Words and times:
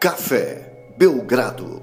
Café 0.00 0.94
Belgrado. 0.96 1.82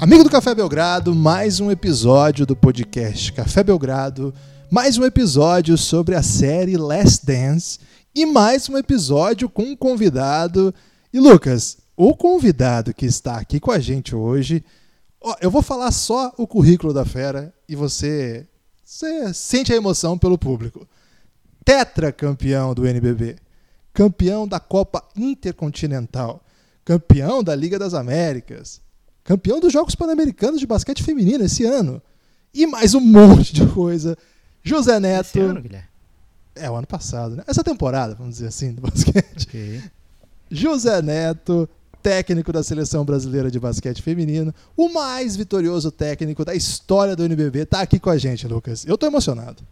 Amigo 0.00 0.24
do 0.24 0.30
Café 0.30 0.52
Belgrado, 0.52 1.14
mais 1.14 1.60
um 1.60 1.70
episódio 1.70 2.44
do 2.44 2.56
podcast 2.56 3.32
Café 3.32 3.62
Belgrado, 3.62 4.34
mais 4.68 4.98
um 4.98 5.04
episódio 5.04 5.78
sobre 5.78 6.16
a 6.16 6.24
série 6.24 6.76
Last 6.76 7.24
Dance 7.24 7.78
e 8.12 8.26
mais 8.26 8.68
um 8.68 8.76
episódio 8.76 9.48
com 9.48 9.62
um 9.62 9.76
convidado. 9.76 10.74
E 11.12 11.20
Lucas, 11.20 11.78
o 11.96 12.16
convidado 12.16 12.92
que 12.92 13.06
está 13.06 13.36
aqui 13.36 13.60
com 13.60 13.70
a 13.70 13.78
gente 13.78 14.16
hoje, 14.16 14.64
ó, 15.20 15.36
eu 15.40 15.52
vou 15.52 15.62
falar 15.62 15.92
só 15.92 16.34
o 16.36 16.48
currículo 16.48 16.92
da 16.92 17.04
fera 17.04 17.54
e 17.68 17.76
você, 17.76 18.44
você 18.84 19.32
sente 19.32 19.72
a 19.72 19.76
emoção 19.76 20.18
pelo 20.18 20.36
público. 20.36 20.84
Tetracampeão 21.64 22.74
do 22.74 22.88
NBB, 22.88 23.36
campeão 23.92 24.46
da 24.46 24.60
Copa 24.60 25.02
Intercontinental, 25.16 26.42
campeão 26.84 27.42
da 27.42 27.54
Liga 27.54 27.78
das 27.78 27.94
Américas, 27.94 28.80
campeão 29.24 29.60
dos 29.60 29.72
Jogos 29.72 29.94
Pan-Americanos 29.94 30.60
de 30.60 30.66
Basquete 30.66 31.02
Feminino 31.02 31.44
esse 31.44 31.64
ano. 31.64 32.02
E 32.52 32.66
mais 32.66 32.94
um 32.94 33.00
monte 33.00 33.54
de 33.54 33.66
coisa. 33.66 34.16
José 34.62 34.98
Neto. 34.98 35.26
Esse 35.26 35.40
ano, 35.40 35.60
Guilherme. 35.60 35.88
É, 36.54 36.70
o 36.70 36.74
ano 36.74 36.86
passado, 36.86 37.36
né? 37.36 37.44
Essa 37.46 37.62
temporada, 37.62 38.14
vamos 38.14 38.34
dizer 38.34 38.48
assim, 38.48 38.72
do 38.72 38.82
basquete. 38.82 39.46
Ok. 39.46 39.82
José 40.50 41.00
Neto, 41.00 41.68
técnico 42.02 42.52
da 42.52 42.62
Seleção 42.62 43.04
Brasileira 43.04 43.50
de 43.50 43.60
Basquete 43.60 44.02
Feminino, 44.02 44.52
o 44.76 44.88
mais 44.88 45.36
vitorioso 45.36 45.92
técnico 45.92 46.44
da 46.44 46.54
história 46.54 47.14
do 47.14 47.24
NBB, 47.24 47.66
tá 47.66 47.80
aqui 47.80 48.00
com 48.00 48.10
a 48.10 48.18
gente, 48.18 48.48
Lucas. 48.48 48.84
Eu 48.84 48.98
tô 48.98 49.06
emocionado. 49.06 49.62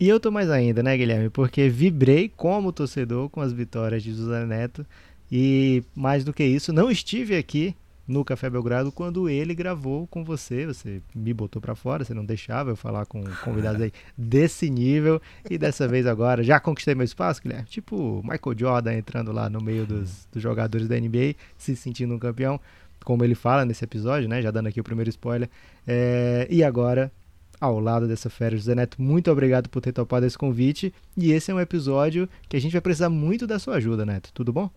E 0.00 0.08
eu 0.08 0.18
tô 0.18 0.30
mais 0.30 0.50
ainda, 0.50 0.82
né, 0.82 0.96
Guilherme? 0.96 1.30
Porque 1.30 1.68
vibrei 1.68 2.28
como 2.28 2.72
torcedor 2.72 3.28
com 3.28 3.40
as 3.40 3.52
vitórias 3.52 4.02
de 4.02 4.12
José 4.12 4.44
Neto. 4.44 4.84
E 5.30 5.82
mais 5.94 6.24
do 6.24 6.32
que 6.32 6.44
isso, 6.44 6.72
não 6.72 6.90
estive 6.90 7.36
aqui 7.36 7.74
no 8.06 8.24
Café 8.24 8.50
Belgrado 8.50 8.90
quando 8.90 9.28
ele 9.28 9.54
gravou 9.54 10.06
com 10.06 10.24
você. 10.24 10.66
Você 10.66 11.00
me 11.14 11.32
botou 11.32 11.60
pra 11.62 11.74
fora, 11.74 12.04
você 12.04 12.12
não 12.12 12.24
deixava 12.24 12.70
eu 12.70 12.76
falar 12.76 13.06
com 13.06 13.22
convidados 13.44 13.80
aí 13.80 13.92
desse 14.16 14.68
nível. 14.68 15.20
E 15.48 15.56
dessa 15.56 15.86
vez 15.88 16.06
agora 16.06 16.42
já 16.42 16.60
conquistei 16.60 16.94
meu 16.94 17.04
espaço, 17.04 17.40
Guilherme. 17.42 17.66
Tipo 17.66 18.22
Michael 18.22 18.58
Jordan 18.58 18.94
entrando 18.94 19.32
lá 19.32 19.48
no 19.48 19.60
meio 19.60 19.86
dos, 19.86 20.28
dos 20.30 20.42
jogadores 20.42 20.88
da 20.88 20.98
NBA, 20.98 21.34
se 21.56 21.74
sentindo 21.76 22.14
um 22.14 22.18
campeão. 22.18 22.60
Como 23.04 23.24
ele 23.24 23.34
fala 23.34 23.64
nesse 23.64 23.84
episódio, 23.84 24.28
né? 24.28 24.40
Já 24.40 24.50
dando 24.50 24.68
aqui 24.68 24.80
o 24.80 24.84
primeiro 24.84 25.10
spoiler. 25.10 25.48
É, 25.86 26.46
e 26.50 26.62
agora 26.62 27.10
ao 27.62 27.78
lado 27.78 28.08
dessa 28.08 28.28
fera. 28.28 28.56
José 28.56 28.74
Neto, 28.74 29.00
muito 29.00 29.30
obrigado 29.30 29.68
por 29.68 29.80
ter 29.80 29.92
topado 29.92 30.26
esse 30.26 30.36
convite. 30.36 30.92
E 31.16 31.30
esse 31.30 31.52
é 31.52 31.54
um 31.54 31.60
episódio 31.60 32.28
que 32.48 32.56
a 32.56 32.60
gente 32.60 32.72
vai 32.72 32.80
precisar 32.80 33.08
muito 33.08 33.46
da 33.46 33.58
sua 33.58 33.76
ajuda, 33.76 34.04
Neto. 34.04 34.30
Tudo 34.34 34.52
bom? 34.52 34.68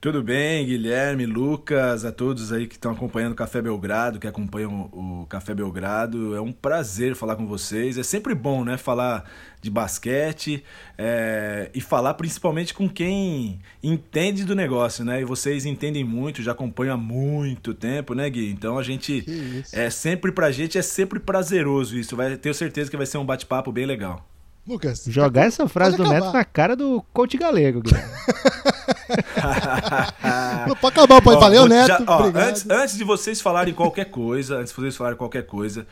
Tudo 0.00 0.22
bem, 0.22 0.64
Guilherme, 0.64 1.26
Lucas, 1.26 2.04
a 2.04 2.12
todos 2.12 2.52
aí 2.52 2.68
que 2.68 2.76
estão 2.76 2.92
acompanhando 2.92 3.32
o 3.32 3.34
Café 3.34 3.60
Belgrado, 3.60 4.20
que 4.20 4.28
acompanham 4.28 4.88
o 4.92 5.26
Café 5.28 5.52
Belgrado. 5.52 6.36
É 6.36 6.40
um 6.40 6.52
prazer 6.52 7.16
falar 7.16 7.34
com 7.34 7.48
vocês. 7.48 7.98
É 7.98 8.04
sempre 8.04 8.32
bom, 8.32 8.64
né, 8.64 8.76
falar 8.76 9.28
de 9.60 9.68
basquete 9.68 10.62
é, 10.96 11.68
e 11.74 11.80
falar 11.80 12.14
principalmente 12.14 12.72
com 12.72 12.88
quem 12.88 13.58
entende 13.82 14.44
do 14.44 14.54
negócio, 14.54 15.04
né? 15.04 15.20
E 15.20 15.24
vocês 15.24 15.66
entendem 15.66 16.04
muito, 16.04 16.44
já 16.44 16.52
acompanham 16.52 16.94
há 16.94 16.96
muito 16.96 17.74
tempo, 17.74 18.14
né, 18.14 18.30
Gui? 18.30 18.52
Então 18.52 18.78
a 18.78 18.84
gente 18.84 19.24
é 19.72 19.90
sempre 19.90 20.30
pra 20.30 20.52
gente 20.52 20.78
é 20.78 20.82
sempre 20.82 21.18
prazeroso 21.18 21.98
isso. 21.98 22.14
Vai 22.14 22.36
tenho 22.36 22.54
certeza 22.54 22.88
que 22.88 22.96
vai 22.96 23.04
ser 23.04 23.18
um 23.18 23.26
bate-papo 23.26 23.72
bem 23.72 23.84
legal. 23.84 24.24
Lucas, 24.68 25.04
Jogar 25.08 25.46
essa 25.46 25.66
frase 25.66 25.96
do 25.96 26.04
Neto 26.06 26.30
na 26.30 26.44
cara 26.44 26.76
do 26.76 27.02
coach 27.12 27.38
galego, 27.38 27.80
pode 30.80 30.94
acabar, 30.94 31.22
pode. 31.22 31.36
Ó, 31.36 31.40
Valeu, 31.40 31.66
Neto. 31.66 31.88
já- 31.88 32.04
ó, 32.06 32.24
antes, 32.34 32.68
antes 32.68 32.96
de 32.96 33.04
vocês 33.04 33.40
falarem 33.40 33.72
qualquer 33.72 34.06
coisa, 34.06 34.56
antes 34.58 34.72
de 34.72 34.78
vocês 34.80 34.96
falarem 34.96 35.16
qualquer 35.16 35.46
coisa, 35.46 35.86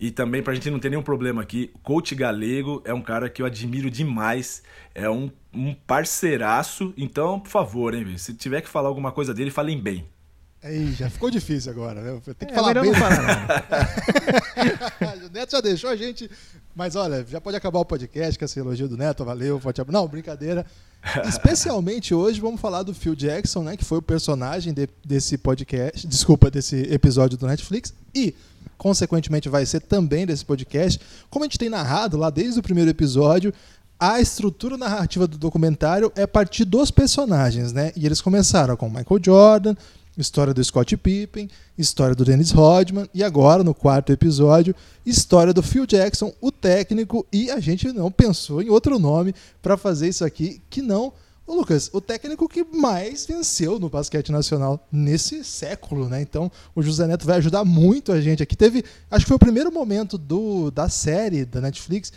e 0.00 0.10
também 0.10 0.42
pra 0.42 0.54
gente 0.54 0.70
não 0.70 0.78
ter 0.78 0.88
nenhum 0.88 1.02
problema 1.02 1.42
aqui, 1.42 1.70
o 1.74 1.78
coach 1.80 2.14
galego 2.14 2.80
é 2.84 2.94
um 2.94 3.02
cara 3.02 3.28
que 3.28 3.42
eu 3.42 3.46
admiro 3.46 3.90
demais, 3.90 4.62
é 4.94 5.08
um, 5.10 5.30
um 5.52 5.74
parceiraço, 5.86 6.92
então, 6.96 7.38
por 7.38 7.50
favor, 7.50 7.94
hein, 7.94 8.04
velho, 8.04 8.18
se 8.18 8.32
tiver 8.34 8.60
que 8.62 8.68
falar 8.68 8.88
alguma 8.88 9.12
coisa 9.12 9.34
dele, 9.34 9.50
falem 9.50 9.78
bem. 9.78 10.06
Aí, 10.62 10.92
já 10.92 11.10
ficou 11.10 11.28
difícil 11.30 11.72
agora, 11.72 12.00
né? 12.00 12.20
Tem 12.38 12.46
que 12.48 12.54
É 12.54 12.56
falar 12.56 12.74
bem. 12.74 12.84
não 12.92 12.94
falar, 12.94 13.48
o 15.26 15.32
Neto 15.32 15.50
já 15.52 15.60
deixou 15.60 15.90
a 15.90 15.96
gente. 15.96 16.30
Mas 16.74 16.94
olha, 16.96 17.26
já 17.28 17.40
pode 17.40 17.56
acabar 17.56 17.80
o 17.80 17.84
podcast 17.84 18.38
com 18.38 18.44
esse 18.44 18.58
elogio 18.60 18.88
do 18.88 18.96
Neto, 18.96 19.24
valeu, 19.24 19.58
forte 19.60 19.80
abraço. 19.80 20.00
Não, 20.00 20.08
brincadeira. 20.08 20.64
Especialmente 21.26 22.14
hoje 22.14 22.40
vamos 22.40 22.60
falar 22.60 22.84
do 22.84 22.94
Phil 22.94 23.14
Jackson, 23.16 23.62
né? 23.64 23.76
Que 23.76 23.84
foi 23.84 23.98
o 23.98 24.02
personagem 24.02 24.72
de- 24.72 24.88
desse 25.04 25.36
podcast, 25.36 26.06
desculpa, 26.06 26.48
desse 26.50 26.76
episódio 26.92 27.36
do 27.36 27.46
Netflix. 27.46 27.92
E, 28.14 28.32
consequentemente, 28.78 29.48
vai 29.48 29.66
ser 29.66 29.80
também 29.80 30.24
desse 30.24 30.44
podcast. 30.44 31.00
Como 31.28 31.44
a 31.44 31.46
gente 31.46 31.58
tem 31.58 31.68
narrado 31.68 32.16
lá 32.16 32.30
desde 32.30 32.60
o 32.60 32.62
primeiro 32.62 32.88
episódio, 32.88 33.52
a 33.98 34.20
estrutura 34.20 34.76
narrativa 34.78 35.26
do 35.26 35.36
documentário 35.38 36.12
é 36.14 36.22
a 36.22 36.28
partir 36.28 36.64
dos 36.64 36.90
personagens, 36.90 37.72
né? 37.72 37.92
E 37.96 38.06
eles 38.06 38.20
começaram 38.20 38.76
com 38.76 38.88
Michael 38.88 39.20
Jordan, 39.22 39.74
história 40.16 40.52
do 40.52 40.62
Scott 40.62 40.96
Pippen, 40.96 41.48
história 41.76 42.14
do 42.14 42.24
Dennis 42.24 42.50
Rodman 42.50 43.08
e 43.14 43.22
agora 43.22 43.64
no 43.64 43.74
quarto 43.74 44.12
episódio, 44.12 44.74
história 45.04 45.52
do 45.52 45.62
Phil 45.62 45.86
Jackson, 45.86 46.32
o 46.40 46.50
técnico 46.52 47.26
e 47.32 47.50
a 47.50 47.58
gente 47.60 47.92
não 47.92 48.10
pensou 48.10 48.62
em 48.62 48.68
outro 48.68 48.98
nome 48.98 49.34
para 49.60 49.76
fazer 49.76 50.08
isso 50.08 50.24
aqui 50.24 50.60
que 50.68 50.82
não 50.82 51.12
Ô 51.44 51.54
Lucas, 51.54 51.90
o 51.92 52.00
técnico 52.00 52.48
que 52.48 52.62
mais 52.62 53.26
venceu 53.26 53.78
no 53.78 53.90
basquete 53.90 54.30
nacional 54.30 54.86
nesse 54.92 55.42
século, 55.42 56.08
né? 56.08 56.22
Então, 56.22 56.50
o 56.72 56.82
José 56.82 57.04
Neto 57.04 57.26
vai 57.26 57.38
ajudar 57.38 57.64
muito 57.64 58.12
a 58.12 58.20
gente 58.20 58.44
aqui. 58.44 58.54
Teve, 58.54 58.84
acho 59.10 59.24
que 59.24 59.28
foi 59.28 59.36
o 59.36 59.40
primeiro 59.40 59.72
momento 59.72 60.16
do, 60.16 60.70
da 60.70 60.88
série 60.88 61.44
da 61.44 61.60
Netflix 61.60 62.12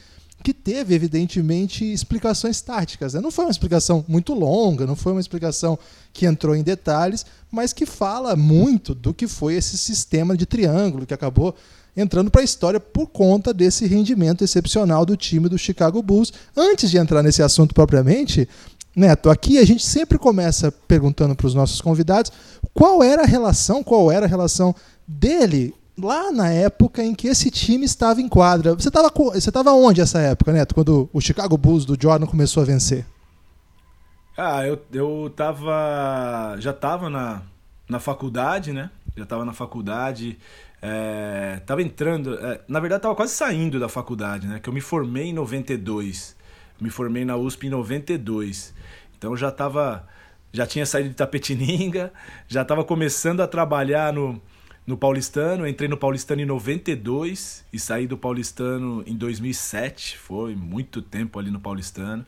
que 0.45 0.53
teve, 0.53 0.93
evidentemente, 0.93 1.83
explicações 1.91 2.61
táticas. 2.61 3.15
né? 3.15 3.19
Não 3.19 3.31
foi 3.31 3.45
uma 3.45 3.51
explicação 3.51 4.05
muito 4.07 4.31
longa, 4.35 4.85
não 4.85 4.95
foi 4.95 5.11
uma 5.11 5.19
explicação 5.19 5.75
que 6.13 6.27
entrou 6.27 6.55
em 6.55 6.61
detalhes, 6.61 7.25
mas 7.51 7.73
que 7.73 7.83
fala 7.83 8.35
muito 8.35 8.93
do 8.93 9.11
que 9.11 9.27
foi 9.27 9.55
esse 9.55 9.75
sistema 9.75 10.37
de 10.37 10.45
triângulo 10.45 11.07
que 11.07 11.15
acabou 11.15 11.55
entrando 11.97 12.29
para 12.29 12.41
a 12.41 12.43
história 12.43 12.79
por 12.79 13.07
conta 13.07 13.51
desse 13.51 13.87
rendimento 13.87 14.43
excepcional 14.43 15.03
do 15.03 15.17
time 15.17 15.49
do 15.49 15.57
Chicago 15.57 15.99
Bulls. 16.03 16.31
Antes 16.55 16.91
de 16.91 16.99
entrar 16.99 17.23
nesse 17.23 17.41
assunto 17.41 17.73
propriamente, 17.73 18.47
Neto, 18.95 19.31
aqui 19.31 19.57
a 19.57 19.65
gente 19.65 19.83
sempre 19.83 20.19
começa 20.19 20.71
perguntando 20.71 21.35
para 21.35 21.47
os 21.47 21.55
nossos 21.55 21.81
convidados 21.81 22.31
qual 22.71 23.01
era 23.01 23.23
a 23.23 23.25
relação, 23.25 23.83
qual 23.83 24.11
era 24.11 24.27
a 24.27 24.29
relação 24.29 24.75
dele 25.07 25.73
lá 25.97 26.31
na 26.31 26.49
época 26.49 27.03
em 27.03 27.13
que 27.15 27.27
esse 27.27 27.49
time 27.49 27.85
estava 27.85 28.21
em 28.21 28.27
quadra. 28.27 28.73
Você 28.73 28.89
estava 28.89 29.09
você 29.09 29.49
estava 29.49 29.71
onde 29.71 30.01
essa 30.01 30.19
época, 30.19 30.51
Neto, 30.51 30.75
quando 30.75 31.09
o 31.11 31.21
Chicago 31.21 31.57
Bulls 31.57 31.85
do 31.85 31.97
Jordan 31.99 32.25
começou 32.25 32.63
a 32.63 32.65
vencer? 32.65 33.05
Ah, 34.37 34.65
eu, 34.65 34.81
eu 34.91 35.31
tava. 35.35 36.55
Já 36.59 36.73
tava 36.73 37.09
na, 37.09 37.41
na 37.87 37.99
faculdade, 37.99 38.73
né? 38.73 38.89
Já 39.15 39.25
tava 39.25 39.45
na 39.45 39.53
faculdade. 39.53 40.37
É, 40.81 41.61
tava 41.65 41.81
entrando. 41.81 42.35
é, 42.35 42.61
na 42.67 42.79
verdade, 42.79 43.01
tava 43.01 43.15
quase 43.15 43.33
saindo 43.33 43.79
da 43.79 43.87
faculdade, 43.87 44.45
né? 44.47 44.59
Que 44.59 44.67
eu 44.67 44.73
me 44.73 44.81
formei 44.81 45.27
em 45.27 45.33
92. 45.33 46.35
Me 46.79 46.89
formei 46.89 47.23
na 47.23 47.37
USP 47.37 47.67
em 47.67 47.69
92. 47.69 48.73
Então 49.17 49.35
já 49.37 49.51
tava. 49.51 50.05
Já 50.51 50.65
tinha 50.65 50.85
saído 50.85 51.09
de 51.09 51.15
Tapetininga, 51.15 52.13
já 52.47 52.63
tava 52.63 52.81
começando 52.85 53.41
a 53.41 53.47
trabalhar 53.47 54.13
no, 54.13 54.41
no 54.85 54.97
Paulistano. 54.97 55.67
Entrei 55.67 55.89
no 55.89 55.97
Paulistano 55.97 56.41
em 56.41 56.45
92 56.45 57.65
e 57.71 57.79
saí 57.79 58.07
do 58.07 58.17
Paulistano 58.17 59.03
em 59.05 59.15
2007. 59.15 60.17
Foi 60.17 60.55
muito 60.55 61.01
tempo 61.01 61.39
ali 61.39 61.49
no 61.49 61.59
Paulistano. 61.59 62.25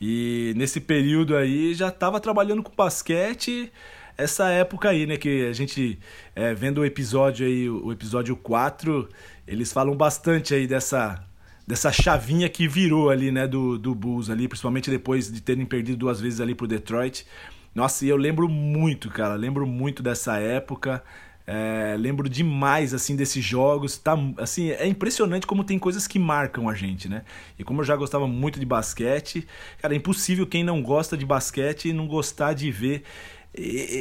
E 0.00 0.52
nesse 0.56 0.80
período 0.80 1.36
aí 1.36 1.72
já 1.74 1.88
estava 1.88 2.20
trabalhando 2.20 2.62
com 2.62 2.74
basquete, 2.74 3.72
essa 4.16 4.48
época 4.50 4.90
aí, 4.90 5.06
né? 5.06 5.16
Que 5.16 5.46
a 5.46 5.52
gente, 5.52 5.98
é, 6.34 6.54
vendo 6.54 6.78
o 6.80 6.84
episódio 6.84 7.46
aí, 7.46 7.68
o 7.68 7.92
episódio 7.92 8.36
4, 8.36 9.08
eles 9.46 9.72
falam 9.72 9.96
bastante 9.96 10.54
aí 10.54 10.66
dessa, 10.66 11.22
dessa 11.66 11.92
chavinha 11.92 12.48
que 12.48 12.68
virou 12.68 13.10
ali, 13.10 13.30
né? 13.30 13.46
Do, 13.46 13.78
do 13.78 13.94
Bulls 13.94 14.30
ali, 14.30 14.48
principalmente 14.48 14.90
depois 14.90 15.30
de 15.30 15.40
terem 15.40 15.64
perdido 15.64 15.98
duas 15.98 16.20
vezes 16.20 16.40
ali 16.40 16.54
pro 16.54 16.66
Detroit. 16.66 17.26
Nossa, 17.74 18.06
e 18.06 18.08
eu 18.08 18.16
lembro 18.16 18.48
muito, 18.48 19.10
cara, 19.10 19.34
lembro 19.34 19.66
muito 19.66 20.02
dessa 20.02 20.38
época. 20.38 21.02
É, 21.46 21.94
lembro 21.96 22.28
demais 22.28 22.92
assim 22.92 23.14
desses 23.14 23.44
jogos, 23.44 23.96
tá? 23.96 24.16
Assim, 24.38 24.70
é 24.70 24.86
impressionante 24.86 25.46
como 25.46 25.62
tem 25.62 25.78
coisas 25.78 26.06
que 26.08 26.18
marcam 26.18 26.68
a 26.68 26.74
gente, 26.74 27.08
né? 27.08 27.22
E 27.56 27.62
como 27.62 27.82
eu 27.82 27.84
já 27.84 27.94
gostava 27.94 28.26
muito 28.26 28.58
de 28.58 28.66
basquete, 28.66 29.46
cara, 29.80 29.94
é 29.94 29.96
impossível 29.96 30.44
quem 30.46 30.64
não 30.64 30.82
gosta 30.82 31.16
de 31.16 31.24
basquete 31.24 31.92
não 31.92 32.08
gostar 32.08 32.52
de 32.52 32.70
ver 32.72 33.04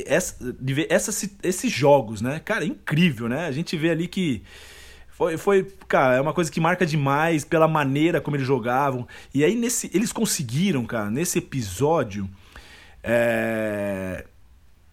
essa, 0.05 0.55
de 0.59 0.73
ver 0.73 0.87
esses 1.43 1.71
jogos, 1.71 2.21
né? 2.21 2.41
Cara, 2.43 2.63
é 2.63 2.67
incrível, 2.67 3.29
né? 3.29 3.45
A 3.45 3.51
gente 3.51 3.77
vê 3.77 3.91
ali 3.91 4.07
que 4.07 4.43
foi, 5.09 5.37
foi, 5.37 5.63
cara, 5.87 6.15
é 6.15 6.21
uma 6.21 6.33
coisa 6.33 6.51
que 6.51 6.59
marca 6.59 6.85
demais 6.85 7.45
pela 7.45 7.67
maneira 7.67 8.19
como 8.19 8.35
eles 8.35 8.45
jogavam. 8.45 9.07
E 9.33 9.43
aí 9.43 9.55
nesse, 9.55 9.89
eles 9.93 10.11
conseguiram, 10.11 10.85
cara, 10.85 11.09
nesse 11.09 11.37
episódio, 11.37 12.29
é, 13.01 14.25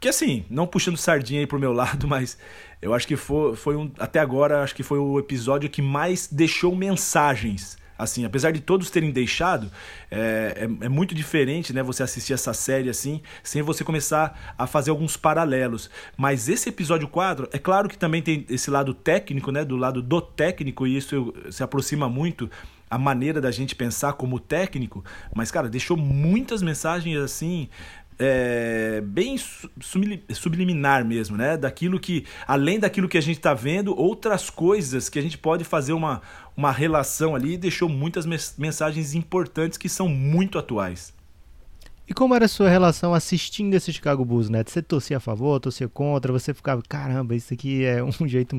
que 0.03 0.09
assim, 0.09 0.45
não 0.51 0.67
puxando 0.67 0.97
sardinha 0.97 1.39
aí 1.39 1.47
pro 1.47 1.61
meu 1.61 1.73
lado, 1.73 2.09
mas 2.09 2.37
eu 2.83 2.93
acho 2.93 3.07
que 3.07 3.15
foi, 3.17 3.55
foi 3.55 3.77
um. 3.77 3.91
Até 3.99 4.19
agora, 4.19 4.63
acho 4.63 4.75
que 4.75 4.83
foi 4.83 4.99
o 4.99 5.17
episódio 5.19 5.71
que 5.71 5.81
mais 5.81 6.27
deixou 6.27 6.75
mensagens. 6.75 7.81
Assim, 7.97 8.25
apesar 8.25 8.51
de 8.51 8.59
todos 8.59 8.91
terem 8.91 9.13
deixado, 9.13 9.71
é, 10.11 10.67
é, 10.67 10.87
é, 10.87 10.89
muito 10.89 11.15
diferente, 11.15 11.73
né? 11.73 11.85
Você 11.85 12.03
assistir 12.03 12.33
essa 12.33 12.53
série 12.53 12.91
assim, 12.91 13.23
sem 13.45 13.63
você 13.63 13.85
começar 13.85 14.55
a 14.59 14.67
fazer 14.67 14.91
alguns 14.91 15.17
paralelos. 15.17 15.89
Mas 16.17 16.49
esse 16.49 16.69
episódio 16.69 17.07
4, 17.07 17.49
é 17.53 17.59
claro 17.59 17.89
que 17.89 17.97
também 17.97 18.21
tem 18.21 18.45
esse 18.51 18.73
lado 18.73 18.93
técnico, 18.93 19.53
né? 19.53 19.65
Do 19.65 19.77
lado 19.77 20.03
do 20.03 20.21
técnico, 20.21 20.85
e 20.85 20.97
isso 20.97 21.33
se 21.49 21.63
aproxima 21.63 22.09
muito 22.09 22.51
a 22.93 22.99
maneira 22.99 23.41
da 23.41 23.51
gente 23.51 23.75
pensar 23.75 24.13
como 24.13 24.39
técnico, 24.39 25.03
mas, 25.35 25.51
cara, 25.51 25.67
deixou 25.67 25.97
muitas 25.97 26.61
mensagens 26.61 27.17
assim. 27.17 27.71
É, 28.25 29.01
bem 29.01 29.37
subliminar 30.31 31.05
mesmo, 31.05 31.37
né? 31.37 31.57
Daquilo 31.57 31.99
que, 31.99 32.25
além 32.47 32.79
daquilo 32.79 33.09
que 33.09 33.19
a 33.19 33.21
gente 33.21 33.39
está 33.39 33.53
vendo, 33.53 33.99
outras 33.99 34.49
coisas 34.49 35.09
que 35.09 35.19
a 35.19 35.23
gente 35.23 35.37
pode 35.37 35.65
fazer 35.65 35.93
uma, 35.93 36.23
uma 36.57 36.71
relação 36.71 37.35
ali, 37.35 37.57
deixou 37.57 37.89
muitas 37.89 38.25
mensagens 38.57 39.15
importantes 39.17 39.77
que 39.77 39.89
são 39.89 40.09
muito 40.09 40.57
atuais. 40.57 41.13
E 42.09 42.15
como 42.15 42.35
era 42.35 42.45
a 42.45 42.49
sua 42.49 42.69
relação 42.69 43.13
assistindo 43.13 43.75
esse 43.75 43.93
Chicago 43.93 44.25
Bulls, 44.25 44.49
né? 44.49 44.63
Você 44.65 44.81
torcia 44.83 45.17
a 45.17 45.21
favor, 45.21 45.59
torcia 45.59 45.89
contra, 45.89 46.33
você 46.33 46.55
ficava, 46.55 46.81
caramba, 46.89 47.35
isso 47.35 47.53
aqui 47.53 47.85
é 47.85 48.05
um 48.05 48.13
jeito 48.29 48.55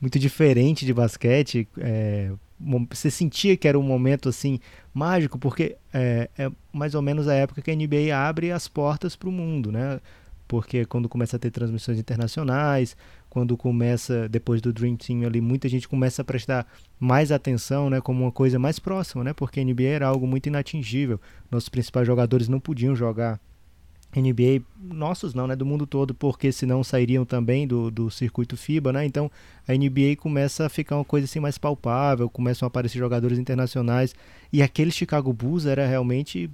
muito 0.00 0.18
diferente 0.18 0.84
de 0.84 0.92
basquete, 0.92 1.68
é, 1.78 2.32
você 2.58 3.10
sentia 3.10 3.56
que 3.56 3.68
era 3.68 3.78
um 3.78 3.82
momento 3.82 4.28
assim 4.28 4.58
mágico, 4.92 5.38
porque 5.38 5.76
é, 5.92 6.30
é 6.38 6.50
mais 6.72 6.94
ou 6.94 7.02
menos 7.02 7.28
a 7.28 7.34
época 7.34 7.60
que 7.60 7.70
a 7.70 7.74
NBA 7.74 8.16
abre 8.16 8.50
as 8.50 8.66
portas 8.66 9.14
para 9.14 9.28
o 9.28 9.32
mundo, 9.32 9.70
né? 9.70 10.00
Porque 10.48 10.84
quando 10.84 11.08
começa 11.08 11.36
a 11.36 11.38
ter 11.38 11.50
transmissões 11.50 11.98
internacionais, 11.98 12.96
quando 13.28 13.56
começa, 13.56 14.28
depois 14.28 14.60
do 14.60 14.72
Dream 14.72 14.96
Team 14.96 15.26
ali, 15.26 15.40
muita 15.40 15.68
gente 15.68 15.88
começa 15.88 16.22
a 16.22 16.24
prestar 16.24 16.66
mais 16.98 17.32
atenção, 17.32 17.90
né, 17.90 18.00
como 18.00 18.22
uma 18.22 18.32
coisa 18.32 18.58
mais 18.58 18.78
próxima, 18.78 19.24
né? 19.24 19.32
Porque 19.32 19.60
a 19.60 19.64
NBA 19.64 19.82
era 19.82 20.06
algo 20.06 20.26
muito 20.26 20.46
inatingível. 20.46 21.20
Nossos 21.50 21.68
principais 21.68 22.06
jogadores 22.06 22.48
não 22.48 22.60
podiam 22.60 22.94
jogar 22.94 23.40
NBA, 24.14 24.64
nossos 24.80 25.34
não, 25.34 25.46
né, 25.46 25.54
do 25.54 25.66
mundo 25.66 25.86
todo, 25.86 26.14
porque 26.14 26.50
senão 26.50 26.82
sairiam 26.82 27.24
também 27.24 27.66
do, 27.66 27.90
do 27.90 28.10
circuito 28.10 28.56
FIBA, 28.56 28.92
né? 28.92 29.04
Então 29.04 29.30
a 29.68 29.72
NBA 29.74 30.16
começa 30.18 30.66
a 30.66 30.68
ficar 30.68 30.96
uma 30.96 31.04
coisa 31.04 31.26
assim 31.26 31.40
mais 31.40 31.58
palpável, 31.58 32.28
começam 32.30 32.66
a 32.66 32.68
aparecer 32.68 32.98
jogadores 32.98 33.38
internacionais 33.38 34.14
e 34.52 34.62
aquele 34.62 34.90
Chicago 34.90 35.32
Bulls 35.32 35.66
era 35.66 35.86
realmente 35.86 36.50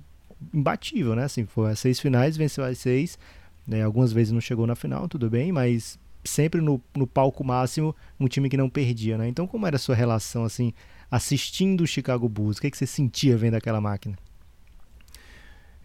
imbatível, 0.52 1.14
né? 1.14 1.24
Assim, 1.24 1.46
foi 1.46 1.70
as 1.70 1.78
seis 1.78 2.00
finais, 2.00 2.36
venceu 2.36 2.64
as 2.64 2.78
seis, 2.78 3.18
né? 3.66 3.82
Algumas 3.82 4.12
vezes 4.12 4.32
não 4.32 4.40
chegou 4.40 4.66
na 4.66 4.74
final, 4.74 5.08
tudo 5.08 5.30
bem, 5.30 5.52
mas 5.52 5.98
sempre 6.24 6.60
no, 6.60 6.80
no 6.96 7.06
palco 7.06 7.44
máximo, 7.44 7.94
um 8.18 8.26
time 8.26 8.48
que 8.48 8.56
não 8.56 8.68
perdia, 8.68 9.16
né? 9.16 9.28
Então 9.28 9.46
como 9.46 9.66
era 9.66 9.76
a 9.76 9.78
sua 9.78 9.94
relação 9.94 10.44
assim 10.44 10.72
assistindo 11.10 11.82
o 11.82 11.86
Chicago 11.86 12.28
Bulls? 12.28 12.56
O 12.56 12.60
que, 12.60 12.66
é 12.66 12.70
que 12.70 12.78
você 12.78 12.86
sentia 12.86 13.36
vendo 13.36 13.54
aquela 13.54 13.80
máquina? 13.80 14.16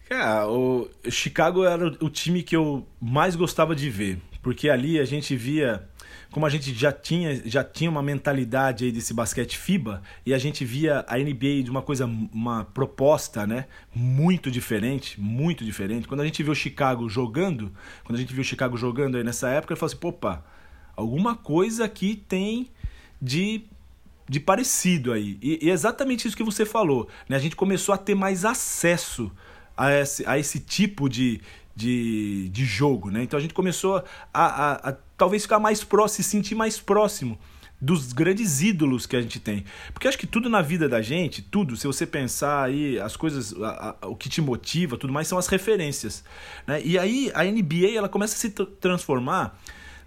Cara, 0.08 0.48
o 0.48 0.88
Chicago 1.10 1.64
era 1.64 1.86
o 2.00 2.08
time 2.08 2.42
que 2.42 2.56
eu 2.56 2.86
mais 2.98 3.36
gostava 3.36 3.76
de 3.76 3.90
ver, 3.90 4.18
porque 4.42 4.70
ali 4.70 4.98
a 4.98 5.04
gente 5.04 5.36
via 5.36 5.86
como 6.30 6.46
a 6.46 6.48
gente 6.48 6.74
já 6.74 6.92
tinha, 6.92 7.42
já 7.46 7.64
tinha 7.64 7.90
uma 7.90 8.02
mentalidade 8.02 8.84
aí 8.84 8.92
desse 8.92 9.12
basquete 9.12 9.58
FIBA 9.58 10.02
e 10.24 10.32
a 10.32 10.38
gente 10.38 10.64
via 10.64 11.04
a 11.08 11.18
NBA 11.18 11.62
de 11.62 11.70
uma 11.70 11.82
coisa, 11.82 12.06
uma 12.06 12.64
proposta, 12.64 13.46
né, 13.46 13.66
muito 13.94 14.50
diferente, 14.50 15.20
muito 15.20 15.64
diferente. 15.64 16.06
Quando 16.06 16.20
a 16.20 16.24
gente 16.24 16.42
viu 16.42 16.52
o 16.52 16.56
Chicago 16.56 17.08
jogando, 17.08 17.72
quando 18.04 18.16
a 18.16 18.20
gente 18.20 18.32
viu 18.32 18.42
o 18.42 18.44
Chicago 18.44 18.76
jogando 18.76 19.16
aí 19.16 19.24
nessa 19.24 19.48
época, 19.50 19.72
eu 19.72 19.76
falei 19.76 19.94
assim, 19.94 20.06
opa, 20.06 20.44
alguma 20.96 21.34
coisa 21.34 21.84
aqui 21.84 22.16
tem 22.28 22.70
de 23.20 23.64
de 24.30 24.38
parecido 24.38 25.12
aí. 25.12 25.38
E, 25.40 25.66
e 25.66 25.70
é 25.70 25.72
exatamente 25.72 26.28
isso 26.28 26.36
que 26.36 26.44
você 26.44 26.66
falou, 26.66 27.08
né? 27.26 27.36
A 27.36 27.38
gente 27.38 27.56
começou 27.56 27.94
a 27.94 27.98
ter 27.98 28.14
mais 28.14 28.44
acesso 28.44 29.32
a 29.78 29.92
esse, 29.92 30.26
a 30.26 30.38
esse 30.38 30.58
tipo 30.58 31.08
de, 31.08 31.40
de, 31.74 32.48
de 32.48 32.64
jogo, 32.64 33.10
né? 33.10 33.22
Então 33.22 33.38
a 33.38 33.40
gente 33.40 33.54
começou 33.54 34.02
a, 34.34 34.44
a, 34.44 34.90
a 34.90 34.96
talvez 35.16 35.42
ficar 35.42 35.60
mais 35.60 35.84
próximo, 35.84 36.24
se 36.24 36.30
sentir 36.30 36.54
mais 36.54 36.80
próximo 36.80 37.38
dos 37.80 38.12
grandes 38.12 38.60
ídolos 38.60 39.06
que 39.06 39.14
a 39.14 39.20
gente 39.22 39.38
tem. 39.38 39.64
Porque 39.92 40.08
acho 40.08 40.18
que 40.18 40.26
tudo 40.26 40.48
na 40.48 40.60
vida 40.60 40.88
da 40.88 41.00
gente, 41.00 41.40
tudo, 41.40 41.76
se 41.76 41.86
você 41.86 42.04
pensar 42.04 42.64
aí, 42.64 42.98
as 42.98 43.16
coisas, 43.16 43.54
a, 43.62 43.96
a, 44.02 44.08
o 44.08 44.16
que 44.16 44.28
te 44.28 44.40
motiva, 44.40 44.96
tudo 44.96 45.12
mais, 45.12 45.28
são 45.28 45.38
as 45.38 45.46
referências. 45.46 46.24
Né? 46.66 46.82
E 46.84 46.98
aí 46.98 47.30
a 47.34 47.44
NBA 47.44 47.92
ela 47.94 48.08
começa 48.08 48.34
a 48.34 48.38
se 48.38 48.50
transformar 48.50 49.56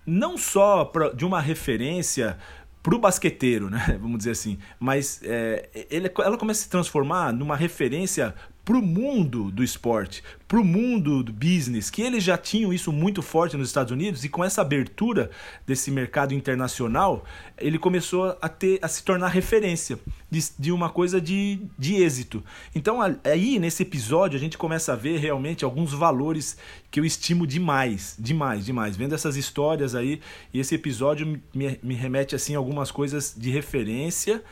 não 0.05 0.37
só 0.37 0.83
pra, 0.83 1.09
de 1.09 1.23
uma 1.23 1.39
referência 1.39 2.37
pro 2.83 2.97
basqueteiro, 2.97 3.69
né? 3.69 3.97
Vamos 4.01 4.17
dizer 4.17 4.31
assim. 4.31 4.57
Mas 4.79 5.21
é, 5.23 5.69
ele, 5.89 6.11
ela 6.19 6.37
começa 6.37 6.61
a 6.61 6.63
se 6.63 6.69
transformar 6.69 7.31
numa 7.31 7.55
referência 7.55 8.35
para 8.63 8.77
o 8.77 8.81
mundo 8.81 9.49
do 9.49 9.63
esporte, 9.63 10.23
para 10.47 10.59
o 10.59 10.63
mundo 10.63 11.23
do 11.23 11.33
business, 11.33 11.89
que 11.89 12.01
eles 12.01 12.23
já 12.23 12.37
tinham 12.37 12.71
isso 12.71 12.91
muito 12.91 13.21
forte 13.21 13.57
nos 13.57 13.67
Estados 13.67 13.91
Unidos 13.91 14.23
e 14.23 14.29
com 14.29 14.43
essa 14.43 14.61
abertura 14.61 15.31
desse 15.65 15.89
mercado 15.89 16.33
internacional, 16.33 17.25
ele 17.57 17.79
começou 17.79 18.37
a 18.39 18.47
ter 18.47 18.77
a 18.81 18.87
se 18.87 19.03
tornar 19.03 19.29
referência 19.29 19.97
de, 20.29 20.39
de 20.59 20.71
uma 20.71 20.89
coisa 20.89 21.19
de, 21.19 21.59
de 21.77 21.95
êxito. 21.95 22.43
Então 22.75 22.99
aí 23.23 23.57
nesse 23.57 23.81
episódio 23.81 24.37
a 24.37 24.39
gente 24.39 24.57
começa 24.57 24.93
a 24.93 24.95
ver 24.95 25.17
realmente 25.17 25.65
alguns 25.65 25.91
valores 25.91 26.57
que 26.91 26.99
eu 26.99 27.05
estimo 27.05 27.47
demais, 27.47 28.15
demais, 28.19 28.65
demais. 28.65 28.95
Vendo 28.95 29.15
essas 29.15 29.35
histórias 29.35 29.95
aí 29.95 30.21
e 30.53 30.59
esse 30.59 30.75
episódio 30.75 31.39
me, 31.53 31.79
me 31.81 31.95
remete 31.95 32.35
assim 32.35 32.53
a 32.53 32.59
algumas 32.59 32.91
coisas 32.91 33.33
de 33.35 33.49
referência 33.49 34.43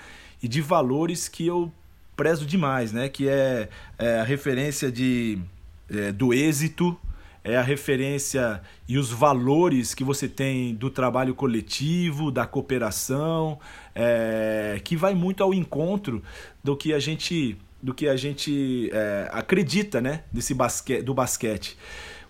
e 0.42 0.48
de 0.48 0.62
valores 0.62 1.28
que 1.28 1.46
eu 1.46 1.72
prezo 2.20 2.46
demais, 2.46 2.92
né? 2.92 3.08
Que 3.08 3.30
é, 3.30 3.70
é 3.98 4.20
a 4.20 4.24
referência 4.26 4.92
de, 4.92 5.40
é, 5.90 6.12
do 6.12 6.34
êxito, 6.34 7.00
é 7.46 7.56
a 7.56 7.62
referência 7.62 8.62
e 8.90 8.98
os 8.98 9.10
valores 9.10 9.96
que 9.96 10.04
você 10.04 10.28
tem 10.28 10.76
do 10.76 10.90
trabalho 10.90 11.34
coletivo, 11.34 12.30
da 12.30 12.46
cooperação, 12.46 13.58
é, 13.96 14.82
que 14.84 14.98
vai 14.98 15.16
muito 15.16 15.42
ao 15.42 15.54
encontro 15.54 16.22
do 16.62 16.76
que 16.76 16.94
a 16.94 17.00
gente 17.00 17.58
do 17.82 17.94
que 17.94 18.10
a 18.10 18.18
gente 18.18 18.92
é, 18.92 19.30
acredita, 19.32 20.02
né? 20.02 20.24
Desse 20.30 20.54
basquete, 20.54 21.02
do 21.02 21.14
basquete. 21.14 21.78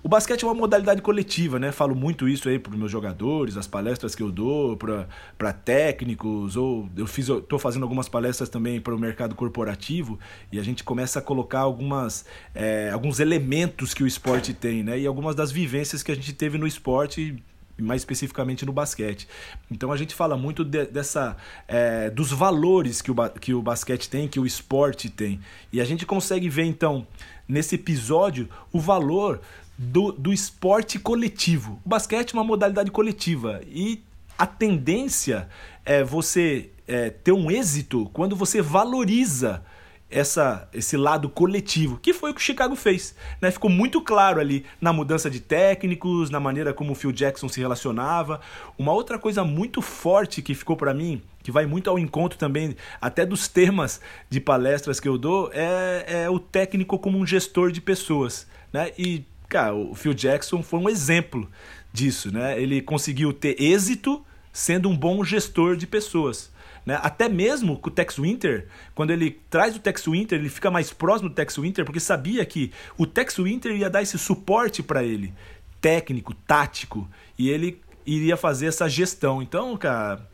O 0.01 0.07
basquete 0.07 0.43
é 0.43 0.47
uma 0.47 0.53
modalidade 0.53 1.01
coletiva, 1.01 1.59
né? 1.59 1.73
Falo 1.73 1.93
muito 1.93 2.27
isso 2.27 2.47
aí 2.47 2.57
para 2.57 2.71
os 2.71 2.79
meus 2.79 2.89
jogadores, 2.89 3.57
as 3.57 3.67
palestras 3.67 4.15
que 4.15 4.23
eu 4.23 4.31
dou 4.31 4.77
para 4.77 5.53
técnicos, 5.53 6.55
ou 6.55 6.89
eu 6.95 7.05
fiz, 7.05 7.27
estou 7.27 7.59
fazendo 7.59 7.83
algumas 7.83 8.07
palestras 8.07 8.47
também 8.47 8.79
para 8.79 8.95
o 8.95 8.99
mercado 8.99 9.35
corporativo 9.35 10.17
e 10.53 10.59
a 10.59 10.63
gente 10.63 10.85
começa 10.85 11.19
a 11.19 11.21
colocar 11.21 11.59
algumas, 11.59 12.25
é, 12.55 12.89
alguns 12.93 13.19
elementos 13.19 13.93
que 13.93 14.01
o 14.01 14.07
esporte 14.07 14.53
tem, 14.53 14.83
né? 14.83 14.97
E 14.97 15.05
algumas 15.05 15.35
das 15.35 15.51
vivências 15.51 16.01
que 16.01 16.13
a 16.13 16.15
gente 16.15 16.31
teve 16.31 16.57
no 16.57 16.65
esporte 16.65 17.35
mais 17.81 18.01
especificamente 18.01 18.65
no 18.65 18.71
basquete. 18.71 19.27
Então 19.69 19.91
a 19.91 19.97
gente 19.97 20.13
fala 20.13 20.37
muito 20.37 20.63
de, 20.63 20.85
dessa 20.85 21.35
é, 21.67 22.09
dos 22.09 22.31
valores 22.31 23.01
que 23.01 23.11
o, 23.11 23.15
que 23.39 23.53
o 23.53 23.61
basquete 23.61 24.09
tem, 24.09 24.27
que 24.27 24.39
o 24.39 24.45
esporte 24.45 25.09
tem. 25.09 25.39
E 25.71 25.79
a 25.81 25.85
gente 25.85 26.05
consegue 26.05 26.49
ver 26.49 26.65
então 26.65 27.05
nesse 27.47 27.75
episódio 27.75 28.47
o 28.71 28.79
valor 28.79 29.41
do, 29.77 30.11
do 30.11 30.33
esporte 30.33 30.99
coletivo. 30.99 31.79
O 31.85 31.89
basquete 31.89 32.31
é 32.31 32.33
uma 32.33 32.43
modalidade 32.43 32.91
coletiva 32.91 33.61
e 33.67 34.03
a 34.37 34.45
tendência 34.45 35.47
é 35.85 36.03
você 36.03 36.69
é, 36.87 37.09
ter 37.09 37.31
um 37.31 37.49
êxito 37.49 38.09
quando 38.13 38.35
você 38.35 38.61
valoriza 38.61 39.63
essa, 40.09 40.67
esse 40.73 40.97
lado 40.97 41.29
coletivo, 41.29 41.99
que 42.01 42.13
foi 42.13 42.31
o 42.31 42.33
que 42.33 42.41
o 42.41 42.43
Chicago 42.43 42.75
fez. 42.75 43.15
Né? 43.41 43.51
Ficou 43.51 43.69
muito 43.69 44.01
claro 44.01 44.39
ali 44.39 44.65
na 44.81 44.91
mudança 44.91 45.29
de 45.29 45.39
técnicos, 45.39 46.29
na 46.29 46.39
maneira 46.39 46.73
como 46.73 46.93
o 46.93 46.95
Phil 46.95 47.11
Jackson 47.11 47.47
se 47.47 47.59
relacionava. 47.59 48.41
Uma 48.77 48.93
outra 48.93 49.19
coisa 49.19 49.43
muito 49.43 49.81
forte 49.81 50.41
que 50.41 50.55
ficou 50.55 50.75
para 50.75 50.93
mim, 50.93 51.21
que 51.43 51.51
vai 51.51 51.65
muito 51.65 51.89
ao 51.89 51.99
encontro 51.99 52.37
também, 52.37 52.75
até 52.99 53.25
dos 53.25 53.47
temas 53.47 54.01
de 54.29 54.39
palestras 54.39 54.99
que 54.99 55.07
eu 55.07 55.17
dou, 55.17 55.51
é, 55.53 56.23
é 56.23 56.29
o 56.29 56.39
técnico 56.39 56.97
como 56.97 57.17
um 57.17 57.25
gestor 57.25 57.71
de 57.71 57.81
pessoas. 57.81 58.47
Né? 58.73 58.91
E 58.97 59.23
Cara, 59.49 59.73
o 59.73 59.95
Phil 59.95 60.13
Jackson 60.13 60.61
foi 60.61 60.79
um 60.79 60.87
exemplo 60.87 61.49
disso, 61.91 62.31
né? 62.31 62.61
Ele 62.61 62.83
conseguiu 62.83 63.33
ter 63.33 63.59
êxito 63.59 64.23
sendo 64.53 64.87
um 64.87 64.95
bom 64.95 65.23
gestor 65.23 65.75
de 65.75 65.87
pessoas. 65.87 66.51
Né? 66.89 66.99
Até 67.03 67.29
mesmo 67.29 67.77
com 67.77 67.87
o 67.87 67.93
Tex 67.93 68.17
Winter, 68.17 68.65
quando 68.95 69.11
ele 69.11 69.39
traz 69.47 69.75
o 69.75 69.79
Tex 69.79 70.07
Winter, 70.07 70.39
ele 70.39 70.49
fica 70.49 70.71
mais 70.71 70.91
próximo 70.91 71.29
do 71.29 71.35
Tex 71.35 71.55
Winter, 71.55 71.85
porque 71.85 71.99
sabia 71.99 72.43
que 72.43 72.71
o 72.97 73.05
Tex 73.05 73.37
Winter 73.37 73.73
ia 73.73 73.91
dar 73.91 74.01
esse 74.01 74.17
suporte 74.17 74.81
para 74.81 75.03
ele, 75.03 75.31
técnico, 75.79 76.33
tático, 76.33 77.07
e 77.37 77.47
ele 77.47 77.79
iria 78.07 78.35
fazer 78.35 78.65
essa 78.65 78.89
gestão. 78.89 79.39
Então, 79.39 79.77
cara, 79.77 80.27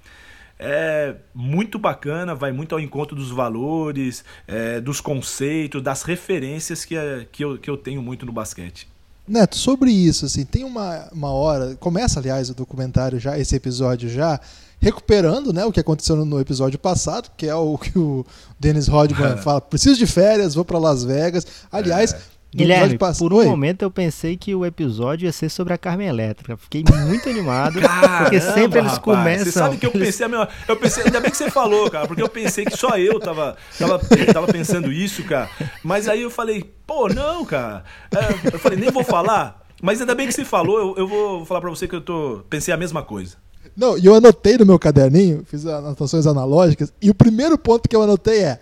é 0.58 1.18
muito 1.34 1.78
bacana, 1.78 2.34
vai 2.34 2.54
muito 2.54 2.74
ao 2.74 2.80
encontro 2.80 3.18
dos 3.18 3.32
valores, 3.32 4.24
é, 4.48 4.80
dos 4.80 5.02
conceitos, 5.02 5.82
das 5.82 6.04
referências 6.04 6.86
que, 6.86 6.96
é, 6.96 7.28
que, 7.30 7.44
eu, 7.44 7.58
que 7.58 7.70
eu 7.70 7.76
tenho 7.76 8.02
muito 8.02 8.26
no 8.26 8.32
basquete. 8.32 8.88
Neto, 9.28 9.58
sobre 9.58 9.92
isso, 9.92 10.26
assim, 10.26 10.46
tem 10.46 10.64
uma, 10.64 11.10
uma 11.12 11.32
hora. 11.32 11.76
Começa, 11.76 12.22
aliás, 12.22 12.50
o 12.50 12.56
documentário 12.56 13.20
já, 13.20 13.38
esse 13.38 13.58
episódio 13.58 14.08
já, 14.08 14.40
recuperando 14.80 15.52
né, 15.52 15.66
o 15.66 15.72
que 15.72 15.80
aconteceu 15.80 16.16
no 16.16 16.40
episódio 16.40 16.78
passado, 16.78 17.32
que 17.36 17.48
é 17.48 17.56
o 17.56 17.78
que 17.78 17.98
o 17.98 18.26
Dennis 18.60 18.88
Rodman 18.88 19.38
fala: 19.44 19.62
preciso 19.62 19.98
de 19.98 20.08
férias, 20.08 20.56
vou 20.56 20.66
para 20.66 20.80
Las 20.80 21.04
Vegas. 21.04 21.46
Aliás. 21.72 22.14
É. 22.14 22.36
Guilherme, 22.56 22.98
por 22.98 23.34
um 23.34 23.38
Oi? 23.38 23.46
momento 23.48 23.82
eu 23.82 23.92
pensei 23.92 24.38
que 24.38 24.56
o 24.56 24.66
episódio 24.66 25.26
ia 25.26 25.32
ser 25.34 25.50
sobre 25.50 25.74
a 25.74 25.78
Carmen 25.78 26.08
Elétrica. 26.08 26.56
Fiquei 26.56 26.86
muito 27.06 27.28
animado, 27.28 27.82
Caramba, 27.82 28.18
porque 28.20 28.40
sempre 28.40 28.80
eles 28.80 28.94
rapaz, 28.94 28.98
começam... 29.00 29.46
Você 29.46 29.52
sabe 29.52 29.76
que 29.76 29.86
eu 29.86 29.92
eles... 29.94 30.08
pensei 30.08 30.26
a 30.26 30.30
mesma... 30.30 30.50
Eu 30.66 30.78
pensei, 30.78 31.04
ainda 31.04 31.20
bem 31.20 31.30
que 31.30 31.36
você 31.36 31.52
falou, 31.52 31.92
cara, 31.92 32.08
porque 32.08 32.24
eu 32.24 32.30
pensei 32.30 32.64
que 32.64 32.78
só 32.78 32.98
eu 32.98 33.20
tava, 33.20 33.58
tava, 33.78 34.00
tava 34.34 34.48
pensando 34.48 34.90
isso, 34.90 35.22
cara. 35.26 35.50
Mas 35.84 36.08
aí 36.08 36.22
eu 36.22 36.32
falei, 36.32 36.64
pô, 36.88 37.10
não, 37.10 37.44
cara. 37.44 37.84
É, 38.16 38.54
eu 38.54 38.60
falei, 38.60 38.80
nem 38.80 38.90
vou 38.90 39.04
falar. 39.04 39.62
Mas 39.82 40.00
ainda 40.00 40.16
bem 40.16 40.26
que 40.26 40.34
você 40.34 40.46
falou, 40.46 40.80
eu, 40.80 40.96
eu 41.00 41.08
vou 41.10 41.46
falar 41.46 41.60
pra 41.60 41.70
você 41.70 41.90
que 41.90 41.96
eu 41.96 42.02
tô... 42.02 42.46
pensei 42.50 42.74
a 42.74 42.78
mesma 42.78 43.04
coisa. 43.04 43.36
Não, 43.76 43.98
e 43.98 44.06
eu 44.06 44.16
anotei 44.16 44.58
no 44.58 44.66
meu 44.66 44.80
caderninho, 44.80 45.44
fiz 45.46 45.66
anotações 45.66 46.26
analógicas, 46.26 46.94
e 47.02 47.10
o 47.10 47.16
primeiro 47.16 47.58
ponto 47.58 47.90
que 47.90 47.96
eu 47.96 48.02
anotei 48.02 48.44
é 48.44 48.60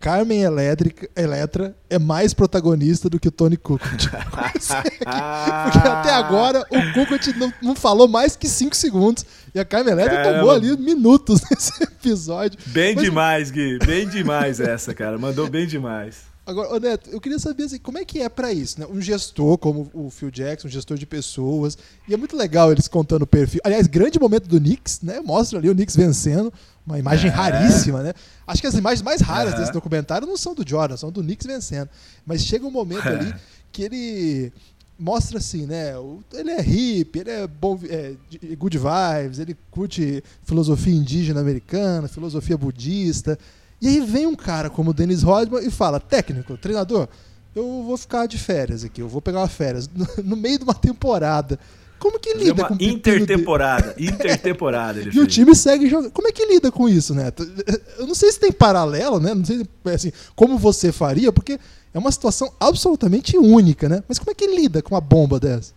Carmen 0.00 0.40
Elétrica, 0.40 1.10
Eletra 1.14 1.76
é 1.90 1.98
mais 1.98 2.32
protagonista 2.32 3.10
do 3.10 3.20
que 3.20 3.28
o 3.28 3.30
Tony 3.30 3.58
Kukoc. 3.58 3.90
Porque 4.08 5.88
até 5.88 6.10
agora 6.10 6.64
o 6.70 6.92
Kukoc 6.94 7.36
não, 7.36 7.52
não, 7.62 7.74
falou 7.74 8.08
mais 8.08 8.34
que 8.34 8.48
5 8.48 8.74
segundos 8.74 9.26
e 9.54 9.60
a 9.60 9.64
Carmen 9.64 9.92
Elétrica 9.92 10.22
Caramba. 10.22 10.38
tomou 10.40 10.54
ali 10.54 10.74
minutos 10.78 11.42
nesse 11.50 11.82
episódio. 11.82 12.58
Bem 12.68 12.94
Mas... 12.94 13.04
demais, 13.04 13.50
Gui. 13.50 13.78
Bem 13.84 14.08
demais 14.08 14.58
essa, 14.58 14.94
cara. 14.94 15.18
Mandou 15.18 15.50
bem 15.50 15.66
demais. 15.66 16.29
Agora, 16.50 16.80
Neto, 16.80 17.08
eu 17.10 17.20
queria 17.20 17.38
saber 17.38 17.62
assim, 17.62 17.78
como 17.78 17.96
é 17.96 18.04
que 18.04 18.20
é 18.20 18.28
para 18.28 18.52
isso, 18.52 18.80
né? 18.80 18.86
Um 18.90 19.00
gestor 19.00 19.56
como 19.56 19.88
o 19.94 20.10
Phil 20.10 20.32
Jackson, 20.32 20.66
um 20.66 20.70
gestor 20.70 20.98
de 20.98 21.06
pessoas. 21.06 21.78
E 22.08 22.12
é 22.12 22.16
muito 22.16 22.36
legal 22.36 22.72
eles 22.72 22.88
contando 22.88 23.22
o 23.22 23.26
perfil. 23.26 23.60
Aliás, 23.62 23.86
grande 23.86 24.18
momento 24.18 24.48
do 24.48 24.58
Knicks, 24.58 25.00
né? 25.00 25.20
Mostra 25.20 25.60
ali 25.60 25.70
o 25.70 25.74
Knicks 25.74 25.94
vencendo. 25.94 26.52
Uma 26.84 26.98
imagem 26.98 27.30
é. 27.30 27.32
raríssima, 27.32 28.02
né? 28.02 28.12
Acho 28.44 28.60
que 28.60 28.66
as 28.66 28.74
imagens 28.74 29.00
mais 29.00 29.20
raras 29.20 29.54
desse 29.54 29.72
documentário 29.72 30.26
não 30.26 30.36
são 30.36 30.52
do 30.52 30.68
Jordan, 30.68 30.96
são 30.96 31.12
do 31.12 31.22
Knicks 31.22 31.46
vencendo. 31.46 31.88
Mas 32.26 32.44
chega 32.44 32.66
um 32.66 32.70
momento 32.70 33.06
ali 33.06 33.32
que 33.70 33.84
ele 33.84 34.52
mostra 34.98 35.38
assim, 35.38 35.66
né? 35.66 35.92
Ele 36.32 36.50
é 36.50 36.60
hippie, 36.60 37.20
ele 37.20 37.30
é 37.30 37.46
bom, 37.46 37.78
é, 37.88 38.14
good 38.56 38.76
vibes, 38.76 39.38
ele 39.38 39.56
curte 39.70 40.24
filosofia 40.42 40.94
indígena 40.94 41.40
americana, 41.40 42.08
filosofia 42.08 42.58
budista. 42.58 43.38
E 43.80 43.88
aí 43.88 44.00
vem 44.00 44.26
um 44.26 44.34
cara 44.34 44.68
como 44.68 44.90
o 44.90 44.94
Dennis 44.94 45.22
Rodman 45.22 45.64
e 45.64 45.70
fala: 45.70 45.98
técnico, 45.98 46.56
treinador, 46.56 47.08
eu 47.54 47.82
vou 47.82 47.96
ficar 47.96 48.26
de 48.26 48.38
férias 48.38 48.84
aqui, 48.84 49.00
eu 49.00 49.08
vou 49.08 49.22
pegar 49.22 49.40
uma 49.40 49.48
férias 49.48 49.88
no, 50.22 50.36
meio 50.36 50.58
de 50.58 50.64
uma 50.64 50.74
temporada. 50.74 51.58
Como 51.98 52.18
que 52.18 52.32
lida 52.32 52.64
com 52.64 52.74
intertemporada, 52.80 53.94
de... 53.94 54.06
intertemporada. 54.06 55.00
e 55.00 55.04
fez. 55.04 55.16
o 55.16 55.26
time 55.26 55.54
segue 55.54 55.86
jogando. 55.88 56.10
Como 56.10 56.28
é 56.28 56.32
que 56.32 56.46
lida 56.46 56.72
com 56.72 56.88
isso, 56.88 57.14
Neto? 57.14 57.42
Eu 57.98 58.06
não 58.06 58.14
sei 58.14 58.32
se 58.32 58.40
tem 58.40 58.50
paralelo, 58.50 59.20
né? 59.20 59.34
Não 59.34 59.44
sei 59.44 59.66
assim, 59.86 60.12
como 60.34 60.56
você 60.56 60.92
faria, 60.92 61.30
porque 61.30 61.58
é 61.92 61.98
uma 61.98 62.10
situação 62.10 62.52
absolutamente 62.58 63.36
única, 63.36 63.88
né? 63.88 64.02
Mas 64.08 64.18
como 64.18 64.30
é 64.30 64.34
que 64.34 64.46
lida 64.46 64.80
com 64.80 64.94
uma 64.94 65.00
bomba 65.00 65.38
dessa? 65.38 65.74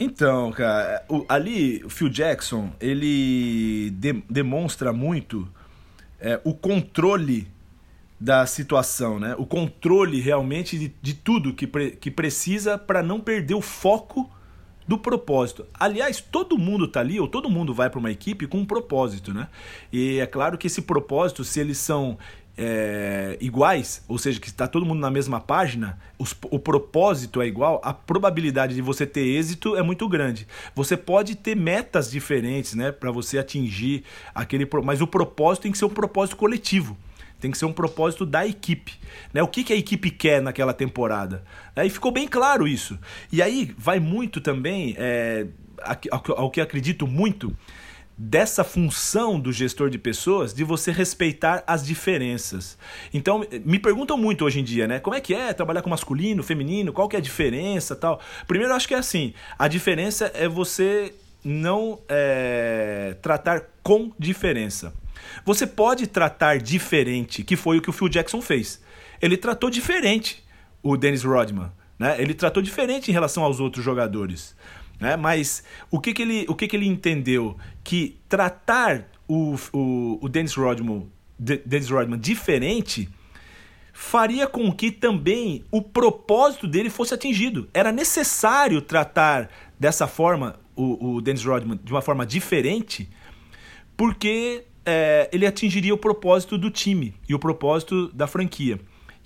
Então, 0.00 0.52
cara, 0.52 1.02
o, 1.08 1.24
ali 1.28 1.82
o 1.84 1.90
Phil 1.90 2.08
Jackson 2.08 2.70
ele 2.80 3.90
de, 3.90 4.22
demonstra 4.28 4.92
muito 4.92 5.48
é, 6.20 6.40
o 6.44 6.54
controle 6.54 7.48
da 8.20 8.44
situação, 8.46 9.20
né? 9.20 9.34
O 9.38 9.46
controle 9.46 10.20
realmente 10.20 10.78
de, 10.78 10.92
de 11.00 11.14
tudo 11.14 11.54
que, 11.54 11.66
pre, 11.66 11.92
que 11.92 12.10
precisa 12.10 12.76
para 12.76 13.02
não 13.02 13.20
perder 13.20 13.54
o 13.54 13.60
foco 13.60 14.28
do 14.88 14.98
propósito. 14.98 15.66
Aliás, 15.74 16.20
todo 16.20 16.58
mundo 16.58 16.88
tá 16.88 17.00
ali, 17.00 17.20
ou 17.20 17.28
todo 17.28 17.50
mundo 17.50 17.74
vai 17.74 17.90
para 17.90 17.98
uma 17.98 18.10
equipe 18.10 18.46
com 18.46 18.58
um 18.58 18.66
propósito, 18.66 19.32
né? 19.32 19.48
E 19.92 20.18
é 20.18 20.26
claro 20.26 20.56
que 20.56 20.66
esse 20.66 20.82
propósito, 20.82 21.44
se 21.44 21.60
eles 21.60 21.78
são 21.78 22.18
é, 22.58 23.38
iguais, 23.40 24.02
ou 24.08 24.18
seja, 24.18 24.40
que 24.40 24.48
está 24.48 24.66
todo 24.66 24.84
mundo 24.84 24.98
na 24.98 25.10
mesma 25.10 25.40
página, 25.40 25.96
os, 26.18 26.34
o 26.50 26.58
propósito 26.58 27.40
é 27.40 27.46
igual, 27.46 27.80
a 27.84 27.94
probabilidade 27.94 28.74
de 28.74 28.82
você 28.82 29.06
ter 29.06 29.20
êxito 29.20 29.76
é 29.76 29.82
muito 29.82 30.08
grande. 30.08 30.46
Você 30.74 30.96
pode 30.96 31.36
ter 31.36 31.54
metas 31.54 32.10
diferentes, 32.10 32.74
né, 32.74 32.90
para 32.90 33.12
você 33.12 33.38
atingir 33.38 34.02
aquele, 34.34 34.68
mas 34.82 35.00
o 35.00 35.06
propósito 35.06 35.62
tem 35.62 35.72
que 35.72 35.78
ser 35.78 35.84
um 35.84 35.90
propósito 35.90 36.36
coletivo. 36.36 36.96
Tem 37.40 37.52
que 37.52 37.58
ser 37.58 37.66
um 37.66 37.72
propósito 37.72 38.26
da 38.26 38.44
equipe. 38.44 38.94
Né? 39.32 39.40
O 39.40 39.46
que, 39.46 39.62
que 39.62 39.72
a 39.72 39.76
equipe 39.76 40.10
quer 40.10 40.42
naquela 40.42 40.74
temporada? 40.74 41.44
Né? 41.76 41.86
E 41.86 41.90
ficou 41.90 42.10
bem 42.10 42.26
claro 42.26 42.66
isso. 42.66 42.98
E 43.30 43.40
aí 43.40 43.72
vai 43.78 44.00
muito 44.00 44.40
também, 44.40 44.96
é, 44.98 45.46
ao 46.10 46.50
que 46.50 46.60
acredito 46.60 47.06
muito, 47.06 47.56
dessa 48.18 48.64
função 48.64 49.38
do 49.38 49.52
gestor 49.52 49.88
de 49.88 49.96
pessoas 49.96 50.52
de 50.52 50.64
você 50.64 50.90
respeitar 50.90 51.62
as 51.64 51.86
diferenças. 51.86 52.76
Então, 53.14 53.46
me 53.64 53.78
perguntam 53.78 54.18
muito 54.18 54.44
hoje 54.44 54.58
em 54.58 54.64
dia, 54.64 54.88
né? 54.88 54.98
Como 54.98 55.14
é 55.14 55.20
que 55.20 55.32
é 55.32 55.52
trabalhar 55.52 55.82
com 55.82 55.90
masculino, 55.90 56.42
feminino, 56.42 56.92
qual 56.92 57.08
que 57.08 57.14
é 57.14 57.20
a 57.20 57.22
diferença 57.22 57.94
tal? 57.94 58.20
Primeiro, 58.48 58.72
eu 58.72 58.76
acho 58.76 58.88
que 58.88 58.94
é 58.94 58.98
assim, 58.98 59.32
a 59.56 59.68
diferença 59.68 60.32
é 60.34 60.48
você 60.48 61.14
não 61.44 62.00
é, 62.08 63.16
tratar 63.22 63.62
com 63.84 64.10
diferença. 64.18 64.92
Você 65.44 65.66
pode 65.66 66.08
tratar 66.08 66.58
diferente, 66.58 67.44
que 67.44 67.54
foi 67.54 67.78
o 67.78 67.82
que 67.82 67.90
o 67.90 67.92
Phil 67.92 68.08
Jackson 68.08 68.40
fez. 68.40 68.82
Ele 69.22 69.36
tratou 69.36 69.70
diferente 69.70 70.44
o 70.82 70.96
Dennis 70.96 71.22
Rodman. 71.22 71.70
Né? 71.98 72.20
Ele 72.20 72.34
tratou 72.34 72.62
diferente 72.62 73.10
em 73.10 73.14
relação 73.14 73.44
aos 73.44 73.60
outros 73.60 73.84
jogadores. 73.84 74.56
Né? 75.00 75.16
Mas 75.16 75.62
o 75.90 76.00
que, 76.00 76.12
que, 76.12 76.22
ele, 76.22 76.46
o 76.48 76.54
que, 76.54 76.66
que 76.66 76.76
ele 76.76 76.86
entendeu? 76.86 77.56
Que 77.84 78.18
tratar 78.28 79.08
o, 79.26 79.56
o, 79.72 80.18
o 80.22 80.28
Dennis, 80.28 80.54
Rodman, 80.54 81.06
Dennis 81.38 81.90
Rodman 81.90 82.18
diferente 82.18 83.08
faria 83.92 84.46
com 84.46 84.72
que 84.72 84.90
também 84.90 85.64
o 85.70 85.82
propósito 85.82 86.66
dele 86.66 86.90
fosse 86.90 87.14
atingido. 87.14 87.68
Era 87.74 87.90
necessário 87.90 88.80
tratar 88.80 89.50
dessa 89.78 90.06
forma 90.06 90.58
o, 90.76 91.16
o 91.16 91.20
Dennis 91.20 91.44
Rodman 91.44 91.78
de 91.82 91.92
uma 91.92 92.00
forma 92.00 92.24
diferente, 92.24 93.08
porque 93.96 94.64
é, 94.86 95.28
ele 95.32 95.46
atingiria 95.46 95.92
o 95.92 95.98
propósito 95.98 96.56
do 96.56 96.70
time 96.70 97.14
e 97.28 97.34
o 97.34 97.38
propósito 97.38 98.08
da 98.12 98.26
franquia 98.26 98.78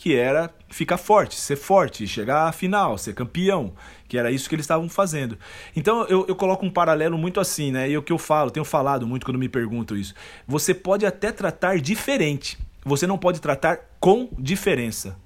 que 0.03 0.17
era 0.17 0.53
ficar 0.69 0.97
forte, 0.97 1.37
ser 1.37 1.55
forte, 1.55 2.09
chegar 2.09 2.49
à 2.49 2.51
final, 2.51 2.99
ser 2.99 3.15
campeão, 3.15 3.73
que 4.09 4.19
era 4.19 4.33
isso 4.33 4.49
que 4.49 4.55
eles 4.57 4.65
estavam 4.65 4.89
fazendo. 4.89 5.39
Então 5.77 6.05
eu, 6.09 6.27
eu 6.27 6.35
coloco 6.35 6.67
um 6.67 6.71
paralelo 6.71 7.17
muito 7.17 7.39
assim, 7.39 7.71
né? 7.71 7.89
E 7.89 7.97
o 7.97 8.03
que 8.03 8.13
eu 8.13 8.19
falo, 8.19 8.51
tenho 8.51 8.65
falado 8.65 9.07
muito 9.07 9.25
quando 9.25 9.39
me 9.39 9.49
perguntam 9.49 9.97
isso. 9.97 10.13
Você 10.45 10.75
pode 10.75 11.07
até 11.07 11.31
tratar 11.31 11.79
diferente, 11.79 12.59
você 12.85 13.07
não 13.07 13.17
pode 13.17 13.41
tratar 13.41 13.79
com 14.01 14.29
diferença. 14.37 15.17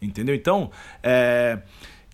Entendeu? 0.00 0.36
Então, 0.36 0.70
é, 1.02 1.58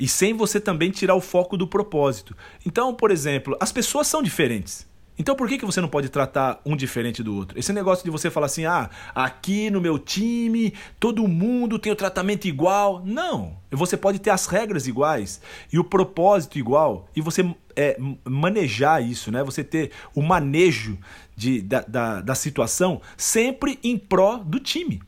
e 0.00 0.09
sem 0.09 0.33
você 0.33 0.59
também 0.59 0.91
tirar 0.91 1.15
o 1.15 1.21
foco 1.21 1.59
do 1.59 1.69
propósito. 1.69 2.35
Então, 2.65 2.95
por 2.95 3.11
exemplo, 3.11 3.55
as 3.61 3.71
pessoas 3.71 4.07
são 4.07 4.23
diferentes. 4.23 4.88
Então 5.19 5.35
por 5.35 5.49
que, 5.49 5.59
que 5.59 5.67
você 5.67 5.81
não 5.81 5.89
pode 5.89 6.09
tratar 6.09 6.61
um 6.65 6.77
diferente 6.77 7.23
do 7.23 7.35
outro? 7.35 7.59
Esse 7.59 7.73
negócio 7.73 8.05
de 8.05 8.11
você 8.11 8.31
falar 8.31 8.47
assim, 8.47 8.65
ah, 8.67 8.89
aqui 9.15 9.69
no 9.69 9.81
meu 9.81 9.99
time 9.99 10.73
todo 11.01 11.27
mundo 11.27 11.79
tem 11.79 11.91
o 11.91 11.97
tratamento 11.97 12.47
igual. 12.47 13.03
Não. 13.05 13.57
Você 13.71 13.97
pode 13.97 14.19
ter 14.19 14.31
as 14.31 14.47
regras 14.47 14.87
iguais 14.87 15.41
e 15.73 15.79
o 15.79 15.85
propósito 15.85 16.59
igual 16.59 17.09
e 17.17 17.21
você 17.21 17.45
é, 17.75 17.97
manejar 18.25 19.03
isso, 19.03 19.31
né? 19.33 19.43
Você 19.43 19.65
ter 19.65 19.91
o 20.15 20.23
manejo 20.23 20.97
de, 21.37 21.63
da, 21.63 21.81
da, 21.81 22.21
da 22.21 22.35
situação 22.35 23.01
sempre 23.17 23.79
em 23.83 23.99
pró 23.99 24.37
do 24.37 24.61
time. 24.61 25.03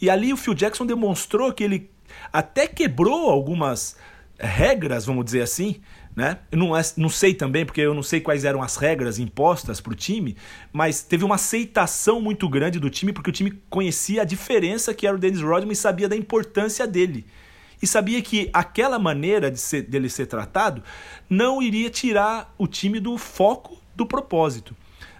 E 0.00 0.10
ali 0.10 0.32
o 0.32 0.36
Phil 0.36 0.54
Jackson 0.54 0.86
demonstrou 0.86 1.52
que 1.52 1.64
ele 1.64 1.90
até 2.32 2.66
quebrou 2.66 3.30
algumas 3.30 3.96
regras, 4.38 5.06
vamos 5.06 5.24
dizer 5.24 5.42
assim, 5.42 5.80
né? 6.14 6.38
Eu 6.50 6.58
não, 6.58 6.70
não 6.96 7.08
sei 7.08 7.34
também, 7.34 7.66
porque 7.66 7.80
eu 7.80 7.92
não 7.92 8.02
sei 8.02 8.20
quais 8.20 8.44
eram 8.44 8.62
as 8.62 8.76
regras 8.76 9.18
impostas 9.18 9.80
para 9.80 9.92
o 9.92 9.96
time, 9.96 10.36
mas 10.72 11.02
teve 11.02 11.24
uma 11.24 11.34
aceitação 11.34 12.20
muito 12.20 12.48
grande 12.48 12.78
do 12.78 12.88
time, 12.88 13.12
porque 13.12 13.30
o 13.30 13.32
time 13.32 13.50
conhecia 13.68 14.22
a 14.22 14.24
diferença 14.24 14.94
que 14.94 15.06
era 15.06 15.16
o 15.16 15.18
Dennis 15.18 15.40
Rodman 15.40 15.72
e 15.72 15.76
sabia 15.76 16.08
da 16.08 16.16
importância 16.16 16.86
dele. 16.86 17.26
E 17.82 17.86
sabia 17.86 18.22
que 18.22 18.48
aquela 18.52 18.98
maneira 18.98 19.50
de 19.50 19.58
ser, 19.58 19.82
dele 19.82 20.08
ser 20.08 20.26
tratado 20.26 20.82
não 21.28 21.60
iria 21.60 21.90
tirar 21.90 22.54
o 22.56 22.66
time 22.66 23.00
do 23.00 23.18
foco 23.18 23.76
do 23.94 24.06
propósito. 24.06 24.74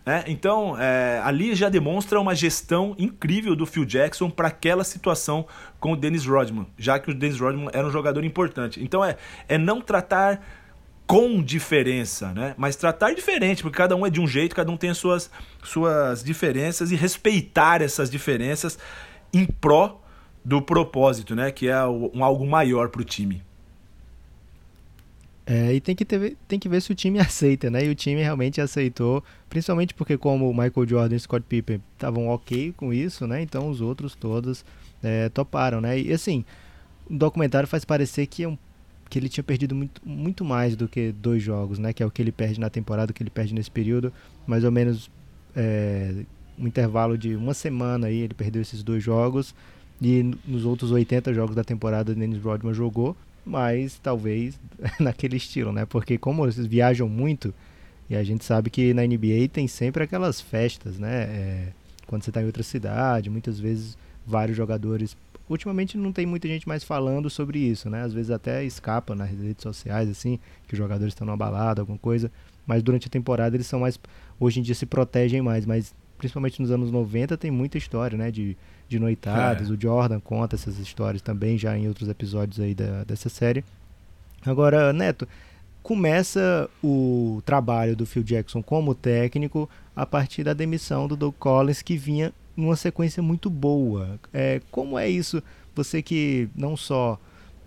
Né? 0.06 0.24
Então, 0.28 0.78
é, 0.78 1.20
ali 1.24 1.54
já 1.54 1.68
demonstra 1.68 2.20
uma 2.20 2.34
gestão 2.34 2.94
incrível 2.98 3.56
do 3.56 3.66
Phil 3.66 3.84
Jackson 3.84 4.30
para 4.30 4.48
aquela 4.48 4.84
situação 4.84 5.46
com 5.80 5.92
o 5.92 5.96
Dennis 5.96 6.26
Rodman, 6.26 6.66
já 6.78 6.98
que 6.98 7.10
o 7.10 7.14
Dennis 7.14 7.40
Rodman 7.40 7.68
era 7.72 7.86
um 7.86 7.90
jogador 7.90 8.22
importante. 8.24 8.82
Então, 8.82 9.04
é, 9.04 9.16
é 9.48 9.58
não 9.58 9.80
tratar 9.80 10.42
com 11.06 11.42
diferença, 11.42 12.32
né? 12.32 12.54
Mas 12.56 12.76
tratar 12.76 13.14
diferente, 13.14 13.62
porque 13.62 13.76
cada 13.76 13.94
um 13.94 14.06
é 14.06 14.10
de 14.10 14.20
um 14.20 14.26
jeito, 14.26 14.54
cada 14.54 14.70
um 14.70 14.76
tem 14.76 14.90
as 14.90 14.98
suas, 14.98 15.30
suas 15.62 16.24
diferenças 16.24 16.90
e 16.90 16.96
respeitar 16.96 17.82
essas 17.82 18.10
diferenças 18.10 18.78
em 19.32 19.44
pró 19.44 20.00
do 20.44 20.62
propósito, 20.62 21.34
né? 21.34 21.50
Que 21.50 21.68
é 21.68 21.84
um 21.86 22.24
algo 22.24 22.46
maior 22.46 22.88
para 22.88 23.02
o 23.02 23.04
time. 23.04 23.42
É, 25.46 25.74
e 25.74 25.80
tem 25.80 25.94
que, 25.94 26.06
ter, 26.06 26.38
tem 26.48 26.58
que 26.58 26.70
ver 26.70 26.80
se 26.80 26.90
o 26.90 26.94
time 26.94 27.18
aceita, 27.20 27.70
né? 27.70 27.84
E 27.84 27.90
o 27.90 27.94
time 27.94 28.22
realmente 28.22 28.60
aceitou, 28.60 29.22
principalmente 29.48 29.92
porque 29.92 30.16
como 30.16 30.50
Michael 30.52 30.88
Jordan 30.88 31.16
e 31.16 31.20
Scott 31.20 31.44
Pippen 31.46 31.82
estavam 31.92 32.28
ok 32.28 32.72
com 32.76 32.92
isso, 32.92 33.26
né? 33.26 33.42
Então 33.42 33.68
os 33.68 33.80
outros 33.80 34.14
todos 34.14 34.64
é, 35.02 35.28
toparam, 35.28 35.80
né? 35.80 35.98
E 35.98 36.12
assim, 36.12 36.44
o 37.10 37.14
documentário 37.14 37.68
faz 37.68 37.84
parecer 37.84 38.26
que, 38.26 38.44
é 38.44 38.48
um, 38.48 38.56
que 39.14 39.18
ele 39.20 39.28
tinha 39.28 39.44
perdido 39.44 39.76
muito, 39.76 40.02
muito 40.04 40.44
mais 40.44 40.74
do 40.74 40.88
que 40.88 41.12
dois 41.12 41.40
jogos, 41.40 41.78
né? 41.78 41.92
Que 41.92 42.02
é 42.02 42.06
o 42.06 42.10
que 42.10 42.20
ele 42.20 42.32
perde 42.32 42.58
na 42.58 42.68
temporada, 42.68 43.12
o 43.12 43.14
que 43.14 43.22
ele 43.22 43.30
perde 43.30 43.54
nesse 43.54 43.70
período, 43.70 44.12
mais 44.44 44.64
ou 44.64 44.72
menos 44.72 45.08
é, 45.54 46.24
um 46.58 46.66
intervalo 46.66 47.16
de 47.16 47.36
uma 47.36 47.54
semana 47.54 48.08
aí, 48.08 48.18
ele 48.18 48.34
perdeu 48.34 48.60
esses 48.60 48.82
dois 48.82 49.04
jogos. 49.04 49.54
E 50.02 50.34
nos 50.44 50.64
outros 50.64 50.90
80 50.90 51.32
jogos 51.32 51.54
da 51.54 51.62
temporada, 51.62 52.10
o 52.10 52.14
Dennis 52.16 52.42
Rodman 52.42 52.74
jogou, 52.74 53.16
mas 53.46 54.00
talvez 54.02 54.58
naquele 54.98 55.36
estilo, 55.36 55.70
né? 55.70 55.86
Porque 55.86 56.18
como 56.18 56.44
eles 56.44 56.66
viajam 56.66 57.08
muito, 57.08 57.54
e 58.10 58.16
a 58.16 58.24
gente 58.24 58.44
sabe 58.44 58.68
que 58.68 58.92
na 58.92 59.06
NBA 59.06 59.46
tem 59.52 59.68
sempre 59.68 60.02
aquelas 60.02 60.40
festas, 60.40 60.98
né? 60.98 61.22
É, 61.22 61.68
quando 62.08 62.24
você 62.24 62.30
está 62.30 62.42
em 62.42 62.46
outra 62.46 62.64
cidade, 62.64 63.30
muitas 63.30 63.60
vezes 63.60 63.96
vários 64.26 64.56
jogadores. 64.56 65.16
Ultimamente 65.48 65.98
não 65.98 66.12
tem 66.12 66.24
muita 66.24 66.48
gente 66.48 66.66
mais 66.66 66.82
falando 66.82 67.28
sobre 67.28 67.58
isso, 67.58 67.90
né? 67.90 68.02
Às 68.02 68.12
vezes 68.12 68.30
até 68.30 68.64
escapa 68.64 69.14
nas 69.14 69.30
redes 69.30 69.62
sociais, 69.62 70.08
assim, 70.08 70.38
que 70.66 70.74
os 70.74 70.78
jogadores 70.78 71.12
estão 71.12 71.26
numa 71.26 71.36
balada, 71.36 71.82
alguma 71.82 71.98
coisa. 71.98 72.30
Mas 72.66 72.82
durante 72.82 73.08
a 73.08 73.10
temporada 73.10 73.54
eles 73.56 73.66
são 73.66 73.80
mais. 73.80 73.98
Hoje 74.40 74.60
em 74.60 74.62
dia 74.62 74.74
se 74.74 74.86
protegem 74.86 75.42
mais, 75.42 75.66
mas 75.66 75.94
principalmente 76.16 76.62
nos 76.62 76.70
anos 76.70 76.90
90 76.90 77.36
tem 77.36 77.50
muita 77.50 77.76
história, 77.76 78.16
né? 78.16 78.30
De 78.30 78.56
de 78.88 78.98
noitadas. 78.98 79.68
É. 79.68 79.72
O 79.72 79.80
Jordan 79.80 80.20
conta 80.20 80.56
essas 80.56 80.78
histórias 80.78 81.22
também 81.22 81.58
já 81.58 81.76
em 81.76 81.88
outros 81.88 82.08
episódios 82.08 82.60
aí 82.60 82.74
da, 82.74 83.04
dessa 83.04 83.28
série. 83.28 83.64
Agora, 84.44 84.92
Neto, 84.92 85.26
começa 85.82 86.68
o 86.82 87.42
trabalho 87.44 87.96
do 87.96 88.06
Phil 88.06 88.22
Jackson 88.22 88.62
como 88.62 88.94
técnico 88.94 89.68
a 89.96 90.04
partir 90.04 90.44
da 90.44 90.52
demissão 90.52 91.08
do 91.08 91.16
Doug 91.16 91.34
Collins, 91.38 91.82
que 91.82 91.96
vinha 91.96 92.32
numa 92.56 92.76
sequência 92.76 93.22
muito 93.22 93.48
boa. 93.50 94.18
É, 94.32 94.60
como 94.70 94.98
é 94.98 95.08
isso? 95.08 95.42
Você 95.74 96.02
que 96.02 96.48
não 96.54 96.76
só 96.76 97.18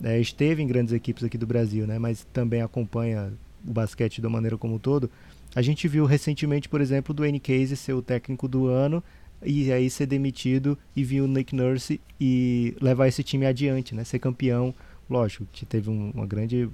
é, 0.02 0.18
esteve 0.18 0.62
em 0.62 0.66
grandes 0.66 0.92
equipes 0.92 1.24
aqui 1.24 1.36
do 1.36 1.46
Brasil, 1.46 1.86
né, 1.86 1.98
mas 1.98 2.26
também 2.32 2.62
acompanha 2.62 3.32
o 3.66 3.72
basquete 3.72 4.20
de 4.20 4.28
maneira 4.28 4.56
como 4.56 4.74
um 4.74 4.78
todo. 4.78 5.10
A 5.54 5.62
gente 5.62 5.88
viu 5.88 6.04
recentemente, 6.04 6.68
por 6.68 6.80
exemplo, 6.80 7.14
do 7.14 7.24
N 7.24 7.40
Case 7.40 7.76
ser 7.76 7.94
o 7.94 8.02
técnico 8.02 8.46
do 8.46 8.66
ano 8.66 9.02
e 9.42 9.72
aí 9.72 9.88
ser 9.88 10.06
demitido 10.06 10.78
e 10.94 11.02
vir 11.02 11.20
o 11.20 11.28
Nick 11.28 11.54
Nurse 11.54 12.00
e 12.20 12.76
levar 12.80 13.08
esse 13.08 13.22
time 13.22 13.46
adiante, 13.46 13.94
né? 13.94 14.04
Ser 14.04 14.18
campeão. 14.18 14.74
Lógico, 15.08 15.46
que 15.52 15.64
teve 15.64 15.88
um, 15.88 16.10
uma 16.14 16.26
grande 16.26 16.68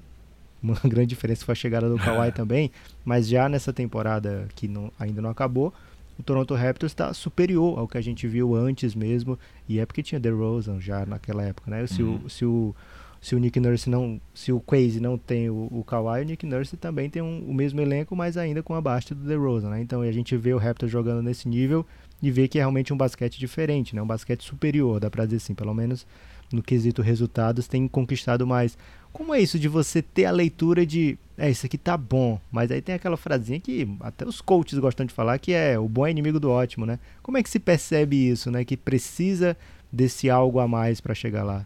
uma 0.62 0.76
grande 0.84 1.08
diferença 1.08 1.44
foi 1.44 1.52
a 1.52 1.56
chegada 1.56 1.88
do 1.88 1.98
Kawhi 1.98 2.32
também, 2.32 2.70
mas 3.04 3.28
já 3.28 3.48
nessa 3.48 3.72
temporada 3.72 4.48
que 4.56 4.66
não, 4.66 4.90
ainda 4.98 5.20
não 5.20 5.30
acabou, 5.30 5.72
o 6.18 6.22
Toronto 6.22 6.54
Raptors 6.54 6.92
está 6.92 7.12
superior 7.12 7.78
ao 7.78 7.88
que 7.88 7.98
a 7.98 8.00
gente 8.00 8.26
viu 8.26 8.54
antes 8.54 8.94
mesmo, 8.94 9.38
e 9.68 9.78
é 9.78 9.86
porque 9.86 10.02
tinha 10.02 10.20
DeRozan 10.20 10.80
já 10.80 11.04
naquela 11.04 11.42
época, 11.42 11.70
né? 11.70 11.86
Se, 11.86 12.02
uhum. 12.02 12.20
o, 12.24 12.30
se, 12.30 12.44
o, 12.44 12.74
se 13.20 13.34
o 13.34 13.38
Nick 13.38 13.58
Nurse 13.58 13.90
não, 13.90 14.20
se 14.32 14.52
o 14.52 14.60
Quase 14.60 15.00
não 15.00 15.18
tem 15.18 15.50
o, 15.50 15.68
o 15.70 15.84
Kawhi, 15.84 16.22
o 16.22 16.24
Nick 16.24 16.46
Nurse 16.46 16.76
também 16.76 17.10
tem 17.10 17.22
um, 17.22 17.44
o 17.48 17.54
mesmo 17.54 17.80
elenco, 17.80 18.14
mas 18.14 18.36
ainda 18.36 18.62
com 18.62 18.74
a 18.74 18.80
baixa 18.80 19.14
do 19.14 19.26
DeRozan, 19.26 19.70
né? 19.70 19.80
Então 19.80 20.02
a 20.02 20.12
gente 20.12 20.36
vê 20.36 20.54
o 20.54 20.58
Raptors 20.58 20.92
jogando 20.92 21.22
nesse 21.22 21.48
nível, 21.48 21.84
e 22.22 22.30
ver 22.30 22.48
que 22.48 22.58
é 22.58 22.62
realmente 22.62 22.92
um 22.92 22.96
basquete 22.96 23.38
diferente, 23.38 23.94
né? 23.94 24.00
um 24.00 24.06
basquete 24.06 24.42
superior, 24.42 24.98
dá 24.98 25.10
pra 25.10 25.26
dizer 25.26 25.36
assim, 25.36 25.54
pelo 25.54 25.74
menos 25.74 26.06
no 26.50 26.62
quesito 26.62 27.02
resultados 27.02 27.68
tem 27.68 27.86
conquistado 27.86 28.46
mais. 28.46 28.78
Como 29.14 29.32
é 29.32 29.40
isso 29.40 29.60
de 29.60 29.68
você 29.68 30.02
ter 30.02 30.24
a 30.24 30.32
leitura 30.32 30.84
de, 30.84 31.16
é, 31.38 31.48
isso 31.48 31.64
aqui 31.64 31.78
tá 31.78 31.96
bom, 31.96 32.40
mas 32.50 32.68
aí 32.72 32.82
tem 32.82 32.96
aquela 32.96 33.16
frasinha 33.16 33.60
que 33.60 33.88
até 34.00 34.26
os 34.26 34.40
coaches 34.40 34.76
gostam 34.76 35.06
de 35.06 35.14
falar 35.14 35.38
que 35.38 35.52
é 35.52 35.78
o 35.78 35.88
bom 35.88 36.04
é 36.04 36.10
inimigo 36.10 36.40
do 36.40 36.50
ótimo, 36.50 36.84
né? 36.84 36.98
Como 37.22 37.38
é 37.38 37.42
que 37.42 37.48
se 37.48 37.60
percebe 37.60 38.16
isso, 38.16 38.50
né? 38.50 38.64
Que 38.64 38.76
precisa 38.76 39.56
desse 39.90 40.28
algo 40.28 40.58
a 40.58 40.66
mais 40.66 41.00
para 41.00 41.14
chegar 41.14 41.44
lá? 41.44 41.64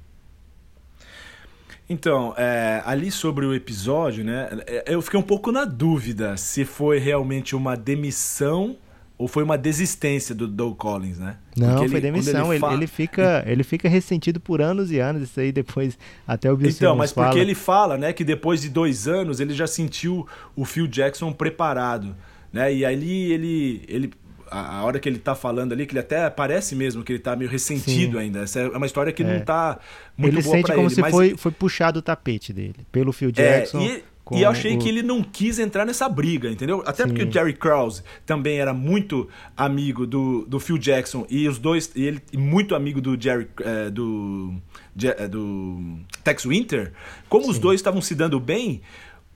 Então, 1.89 2.35
é, 2.37 2.83
ali 2.85 3.11
sobre 3.11 3.47
o 3.47 3.55
episódio, 3.55 4.23
né? 4.23 4.51
É, 4.67 4.85
eu 4.95 5.01
fiquei 5.01 5.19
um 5.19 5.23
pouco 5.23 5.51
na 5.51 5.65
dúvida 5.65 6.37
se 6.37 6.67
foi 6.67 6.99
realmente 6.99 7.57
uma 7.57 7.75
demissão 7.75 8.77
ou 9.19 9.27
foi 9.27 9.43
uma 9.43 9.59
desistência 9.59 10.33
do 10.33 10.47
Doug 10.47 10.77
Collins, 10.77 11.19
né? 11.19 11.37
Não, 11.57 11.81
ele, 11.81 11.89
foi 11.89 12.01
demissão. 12.01 12.55
Ele, 12.55 12.65
ele, 12.65 12.75
ele, 12.75 12.87
fica, 12.87 13.43
ele 13.45 13.65
fica 13.65 13.89
ressentido 13.89 14.39
por 14.39 14.63
anos 14.63 14.93
e 14.93 15.01
anos. 15.01 15.23
Isso 15.23 15.41
aí 15.41 15.51
depois 15.51 15.99
até 16.25 16.51
o 16.51 16.57
Bill 16.57 16.71
Então, 16.71 16.95
mas 16.95 17.11
fala. 17.11 17.27
porque 17.27 17.41
ele 17.41 17.55
fala, 17.55 17.99
né, 17.99 18.13
que 18.13 18.23
depois 18.23 18.63
de 18.63 18.69
dois 18.69 19.09
anos 19.09 19.41
ele 19.41 19.53
já 19.53 19.67
sentiu 19.67 20.25
o 20.55 20.65
Phil 20.65 20.87
Jackson 20.87 21.33
preparado, 21.33 22.15
né? 22.53 22.73
E 22.73 22.85
ali 22.85 23.33
ele, 23.33 23.83
ele 23.89 24.13
a, 24.51 24.85
hora 24.85 25.01
que 25.01 25.09
ele 25.09 25.19
tá 25.19 25.35
falando 25.35 25.73
ali, 25.73 25.85
que 25.85 25.93
ele 25.93 26.01
até 26.01 26.31
parece 26.31 26.77
mesmo 26.77 27.03
que 27.03 27.13
ele 27.13 27.19
tá 27.19 27.35
meio 27.35 27.51
ressentido 27.51 28.19
Sim. 28.19 28.23
ainda. 28.23 28.41
Essa 28.41 28.61
é 28.61 28.69
uma 28.69 28.87
história 28.87 29.13
que 29.13 29.25
é. 29.25 29.27
não 29.27 29.45
tá 29.45 29.81
muito 30.17 30.35
ele 30.35 30.43
boa 30.43 30.57
sente 30.57 30.73
como 30.73 30.87
ele, 30.87 30.95
se 30.95 31.01
mas... 31.01 31.11
foi, 31.11 31.37
foi 31.37 31.51
puxado 31.51 31.99
o 31.99 32.03
tapete 32.03 32.53
dele 32.53 32.77
pelo 32.93 33.13
Phil 33.13 33.31
é, 33.31 33.33
Jackson. 33.33 33.81
É, 33.81 33.85
e, 33.85 34.05
e 34.33 34.43
eu 34.43 34.51
achei 34.51 34.77
o... 34.77 34.79
que 34.79 34.89
ele 34.89 35.03
não 35.03 35.23
quis 35.23 35.59
entrar 35.59 35.85
nessa 35.85 36.09
briga, 36.09 36.51
entendeu? 36.51 36.83
Até 36.87 37.05
Sim. 37.05 37.11
porque 37.11 37.25
o 37.25 37.33
Jerry 37.33 37.55
Krause 37.55 38.03
também 38.27 38.59
era 38.59 38.73
muito 38.73 39.29
amigo 39.57 40.07
do, 40.07 40.45
do 40.47 40.61
Phil 40.61 40.79
Jackson 40.79 41.27
e 41.29 41.49
os 41.49 41.59
dois, 41.59 41.91
e 41.95 42.05
ele 42.05 42.23
muito 42.37 42.75
amigo 42.75 43.01
do 43.01 43.21
Jerry 43.21 43.49
é, 43.61 43.91
do, 43.91 44.55
é, 45.03 45.29
do 45.29 45.99
Tex 46.23 46.45
Winter. 46.45 46.93
Como 47.29 47.45
Sim. 47.45 47.51
os 47.51 47.59
dois 47.59 47.81
estavam 47.81 48.01
se 48.01 48.15
dando 48.15 48.39
bem, 48.39 48.83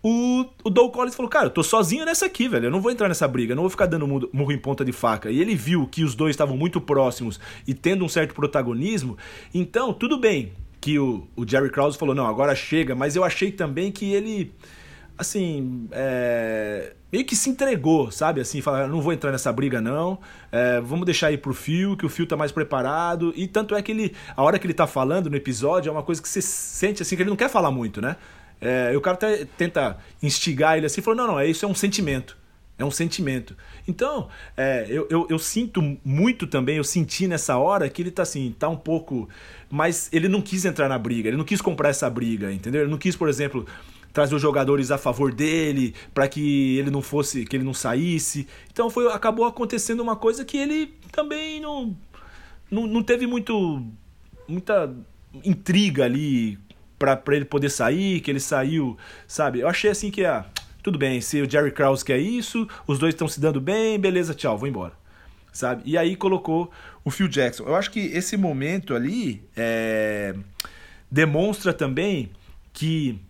o, 0.02 0.44
o 0.64 0.70
Doug 0.70 0.92
Collins 0.92 1.14
falou: 1.14 1.31
Cara, 1.31 1.46
eu 1.46 1.50
tô 1.50 1.62
sozinho 1.62 2.05
nessa 2.05 2.26
aqui, 2.26 2.48
velho. 2.48 2.66
Eu 2.66 2.70
não 2.70 2.81
vou 2.81 2.90
entrar 2.90 3.09
nessa 3.09 3.28
briga, 3.28 3.52
eu 3.52 3.57
não 3.57 3.62
vou 3.62 3.70
ficar 3.70 3.87
dando 3.87 4.07
murro 4.07 4.52
em 4.52 4.59
ponta 4.59 4.85
de 4.85 4.92
faca. 4.92 5.31
E 5.31 5.40
ele 5.40 5.55
viu 5.55 5.87
que 5.87 6.02
os 6.02 6.14
dois 6.14 6.31
estavam 6.31 6.57
muito 6.57 6.81
próximos 6.81 7.38
e 7.66 7.72
tendo 7.72 8.05
um 8.05 8.09
certo 8.09 8.35
protagonismo. 8.35 9.16
Então, 9.55 9.92
tudo 9.92 10.18
bem 10.18 10.52
que 10.81 10.98
o, 10.98 11.28
o 11.37 11.46
Jerry 11.46 11.70
Krause 11.70 11.96
falou: 11.96 12.14
Não, 12.14 12.26
agora 12.26 12.55
chega. 12.57 12.96
Mas 12.96 13.14
eu 13.14 13.22
achei 13.22 13.52
também 13.52 13.92
que 13.92 14.12
ele 14.12 14.52
assim, 15.22 15.88
é, 15.90 16.92
meio 17.11 17.24
que 17.24 17.35
se 17.35 17.50
entregou, 17.50 18.11
sabe? 18.11 18.40
Assim, 18.40 18.61
falar, 18.61 18.87
não 18.87 19.00
vou 19.00 19.12
entrar 19.12 19.32
nessa 19.32 19.52
briga 19.52 19.80
não, 19.80 20.18
é, 20.50 20.80
vamos 20.80 21.06
deixar 21.06 21.28
aí 21.28 21.38
pro 21.38 21.54
Fio, 21.54 21.96
que 21.96 22.04
o 22.04 22.08
Fio 22.08 22.26
tá 22.26 22.37
mais 22.37 22.52
preparado. 22.52 23.32
E 23.35 23.48
tanto 23.48 23.74
é 23.74 23.82
que 23.82 23.90
ele, 23.90 24.14
a 24.37 24.42
hora 24.42 24.58
que 24.58 24.66
ele 24.66 24.74
tá 24.74 24.87
falando 24.87 25.30
no 25.30 25.37
episódio, 25.37 25.88
é 25.88 25.92
uma 25.92 26.02
coisa 26.02 26.20
que 26.20 26.28
você 26.28 26.42
sente 26.42 27.02
assim, 27.02 27.16
que 27.16 27.22
ele 27.22 27.30
não 27.30 27.37
quer 27.37 27.48
falar 27.48 27.70
muito, 27.70 28.00
né? 28.00 28.16
É, 28.61 28.92
e 28.92 28.96
o 28.96 29.00
cara 29.00 29.16
até 29.16 29.44
tenta 29.44 29.98
instigar 30.22 30.76
ele 30.76 30.87
assim, 30.87 31.02
falou, 31.02 31.16
não, 31.16 31.26
não, 31.26 31.40
é 31.40 31.48
isso 31.48 31.64
é 31.64 31.68
um 31.68 31.74
sentimento. 31.74 32.37
É 32.78 32.85
um 32.85 32.90
sentimento. 32.90 33.56
Então, 33.87 34.28
é, 34.56 34.87
eu, 34.88 35.06
eu, 35.11 35.26
eu, 35.30 35.38
sinto 35.38 35.80
muito 36.04 36.46
também, 36.46 36.78
eu 36.78 36.85
senti 36.85 37.28
nessa 37.28 37.56
hora 37.56 37.88
que 37.88 38.02
ele 38.02 38.11
tá 38.11 38.22
assim, 38.22 38.54
tá 38.58 38.68
um 38.68 38.76
pouco. 38.76 39.28
Mas 39.70 40.08
ele 40.12 40.28
não 40.28 40.40
quis 40.40 40.64
entrar 40.64 40.88
na 40.88 40.98
briga, 40.98 41.28
ele 41.28 41.37
não 41.37 41.44
quis 41.44 41.61
comprar 41.61 41.90
essa 41.90 42.08
briga, 42.08 42.50
entendeu? 42.50 42.82
Ele 42.82 42.90
não 42.90 42.98
quis, 42.98 43.14
por 43.14 43.28
exemplo, 43.28 43.66
trazer 44.12 44.35
os 44.35 44.42
jogadores 44.42 44.90
a 44.90 44.98
favor 44.98 45.33
dele, 45.33 45.94
para 46.12 46.29
que 46.29 46.77
ele 46.79 46.90
não 46.90 47.03
fosse, 47.03 47.44
que 47.44 47.57
ele 47.57 47.64
não 47.64 47.75
saísse. 47.75 48.46
Então 48.70 48.90
foi, 48.90 49.11
acabou 49.12 49.46
acontecendo 49.46 50.01
uma 50.01 50.16
coisa 50.16 50.44
que 50.44 50.57
ele 50.57 50.94
também 51.11 51.61
não, 51.61 51.96
não, 52.70 52.87
não 52.87 53.03
teve 53.03 53.27
muito, 53.27 53.85
muita 54.46 54.94
intriga 55.44 56.05
ali 56.05 56.59
para 56.98 57.20
ele 57.35 57.44
poder 57.44 57.70
sair, 57.70 58.20
que 58.20 58.31
ele 58.31 58.38
saiu, 58.38 58.96
sabe? 59.27 59.61
Eu 59.61 59.68
achei 59.68 59.90
assim 59.90 60.11
que, 60.11 60.25
ah, 60.25 60.46
tudo 60.83 60.98
bem, 60.98 61.20
se 61.20 61.40
o 61.40 61.51
Jerry 61.51 61.72
Krause 61.72 62.05
quer 62.05 62.18
isso, 62.18 62.68
os 62.87 62.98
dois 62.98 63.14
estão 63.14 63.27
se 63.27 63.40
dando 63.40 63.61
bem, 63.61 63.98
beleza, 63.98 64.35
tchau, 64.35 64.57
vou 64.57 64.68
embora. 64.68 64.92
Sabe? 65.53 65.83
E 65.85 65.98
aí 65.98 66.16
colocou 66.16 66.70
o 67.05 67.11
Phil 67.11 67.29
Jackson. 67.29 67.64
Eu 67.64 67.75
acho 67.75 67.90
que 67.90 68.01
esse 68.01 68.37
momento 68.37 68.94
ali 68.94 69.44
é, 69.57 70.35
demonstra 71.11 71.75
também 71.75 72.31
que 72.72 73.20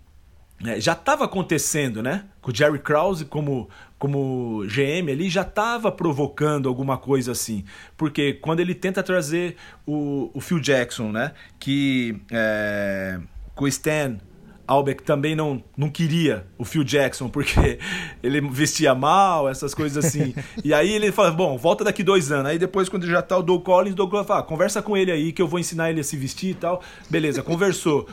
é, 0.65 0.81
já 0.81 0.93
estava 0.93 1.25
acontecendo, 1.25 2.03
né? 2.03 2.25
Com 2.41 2.51
o 2.51 2.55
Jerry 2.55 2.79
Krause 2.79 3.25
como, 3.25 3.69
como 3.99 4.65
GM 4.67 5.11
ali, 5.11 5.29
já 5.29 5.43
estava 5.43 5.91
provocando 5.91 6.69
alguma 6.69 6.97
coisa 6.97 7.33
assim. 7.33 7.65
Porque 7.97 8.35
quando 8.35 8.61
ele 8.61 8.75
tenta 8.75 9.03
trazer 9.03 9.57
o, 9.87 10.31
o 10.35 10.41
Phil 10.41 10.61
Jackson, 10.61 11.11
né? 11.11 11.33
Que 11.59 12.21
é, 12.31 13.19
com 13.55 13.65
o 13.65 13.69
Stan 13.69 14.19
Albeck 14.67 15.03
também 15.03 15.35
não, 15.35 15.63
não 15.77 15.91
queria 15.91 16.47
o 16.57 16.65
Phil 16.65 16.85
Jackson, 16.85 17.29
porque 17.29 17.79
ele 18.23 18.41
vestia 18.41 18.95
mal, 18.95 19.49
essas 19.49 19.75
coisas 19.75 20.05
assim. 20.05 20.35
e 20.65 20.73
aí 20.73 20.93
ele 20.93 21.11
fala, 21.11 21.31
bom, 21.31 21.59
volta 21.59 21.85
daqui 21.85 22.03
dois 22.03 22.31
anos. 22.31 22.47
Aí 22.47 22.59
depois, 22.59 22.89
quando 22.89 23.07
já 23.07 23.21
tá 23.21 23.37
o 23.37 23.43
Doug 23.43 23.63
Collins, 23.63 23.93
o 23.93 23.97
Doug 23.97 24.11
Collins 24.11 24.27
fala, 24.27 24.41
ah, 24.41 24.43
conversa 24.45 24.81
com 24.81 24.97
ele 24.97 25.11
aí, 25.11 25.33
que 25.33 25.43
eu 25.43 25.49
vou 25.49 25.59
ensinar 25.59 25.91
ele 25.91 26.01
a 26.01 26.05
se 26.05 26.17
vestir 26.17 26.51
e 26.51 26.55
tal. 26.55 26.83
Beleza, 27.11 27.43
conversou. 27.43 28.09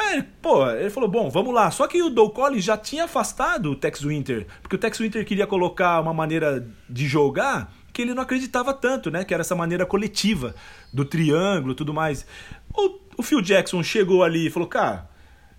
Aí, 0.00 0.22
pô, 0.40 0.66
ele 0.70 0.88
falou, 0.88 1.10
bom, 1.10 1.28
vamos 1.28 1.52
lá. 1.52 1.70
Só 1.70 1.86
que 1.86 2.02
o 2.02 2.08
Doug 2.08 2.32
Collins 2.32 2.64
já 2.64 2.76
tinha 2.76 3.04
afastado 3.04 3.72
o 3.72 3.76
Tex 3.76 4.00
Winter, 4.00 4.46
porque 4.62 4.74
o 4.74 4.78
Tex 4.78 4.98
Winter 4.98 5.26
queria 5.26 5.46
colocar 5.46 6.00
uma 6.00 6.14
maneira 6.14 6.66
de 6.88 7.06
jogar 7.06 7.70
que 7.92 8.00
ele 8.00 8.14
não 8.14 8.22
acreditava 8.22 8.72
tanto, 8.72 9.10
né? 9.10 9.24
Que 9.24 9.34
era 9.34 9.42
essa 9.42 9.54
maneira 9.54 9.84
coletiva 9.84 10.54
do 10.90 11.04
triângulo 11.04 11.74
tudo 11.74 11.92
mais. 11.92 12.24
O, 12.74 12.98
o 13.18 13.22
Phil 13.22 13.42
Jackson 13.42 13.82
chegou 13.82 14.24
ali 14.24 14.46
e 14.46 14.50
falou, 14.50 14.66
cara, 14.66 15.10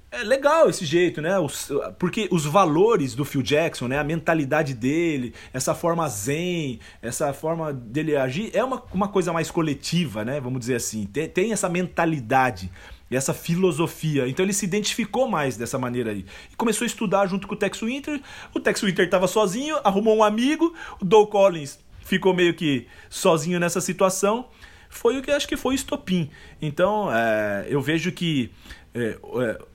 é 0.10 0.24
legal 0.24 0.68
esse 0.68 0.86
jeito, 0.86 1.22
né? 1.22 1.38
Os, 1.38 1.72
porque 2.00 2.28
os 2.32 2.44
valores 2.44 3.14
do 3.14 3.24
Phil 3.24 3.44
Jackson, 3.44 3.88
né? 3.88 4.00
A 4.00 4.04
mentalidade 4.04 4.74
dele, 4.74 5.36
essa 5.54 5.76
forma 5.76 6.10
zen, 6.10 6.80
essa 7.00 7.32
forma 7.32 7.72
dele 7.72 8.16
agir, 8.16 8.50
é 8.56 8.64
uma, 8.64 8.82
uma 8.92 9.08
coisa 9.08 9.32
mais 9.32 9.52
coletiva, 9.52 10.26
né? 10.26 10.42
Vamos 10.42 10.62
dizer 10.62 10.76
assim. 10.76 11.06
Tem, 11.06 11.30
tem 11.30 11.54
essa 11.54 11.70
mentalidade 11.70 12.72
e 13.12 13.16
essa 13.16 13.34
filosofia. 13.34 14.28
Então 14.30 14.44
ele 14.44 14.54
se 14.54 14.66
identificou 14.66 15.28
mais 15.28 15.58
dessa 15.58 15.78
maneira 15.78 16.12
aí. 16.12 16.26
E 16.50 16.56
começou 16.56 16.86
a 16.86 16.88
estudar 16.88 17.28
junto 17.28 17.46
com 17.46 17.54
o 17.54 17.58
Tex 17.58 17.82
Winter. 17.82 18.22
O 18.56 18.60
Tex 18.60 18.82
Winter 18.82 19.04
estava 19.04 19.28
sozinho, 19.28 19.78
arrumou 19.84 20.16
um 20.16 20.24
amigo. 20.24 20.74
O 21.00 21.04
Doug 21.04 21.30
Collins 21.30 21.78
ficou 22.00 22.34
meio 22.34 22.54
que 22.54 22.88
sozinho 23.10 23.60
nessa 23.60 23.82
situação. 23.82 24.48
Foi 24.90 25.18
o 25.18 25.22
que 25.22 25.30
acho 25.30 25.48
que 25.48 25.58
foi 25.58 25.74
o 25.74 25.76
estopim. 25.76 26.30
Então 26.62 27.14
é, 27.14 27.68
eu 27.70 27.82
vejo 27.82 28.14
que 28.14 28.50
é, 28.94 29.18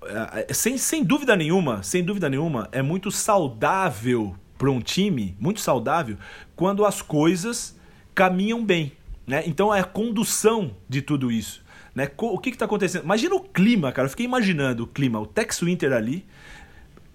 é, 0.04 0.46
é, 0.48 0.54
sem, 0.54 0.78
sem 0.78 1.04
dúvida 1.04 1.36
nenhuma, 1.36 1.82
sem 1.82 2.02
dúvida 2.02 2.28
nenhuma, 2.28 2.68
é 2.72 2.82
muito 2.82 3.10
saudável 3.10 4.34
para 4.58 4.70
um 4.70 4.80
time, 4.80 5.36
muito 5.38 5.60
saudável, 5.60 6.16
quando 6.54 6.84
as 6.84 7.02
coisas 7.02 7.78
caminham 8.14 8.64
bem. 8.64 8.92
Né? 9.26 9.42
Então 9.46 9.74
é 9.74 9.80
a 9.80 9.84
condução 9.84 10.74
de 10.88 11.02
tudo 11.02 11.30
isso. 11.30 11.65
Né? 11.96 12.10
O 12.18 12.38
que 12.38 12.50
está 12.50 12.66
acontecendo? 12.66 13.04
Imagina 13.04 13.34
o 13.34 13.40
clima, 13.40 13.90
cara. 13.90 14.04
Eu 14.04 14.10
fiquei 14.10 14.26
imaginando 14.26 14.84
o 14.84 14.86
clima, 14.86 15.18
o 15.18 15.24
Tex 15.24 15.60
Winter 15.60 15.94
ali, 15.94 16.26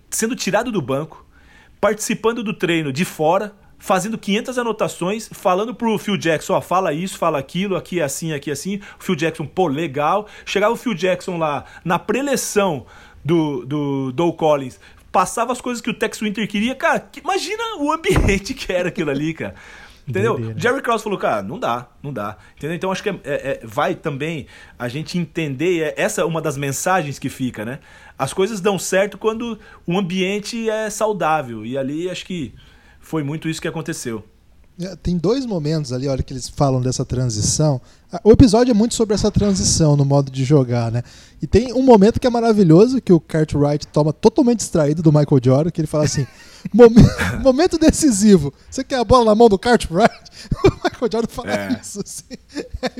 sendo 0.09 0.35
tirado 0.35 0.71
do 0.71 0.81
banco, 0.81 1.23
participando 1.79 2.43
do 2.43 2.51
treino 2.51 2.91
de 2.91 3.05
fora, 3.05 3.55
fazendo 3.77 4.17
500 4.17 4.57
anotações, 4.57 5.29
falando 5.31 5.75
pro 5.75 5.99
Phil 5.99 6.17
Jackson, 6.17 6.53
ó, 6.53 6.61
fala 6.61 6.91
isso, 6.93 7.15
fala 7.15 7.37
aquilo, 7.37 7.75
aqui 7.75 7.99
é 7.99 8.03
assim, 8.03 8.33
aqui 8.33 8.49
é 8.49 8.53
assim. 8.53 8.77
O 8.99 9.03
Phil 9.03 9.15
Jackson, 9.15 9.45
pô, 9.45 9.67
legal. 9.67 10.27
Chegava 10.47 10.73
o 10.73 10.77
Phil 10.77 10.95
Jackson 10.95 11.37
lá 11.37 11.63
na 11.85 11.99
preleção 11.99 12.87
do, 13.23 13.63
do 13.63 14.11
Doug 14.11 14.35
Collins, 14.35 14.79
passava 15.11 15.51
as 15.51 15.61
coisas 15.61 15.79
que 15.79 15.91
o 15.91 15.93
Tex 15.93 16.19
Winter 16.21 16.47
queria. 16.47 16.73
Cara, 16.73 17.07
imagina 17.23 17.77
o 17.77 17.91
ambiente 17.91 18.55
que 18.55 18.73
era 18.73 18.89
aquilo 18.89 19.11
ali, 19.11 19.35
cara. 19.35 19.53
Entendeu? 20.07 20.33
Doideira. 20.33 20.59
Jerry 20.59 20.81
Krause 20.81 21.03
falou, 21.03 21.17
cara, 21.17 21.41
não 21.41 21.59
dá, 21.59 21.87
não 22.01 22.11
dá. 22.11 22.37
Entendeu? 22.57 22.75
Então 22.75 22.91
acho 22.91 23.03
que 23.03 23.09
é, 23.09 23.13
é, 23.13 23.17
é, 23.23 23.59
vai 23.63 23.95
também 23.95 24.47
a 24.77 24.87
gente 24.87 25.17
entender, 25.17 25.81
é, 25.81 25.93
essa 25.95 26.21
é 26.21 26.25
uma 26.25 26.41
das 26.41 26.57
mensagens 26.57 27.19
que 27.19 27.29
fica, 27.29 27.63
né? 27.63 27.79
As 28.17 28.33
coisas 28.33 28.59
dão 28.59 28.77
certo 28.77 29.17
quando 29.17 29.59
o 29.85 29.97
ambiente 29.97 30.69
é 30.69 30.89
saudável. 30.89 31.65
E 31.65 31.77
ali 31.77 32.09
acho 32.09 32.25
que 32.25 32.53
foi 32.99 33.23
muito 33.23 33.47
isso 33.49 33.61
que 33.61 33.67
aconteceu. 33.67 34.23
É, 34.81 34.95
tem 34.95 35.17
dois 35.17 35.45
momentos 35.45 35.93
ali, 35.93 36.07
olha, 36.07 36.23
que 36.23 36.33
eles 36.33 36.49
falam 36.49 36.81
dessa 36.81 37.05
transição. 37.05 37.79
Ah, 38.11 38.19
o 38.23 38.31
episódio 38.31 38.71
é 38.71 38.73
muito 38.73 38.95
sobre 38.95 39.13
essa 39.13 39.29
transição 39.29 39.95
no 39.95 40.03
modo 40.03 40.31
de 40.31 40.43
jogar, 40.43 40.91
né? 40.91 41.03
E 41.41 41.47
tem 41.47 41.73
um 41.73 41.83
momento 41.83 42.19
que 42.19 42.27
é 42.27 42.29
maravilhoso, 42.29 43.01
que 43.01 43.13
o 43.13 43.19
Cartwright 43.19 43.87
toma 43.87 44.11
totalmente 44.11 44.59
distraído 44.59 45.01
do 45.01 45.11
Michael 45.11 45.41
Jordan, 45.43 45.71
que 45.71 45.81
ele 45.81 45.87
fala 45.87 46.05
assim: 46.05 46.25
momento 47.41 47.77
decisivo, 47.77 48.53
você 48.69 48.83
quer 48.83 48.99
a 48.99 49.03
bola 49.03 49.25
na 49.25 49.35
mão 49.35 49.49
do 49.49 49.59
Cartwright? 49.59 50.31
O 50.63 50.69
Michael 50.83 51.11
Jordan 51.11 51.27
fala 51.27 51.51
é. 51.51 51.79
isso, 51.79 52.01
assim. 52.01 52.23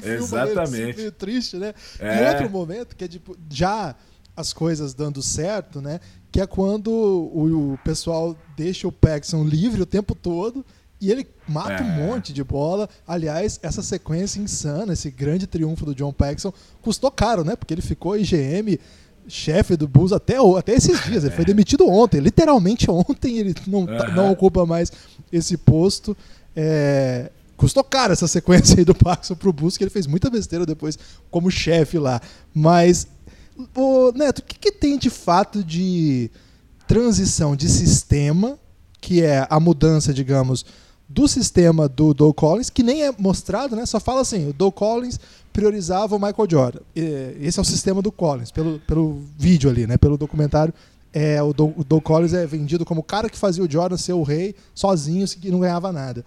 Exatamente. 0.04 0.98
Meio 0.98 1.12
triste, 1.12 1.58
né? 1.58 1.74
É. 2.00 2.24
E 2.24 2.30
outro 2.30 2.50
momento, 2.52 2.96
que 2.96 3.04
é 3.04 3.08
tipo, 3.08 3.36
já 3.50 3.96
as 4.36 4.54
coisas 4.54 4.94
dando 4.94 5.22
certo, 5.24 5.82
né? 5.82 6.00
Que 6.32 6.40
é 6.40 6.46
quando 6.46 6.92
o, 6.92 7.74
o 7.74 7.80
pessoal 7.84 8.36
deixa 8.56 8.88
o 8.88 8.92
Paxson 8.92 9.44
livre 9.44 9.82
o 9.82 9.86
tempo 9.86 10.14
todo 10.14 10.64
e 11.02 11.12
ele 11.12 11.28
mata 11.48 11.74
é. 11.74 11.82
um 11.82 12.08
monte 12.08 12.32
de 12.32 12.44
bola. 12.44 12.88
Aliás, 13.08 13.60
essa 13.64 13.82
sequência 13.82 14.40
insana, 14.40 14.94
esse 14.94 15.10
grande 15.10 15.48
triunfo 15.48 15.86
do 15.86 15.96
John 15.96 16.14
Paxson, 16.14 16.54
custou 16.82 17.10
caro, 17.10 17.44
né? 17.44 17.56
Porque 17.56 17.74
ele 17.74 17.82
ficou 17.82 18.16
IGM, 18.16 18.80
chefe 19.28 19.76
do 19.76 19.88
Bulls 19.88 20.14
até, 20.14 20.36
até 20.58 20.74
esses 20.74 21.02
dias. 21.06 21.24
Ele 21.24 21.34
é. 21.34 21.36
foi 21.36 21.44
demitido 21.44 21.88
ontem, 21.90 22.20
literalmente 22.20 22.90
ontem. 22.90 23.40
Ele 23.40 23.56
não, 23.66 23.80
uhum. 23.80 24.16
não 24.16 24.32
ocupa 24.32 24.66
mais 24.66 24.92
esse 25.32 25.58
posto. 25.58 26.16
É, 26.56 27.32
custou 27.58 27.84
caro 27.84 28.14
essa 28.14 28.28
sequência 28.28 28.78
aí 28.78 28.86
do 28.86 28.94
Paxson 28.94 29.36
pro 29.36 29.52
Bulls, 29.52 29.78
que 29.78 29.84
ele 29.84 29.92
fez 29.92 30.06
muita 30.06 30.30
besteira 30.30 30.66
depois 30.66 31.00
como 31.30 31.50
chefe 31.50 31.98
lá. 31.98 32.22
Mas 32.54 33.08
Ô, 33.76 34.12
Neto, 34.14 34.40
o 34.40 34.44
que, 34.44 34.58
que 34.58 34.72
tem 34.72 34.98
de 34.98 35.10
fato 35.10 35.64
de 35.64 36.32
transição 36.88 37.56
de 37.56 37.70
sistema, 37.70 38.58
que 39.00 39.22
é 39.22 39.46
a 39.50 39.60
mudança, 39.60 40.14
digamos, 40.14 40.66
do 41.14 41.28
sistema 41.28 41.90
do 41.90 42.14
Doug 42.14 42.36
Collins, 42.36 42.70
que 42.70 42.82
nem 42.82 43.04
é 43.04 43.14
mostrado, 43.18 43.76
né? 43.76 43.86
Só 43.86 44.00
fala 44.00 44.22
assim, 44.22 44.50
o 44.50 44.54
Doug 44.54 44.74
Collins 44.74 45.20
priorizava 45.52 46.16
o 46.16 46.20
Michael 46.20 46.50
Jordan. 46.50 46.80
Esse 46.96 47.60
é 47.60 47.62
o 47.62 47.66
sistema 47.66 48.02
do 48.02 48.12
Collins, 48.12 48.52
pelo, 48.52 48.80
pelo 48.80 49.22
vídeo 49.38 49.70
ali, 49.70 49.86
né? 49.86 49.98
Pelo 49.98 50.18
documentário. 50.18 50.74
É, 51.14 51.44
o, 51.44 51.54
Doug, 51.54 51.78
o 51.78 51.84
Doug 51.84 52.02
Collins 52.02 52.34
é 52.34 52.46
vendido 52.46 52.86
como 52.86 53.02
o 53.02 53.04
cara 53.04 53.30
que 53.30 53.38
fazia 53.38 53.64
o 53.64 53.70
Jordan 53.70 53.98
ser 53.98 54.14
o 54.14 54.24
rei 54.24 54.56
sozinho, 54.74 55.28
que 55.28 55.52
não 55.52 55.60
ganhava 55.60 55.92
nada. 55.92 56.26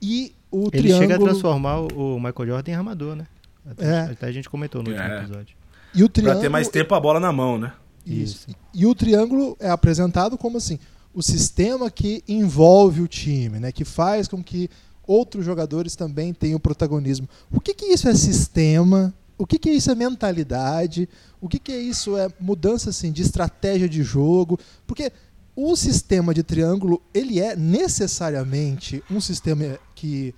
E 0.00 0.32
o 0.50 0.68
Ele 0.72 0.82
triângulo... 0.82 0.98
chega 0.98 1.14
a 1.16 1.18
transformar 1.18 1.80
o 1.80 2.16
Michael 2.18 2.46
Jordan 2.48 2.72
em 2.72 2.74
armador, 2.74 3.14
né? 3.16 3.26
Até, 3.70 3.84
é. 3.84 4.00
até 4.12 4.26
a 4.26 4.32
gente 4.32 4.48
comentou 4.48 4.82
no 4.82 4.90
último 4.90 5.06
é. 5.06 5.18
episódio. 5.18 5.56
E 5.94 6.02
o 6.02 6.08
triângulo... 6.08 6.36
Pra 6.36 6.42
ter 6.42 6.48
mais 6.48 6.68
tempo 6.68 6.94
a 6.94 7.00
bola 7.00 7.20
na 7.20 7.30
mão, 7.30 7.58
né? 7.58 7.72
Isso. 8.06 8.46
Isso. 8.48 8.56
E 8.72 8.86
o 8.86 8.94
triângulo 8.94 9.56
é 9.60 9.68
apresentado 9.68 10.38
como 10.38 10.56
assim, 10.56 10.78
o 11.14 11.22
sistema 11.22 11.90
que 11.90 12.24
envolve 12.26 13.00
o 13.00 13.08
time, 13.08 13.60
né? 13.60 13.70
Que 13.70 13.84
faz 13.84 14.26
com 14.26 14.42
que 14.42 14.68
outros 15.06 15.44
jogadores 15.44 15.94
também 15.94 16.34
tenham 16.34 16.58
protagonismo. 16.58 17.28
O 17.52 17.60
que, 17.60 17.72
que 17.72 17.86
isso 17.86 18.08
é 18.08 18.14
sistema? 18.14 19.14
O 19.38 19.46
que, 19.46 19.58
que 19.58 19.70
isso 19.70 19.90
é 19.90 19.94
mentalidade? 19.94 21.08
O 21.40 21.48
que, 21.48 21.58
que 21.58 21.72
é 21.72 21.78
isso 21.78 22.16
é 22.16 22.28
mudança 22.40 22.90
assim, 22.90 23.12
de 23.12 23.22
estratégia 23.22 23.88
de 23.88 24.02
jogo? 24.02 24.58
Porque 24.86 25.12
o 25.54 25.76
sistema 25.76 26.34
de 26.34 26.42
triângulo 26.42 27.00
ele 27.12 27.40
é 27.40 27.54
necessariamente 27.54 29.02
um 29.10 29.20
sistema 29.20 29.78
que 29.94 30.34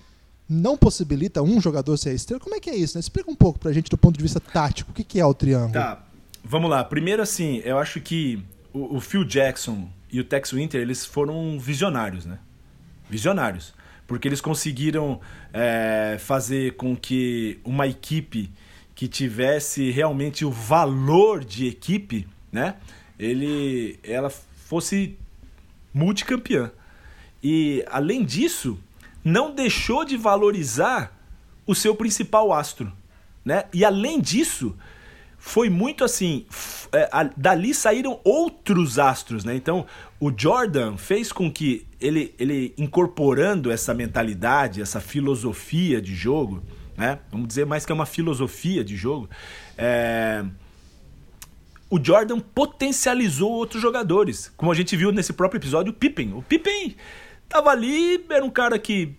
não 0.47 0.77
possibilita 0.77 1.41
um 1.41 1.59
jogador 1.59 1.97
ser 1.97 2.09
a 2.09 2.13
estrela? 2.13 2.39
Como 2.39 2.55
é 2.55 2.59
que 2.59 2.69
é 2.69 2.75
isso? 2.75 2.97
Né? 2.97 2.99
Explica 2.99 3.29
um 3.29 3.35
pouco 3.35 3.59
pra 3.59 3.73
gente 3.73 3.89
do 3.89 3.97
ponto 3.97 4.15
de 4.15 4.23
vista 4.23 4.39
tático. 4.39 4.91
O 4.91 4.93
que, 4.93 5.03
que 5.03 5.19
é 5.19 5.25
o 5.25 5.33
triângulo? 5.33 5.73
Tá, 5.73 6.05
vamos 6.43 6.69
lá. 6.69 6.83
Primeiro, 6.83 7.21
assim, 7.21 7.61
eu 7.65 7.77
acho 7.77 7.99
que 7.99 8.43
o, 8.73 8.97
o 8.97 9.01
Phil 9.01 9.25
Jackson 9.25 9.89
e 10.11 10.19
o 10.19 10.23
Tex 10.23 10.51
Winter, 10.51 10.81
eles 10.81 11.05
foram 11.05 11.59
visionários, 11.59 12.25
né? 12.25 12.39
Visionários. 13.09 13.73
Porque 14.05 14.27
eles 14.27 14.39
conseguiram 14.39 15.19
é, 15.53 16.17
fazer 16.19 16.75
com 16.75 16.95
que 16.95 17.59
uma 17.63 17.87
equipe 17.87 18.49
que 18.95 19.07
tivesse 19.07 19.91
realmente 19.91 20.45
o 20.45 20.51
valor 20.51 21.43
de 21.43 21.67
equipe, 21.67 22.27
né? 22.51 22.75
Ele, 23.19 23.99
ela 24.03 24.29
fosse 24.29 25.17
multicampeã. 25.93 26.71
E 27.43 27.83
além 27.89 28.23
disso, 28.23 28.79
não 29.23 29.53
deixou 29.53 30.05
de 30.05 30.15
valorizar 30.15 31.11
o 31.65 31.75
seu 31.75 31.93
principal 31.93 32.53
astro, 32.53 32.91
né? 33.43 33.65
E 33.73 33.83
além 33.83 34.21
disso, 34.21 34.75
foi 35.47 35.69
muito 35.69 36.03
assim, 36.03 36.45
é, 36.91 37.09
a, 37.11 37.23
dali 37.23 37.73
saíram 37.73 38.19
outros 38.23 38.99
astros, 38.99 39.43
né? 39.43 39.55
Então, 39.55 39.85
o 40.19 40.31
Jordan 40.35 40.97
fez 40.97 41.31
com 41.31 41.51
que 41.51 41.87
ele, 41.99 42.35
ele 42.37 42.73
incorporando 42.77 43.71
essa 43.71 43.93
mentalidade, 43.93 44.81
essa 44.81 44.99
filosofia 44.99 46.01
de 46.01 46.13
jogo, 46.13 46.61
né? 46.97 47.19
Vamos 47.31 47.47
dizer 47.47 47.65
mais 47.65 47.85
que 47.85 47.91
é 47.91 47.95
uma 47.95 48.05
filosofia 48.05 48.83
de 48.83 48.95
jogo, 48.95 49.29
é, 49.77 50.43
o 51.89 52.03
Jordan 52.03 52.39
potencializou 52.39 53.51
outros 53.51 53.81
jogadores, 53.81 54.51
como 54.57 54.71
a 54.71 54.75
gente 54.75 54.95
viu 54.95 55.11
nesse 55.11 55.31
próprio 55.31 55.59
episódio, 55.59 55.91
o 55.91 55.95
Pippen. 55.95 56.33
O 56.33 56.41
Pippen 56.41 56.95
Tava 57.47 57.71
ali, 57.71 58.25
era 58.29 58.43
um 58.43 58.49
cara 58.49 58.77
que 58.77 59.15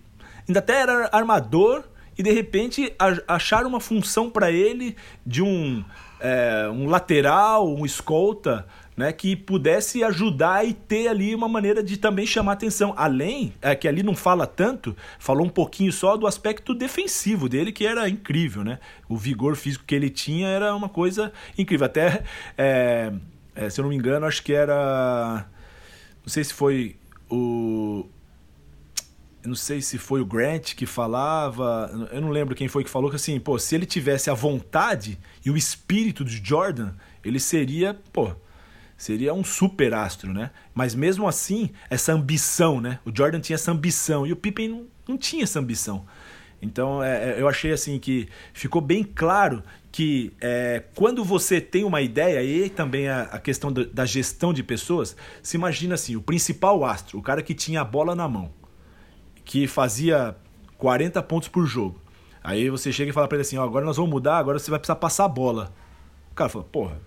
ainda 0.47 0.61
até 0.61 0.83
era 0.83 1.09
armador 1.13 1.85
e 2.19 2.23
de 2.23 2.33
repente 2.33 2.93
acharam 3.29 3.69
uma 3.69 3.81
função 3.81 4.29
para 4.29 4.51
ele 4.51 4.97
de 5.25 5.41
um, 5.41 5.85
é, 6.19 6.69
um 6.69 6.87
lateral, 6.87 7.73
um 7.73 7.87
escolta, 7.87 8.67
né, 8.97 9.13
que 9.13 9.37
pudesse 9.37 10.03
ajudar 10.03 10.67
e 10.67 10.75
ter 10.75 11.07
ali 11.07 11.33
uma 11.33 11.49
maneira 11.49 11.81
de 11.81 11.97
também 11.97 12.27
chamar 12.27 12.55
atenção. 12.55 12.93
Além, 12.97 13.55
é 13.63 13.73
que 13.77 13.87
ali 13.87 14.03
não 14.03 14.17
fala 14.17 14.45
tanto, 14.45 14.97
falou 15.21 15.47
um 15.47 15.49
pouquinho 15.49 15.93
só 15.93 16.17
do 16.17 16.27
aspecto 16.27 16.75
defensivo 16.75 17.49
dele, 17.49 17.71
que 17.71 17.87
era 17.87 18.09
incrível, 18.09 18.65
né? 18.65 18.81
O 19.09 19.17
vigor 19.17 19.55
físico 19.55 19.85
que 19.87 19.95
ele 19.95 20.11
tinha 20.11 20.49
era 20.49 20.75
uma 20.75 20.89
coisa 20.89 21.33
incrível. 21.57 21.87
Até, 21.87 22.25
é, 22.59 23.13
é, 23.55 23.71
se 23.71 23.81
eu 23.81 23.85
não 23.85 23.91
me 23.91 23.97
engano, 23.97 24.27
acho 24.27 24.43
que 24.43 24.53
era. 24.53 25.47
Não 26.21 26.29
sei 26.29 26.43
se 26.43 26.53
foi 26.53 26.97
o, 27.31 28.05
não 29.45 29.55
sei 29.55 29.81
se 29.81 29.99
foi 29.99 30.21
o 30.21 30.27
Grant 30.27 30.75
que 30.75 30.87
falava, 30.87 31.91
eu 32.13 32.21
não 32.21 32.31
lembro 32.31 32.55
quem 32.55 32.69
foi 32.69 32.85
que 32.85 32.91
falou 32.91 33.09
que 33.11 33.17
assim, 33.17 33.39
pô, 33.39 33.59
se 33.59 33.75
ele 33.75 33.87
tivesse 33.87 34.31
a 34.31 34.35
vontade 34.35 35.19
e 35.45 35.51
o 35.51 35.57
espírito 35.57 36.25
de 36.25 36.41
Jordan, 36.45 36.93
ele 37.25 37.39
seria, 37.39 37.95
pô, 38.13 38.33
seria 38.97 39.33
um 39.33 39.45
super 39.45 39.95
astro, 39.95 40.33
né? 40.33 40.51
Mas 40.75 40.95
mesmo 40.95 41.29
assim, 41.29 41.71
essa 41.89 42.13
ambição, 42.13 42.81
né? 42.81 42.99
O 43.05 43.13
Jordan 43.15 43.41
tinha 43.41 43.55
essa 43.55 43.71
ambição 43.71 44.27
e 44.27 44.33
o 44.33 44.37
Pippen 44.37 44.69
não, 44.69 44.87
não 45.07 45.17
tinha 45.17 45.45
essa 45.45 45.61
ambição. 45.61 46.05
Então 46.61 47.03
é, 47.03 47.31
é, 47.31 47.41
eu 47.41 47.49
achei 47.49 47.73
assim 47.73 47.99
que 47.99 48.29
ficou 48.53 48.81
bem 48.83 49.05
claro 49.05 49.63
que 49.93 50.33
é, 50.41 50.83
quando 50.95 51.25
você 51.25 51.61
tem 51.61 51.85
uma 51.85 52.03
ideia, 52.03 52.43
e 52.43 52.69
também 52.69 53.09
a, 53.09 53.23
a 53.23 53.39
questão 53.39 53.73
da 53.73 54.05
gestão 54.05 54.53
de 54.53 54.63
pessoas, 54.63 55.17
se 55.43 55.57
imagina 55.57 55.95
assim, 55.95 56.15
o 56.15 56.21
principal 56.21 56.85
astro, 56.85 57.19
o 57.19 57.23
cara 57.23 57.43
que 57.43 57.55
tinha 57.55 57.81
a 57.81 57.85
bola 57.85 58.15
na 58.15 58.29
mão, 58.29 58.53
que 59.49 59.67
fazia 59.67 60.37
40 60.77 61.23
pontos 61.23 61.49
por 61.49 61.65
jogo. 61.65 61.99
Aí 62.45 62.69
você 62.69 62.93
chega 62.93 63.11
e 63.11 63.15
fala 63.15 63.27
para 63.27 63.37
ele 63.37 63.43
assim, 63.43 63.57
ó, 63.57 63.65
agora 63.65 63.83
nós 63.83 63.97
vamos 63.97 64.11
mudar, 64.11 64.37
agora 64.37 64.59
você 64.59 64.71
vai 64.71 64.79
precisar 64.79 64.97
passar 64.97 65.25
a 65.25 65.29
bola. 65.29 65.73
O 66.31 66.35
cara 66.35 66.51
fala, 66.51 66.65
porra, 66.65 67.01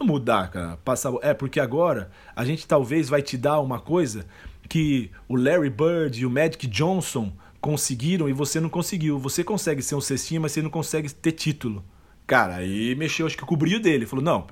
mudar, 0.00 0.50
cara, 0.50 0.78
passar, 0.78 1.12
é 1.20 1.34
porque 1.34 1.60
agora 1.60 2.10
a 2.34 2.46
gente 2.46 2.66
talvez 2.66 3.10
vai 3.10 3.20
te 3.20 3.36
dar 3.36 3.60
uma 3.60 3.78
coisa 3.78 4.24
que 4.70 5.10
o 5.28 5.36
Larry 5.36 5.68
Bird 5.68 6.18
e 6.18 6.24
o 6.24 6.30
Magic 6.30 6.66
Johnson 6.66 7.30
conseguiram 7.60 8.26
e 8.26 8.32
você 8.32 8.58
não 8.58 8.70
conseguiu. 8.70 9.18
Você 9.18 9.44
consegue 9.44 9.82
ser 9.82 9.96
um 9.96 10.00
cestinha, 10.00 10.40
mas 10.40 10.52
você 10.52 10.62
não 10.62 10.70
consegue 10.70 11.12
ter 11.12 11.32
título. 11.32 11.84
Cara, 12.26 12.56
aí 12.56 12.94
mexeu, 12.94 13.26
acho 13.26 13.36
que 13.36 13.44
cobriu 13.44 13.78
dele. 13.80 14.06
Falou, 14.06 14.24
não, 14.24 14.46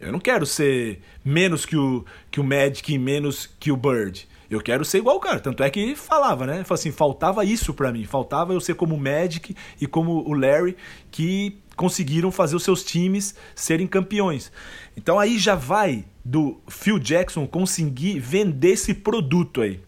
eu 0.00 0.10
não 0.10 0.20
quero 0.20 0.46
ser 0.46 1.02
menos 1.22 1.66
que 1.66 1.76
o, 1.76 2.02
que 2.30 2.40
o 2.40 2.44
Magic 2.44 2.94
e 2.94 2.98
menos 2.98 3.46
que 3.60 3.70
o 3.70 3.76
Bird. 3.76 4.26
Eu 4.50 4.60
quero 4.60 4.84
ser 4.84 4.98
igual 4.98 5.16
o 5.16 5.20
cara. 5.20 5.40
Tanto 5.40 5.62
é 5.62 5.70
que 5.70 5.94
falava, 5.94 6.46
né? 6.46 6.64
Falou 6.64 6.78
assim, 6.78 6.90
faltava 6.90 7.44
isso 7.44 7.74
para 7.74 7.92
mim. 7.92 8.04
Faltava 8.04 8.52
eu 8.52 8.60
ser 8.60 8.74
como 8.74 8.94
o 8.94 9.00
Magic 9.00 9.54
e 9.80 9.86
como 9.86 10.26
o 10.26 10.32
Larry, 10.32 10.76
que 11.10 11.58
conseguiram 11.76 12.32
fazer 12.32 12.56
os 12.56 12.64
seus 12.64 12.82
times 12.82 13.34
serem 13.54 13.86
campeões. 13.86 14.50
Então 14.96 15.18
aí 15.18 15.38
já 15.38 15.54
vai 15.54 16.04
do 16.24 16.60
Phil 16.68 16.98
Jackson 16.98 17.46
conseguir 17.46 18.18
vender 18.18 18.70
esse 18.70 18.94
produto 18.94 19.60
aí 19.60 19.80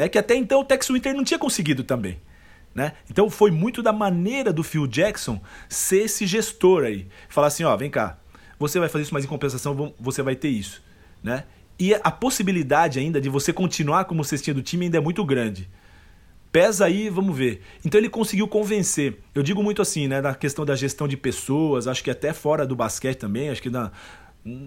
né? 0.00 0.08
Que 0.08 0.18
até 0.18 0.34
então 0.34 0.60
o 0.60 0.64
Tex 0.64 0.88
Winter 0.88 1.14
não 1.14 1.22
tinha 1.22 1.38
conseguido 1.38 1.84
também. 1.84 2.18
Né? 2.74 2.92
Então 3.10 3.28
foi 3.28 3.50
muito 3.50 3.82
da 3.82 3.92
maneira 3.92 4.50
do 4.50 4.62
Phil 4.62 4.86
Jackson 4.86 5.40
ser 5.68 6.04
esse 6.04 6.26
gestor 6.26 6.84
aí. 6.84 7.06
Falar 7.28 7.48
assim, 7.48 7.64
ó, 7.64 7.76
vem 7.76 7.90
cá, 7.90 8.16
você 8.58 8.78
vai 8.78 8.88
fazer 8.88 9.02
isso, 9.02 9.12
mas 9.12 9.24
em 9.24 9.28
compensação 9.28 9.94
você 9.98 10.22
vai 10.22 10.36
ter 10.36 10.48
isso. 10.48 10.82
Né? 11.22 11.44
E 11.80 11.94
a 11.94 12.10
possibilidade 12.10 12.98
ainda 12.98 13.18
de 13.18 13.30
você 13.30 13.54
continuar 13.54 14.04
como 14.04 14.22
cestinha 14.22 14.52
do 14.52 14.60
time 14.60 14.84
ainda 14.84 14.98
é 14.98 15.00
muito 15.00 15.24
grande. 15.24 15.66
Pesa 16.52 16.84
aí, 16.84 17.08
vamos 17.08 17.34
ver. 17.34 17.62
Então 17.82 17.98
ele 17.98 18.10
conseguiu 18.10 18.46
convencer. 18.46 19.18
Eu 19.34 19.42
digo 19.42 19.62
muito 19.62 19.80
assim, 19.80 20.06
né, 20.06 20.20
na 20.20 20.34
questão 20.34 20.66
da 20.66 20.76
gestão 20.76 21.08
de 21.08 21.16
pessoas, 21.16 21.88
acho 21.88 22.04
que 22.04 22.10
até 22.10 22.34
fora 22.34 22.66
do 22.66 22.76
basquete 22.76 23.16
também, 23.16 23.48
acho 23.48 23.62
que 23.62 23.70
na, 23.70 23.90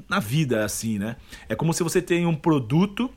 na 0.09 0.19
vida 0.19 0.61
é 0.61 0.63
assim, 0.63 0.97
né? 0.97 1.17
É 1.47 1.53
como 1.53 1.71
se 1.71 1.83
você 1.83 2.01
tem 2.01 2.25
um 2.25 2.33
produto 2.33 3.11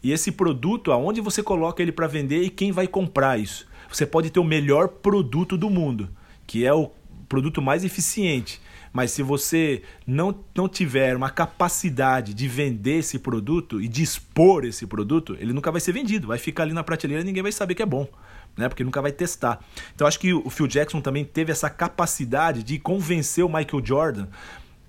e 0.00 0.12
esse 0.12 0.30
produto, 0.30 0.92
aonde 0.92 1.20
você 1.20 1.42
coloca 1.42 1.82
ele 1.82 1.90
para 1.90 2.06
vender 2.06 2.42
e 2.42 2.50
quem 2.50 2.70
vai 2.70 2.86
comprar 2.86 3.36
isso? 3.40 3.66
Você 3.90 4.06
pode 4.06 4.30
ter 4.30 4.38
o 4.38 4.44
melhor 4.44 4.86
produto 4.86 5.58
do 5.58 5.68
mundo, 5.68 6.08
que 6.46 6.64
é 6.64 6.72
o 6.72 6.92
produto 7.28 7.60
mais 7.60 7.82
eficiente. 7.82 8.60
Mas 8.92 9.12
se 9.12 9.22
você 9.22 9.82
não, 10.06 10.44
não 10.54 10.68
tiver 10.68 11.16
uma 11.16 11.30
capacidade 11.30 12.34
de 12.34 12.48
vender 12.48 12.98
esse 12.98 13.18
produto 13.18 13.80
e 13.80 13.86
de 13.86 14.02
expor 14.02 14.64
esse 14.64 14.86
produto, 14.86 15.36
ele 15.38 15.52
nunca 15.52 15.70
vai 15.70 15.80
ser 15.80 15.92
vendido. 15.92 16.28
Vai 16.28 16.38
ficar 16.38 16.64
ali 16.64 16.72
na 16.72 16.82
prateleira 16.82 17.22
e 17.22 17.26
ninguém 17.26 17.42
vai 17.42 17.52
saber 17.52 17.74
que 17.74 17.82
é 17.82 17.86
bom. 17.86 18.08
Né? 18.56 18.68
Porque 18.68 18.82
nunca 18.82 19.00
vai 19.00 19.12
testar. 19.12 19.60
Então 19.94 20.06
acho 20.06 20.18
que 20.18 20.32
o 20.34 20.50
Phil 20.50 20.66
Jackson 20.66 21.00
também 21.00 21.24
teve 21.24 21.52
essa 21.52 21.70
capacidade 21.70 22.62
de 22.62 22.78
convencer 22.78 23.44
o 23.44 23.48
Michael 23.48 23.84
Jordan 23.84 24.26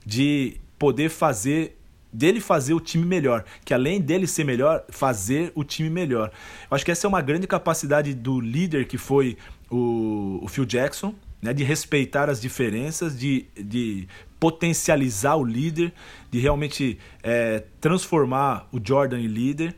de 0.04 0.60
poder 0.80 1.10
fazer 1.10 1.78
dele 2.12 2.42
fazer 2.42 2.74
o 2.74 2.80
time 2.80 3.06
melhor, 3.06 3.46
que 3.64 3.74
além 3.74 4.02
dele 4.02 4.28
ser 4.28 4.44
melhor, 4.44 4.84
fazer 4.90 5.52
o 5.56 5.64
time 5.64 5.90
melhor. 5.90 6.30
Eu 6.70 6.76
acho 6.76 6.84
que 6.84 6.92
essa 6.92 7.08
é 7.08 7.10
uma 7.10 7.22
grande 7.22 7.48
capacidade 7.48 8.14
do 8.14 8.42
líder 8.42 8.86
que 8.86 8.98
foi 8.98 9.38
o, 9.70 10.40
o 10.42 10.48
Phil 10.50 10.66
Jackson, 10.66 11.16
né, 11.42 11.54
de 11.54 11.64
respeitar 11.64 12.30
as 12.30 12.40
diferenças, 12.40 13.18
de, 13.18 13.46
de 13.56 14.08
potencializar 14.40 15.36
o 15.36 15.44
líder, 15.44 15.94
de 16.30 16.40
realmente 16.40 16.98
é, 17.24 17.64
transformar 17.80 18.68
o 18.72 18.80
Jordan 18.84 19.20
em 19.20 19.28
líder 19.28 19.76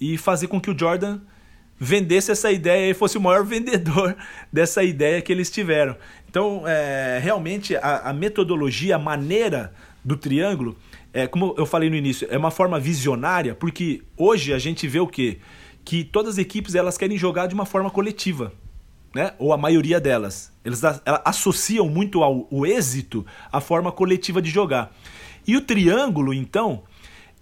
e 0.00 0.16
fazer 0.16 0.46
com 0.46 0.60
que 0.60 0.70
o 0.70 0.78
Jordan 0.78 1.20
vendesse 1.78 2.30
essa 2.30 2.52
ideia 2.52 2.90
e 2.90 2.94
fosse 2.94 3.18
o 3.18 3.20
maior 3.20 3.42
vendedor 3.46 4.16
dessa 4.52 4.82
ideia 4.82 5.20
que 5.22 5.32
eles 5.32 5.50
tiveram. 5.50 5.96
Então, 6.28 6.62
é, 6.66 7.18
realmente, 7.22 7.74
a, 7.76 8.10
a 8.10 8.12
metodologia, 8.12 8.96
a 8.96 8.98
maneira 8.98 9.74
do 10.04 10.16
triângulo 10.16 10.76
é, 11.12 11.26
como 11.26 11.54
eu 11.58 11.66
falei 11.66 11.90
no 11.90 11.96
início, 11.96 12.26
é 12.30 12.38
uma 12.38 12.50
forma 12.50 12.78
visionária, 12.78 13.54
porque 13.54 14.02
hoje 14.16 14.52
a 14.52 14.58
gente 14.58 14.86
vê 14.86 15.00
o 15.00 15.06
quê? 15.06 15.38
Que 15.84 16.04
todas 16.04 16.34
as 16.34 16.38
equipes 16.38 16.74
elas 16.74 16.96
querem 16.96 17.16
jogar 17.18 17.46
de 17.46 17.54
uma 17.54 17.66
forma 17.66 17.90
coletiva. 17.90 18.52
Né? 19.12 19.32
ou 19.38 19.52
a 19.52 19.56
maioria 19.56 20.00
delas. 20.00 20.52
Eles 20.64 20.82
associam 21.24 21.88
muito 21.88 22.22
ao, 22.22 22.46
ao 22.52 22.64
êxito 22.64 23.26
a 23.50 23.60
forma 23.60 23.90
coletiva 23.90 24.40
de 24.40 24.50
jogar. 24.50 24.92
E 25.44 25.56
o 25.56 25.60
triângulo, 25.60 26.32
então, 26.32 26.84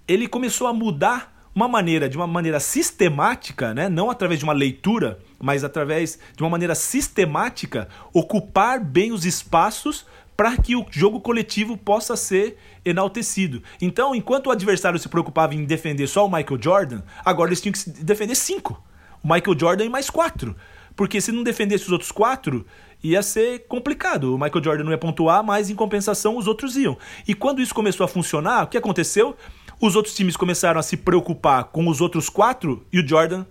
ele 0.06 0.26
começou 0.26 0.66
a 0.66 0.72
mudar 0.72 1.50
uma 1.54 1.68
maneira, 1.68 2.08
de 2.08 2.16
uma 2.16 2.26
maneira 2.26 2.60
sistemática, 2.60 3.74
né? 3.74 3.88
não 3.88 4.10
através 4.10 4.38
de 4.38 4.44
uma 4.44 4.52
leitura, 4.52 5.18
mas 5.40 5.64
através 5.64 6.18
de 6.36 6.42
uma 6.42 6.48
maneira 6.48 6.74
sistemática, 6.74 7.88
ocupar 8.12 8.80
bem 8.80 9.12
os 9.12 9.24
espaços 9.24 10.06
para 10.36 10.56
que 10.56 10.76
o 10.76 10.86
jogo 10.88 11.20
coletivo 11.20 11.76
possa 11.76 12.16
ser 12.16 12.56
enaltecido. 12.84 13.60
Então, 13.82 14.14
enquanto 14.14 14.46
o 14.46 14.50
adversário 14.52 14.98
se 14.98 15.08
preocupava 15.08 15.52
em 15.52 15.64
defender 15.64 16.06
só 16.06 16.24
o 16.24 16.30
Michael 16.30 16.62
Jordan, 16.62 17.02
agora 17.24 17.48
eles 17.48 17.60
tinham 17.60 17.72
que 17.72 17.90
defender 18.04 18.36
cinco. 18.36 18.80
O 19.20 19.26
Michael 19.26 19.58
Jordan 19.58 19.84
e 19.84 19.88
mais 19.88 20.08
quatro. 20.08 20.54
Porque 20.98 21.20
se 21.20 21.30
não 21.30 21.44
defendesse 21.44 21.84
os 21.84 21.92
outros 21.92 22.10
quatro, 22.10 22.66
ia 23.00 23.22
ser 23.22 23.60
complicado. 23.68 24.34
O 24.34 24.36
Michael 24.36 24.64
Jordan 24.64 24.82
não 24.82 24.90
ia 24.90 24.98
pontuar, 24.98 25.44
mas 25.44 25.70
em 25.70 25.74
compensação 25.76 26.36
os 26.36 26.48
outros 26.48 26.76
iam. 26.76 26.98
E 27.24 27.34
quando 27.34 27.62
isso 27.62 27.72
começou 27.72 28.02
a 28.02 28.08
funcionar, 28.08 28.64
o 28.64 28.66
que 28.66 28.76
aconteceu? 28.76 29.36
Os 29.80 29.94
outros 29.94 30.12
times 30.12 30.36
começaram 30.36 30.80
a 30.80 30.82
se 30.82 30.96
preocupar 30.96 31.66
com 31.66 31.86
os 31.86 32.00
outros 32.00 32.28
quatro 32.28 32.84
e 32.92 32.98
o 32.98 33.06
Jordan 33.06 33.46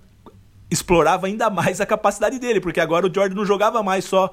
explorava 0.70 1.28
ainda 1.28 1.50
mais 1.50 1.80
a 1.80 1.86
capacidade 1.86 2.38
dele, 2.38 2.60
porque 2.60 2.82
agora 2.82 3.08
o 3.08 3.14
Jordan 3.14 3.36
não 3.36 3.46
jogava 3.46 3.82
mais 3.82 4.04
só 4.04 4.30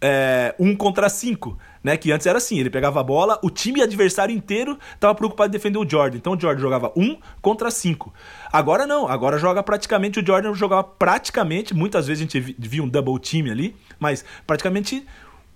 é, 0.00 0.54
um 0.58 0.76
contra 0.76 1.08
cinco, 1.08 1.58
né? 1.82 1.96
Que 1.96 2.12
antes 2.12 2.26
era 2.26 2.38
assim, 2.38 2.58
ele 2.58 2.70
pegava 2.70 3.00
a 3.00 3.02
bola, 3.02 3.38
o 3.42 3.50
time 3.50 3.82
adversário 3.82 4.34
inteiro 4.34 4.78
estava 4.94 5.14
preocupado 5.14 5.48
em 5.48 5.52
defender 5.52 5.78
o 5.78 5.88
Jordan. 5.88 6.18
Então 6.18 6.34
o 6.34 6.40
Jordan 6.40 6.60
jogava 6.60 6.92
um 6.96 7.16
contra 7.40 7.70
cinco. 7.70 8.12
Agora 8.52 8.86
não, 8.86 9.08
agora 9.08 9.38
joga 9.38 9.62
praticamente, 9.62 10.20
o 10.20 10.26
Jordan 10.26 10.54
jogava 10.54 10.84
praticamente, 10.84 11.74
muitas 11.74 12.06
vezes 12.06 12.20
a 12.20 12.24
gente 12.24 12.56
via 12.58 12.82
um 12.82 12.88
double 12.88 13.18
team 13.18 13.50
ali, 13.50 13.74
mas 13.98 14.24
praticamente 14.46 15.06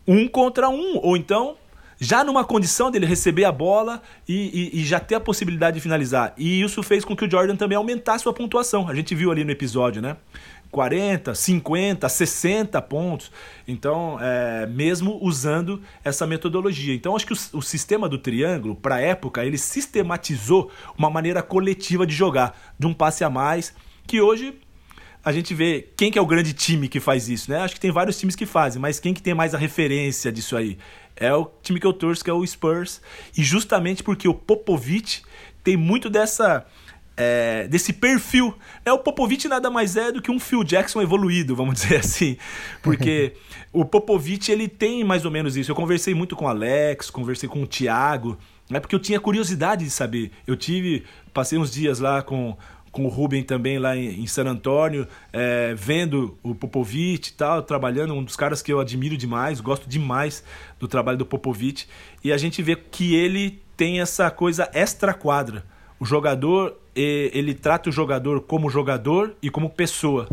um 0.07 0.27
contra 0.27 0.69
um, 0.69 0.99
ou 1.03 1.17
então 1.17 1.57
já 2.03 2.25
numa 2.25 2.45
condição 2.45 2.91
dele 2.91 3.07
receber 3.07 3.45
a 3.45 3.53
bola 3.53 4.03
e, 4.29 4.71
e, 4.75 4.81
e, 4.81 4.85
já 4.85 4.99
ter 4.99 5.15
a 5.15 5.21
possibilidade 5.21 5.77
de 5.77 5.81
finalizar. 5.81 6.35
E 6.37 6.61
isso 6.61 6.83
fez 6.83 7.05
com 7.05 7.15
que 7.15 7.25
o 7.25 7.31
Jordan 7.31 7.55
também 7.55 7.77
aumentasse 7.77 8.25
sua 8.25 8.33
pontuação. 8.33 8.89
A 8.89 8.95
gente 8.95 9.15
viu 9.15 9.31
ali 9.31 9.45
no 9.45 9.53
episódio, 9.53 10.03
né? 10.03 10.17
40, 10.73 11.35
50, 11.35 12.09
60 12.09 12.83
pontos. 12.83 13.31
Então, 13.69 14.19
é, 14.21 14.67
mesmo 14.67 15.19
usando 15.23 15.83
essa 16.03 16.27
metodologia. 16.27 16.95
Então, 16.95 17.15
acho 17.15 17.27
que 17.27 17.35
o, 17.35 17.59
o 17.59 17.63
sistema 17.63 18.09
do 18.09 18.17
triângulo, 18.19 18.75
para 18.75 18.97
a 18.97 19.01
época, 19.01 19.45
ele 19.45 19.59
sistematizou 19.59 20.71
uma 20.97 21.11
maneira 21.11 21.43
coletiva 21.43 22.07
de 22.07 22.15
jogar, 22.15 22.75
de 22.79 22.87
um 22.87 22.95
passe 22.95 23.23
a 23.23 23.29
mais, 23.29 23.75
que 24.07 24.21
hoje 24.21 24.59
a 25.23 25.31
gente 25.31 25.55
vê 25.55 25.89
quem 25.97 26.11
que 26.11 26.19
é 26.19 26.23
o 26.23 26.27
grande 26.27 26.53
time 26.55 26.89
que 26.89 26.99
faz 26.99 27.29
isso, 27.29 27.51
né? 27.51 27.59
Acho 27.59 27.75
que 27.75 27.81
tem 27.81 27.93
vários 27.93 28.19
times 28.19 28.35
que 28.35 28.47
fazem, 28.47 28.81
mas 28.81 28.99
quem 28.99 29.15
que 29.15 29.23
tem 29.23 29.35
mais 29.35 29.55
a 29.55 29.59
referência 29.59 30.33
disso 30.33 30.57
aí? 30.57 30.79
É 31.15 31.33
o 31.33 31.49
time 31.63 31.79
que 31.79 31.87
eu 31.87 31.93
torço, 31.93 32.25
que 32.25 32.31
é 32.31 32.33
o 32.33 32.45
Spurs. 32.45 33.01
E 33.37 33.45
justamente 33.45 34.03
porque 34.03 34.27
o 34.27 34.35
Popovich 34.35 35.23
tem 35.63 35.77
muito 35.77 36.11
dessa 36.11 36.67
é, 37.17 37.67
desse 37.69 37.93
perfil. 37.93 38.55
É, 38.85 38.93
o 38.93 38.99
Popovich 38.99 39.49
nada 39.49 39.71
mais 39.71 39.97
é 39.97 40.13
do 40.13 40.23
que 40.23 40.31
um 40.31 40.41
Phil 40.41 40.65
Jackson 40.65 41.03
evoluído, 41.03 41.55
vamos 41.55 41.75
dizer 41.81 41.97
assim. 41.97 42.37
Porque 42.83 43.35
o 43.73 43.85
Popovich 43.85 44.51
ele 44.51 44.69
tem 44.69 45.05
mais 45.05 45.25
ou 45.25 45.31
menos 45.31 45.57
isso. 45.57 45.71
Eu 45.71 45.77
conversei 45.77 46.15
muito 46.15 46.37
com 46.37 46.47
o 46.47 46.49
Alex, 46.49 47.11
conversei 47.11 47.49
com 47.49 47.63
o 47.63 47.67
Thiago, 47.67 48.39
né, 48.71 48.81
porque 48.81 48.95
eu 48.95 49.01
tinha 49.01 49.21
curiosidade 49.21 49.85
de 49.85 49.91
saber. 49.91 50.31
Eu 50.47 50.57
tive, 50.57 51.05
passei 51.33 51.59
uns 51.59 51.71
dias 51.71 51.99
lá 51.99 52.23
com, 52.23 52.57
com 52.91 53.05
o 53.05 53.09
Ruben 53.09 53.43
também 53.43 53.79
lá 53.79 53.97
em, 53.97 54.21
em 54.23 54.27
San 54.27 54.45
Antônio, 54.45 55.07
é, 55.33 55.75
vendo 55.75 56.39
o 56.43 56.55
Popovich 56.55 57.31
e 57.31 57.33
tal, 57.33 57.63
trabalhando, 57.63 58.15
um 58.15 58.23
dos 58.23 58.37
caras 58.37 58.63
que 58.63 58.73
eu 58.73 58.81
admiro 58.81 59.17
demais, 59.17 59.61
gosto 59.61 59.89
demais 59.89 60.45
do 60.79 60.89
trabalho 60.89 61.19
do 61.19 61.27
Popovich. 61.27 61.89
E 62.23 62.33
a 62.33 62.37
gente 62.37 62.63
vê 62.63 62.77
que 62.77 63.15
ele 63.15 63.63
tem 63.77 64.01
essa 64.01 64.31
coisa 64.31 64.71
extra-quadra. 64.75 65.65
O 65.99 66.05
jogador, 66.05 66.77
ele 66.95 67.55
trata 67.55 67.89
o 67.89 67.93
jogador 67.93 68.41
como 68.43 68.69
jogador 68.71 69.35
e 69.43 69.51
como 69.51 69.71
pessoa, 69.71 70.29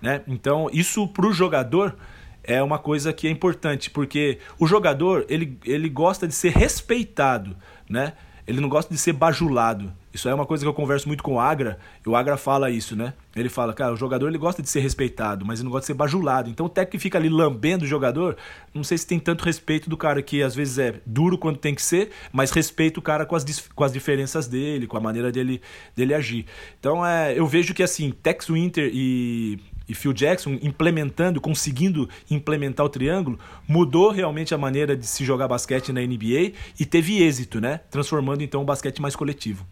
né? 0.00 0.22
Então, 0.26 0.68
isso 0.72 1.06
para 1.08 1.26
o 1.26 1.32
jogador 1.32 1.96
é 2.42 2.62
uma 2.62 2.78
coisa 2.78 3.12
que 3.12 3.28
é 3.28 3.30
importante, 3.30 3.90
porque 3.90 4.38
o 4.58 4.66
jogador, 4.66 5.24
ele, 5.28 5.58
ele 5.64 5.88
gosta 5.88 6.26
de 6.26 6.34
ser 6.34 6.52
respeitado, 6.52 7.56
né? 7.88 8.14
ele 8.46 8.60
não 8.60 8.68
gosta 8.68 8.92
de 8.92 8.98
ser 8.98 9.12
bajulado. 9.12 9.92
Isso 10.12 10.28
é 10.28 10.34
uma 10.34 10.44
coisa 10.44 10.64
que 10.64 10.68
eu 10.68 10.74
converso 10.74 11.06
muito 11.06 11.22
com 11.22 11.34
o 11.34 11.40
Agra, 11.40 11.78
e 12.04 12.08
o 12.08 12.16
Agra 12.16 12.36
fala 12.36 12.68
isso, 12.68 12.96
né? 12.96 13.12
Ele 13.34 13.48
fala, 13.48 13.72
cara, 13.72 13.92
o 13.92 13.96
jogador 13.96 14.28
ele 14.28 14.38
gosta 14.38 14.60
de 14.60 14.68
ser 14.68 14.80
respeitado, 14.80 15.46
mas 15.46 15.60
ele 15.60 15.66
não 15.66 15.70
gosta 15.70 15.82
de 15.82 15.86
ser 15.86 15.94
bajulado. 15.94 16.50
Então 16.50 16.66
o 16.66 16.68
técnico 16.68 16.90
que 16.92 16.98
fica 16.98 17.16
ali 17.16 17.28
lambendo 17.28 17.84
o 17.84 17.88
jogador, 17.88 18.36
não 18.74 18.82
sei 18.82 18.98
se 18.98 19.06
tem 19.06 19.20
tanto 19.20 19.44
respeito 19.44 19.88
do 19.88 19.96
cara 19.96 20.20
que 20.20 20.42
às 20.42 20.54
vezes 20.54 20.78
é 20.78 20.94
duro 21.06 21.38
quando 21.38 21.58
tem 21.58 21.74
que 21.74 21.82
ser, 21.82 22.10
mas 22.32 22.50
respeita 22.50 22.98
o 22.98 23.02
cara 23.02 23.24
com 23.24 23.36
as, 23.36 23.68
com 23.68 23.84
as 23.84 23.92
diferenças 23.92 24.48
dele, 24.48 24.88
com 24.88 24.96
a 24.96 25.00
maneira 25.00 25.30
dele, 25.30 25.62
dele 25.94 26.12
agir. 26.12 26.44
Então 26.80 27.06
é, 27.06 27.38
eu 27.38 27.46
vejo 27.46 27.72
que 27.72 27.82
assim, 27.82 28.10
Tex 28.10 28.48
Winter 28.48 28.90
e 28.92 29.60
e 29.88 29.94
Phil 29.94 30.12
Jackson 30.12 30.56
implementando, 30.62 31.40
conseguindo 31.40 32.08
implementar 32.30 32.86
o 32.86 32.88
triângulo, 32.88 33.40
mudou 33.66 34.12
realmente 34.12 34.54
a 34.54 34.58
maneira 34.58 34.96
de 34.96 35.04
se 35.04 35.24
jogar 35.24 35.48
basquete 35.48 35.92
na 35.92 36.00
NBA 36.00 36.52
e 36.78 36.86
teve 36.86 37.20
êxito, 37.20 37.60
né? 37.60 37.80
Transformando 37.90 38.42
então 38.42 38.62
o 38.62 38.64
basquete 38.64 39.02
mais 39.02 39.16
coletivo. 39.16 39.66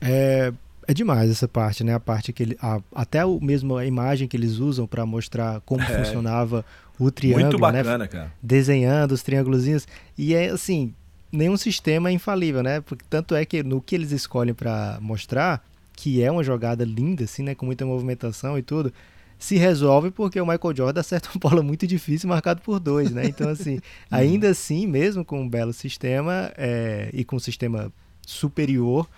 É, 0.00 0.52
é 0.86 0.94
demais 0.94 1.30
essa 1.30 1.46
parte, 1.46 1.84
né? 1.84 1.94
A 1.94 2.00
parte 2.00 2.32
que 2.32 2.42
ele, 2.42 2.58
a, 2.60 2.80
até 2.94 3.24
o 3.24 3.38
mesmo 3.40 3.76
a 3.76 3.84
imagem 3.84 4.26
que 4.26 4.36
eles 4.36 4.58
usam 4.58 4.86
para 4.86 5.04
mostrar 5.04 5.60
como 5.60 5.82
é. 5.82 5.86
funcionava 5.86 6.64
o 6.98 7.10
triângulo, 7.10 7.42
Muito 7.42 7.56
né? 7.56 7.82
bacana, 7.82 7.98
né? 7.98 8.06
cara. 8.08 8.32
Desenhando 8.42 9.12
os 9.12 9.22
triângulozinhos 9.22 9.86
e 10.16 10.34
é 10.34 10.48
assim, 10.48 10.94
nenhum 11.30 11.56
sistema 11.56 12.08
é 12.08 12.12
infalível, 12.12 12.62
né? 12.62 12.80
Porque 12.80 13.04
tanto 13.08 13.34
é 13.34 13.44
que 13.44 13.62
no 13.62 13.80
que 13.80 13.94
eles 13.94 14.12
escolhem 14.12 14.54
para 14.54 14.98
mostrar, 15.00 15.64
que 15.94 16.22
é 16.22 16.30
uma 16.30 16.42
jogada 16.42 16.84
linda, 16.84 17.24
assim, 17.24 17.42
né? 17.42 17.54
Com 17.54 17.66
muita 17.66 17.84
movimentação 17.84 18.58
e 18.58 18.62
tudo, 18.62 18.92
se 19.38 19.56
resolve 19.56 20.10
porque 20.10 20.40
o 20.40 20.46
Michael 20.46 20.74
Jordan 20.74 21.00
acerta 21.00 21.28
uma 21.34 21.40
bola 21.40 21.62
muito 21.62 21.86
difícil 21.86 22.28
marcado 22.28 22.60
por 22.62 22.80
dois, 22.80 23.10
né? 23.10 23.26
Então, 23.26 23.48
assim, 23.48 23.80
ainda 24.10 24.48
assim, 24.50 24.86
mesmo 24.86 25.24
com 25.24 25.42
um 25.42 25.48
belo 25.48 25.72
sistema 25.72 26.52
é, 26.56 27.10
e 27.12 27.24
com 27.24 27.36
um 27.36 27.40
sistema 27.40 27.92
superior, 28.26 29.08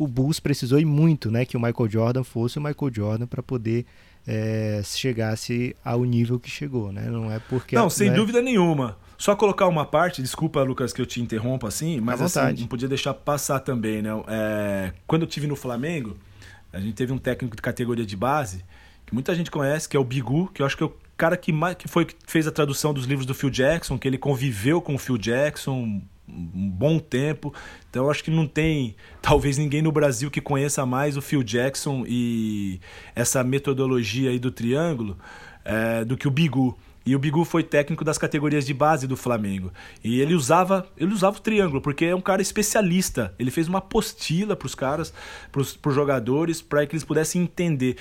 o 0.00 0.08
Bulls 0.08 0.40
precisou 0.40 0.80
e 0.80 0.84
muito, 0.86 1.30
né? 1.30 1.44
Que 1.44 1.58
o 1.58 1.60
Michael 1.60 1.90
Jordan 1.90 2.24
fosse 2.24 2.58
o 2.58 2.62
Michael 2.62 2.90
Jordan 2.90 3.26
para 3.26 3.42
poder 3.42 3.84
é, 4.26 4.80
chegasse 4.82 5.76
ao 5.84 6.02
nível 6.06 6.40
que 6.40 6.48
chegou, 6.48 6.90
né? 6.90 7.02
Não 7.10 7.30
é 7.30 7.38
porque... 7.38 7.76
Não, 7.76 7.90
sem 7.90 8.08
né? 8.08 8.16
dúvida 8.16 8.40
nenhuma. 8.40 8.96
Só 9.18 9.36
colocar 9.36 9.68
uma 9.68 9.84
parte, 9.84 10.22
desculpa, 10.22 10.62
Lucas, 10.62 10.94
que 10.94 11.02
eu 11.02 11.04
te 11.04 11.20
interrompo 11.20 11.66
assim, 11.66 12.00
mas 12.00 12.22
assim, 12.22 12.62
não 12.62 12.66
podia 12.66 12.88
deixar 12.88 13.12
passar 13.12 13.60
também, 13.60 14.00
né? 14.00 14.10
É, 14.26 14.92
quando 15.06 15.22
eu 15.22 15.28
tive 15.28 15.46
no 15.46 15.54
Flamengo, 15.54 16.16
a 16.72 16.80
gente 16.80 16.94
teve 16.94 17.12
um 17.12 17.18
técnico 17.18 17.54
de 17.54 17.60
categoria 17.60 18.06
de 18.06 18.16
base 18.16 18.64
que 19.04 19.12
muita 19.12 19.34
gente 19.34 19.50
conhece, 19.50 19.86
que 19.86 19.98
é 19.98 20.00
o 20.00 20.04
Bigu, 20.04 20.50
que 20.54 20.62
eu 20.62 20.66
acho 20.66 20.78
que 20.78 20.82
é 20.82 20.86
o 20.86 20.94
cara 21.14 21.36
que, 21.36 21.52
mais, 21.52 21.74
que 21.74 21.88
foi 21.88 22.06
que 22.06 22.14
fez 22.26 22.46
a 22.46 22.50
tradução 22.50 22.94
dos 22.94 23.04
livros 23.04 23.26
do 23.26 23.34
Phil 23.34 23.50
Jackson, 23.50 23.98
que 23.98 24.08
ele 24.08 24.16
conviveu 24.16 24.80
com 24.80 24.94
o 24.94 24.98
Phil 24.98 25.18
Jackson 25.18 26.00
um 26.54 26.68
bom 26.70 26.98
tempo. 26.98 27.52
Então 27.88 28.10
acho 28.10 28.22
que 28.24 28.30
não 28.30 28.46
tem 28.46 28.94
talvez 29.20 29.58
ninguém 29.58 29.82
no 29.82 29.92
Brasil 29.92 30.30
que 30.30 30.40
conheça 30.40 30.84
mais 30.86 31.16
o 31.16 31.22
Phil 31.22 31.42
Jackson 31.42 32.04
e 32.06 32.80
essa 33.14 33.42
metodologia 33.42 34.30
aí 34.30 34.38
do 34.38 34.50
triângulo 34.50 35.18
é, 35.64 36.04
do 36.04 36.16
que 36.16 36.28
o 36.28 36.30
Bigu. 36.30 36.76
E 37.04 37.16
o 37.16 37.18
Bigu 37.18 37.44
foi 37.44 37.62
técnico 37.62 38.04
das 38.04 38.18
categorias 38.18 38.66
de 38.66 38.74
base 38.74 39.06
do 39.06 39.16
Flamengo. 39.16 39.72
E 40.04 40.20
ele 40.20 40.34
usava, 40.34 40.86
ele 40.96 41.12
usava 41.12 41.38
o 41.38 41.40
triângulo, 41.40 41.80
porque 41.80 42.04
é 42.04 42.14
um 42.14 42.20
cara 42.20 42.42
especialista. 42.42 43.34
Ele 43.38 43.50
fez 43.50 43.68
uma 43.68 43.78
apostila 43.78 44.54
para 44.54 44.66
os 44.66 44.74
caras, 44.74 45.12
para 45.50 45.60
os 45.60 45.94
jogadores, 45.94 46.60
para 46.60 46.86
que 46.86 46.94
eles 46.94 47.04
pudessem 47.04 47.42
entender. 47.42 47.96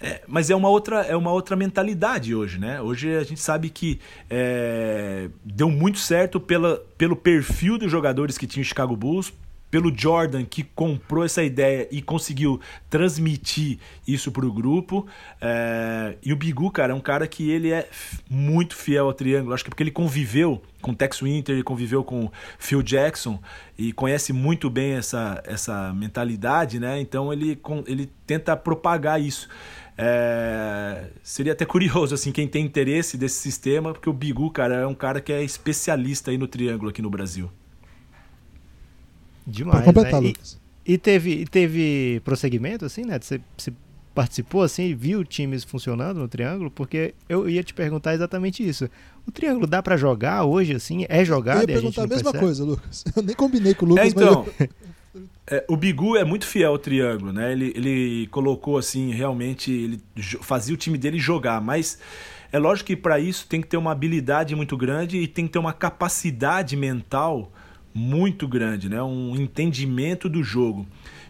É, 0.00 0.22
mas 0.28 0.48
é 0.48 0.54
uma 0.54 0.68
outra 0.68 1.02
é 1.02 1.16
uma 1.16 1.32
outra 1.32 1.56
mentalidade 1.56 2.34
hoje, 2.34 2.58
né? 2.58 2.80
Hoje 2.80 3.16
a 3.16 3.24
gente 3.24 3.40
sabe 3.40 3.68
que 3.68 3.98
é, 4.30 5.28
deu 5.44 5.68
muito 5.68 5.98
certo 5.98 6.38
pela, 6.38 6.80
pelo 6.96 7.16
perfil 7.16 7.76
dos 7.76 7.90
jogadores 7.90 8.38
que 8.38 8.46
tinha 8.46 8.62
o 8.62 8.64
Chicago 8.64 8.96
Bulls, 8.96 9.32
pelo 9.70 9.92
Jordan 9.94 10.44
que 10.44 10.62
comprou 10.62 11.24
essa 11.24 11.42
ideia 11.42 11.88
e 11.90 12.00
conseguiu 12.00 12.60
transmitir 12.88 13.78
isso 14.06 14.32
para 14.32 14.46
o 14.46 14.52
grupo. 14.52 15.06
É... 15.40 16.16
E 16.22 16.32
o 16.32 16.36
Bigu, 16.36 16.70
cara, 16.70 16.92
é 16.92 16.96
um 16.96 17.00
cara 17.00 17.26
que 17.26 17.50
ele 17.50 17.72
é 17.72 17.88
muito 18.30 18.74
fiel 18.74 19.06
ao 19.06 19.12
triângulo. 19.12 19.54
Acho 19.54 19.64
que 19.64 19.70
porque 19.70 19.82
ele 19.82 19.90
conviveu 19.90 20.62
com 20.80 20.94
Tex 20.94 21.20
Winter, 21.20 21.54
ele 21.54 21.64
conviveu 21.64 22.02
com 22.02 22.30
Phil 22.58 22.82
Jackson 22.82 23.40
e 23.76 23.92
conhece 23.92 24.32
muito 24.32 24.70
bem 24.70 24.92
essa, 24.92 25.42
essa 25.44 25.92
mentalidade, 25.92 26.80
né? 26.80 27.00
Então 27.00 27.32
ele, 27.32 27.60
ele 27.86 28.10
tenta 28.26 28.56
propagar 28.56 29.20
isso. 29.20 29.48
É... 30.00 31.10
Seria 31.24 31.52
até 31.52 31.66
curioso, 31.66 32.14
assim, 32.14 32.30
quem 32.30 32.46
tem 32.46 32.64
interesse 32.64 33.18
desse 33.18 33.40
sistema, 33.40 33.92
porque 33.92 34.08
o 34.08 34.12
Bigu, 34.12 34.48
cara, 34.50 34.76
é 34.76 34.86
um 34.86 34.94
cara 34.94 35.20
que 35.20 35.32
é 35.32 35.42
especialista 35.42 36.30
aí 36.30 36.38
no 36.38 36.46
triângulo 36.46 36.88
aqui 36.88 37.02
no 37.02 37.10
Brasil. 37.10 37.50
Demais. 39.44 39.84
Completar, 39.84 40.22
né? 40.22 40.28
Lucas. 40.28 40.58
E, 40.86 40.92
e, 40.92 40.98
teve, 40.98 41.32
e 41.32 41.46
teve 41.46 42.22
prosseguimento, 42.24 42.84
assim, 42.84 43.04
né? 43.04 43.18
Você, 43.20 43.40
você 43.56 43.72
participou, 44.14 44.62
assim, 44.62 44.94
viu 44.94 45.24
times 45.24 45.64
funcionando 45.64 46.18
no 46.18 46.28
triângulo? 46.28 46.70
Porque 46.70 47.14
eu 47.28 47.48
ia 47.48 47.64
te 47.64 47.74
perguntar 47.74 48.14
exatamente 48.14 48.66
isso. 48.66 48.88
O 49.26 49.32
triângulo 49.32 49.66
dá 49.66 49.82
para 49.82 49.96
jogar 49.96 50.44
hoje, 50.44 50.74
assim? 50.74 51.06
É 51.08 51.24
jogado? 51.24 51.58
Eu 51.58 51.62
ia 51.62 51.66
perguntar 51.66 52.02
a, 52.02 52.04
a 52.04 52.08
mesma 52.08 52.30
percebe? 52.30 52.44
coisa, 52.44 52.64
Lucas. 52.64 53.04
Eu 53.16 53.22
nem 53.22 53.34
combinei 53.34 53.74
com 53.74 53.84
o 53.84 53.88
Lucas, 53.88 54.04
é, 54.04 54.08
então, 54.08 54.46
mas... 54.58 54.68
É, 55.46 55.64
o 55.68 55.76
Bigu 55.76 56.16
é 56.16 56.24
muito 56.24 56.46
fiel 56.46 56.72
ao 56.72 56.78
triângulo, 56.78 57.32
né? 57.32 57.52
Ele, 57.52 57.72
ele 57.74 58.26
colocou 58.28 58.76
assim, 58.76 59.10
realmente, 59.12 59.70
ele 59.72 60.00
fazia 60.42 60.74
o 60.74 60.76
time 60.76 60.98
dele 60.98 61.18
jogar, 61.18 61.60
mas 61.60 61.98
é 62.52 62.58
lógico 62.58 62.88
que 62.88 62.96
para 62.96 63.18
isso 63.18 63.46
tem 63.46 63.60
que 63.60 63.66
ter 63.66 63.76
uma 63.76 63.92
habilidade 63.92 64.54
muito 64.54 64.76
grande 64.76 65.18
e 65.18 65.26
tem 65.26 65.46
que 65.46 65.52
ter 65.52 65.58
uma 65.58 65.72
capacidade 65.72 66.76
mental 66.76 67.52
muito 67.94 68.46
grande, 68.46 68.88
né? 68.88 69.02
Um 69.02 69.34
entendimento 69.36 70.28
do 70.28 70.42
jogo. 70.42 70.86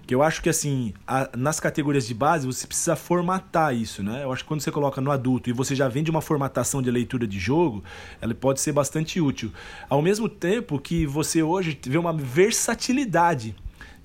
Que 0.06 0.14
eu 0.14 0.22
acho 0.22 0.40
que 0.40 0.48
assim, 0.48 0.94
a, 1.06 1.28
nas 1.36 1.60
categorias 1.60 2.06
de 2.06 2.14
base 2.14 2.46
você 2.46 2.66
precisa 2.66 2.96
formatar 2.96 3.74
isso, 3.74 4.02
né? 4.02 4.24
Eu 4.24 4.32
acho 4.32 4.42
que 4.42 4.48
quando 4.48 4.62
você 4.62 4.70
coloca 4.70 5.00
no 5.00 5.10
adulto 5.10 5.50
e 5.50 5.52
você 5.52 5.74
já 5.74 5.86
vem 5.86 6.02
de 6.02 6.10
uma 6.10 6.22
formatação 6.22 6.80
de 6.80 6.90
leitura 6.90 7.26
de 7.26 7.38
jogo, 7.38 7.84
ela 8.20 8.34
pode 8.34 8.60
ser 8.60 8.72
bastante 8.72 9.20
útil. 9.20 9.52
Ao 9.88 10.00
mesmo 10.00 10.28
tempo 10.28 10.78
que 10.78 11.04
você 11.04 11.42
hoje 11.42 11.78
vê 11.86 11.98
uma 11.98 12.12
versatilidade 12.12 13.54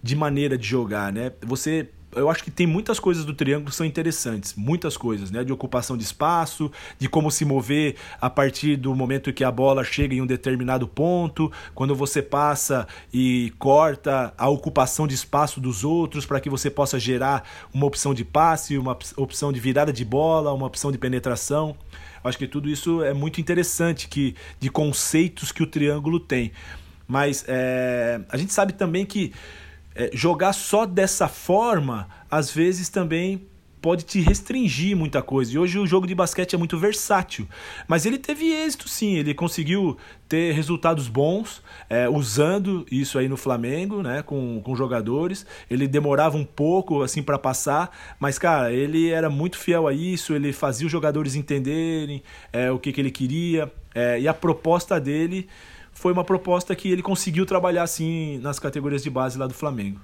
de 0.03 0.15
maneira 0.15 0.57
de 0.57 0.67
jogar, 0.67 1.11
né? 1.11 1.31
Você 1.41 1.89
eu 2.15 2.29
acho 2.29 2.43
que 2.43 2.51
tem 2.51 2.67
muitas 2.67 2.99
coisas 2.99 3.25
do 3.25 3.33
triângulo 3.33 3.69
que 3.69 3.75
são 3.75 3.85
interessantes, 3.85 4.53
muitas 4.55 4.95
coisas, 4.95 5.31
né? 5.31 5.43
De 5.43 5.51
ocupação 5.51 5.97
de 5.97 6.03
espaço, 6.03 6.71
de 6.99 7.09
como 7.09 7.31
se 7.31 7.43
mover 7.45 7.95
a 8.21 8.29
partir 8.29 8.75
do 8.75 8.95
momento 8.95 9.33
que 9.33 9.43
a 9.43 9.51
bola 9.51 9.83
chega 9.83 10.13
em 10.13 10.21
um 10.21 10.25
determinado 10.25 10.87
ponto, 10.87 11.51
quando 11.73 11.95
você 11.95 12.21
passa 12.21 12.87
e 13.11 13.51
corta 13.57 14.33
a 14.37 14.47
ocupação 14.49 15.07
de 15.07 15.15
espaço 15.15 15.59
dos 15.59 15.83
outros 15.83 16.25
para 16.25 16.39
que 16.39 16.49
você 16.49 16.69
possa 16.69 16.99
gerar 16.99 17.43
uma 17.73 17.85
opção 17.85 18.13
de 18.13 18.23
passe, 18.23 18.77
uma 18.77 18.97
opção 19.17 19.51
de 19.51 19.59
virada 19.59 19.91
de 19.91 20.05
bola, 20.05 20.53
uma 20.53 20.67
opção 20.67 20.91
de 20.91 20.97
penetração. 20.97 21.75
Eu 22.23 22.29
acho 22.29 22.37
que 22.37 22.47
tudo 22.47 22.69
isso 22.69 23.03
é 23.03 23.13
muito 23.13 23.41
interessante 23.41 24.07
que 24.07 24.35
de 24.59 24.69
conceitos 24.69 25.51
que 25.51 25.63
o 25.63 25.67
triângulo 25.67 26.19
tem. 26.19 26.51
Mas 27.05 27.43
é, 27.47 28.21
a 28.29 28.37
gente 28.37 28.53
sabe 28.53 28.73
também 28.73 29.05
que 29.05 29.33
é, 29.95 30.09
jogar 30.13 30.53
só 30.53 30.85
dessa 30.85 31.27
forma, 31.27 32.07
às 32.29 32.51
vezes 32.51 32.89
também 32.89 33.47
pode 33.83 34.05
te 34.05 34.21
restringir 34.21 34.95
muita 34.95 35.21
coisa. 35.21 35.53
E 35.53 35.59
hoje 35.59 35.77
o 35.77 35.85
jogo 35.85 36.07
de 36.07 36.15
basquete 36.15 36.55
é 36.55 36.57
muito 36.57 36.77
versátil. 36.77 37.45
Mas 37.85 38.05
ele 38.05 38.17
teve 38.17 38.45
êxito 38.45 38.87
sim, 38.87 39.17
ele 39.17 39.33
conseguiu 39.33 39.97
ter 40.29 40.53
resultados 40.53 41.09
bons 41.09 41.61
é, 41.89 42.07
usando 42.07 42.85
isso 42.89 43.19
aí 43.19 43.27
no 43.27 43.35
Flamengo, 43.35 44.01
né, 44.01 44.23
com, 44.23 44.61
com 44.63 44.73
jogadores. 44.73 45.45
Ele 45.69 45.85
demorava 45.85 46.37
um 46.37 46.45
pouco 46.45 47.03
assim 47.03 47.21
para 47.21 47.37
passar, 47.37 47.91
mas 48.17 48.39
cara, 48.39 48.71
ele 48.71 49.09
era 49.09 49.29
muito 49.29 49.57
fiel 49.57 49.85
a 49.85 49.93
isso, 49.93 50.33
ele 50.33 50.53
fazia 50.53 50.85
os 50.85 50.91
jogadores 50.91 51.35
entenderem 51.35 52.23
é, 52.53 52.71
o 52.71 52.79
que, 52.79 52.93
que 52.93 53.01
ele 53.01 53.11
queria. 53.11 53.69
É, 53.93 54.17
e 54.17 54.29
a 54.29 54.33
proposta 54.33 54.97
dele 54.97 55.49
foi 55.93 56.11
uma 56.11 56.23
proposta 56.23 56.75
que 56.75 56.89
ele 56.89 57.01
conseguiu 57.01 57.45
trabalhar 57.45 57.83
assim 57.83 58.39
nas 58.39 58.59
categorias 58.59 59.03
de 59.03 59.09
base 59.09 59.37
lá 59.37 59.47
do 59.47 59.53
Flamengo. 59.53 59.99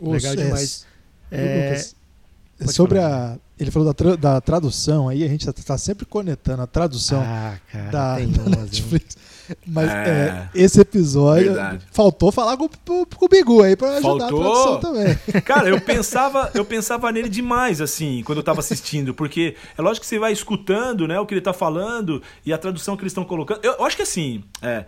Legal 0.00 0.36
demais. 0.36 0.86
É... 1.30 1.70
Lucas, 1.70 1.96
sobre 2.72 3.00
falar. 3.00 3.34
a. 3.34 3.38
Ele 3.58 3.70
falou 3.70 3.86
da, 3.86 3.94
tra 3.94 4.16
da 4.16 4.40
tradução 4.40 5.08
aí, 5.08 5.22
a 5.22 5.28
gente 5.28 5.48
está 5.48 5.52
tá 5.52 5.78
sempre 5.78 6.04
conectando 6.04 6.62
a 6.62 6.66
tradução 6.66 7.22
ah, 7.24 7.56
cara, 7.70 7.90
da, 7.90 8.18
da 8.18 8.56
Netflix. 8.56 9.16
Mas 9.66 9.90
é, 9.90 10.08
é, 10.08 10.48
esse 10.54 10.80
episódio 10.80 11.52
verdade. 11.52 11.84
faltou 11.92 12.32
falar 12.32 12.56
com, 12.56 12.68
com, 12.68 13.04
com 13.04 13.24
o 13.26 13.28
Bigu 13.28 13.62
aí 13.62 13.76
para 13.76 13.98
ajudar 13.98 14.28
faltou. 14.28 14.40
a 14.40 14.78
tradução 14.78 14.80
também. 14.80 15.18
Cara, 15.42 15.68
eu 15.68 15.80
pensava, 15.80 16.50
eu 16.54 16.64
pensava 16.64 17.12
nele 17.12 17.28
demais, 17.28 17.80
assim, 17.80 18.22
quando 18.24 18.38
eu 18.38 18.42
estava 18.42 18.60
assistindo, 18.60 19.12
porque 19.12 19.54
é 19.76 19.82
lógico 19.82 20.02
que 20.02 20.08
você 20.08 20.18
vai 20.18 20.32
escutando 20.32 21.06
né, 21.06 21.20
o 21.20 21.26
que 21.26 21.34
ele 21.34 21.40
está 21.40 21.52
falando 21.52 22.22
e 22.44 22.52
a 22.52 22.58
tradução 22.58 22.96
que 22.96 23.02
eles 23.02 23.12
estão 23.12 23.24
colocando. 23.24 23.60
Eu, 23.62 23.74
eu, 23.74 23.84
acho 23.84 23.96
que 23.96 24.02
assim, 24.02 24.42
é, 24.62 24.84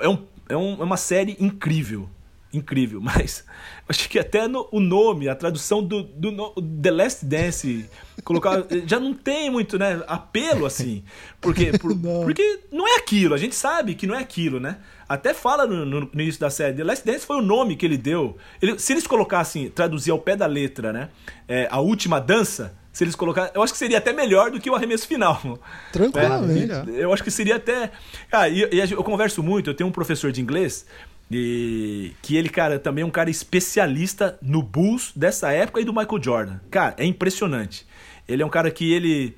é, 0.00 0.08
um, 0.08 0.26
é, 0.48 0.56
um, 0.56 0.80
é 0.80 0.84
uma 0.84 0.96
série 0.96 1.36
incrível. 1.40 2.08
incrível, 2.52 3.00
mas 3.02 3.44
acho 3.88 4.08
que 4.08 4.18
até 4.18 4.46
no, 4.46 4.68
o 4.70 4.80
nome, 4.80 5.28
a 5.28 5.34
tradução 5.34 5.82
do, 5.82 6.02
do 6.02 6.30
no, 6.30 6.54
The 6.54 6.90
Last 6.90 7.24
Dance, 7.24 7.88
colocar 8.24 8.64
já 8.86 9.00
não 9.00 9.14
tem 9.14 9.50
muito, 9.50 9.78
né, 9.78 10.02
apelo 10.06 10.66
assim, 10.66 11.04
porque 11.40 11.72
por, 11.78 11.94
não. 11.96 12.22
porque 12.22 12.60
não 12.70 12.86
é 12.86 12.96
aquilo, 12.96 13.34
a 13.34 13.38
gente 13.38 13.54
sabe 13.54 13.94
que 13.94 14.06
não 14.06 14.14
é 14.14 14.18
aquilo, 14.18 14.60
né? 14.60 14.78
Até 15.08 15.34
fala 15.34 15.66
no, 15.66 15.84
no, 15.84 16.00
no, 16.02 16.20
início 16.20 16.40
da 16.40 16.50
série, 16.50 16.76
The 16.76 16.84
Last 16.84 17.04
Dance 17.04 17.26
foi 17.26 17.36
o 17.36 17.42
nome 17.42 17.74
que 17.74 17.84
ele 17.84 17.96
deu. 17.96 18.36
Ele, 18.62 18.78
se 18.78 18.92
eles 18.92 19.08
colocassem, 19.08 19.68
traduzir 19.68 20.12
ao 20.12 20.20
pé 20.20 20.36
da 20.36 20.46
letra, 20.46 20.92
né, 20.92 21.08
é, 21.48 21.66
a 21.70 21.80
última 21.80 22.20
dança, 22.20 22.78
se 23.00 23.04
eles 23.04 23.14
colocarem. 23.14 23.50
Eu 23.54 23.62
acho 23.62 23.72
que 23.72 23.78
seria 23.78 23.96
até 23.96 24.12
melhor 24.12 24.50
do 24.50 24.60
que 24.60 24.68
o 24.68 24.74
arremesso 24.74 25.08
final. 25.08 25.58
Tranquilamente. 25.90 26.90
É, 26.90 27.04
eu 27.04 27.12
acho 27.14 27.24
que 27.24 27.30
seria 27.30 27.56
até. 27.56 27.90
Ah, 28.30 28.46
e, 28.46 28.68
e, 28.70 28.92
eu 28.92 29.02
converso 29.02 29.42
muito, 29.42 29.70
eu 29.70 29.74
tenho 29.74 29.88
um 29.88 29.92
professor 29.92 30.30
de 30.30 30.42
inglês. 30.42 30.84
E 31.30 32.12
que 32.20 32.36
ele, 32.36 32.50
cara, 32.50 32.78
também 32.78 33.02
é 33.02 33.06
um 33.06 33.10
cara 33.10 33.30
especialista 33.30 34.38
no 34.42 34.62
Bulls 34.62 35.12
dessa 35.16 35.50
época 35.50 35.80
e 35.80 35.84
do 35.84 35.94
Michael 35.94 36.22
Jordan. 36.22 36.60
Cara, 36.70 36.94
é 36.98 37.06
impressionante. 37.06 37.86
Ele 38.28 38.42
é 38.42 38.46
um 38.46 38.50
cara 38.50 38.70
que 38.70 38.92
ele 38.92 39.34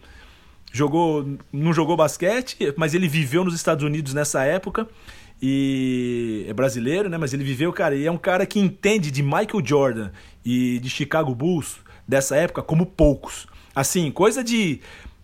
jogou, 0.72 1.24
não 1.52 1.72
jogou 1.72 1.96
basquete, 1.96 2.74
mas 2.76 2.94
ele 2.94 3.06
viveu 3.06 3.44
nos 3.44 3.54
Estados 3.54 3.84
Unidos 3.84 4.12
nessa 4.12 4.42
época 4.42 4.88
e 5.40 6.46
é 6.48 6.52
brasileiro, 6.52 7.08
né? 7.08 7.16
Mas 7.16 7.32
ele 7.32 7.44
viveu, 7.44 7.72
cara, 7.72 7.94
e 7.94 8.06
é 8.06 8.10
um 8.10 8.18
cara 8.18 8.44
que 8.44 8.58
entende 8.58 9.10
de 9.10 9.22
Michael 9.22 9.62
Jordan 9.64 10.10
e 10.44 10.80
de 10.80 10.90
Chicago 10.90 11.32
Bulls 11.34 11.78
dessa 12.08 12.34
época 12.34 12.62
como 12.62 12.86
poucos. 12.86 13.46
Assim, 13.74 14.10
coisa 14.10 14.42
de 14.44 14.80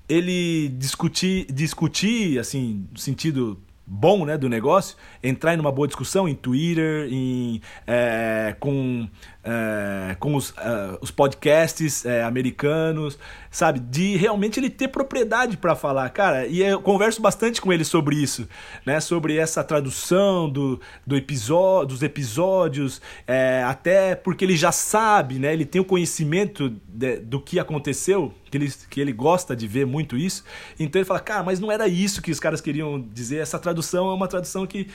ele 0.08 0.68
discutir, 0.70 1.46
discutir 1.52 2.38
assim, 2.38 2.86
no 2.90 2.98
sentido 2.98 3.58
bom 3.88 4.26
né, 4.26 4.36
do 4.36 4.48
negócio, 4.48 4.96
entrar 5.22 5.54
em 5.54 5.60
uma 5.60 5.72
boa 5.72 5.88
discussão 5.88 6.28
em 6.28 6.34
Twitter, 6.34 7.08
em, 7.10 7.60
é, 7.86 8.54
com, 8.60 9.08
é, 9.44 10.16
com 10.18 10.34
os, 10.34 10.50
uh, 10.50 10.98
os 11.00 11.10
podcasts 11.10 12.04
é, 12.04 12.22
americanos, 12.22 13.18
sabe? 13.50 13.80
De 13.80 14.16
realmente 14.16 14.58
ele 14.58 14.68
ter 14.68 14.88
propriedade 14.88 15.56
para 15.56 15.74
falar. 15.74 16.08
Cara, 16.10 16.46
e 16.46 16.62
eu 16.62 16.80
converso 16.82 17.22
bastante 17.22 17.60
com 17.60 17.72
ele 17.72 17.84
sobre 17.84 18.16
isso, 18.16 18.48
né? 18.84 19.00
Sobre 19.00 19.36
essa 19.36 19.62
tradução 19.62 20.48
do, 20.50 20.80
do 21.06 21.16
episódio, 21.16 21.88
dos 21.88 22.02
episódios, 22.02 23.00
é, 23.26 23.62
até 23.64 24.14
porque 24.14 24.44
ele 24.44 24.56
já 24.56 24.72
sabe, 24.72 25.38
né? 25.38 25.52
Ele 25.52 25.64
tem 25.64 25.80
o 25.80 25.84
conhecimento 25.84 26.74
de, 26.86 27.16
do 27.18 27.40
que 27.40 27.58
aconteceu, 27.58 28.34
que 28.50 28.56
ele, 28.56 28.72
que 28.90 29.00
ele 29.00 29.12
gosta 29.12 29.54
de 29.54 29.66
ver 29.66 29.86
muito 29.86 30.16
isso. 30.16 30.44
Então 30.78 31.00
ele 31.00 31.06
fala, 31.06 31.20
cara, 31.20 31.42
mas 31.42 31.60
não 31.60 31.70
era 31.70 31.86
isso 31.86 32.20
que 32.20 32.30
os 32.30 32.40
caras 32.40 32.60
queriam 32.60 33.00
dizer. 33.12 33.38
Essa 33.38 33.58
tradução 33.58 34.10
é 34.10 34.14
uma 34.14 34.28
tradução 34.28 34.66
que 34.66 34.88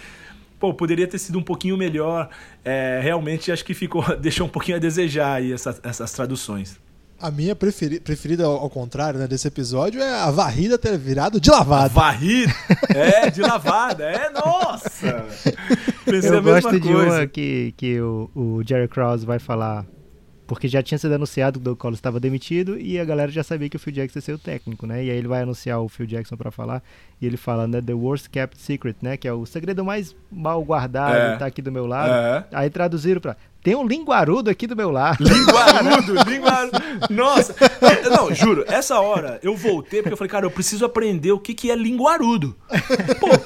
pô, 0.59 0.73
poderia 0.73 1.07
ter 1.07 1.17
sido 1.17 1.39
um 1.39 1.43
pouquinho 1.43 1.77
melhor. 1.77 2.29
É, 2.63 2.99
realmente 3.01 3.51
acho 3.51 3.63
que 3.63 3.73
ficou 3.73 4.03
deixou 4.17 4.47
um 4.47 4.49
pouquinho 4.49 4.77
a 4.77 4.79
desejar 4.79 5.35
aí 5.35 5.53
essa, 5.53 5.79
essas 5.83 6.11
traduções. 6.11 6.79
A 7.19 7.31
minha 7.31 7.55
preferi 7.55 8.01
preferida, 8.01 8.43
ao, 8.43 8.69
contrário, 8.69 9.17
né, 9.17 9.27
desse 9.27 9.47
episódio 9.47 10.01
é 10.01 10.13
a 10.13 10.29
varrida 10.29 10.77
ter 10.77 10.97
virado 10.97 11.39
de 11.39 11.49
lavada. 11.49 11.85
A 11.85 11.87
varrida? 11.87 12.53
É, 12.89 13.29
de 13.29 13.39
lavada. 13.41 14.03
É, 14.03 14.29
nossa! 14.29 15.25
Pensei 16.03 16.29
Eu 16.29 16.43
gosto 16.43 16.77
de 16.77 16.89
uma 16.89 17.25
que, 17.25 17.73
que 17.77 18.01
o, 18.01 18.29
o 18.35 18.61
Jerry 18.67 18.89
Krause 18.89 19.25
vai 19.25 19.39
falar 19.39 19.85
porque 20.53 20.67
já 20.67 20.83
tinha 20.83 20.97
sido 20.97 21.13
anunciado 21.13 21.59
que 21.59 21.61
o 21.61 21.63
Doug 21.63 21.77
Collins 21.77 21.97
estava 21.97 22.19
demitido 22.19 22.77
e 22.79 22.99
a 22.99 23.05
galera 23.05 23.31
já 23.31 23.43
sabia 23.43 23.69
que 23.69 23.75
o 23.75 23.79
Phil 23.79 23.93
Jackson 23.93 24.19
ia 24.19 24.21
ser 24.21 24.33
o 24.33 24.37
técnico, 24.37 24.85
né? 24.85 25.03
E 25.03 25.09
aí 25.09 25.17
ele 25.17 25.27
vai 25.27 25.41
anunciar 25.41 25.81
o 25.81 25.89
Phil 25.89 26.05
Jackson 26.05 26.37
para 26.37 26.51
falar 26.51 26.83
e 27.19 27.25
ele 27.25 27.37
fala, 27.37 27.67
né, 27.67 27.81
The 27.81 27.93
Worst 27.93 28.27
Kept 28.29 28.59
Secret, 28.59 28.95
né? 29.01 29.17
Que 29.17 29.27
é 29.27 29.33
o 29.33 29.45
segredo 29.45 29.83
mais 29.83 30.15
mal 30.31 30.63
guardado, 30.63 31.15
é. 31.15 31.37
tá 31.37 31.45
aqui 31.45 31.61
do 31.61 31.71
meu 31.71 31.85
lado. 31.85 32.13
É. 32.13 32.45
Aí 32.51 32.69
traduziram 32.69 33.19
para 33.19 33.35
tem 33.63 33.75
um 33.75 33.87
linguarudo 33.87 34.49
aqui 34.49 34.67
do 34.67 34.75
meu 34.75 34.91
lado. 34.91 35.19
Linguarudo, 35.23 36.29
linguarudo. 36.29 36.77
Nossa. 37.09 37.55
Não, 38.11 38.33
juro, 38.35 38.65
essa 38.67 38.99
hora 38.99 39.39
eu 39.41 39.55
voltei 39.55 40.01
porque 40.01 40.13
eu 40.13 40.17
falei, 40.17 40.29
cara, 40.29 40.45
eu 40.45 40.51
preciso 40.51 40.83
aprender 40.83 41.31
o 41.31 41.39
que, 41.39 41.53
que 41.53 41.71
é 41.71 41.75
linguarudo. 41.75 42.53
Pô, 43.21 43.29
é 43.29 43.37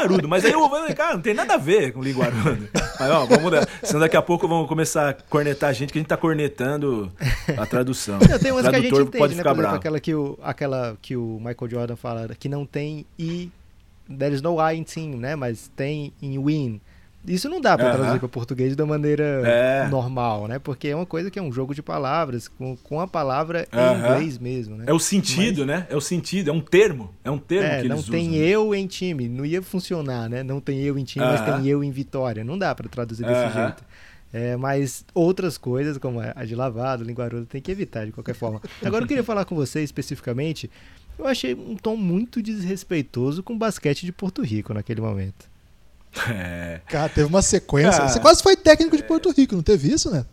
linguarudo? 0.00 0.28
Mas 0.28 0.44
aí 0.44 0.52
eu 0.52 0.68
falei, 0.68 0.94
cara, 0.94 1.14
não 1.14 1.20
tem 1.20 1.34
nada 1.34 1.54
a 1.54 1.56
ver 1.56 1.92
com 1.92 2.02
linguarudo. 2.02 2.68
Mas 2.98 3.10
ó, 3.10 3.26
vamos 3.26 3.42
mudar. 3.42 3.68
Senão 3.82 4.00
daqui 4.00 4.16
a 4.16 4.22
pouco 4.22 4.48
vão 4.48 4.66
começar 4.66 5.10
a 5.10 5.14
cornetar 5.14 5.70
a 5.70 5.72
gente, 5.72 5.92
que 5.92 5.98
a 5.98 6.00
gente 6.00 6.08
tá 6.08 6.16
cornetando 6.16 7.12
a 7.56 7.66
tradução. 7.66 8.18
Não, 8.28 8.38
tem 8.38 8.52
umas 8.52 8.68
que 8.68 8.76
a 8.76 8.80
gente 8.80 8.94
entende, 8.94 9.18
pode 9.18 9.34
né? 9.34 9.38
Ficar 9.38 9.54
Por 9.54 9.60
exemplo, 9.60 9.76
aquela 9.76 10.00
que, 10.00 10.14
o, 10.14 10.38
aquela 10.42 10.98
que 11.00 11.16
o 11.16 11.38
Michael 11.38 11.70
Jordan 11.70 11.96
fala, 11.96 12.28
que 12.38 12.48
não 12.48 12.66
tem 12.66 13.06
I, 13.18 13.50
there 14.08 14.34
is 14.34 14.42
no 14.42 14.56
I 14.60 14.76
in 14.76 14.84
team, 14.84 15.16
né? 15.16 15.36
Mas 15.36 15.70
tem 15.74 16.12
in 16.20 16.42
win. 16.42 16.80
Isso 17.26 17.48
não 17.50 17.60
dá 17.60 17.76
para 17.76 17.92
traduzir 17.92 18.18
para 18.18 18.28
português 18.28 18.74
da 18.74 18.86
maneira 18.86 19.42
é. 19.44 19.88
normal, 19.88 20.48
né? 20.48 20.58
Porque 20.58 20.88
é 20.88 20.96
uma 20.96 21.04
coisa 21.04 21.30
que 21.30 21.38
é 21.38 21.42
um 21.42 21.52
jogo 21.52 21.74
de 21.74 21.82
palavras, 21.82 22.48
com, 22.48 22.76
com 22.76 22.98
a 22.98 23.06
palavra 23.06 23.68
em 23.70 23.98
inglês 23.98 24.38
mesmo, 24.38 24.76
né? 24.76 24.84
É 24.86 24.92
o 24.92 24.98
sentido, 24.98 25.58
Mas... 25.58 25.66
né? 25.66 25.86
É 25.90 25.96
o 25.96 26.00
sentido, 26.00 26.48
é 26.48 26.52
um 26.52 26.60
termo. 26.60 27.14
É 27.22 27.30
um 27.30 27.38
termo 27.38 27.66
é, 27.66 27.80
que 27.80 27.86
eles 27.86 27.96
não 27.96 28.02
tem 28.02 28.36
eu 28.36 28.74
em 28.74 28.86
time, 28.86 29.28
não 29.28 29.44
ia 29.44 29.60
funcionar, 29.60 30.30
né? 30.30 30.42
Não 30.42 30.60
tem 30.60 30.80
eu 30.80 30.98
em 30.98 31.04
time, 31.04 31.24
mas 31.24 31.42
tem 31.42 31.66
eu 31.66 31.84
em 31.84 31.90
vitória. 31.90 32.42
Não 32.42 32.56
dá 32.56 32.74
para 32.74 32.88
traduzir 32.88 33.26
desse 33.26 33.54
jeito. 33.54 33.84
É, 34.32 34.56
mas 34.56 35.04
outras 35.12 35.58
coisas, 35.58 35.98
como 35.98 36.20
a 36.20 36.44
de 36.44 36.54
lavado, 36.54 37.02
linguarudo, 37.02 37.46
tem 37.46 37.60
que 37.60 37.70
evitar 37.70 38.06
de 38.06 38.12
qualquer 38.12 38.34
forma. 38.34 38.62
Agora 38.82 39.04
eu 39.04 39.08
queria 39.08 39.24
falar 39.24 39.44
com 39.44 39.54
você 39.54 39.82
especificamente. 39.82 40.70
Eu 41.18 41.26
achei 41.26 41.52
um 41.52 41.76
tom 41.76 41.96
muito 41.96 42.40
desrespeitoso 42.40 43.42
com 43.42 43.54
o 43.54 43.58
basquete 43.58 44.06
de 44.06 44.12
Porto 44.12 44.42
Rico 44.42 44.72
naquele 44.72 45.00
momento. 45.00 45.49
É. 46.28 46.80
Cara, 46.88 47.08
teve 47.08 47.26
uma 47.26 47.42
sequência. 47.42 47.92
Cara, 47.92 48.08
Você 48.08 48.20
quase 48.20 48.42
foi 48.42 48.56
técnico 48.56 48.96
de 48.96 49.02
Porto 49.02 49.30
Rico, 49.30 49.54
não 49.54 49.62
teve 49.62 49.92
isso, 49.92 50.10
né? 50.10 50.24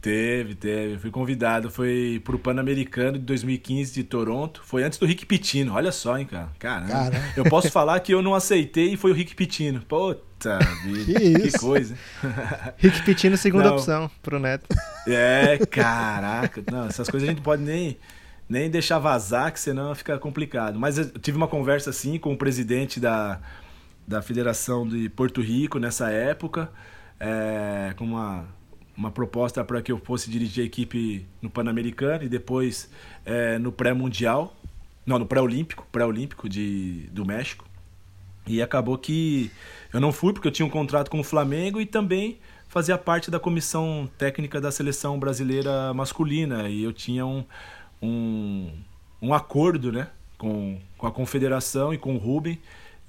Teve, 0.00 0.54
teve. 0.54 0.98
Fui 0.98 1.10
convidado. 1.10 1.70
Foi 1.70 2.20
pro 2.24 2.38
Pan-Americano 2.38 3.18
de 3.18 3.24
2015 3.24 3.92
de 3.92 4.04
Toronto. 4.04 4.62
Foi 4.64 4.84
antes 4.84 4.98
do 4.98 5.06
Rick 5.06 5.26
Pitino. 5.26 5.74
Olha 5.74 5.90
só, 5.90 6.16
hein, 6.16 6.24
cara. 6.24 6.48
Caramba. 6.58 6.88
Caramba. 6.88 7.24
Eu 7.36 7.44
posso 7.44 7.70
falar 7.70 7.98
que 8.00 8.14
eu 8.14 8.22
não 8.22 8.34
aceitei 8.34 8.92
e 8.92 8.96
foi 8.96 9.10
o 9.10 9.14
Rick 9.14 9.34
Pitino. 9.34 9.80
Puta 9.80 10.58
vida. 10.84 11.18
Que, 11.18 11.50
que 11.50 11.58
coisa. 11.58 11.96
Rick 12.78 13.02
Pitino, 13.02 13.36
segunda 13.36 13.64
não. 13.64 13.74
opção 13.74 14.10
pro 14.22 14.38
Neto. 14.38 14.66
É, 15.06 15.58
caraca. 15.66 16.62
Não, 16.70 16.86
essas 16.86 17.08
coisas 17.08 17.28
a 17.28 17.32
gente 17.32 17.42
pode 17.42 17.62
nem, 17.62 17.98
nem 18.48 18.70
deixar 18.70 19.00
vazar, 19.00 19.52
que 19.52 19.58
senão 19.58 19.92
fica 19.96 20.16
complicado. 20.16 20.78
Mas 20.78 20.96
eu 20.96 21.10
tive 21.18 21.36
uma 21.36 21.48
conversa 21.48 21.90
assim 21.90 22.18
com 22.20 22.32
o 22.32 22.36
presidente 22.36 23.00
da 23.00 23.40
da 24.08 24.22
Federação 24.22 24.88
de 24.88 25.10
Porto 25.10 25.42
Rico 25.42 25.78
nessa 25.78 26.10
época, 26.10 26.72
é, 27.20 27.92
com 27.94 28.06
uma, 28.06 28.46
uma 28.96 29.10
proposta 29.10 29.62
para 29.62 29.82
que 29.82 29.92
eu 29.92 29.98
fosse 29.98 30.30
dirigir 30.30 30.64
a 30.64 30.66
equipe 30.66 31.26
no 31.42 31.50
Pan-Americano 31.50 32.24
e 32.24 32.28
depois 32.28 32.90
é, 33.26 33.58
no 33.58 33.70
pré-mundial, 33.70 34.56
não, 35.04 35.18
no 35.18 35.26
pré-olímpico, 35.26 35.86
pré-olímpico 35.92 36.48
de, 36.48 37.06
do 37.12 37.26
México. 37.26 37.66
E 38.46 38.62
acabou 38.62 38.96
que 38.96 39.50
eu 39.92 40.00
não 40.00 40.10
fui 40.10 40.32
porque 40.32 40.48
eu 40.48 40.52
tinha 40.52 40.64
um 40.64 40.70
contrato 40.70 41.10
com 41.10 41.20
o 41.20 41.24
Flamengo 41.24 41.78
e 41.78 41.84
também 41.84 42.38
fazia 42.66 42.96
parte 42.96 43.30
da 43.30 43.38
comissão 43.38 44.08
técnica 44.16 44.58
da 44.58 44.70
seleção 44.70 45.18
brasileira 45.18 45.92
masculina 45.92 46.66
e 46.70 46.82
eu 46.82 46.94
tinha 46.94 47.26
um, 47.26 47.44
um, 48.00 48.72
um 49.20 49.34
acordo 49.34 49.92
né, 49.92 50.08
com, 50.38 50.78
com 50.96 51.06
a 51.06 51.12
confederação 51.12 51.92
e 51.92 51.98
com 51.98 52.14
o 52.14 52.18
Rubem 52.18 52.58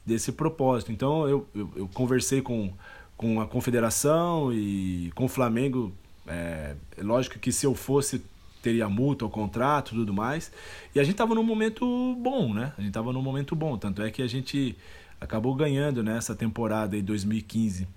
desse 0.10 0.32
propósito. 0.32 0.92
Então 0.92 1.28
eu, 1.28 1.48
eu, 1.56 1.72
eu, 1.76 1.88
conversei 1.94 2.42
com, 2.42 2.74
com 3.16 3.40
a 3.40 3.48
confederação 3.48 4.52
e 4.52 5.12
com 5.16 5.26
o 5.26 5.30
Flamengo. 5.30 5.94
É, 6.28 6.76
lógico 6.98 7.40
que 7.40 7.52
se 7.52 7.66
eu 7.66 7.74
fosse 7.74 8.22
teria 8.62 8.90
multa 8.90 9.26
ou 9.26 9.32
contrato 9.32 9.96
tudo 9.96 10.14
mais. 10.14 10.52
E 10.94 11.00
a 11.00 11.04
gente 11.04 11.14
estava 11.14 11.34
num 11.34 11.44
momento 11.44 12.16
bom, 12.16 12.54
né? 12.54 12.74
A 12.78 12.82
gente 12.82 12.90
estava 12.90 13.14
num 13.14 13.22
momento 13.22 13.56
bom. 13.56 13.78
Tanto 13.78 14.02
é 14.02 14.12
que 14.12 14.22
a 14.22 14.28
gente 14.28 14.76
acabou 15.20 15.56
ganhando 15.56 16.04
nessa 16.04 16.34
né, 16.34 16.40
temporada 16.40 16.98
em 16.98 17.04
2015. 17.04 17.88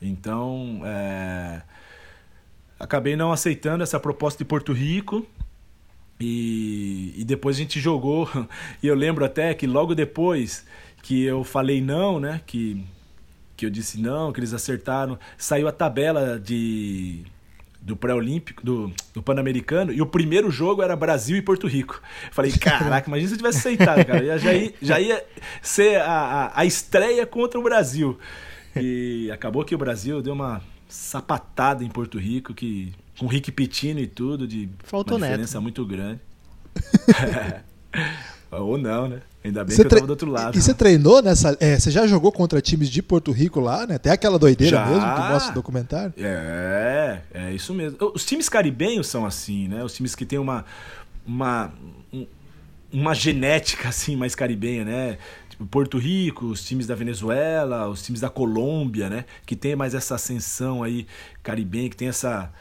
Então, 0.00 0.80
é... 0.84 1.62
acabei 2.78 3.16
não 3.16 3.32
aceitando 3.32 3.82
essa 3.82 3.98
proposta 3.98 4.38
de 4.38 4.44
Porto 4.44 4.72
Rico. 4.72 5.26
E, 6.20 7.14
e 7.16 7.24
depois 7.24 7.56
a 7.56 7.60
gente 7.60 7.80
jogou. 7.80 8.28
E 8.82 8.86
eu 8.86 8.94
lembro 8.94 9.24
até 9.24 9.54
que 9.54 9.66
logo 9.66 9.94
depois 9.94 10.64
que 11.02 11.22
eu 11.24 11.42
falei 11.44 11.80
não, 11.80 12.18
né? 12.20 12.40
Que, 12.46 12.82
que 13.56 13.66
eu 13.66 13.70
disse 13.70 14.00
não, 14.00 14.32
que 14.32 14.40
eles 14.40 14.54
acertaram. 14.54 15.18
Saiu 15.36 15.68
a 15.68 15.72
tabela 15.72 16.38
de 16.38 17.24
do 17.80 17.96
pré-olímpico, 17.96 18.64
do, 18.64 18.92
do 19.12 19.20
Pan-Americano, 19.20 19.92
e 19.92 20.00
o 20.00 20.06
primeiro 20.06 20.52
jogo 20.52 20.82
era 20.82 20.94
Brasil 20.94 21.36
e 21.36 21.42
Porto 21.42 21.66
Rico. 21.66 22.00
falei, 22.30 22.52
caraca, 22.56 23.08
imagina 23.08 23.28
se 23.28 23.34
eu 23.34 23.38
tivesse 23.38 23.58
aceitado, 23.58 24.04
cara. 24.06 24.38
Já 24.38 24.54
ia, 24.54 24.74
já 24.80 25.00
ia 25.00 25.24
ser 25.60 26.00
a, 26.00 26.12
a, 26.12 26.60
a 26.60 26.64
estreia 26.64 27.26
contra 27.26 27.58
o 27.58 27.62
Brasil. 27.62 28.16
E 28.76 29.28
acabou 29.32 29.64
que 29.64 29.74
o 29.74 29.78
Brasil 29.78 30.22
deu 30.22 30.32
uma 30.32 30.62
sapatada 30.88 31.82
em 31.82 31.88
Porto 31.88 32.18
Rico, 32.18 32.54
que 32.54 32.92
com 33.18 33.26
Rick 33.26 33.50
Pitino 33.50 33.98
e 33.98 34.06
tudo, 34.06 34.46
de 34.46 34.68
Faltou 34.84 35.16
uma 35.16 35.26
diferença 35.26 35.58
neto. 35.58 35.62
muito 35.62 35.84
grande. 35.84 36.20
Ou 38.60 38.76
não, 38.76 39.08
né? 39.08 39.22
Ainda 39.42 39.64
bem 39.64 39.74
você 39.74 39.82
que 39.82 39.86
eu 39.86 39.90
tava 39.90 40.06
do 40.06 40.10
outro 40.10 40.30
lado. 40.30 40.56
E 40.56 40.62
você 40.62 40.74
treinou 40.74 41.22
nessa. 41.22 41.56
É, 41.58 41.78
você 41.78 41.90
já 41.90 42.06
jogou 42.06 42.30
contra 42.30 42.60
times 42.60 42.90
de 42.90 43.02
Porto 43.02 43.32
Rico 43.32 43.58
lá, 43.58 43.86
né? 43.86 43.98
Tem 43.98 44.12
aquela 44.12 44.38
doideira 44.38 44.76
já. 44.76 44.86
mesmo 44.86 45.00
que 45.00 45.32
mostra 45.32 45.48
no 45.48 45.54
documentário? 45.54 46.12
É, 46.18 47.20
é 47.32 47.52
isso 47.52 47.72
mesmo. 47.72 47.98
Os 48.14 48.24
times 48.24 48.48
caribenhos 48.48 49.06
são 49.06 49.24
assim, 49.24 49.68
né? 49.68 49.82
Os 49.82 49.94
times 49.94 50.14
que 50.14 50.26
têm 50.26 50.38
uma. 50.38 50.64
uma 51.26 51.72
uma 52.92 53.14
genética 53.14 53.88
assim 53.88 54.14
mais 54.14 54.34
caribenha, 54.34 54.84
né? 54.84 55.18
Tipo 55.48 55.66
Porto 55.66 55.96
Rico, 55.96 56.44
os 56.44 56.62
times 56.62 56.86
da 56.86 56.94
Venezuela, 56.94 57.88
os 57.88 58.02
times 58.02 58.20
da 58.20 58.28
Colômbia, 58.28 59.08
né? 59.08 59.24
Que 59.46 59.56
tem 59.56 59.74
mais 59.74 59.94
essa 59.94 60.16
ascensão 60.16 60.82
aí 60.82 61.06
caribenha, 61.42 61.88
que 61.88 61.96
tem 61.96 62.08
essa 62.08 62.52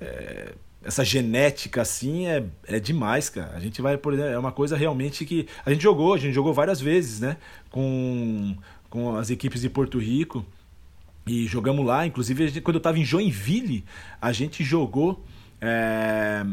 é, 0.00 0.52
essa 0.84 1.02
genética 1.04 1.82
assim 1.82 2.26
é, 2.26 2.44
é 2.66 2.78
demais, 2.78 3.30
cara. 3.30 3.56
A 3.56 3.60
gente 3.60 3.80
vai, 3.80 3.96
por 3.96 4.12
exemplo, 4.12 4.30
é 4.30 4.38
uma 4.38 4.52
coisa 4.52 4.76
realmente 4.76 5.24
que 5.24 5.48
a 5.64 5.70
gente 5.70 5.82
jogou, 5.82 6.14
a 6.14 6.18
gente 6.18 6.34
jogou 6.34 6.52
várias 6.52 6.80
vezes, 6.80 7.20
né? 7.20 7.38
Com, 7.70 8.54
com 8.90 9.16
as 9.16 9.30
equipes 9.30 9.62
de 9.62 9.70
Porto 9.70 9.98
Rico 9.98 10.44
e 11.26 11.46
jogamos 11.46 11.86
lá. 11.86 12.06
Inclusive, 12.06 12.48
gente, 12.48 12.60
quando 12.60 12.76
eu 12.76 12.78
estava 12.78 12.98
em 12.98 13.04
Joinville, 13.04 13.84
a 14.20 14.30
gente 14.30 14.62
jogou 14.62 15.24
é, 15.60 16.44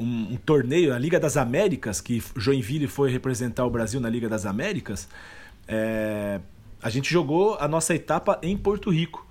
um, 0.00 0.32
um, 0.32 0.36
torneio, 0.36 0.94
a 0.94 0.98
Liga 0.98 1.20
das 1.20 1.36
Américas, 1.36 2.00
que 2.00 2.22
Joinville 2.34 2.86
foi 2.86 3.10
representar 3.10 3.66
o 3.66 3.70
Brasil 3.70 4.00
na 4.00 4.08
Liga 4.08 4.30
das 4.30 4.46
Américas. 4.46 5.08
É, 5.68 6.40
a 6.82 6.88
gente 6.88 7.12
jogou 7.12 7.58
a 7.60 7.68
nossa 7.68 7.94
etapa 7.94 8.38
em 8.42 8.56
Porto 8.56 8.90
Rico. 8.90 9.26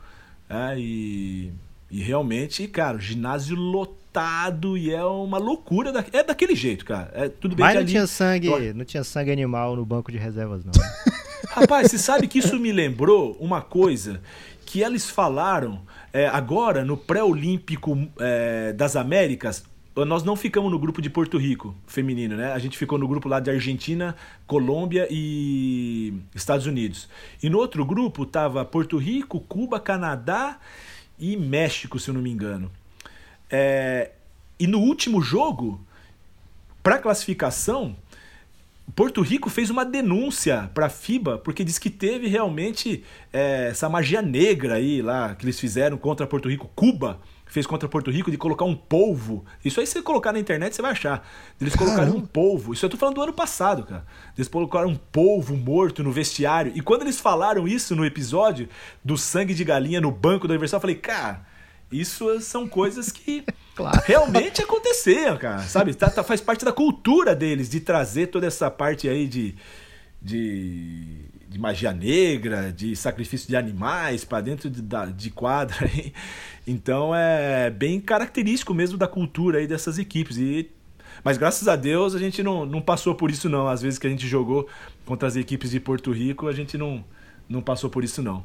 É, 0.48 0.78
e, 0.78 1.52
e 1.90 2.02
realmente, 2.04 2.68
cara, 2.68 3.00
ginásio 3.00 3.56
lotado 3.56 4.03
lotado 4.14 4.78
e 4.78 4.94
é 4.94 5.04
uma 5.04 5.40
loucura. 5.40 5.92
Da... 5.92 6.06
É 6.14 6.24
daquele 6.24 6.56
jeito, 6.56 6.86
cara. 6.86 7.12
É, 7.14 7.30
tudo 7.30 7.56
bem 7.56 7.66
Mas 7.66 7.74
não 7.74 7.82
ali... 7.82 7.92
tinha 7.92 8.08
sangue, 8.08 8.74
não 8.74 8.86
tinha 8.86 9.04
sangue 9.04 9.32
animal 9.32 9.76
no 9.76 9.86
banco 9.86 10.12
de 10.12 10.18
reservas, 10.18 10.64
não. 10.64 10.72
Rapaz, 11.50 11.90
você 11.90 11.98
sabe 11.98 12.28
que 12.28 12.40
isso 12.40 12.60
me 12.60 12.72
lembrou 12.72 13.36
uma 13.40 13.62
coisa 13.62 14.22
que 14.66 14.82
eles 14.82 15.10
falaram 15.10 15.82
é, 16.12 16.28
agora 16.28 16.86
no 16.86 16.96
pré-olímpico 16.96 18.08
é, 18.20 18.74
das 18.74 18.96
Américas. 18.96 19.64
Nós 19.96 20.24
não 20.24 20.36
ficamos 20.36 20.72
no 20.72 20.80
grupo 20.80 21.00
de 21.00 21.10
Porto 21.10 21.38
Rico 21.38 21.76
feminino, 21.86 22.36
né? 22.36 22.52
A 22.52 22.58
gente 22.58 22.76
ficou 22.80 22.98
no 22.98 23.08
grupo 23.08 23.30
lá 23.30 23.40
de 23.40 23.52
Argentina, 23.52 24.16
Colômbia 24.48 25.08
e 25.12 26.14
Estados 26.34 26.66
Unidos. 26.66 27.08
E 27.44 27.50
no 27.50 27.60
outro 27.60 27.86
grupo 27.86 28.26
tava 28.26 28.66
Porto 28.66 28.98
Rico, 28.98 29.40
Cuba, 29.42 29.80
Canadá 29.80 30.58
e 31.20 31.38
México, 31.38 32.00
se 32.00 32.10
eu 32.10 32.16
não 32.16 32.22
me 32.22 32.32
engano. 32.32 32.72
É, 33.56 34.10
e 34.60 34.66
no 34.66 34.80
último 34.80 35.22
jogo, 35.22 35.80
para 36.82 36.98
classificação, 36.98 37.96
Porto 38.96 39.22
Rico 39.22 39.48
fez 39.48 39.70
uma 39.70 39.86
denúncia 39.86 40.72
para 40.74 40.88
a 40.88 40.90
FIBA 40.90 41.38
porque 41.38 41.64
diz 41.64 41.78
que 41.78 41.92
teve 41.92 42.28
realmente 42.28 43.04
é, 43.32 43.68
essa 43.70 43.88
magia 43.88 44.24
negra 44.24 44.76
aí 44.76 45.04
lá 45.04 45.36
que 45.36 45.46
eles 45.46 45.60
fizeram 45.60 45.98
contra 45.98 46.26
Porto 46.26 46.50
Rico, 46.50 46.68
Cuba 46.76 47.22
fez 47.46 47.68
contra 47.68 47.88
Porto 47.88 48.10
Rico 48.10 48.32
de 48.32 48.38
colocar 48.38 48.66
um 48.66 48.76
polvo. 48.76 49.46
Isso 49.64 49.80
aí 49.80 49.86
se 49.86 49.94
você 49.94 50.02
colocar 50.02 50.34
na 50.34 50.40
internet 50.40 50.76
você 50.76 50.82
vai 50.82 50.92
achar. 50.92 51.24
Eles 51.62 51.76
colocaram 51.76 52.16
um 52.18 52.26
polvo. 52.26 52.74
Isso 52.74 52.84
eu 52.84 52.90
tô 52.90 52.98
falando 52.98 53.16
do 53.16 53.22
ano 53.22 53.34
passado, 53.34 53.84
cara. 53.84 54.04
Eles 54.36 54.48
colocaram 54.48 54.90
um 54.90 54.96
polvo 54.96 55.56
morto 55.56 56.04
no 56.04 56.12
vestiário. 56.12 56.72
E 56.74 56.82
quando 56.82 57.04
eles 57.04 57.20
falaram 57.20 57.68
isso 57.68 57.96
no 57.96 58.04
episódio 58.04 58.68
do 59.06 59.16
sangue 59.16 59.54
de 59.54 59.64
galinha 59.64 60.02
no 60.02 60.10
banco 60.10 60.48
do 60.48 60.54
aniversário, 60.54 60.80
eu 60.80 60.82
falei, 60.82 60.96
cara, 60.96 61.53
isso 61.94 62.40
são 62.42 62.68
coisas 62.68 63.12
que 63.12 63.44
claro. 63.76 64.02
realmente 64.06 64.62
aconteceram, 64.62 65.38
cara. 65.38 65.62
Sabe? 65.64 65.94
Tá, 65.94 66.10
tá, 66.10 66.24
faz 66.24 66.42
parte 66.42 66.66
da 66.66 66.72
cultura 66.72 67.36
deles 67.36 67.70
de 67.70 67.80
trazer 67.80 68.28
toda 68.28 68.48
essa 68.48 68.70
parte 68.70 69.08
aí 69.08 69.28
de, 69.28 69.56
de, 70.22 71.26
de 71.48 71.60
magia 71.60 71.94
negra, 71.94 72.72
de 72.72 72.96
sacrifício 72.96 73.48
de 73.48 73.56
animais 73.56 74.26
para 74.26 74.42
dentro 74.42 74.70
de, 74.70 74.82
de 75.16 75.30
quadra. 75.30 75.76
Aí. 75.82 76.14
Então 76.66 77.14
é 77.14 77.70
bem 77.70 78.00
característico 78.00 78.74
mesmo 78.74 78.98
da 78.98 79.08
cultura 79.08 79.60
aí 79.60 79.68
dessas 79.68 80.00
equipes. 80.00 80.38
E 80.38 80.70
mas 81.24 81.38
graças 81.38 81.68
a 81.68 81.76
Deus 81.76 82.16
a 82.16 82.20
gente 82.20 82.42
não, 82.42 82.66
não 82.66 82.82
passou 82.82 83.16
por 83.16 83.30
isso, 83.30 83.50
não. 83.50 83.68
Às 83.68 83.82
vezes 83.82 84.00
que 84.00 84.08
a 84.08 84.10
gente 84.10 84.28
jogou 84.28 84.68
contra 85.06 85.28
as 85.28 85.36
equipes 85.36 85.72
de 85.72 85.80
Porto 85.80 86.12
Rico, 86.12 86.48
a 86.48 86.54
gente 86.54 86.78
não, 86.78 87.04
não 87.48 87.62
passou 87.62 87.90
por 87.90 88.04
isso, 88.04 88.22
não. 88.22 88.44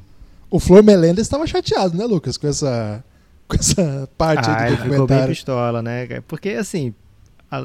O 0.51 0.59
Flor 0.59 0.83
Melendez 0.83 1.27
estava 1.27 1.47
chateado, 1.47 1.97
né, 1.97 2.05
Lucas, 2.05 2.37
com 2.37 2.47
essa, 2.47 3.05
com 3.49 3.57
essa 3.57 4.09
parte 4.17 4.49
ah, 4.49 4.57
aí 4.57 4.71
do 4.71 4.77
documentário. 4.77 4.93
Ficou 4.93 5.07
bem 5.07 5.27
pistola, 5.27 5.83
né? 5.83 6.07
Porque 6.29 6.51
assim, 6.51 6.95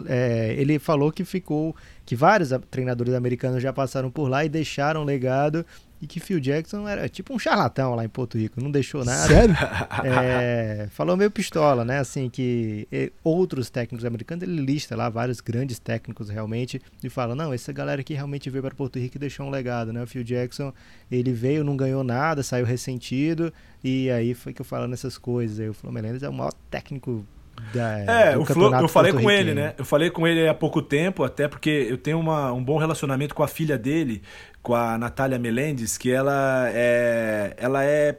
é, 0.07 0.55
ele 0.57 0.79
falou 0.79 1.11
que 1.11 1.25
ficou 1.25 1.75
que 2.05 2.15
vários 2.15 2.49
treinadores 2.69 3.13
americanos 3.13 3.61
já 3.61 3.71
passaram 3.71 4.09
por 4.09 4.27
lá 4.27 4.43
e 4.43 4.49
deixaram 4.49 5.03
legado 5.03 5.65
e 6.03 6.07
que 6.07 6.19
Phil 6.19 6.37
Jackson 6.37 6.85
era 6.85 7.07
tipo 7.07 7.33
um 7.33 7.39
charlatão 7.39 7.95
lá 7.95 8.03
em 8.03 8.09
Porto 8.09 8.37
Rico, 8.37 8.61
não 8.61 8.69
deixou 8.69 9.05
nada. 9.05 9.25
Sério? 9.25 9.55
É, 10.03 10.87
falou 10.91 11.15
meio 11.15 11.31
pistola, 11.31 11.85
né? 11.85 11.99
Assim, 11.99 12.29
que 12.29 12.87
outros 13.23 13.69
técnicos 13.69 14.03
americanos, 14.03 14.43
ele 14.43 14.59
lista 14.61 14.95
lá 14.95 15.07
vários 15.07 15.39
grandes 15.39 15.79
técnicos 15.79 16.29
realmente 16.29 16.81
e 17.01 17.09
fala: 17.09 17.35
não, 17.35 17.53
essa 17.53 17.71
galera 17.71 18.01
aqui 18.01 18.13
realmente 18.13 18.49
veio 18.49 18.61
para 18.61 18.75
Porto 18.75 18.99
Rico 18.99 19.15
e 19.15 19.19
deixou 19.19 19.45
um 19.45 19.49
legado, 19.49 19.93
né? 19.93 20.03
O 20.03 20.07
Phil 20.07 20.23
Jackson, 20.23 20.73
ele 21.09 21.31
veio, 21.31 21.63
não 21.63 21.77
ganhou 21.77 22.03
nada, 22.03 22.43
saiu 22.43 22.65
ressentido 22.65 23.53
e 23.81 24.09
aí 24.11 24.33
foi 24.33 24.51
que 24.51 24.59
eu 24.59 24.65
falando 24.65 24.93
essas 24.93 25.17
coisas. 25.17 25.59
Aí 25.59 25.69
o 25.69 25.73
Fluminense 25.73 26.25
é 26.25 26.29
o 26.29 26.33
maior 26.33 26.53
técnico 26.69 27.25
da, 27.73 27.99
é, 27.99 28.37
o 28.37 28.45
Flo, 28.45 28.73
eu 28.75 28.87
falei 28.87 29.13
com 29.13 29.29
ele, 29.29 29.53
né? 29.53 29.73
Eu 29.77 29.85
falei 29.85 30.09
com 30.09 30.27
ele 30.27 30.47
há 30.47 30.53
pouco 30.53 30.81
tempo, 30.81 31.23
até 31.23 31.47
porque 31.47 31.87
eu 31.89 31.97
tenho 31.97 32.19
uma, 32.19 32.51
um 32.51 32.63
bom 32.63 32.77
relacionamento 32.77 33.33
com 33.33 33.43
a 33.43 33.47
filha 33.47 33.77
dele, 33.77 34.21
com 34.61 34.75
a 34.75 34.97
Natália 34.97 35.39
Melendes, 35.39 35.97
que 35.97 36.11
ela 36.11 36.69
é, 36.69 37.53
ela 37.57 37.83
é, 37.83 38.17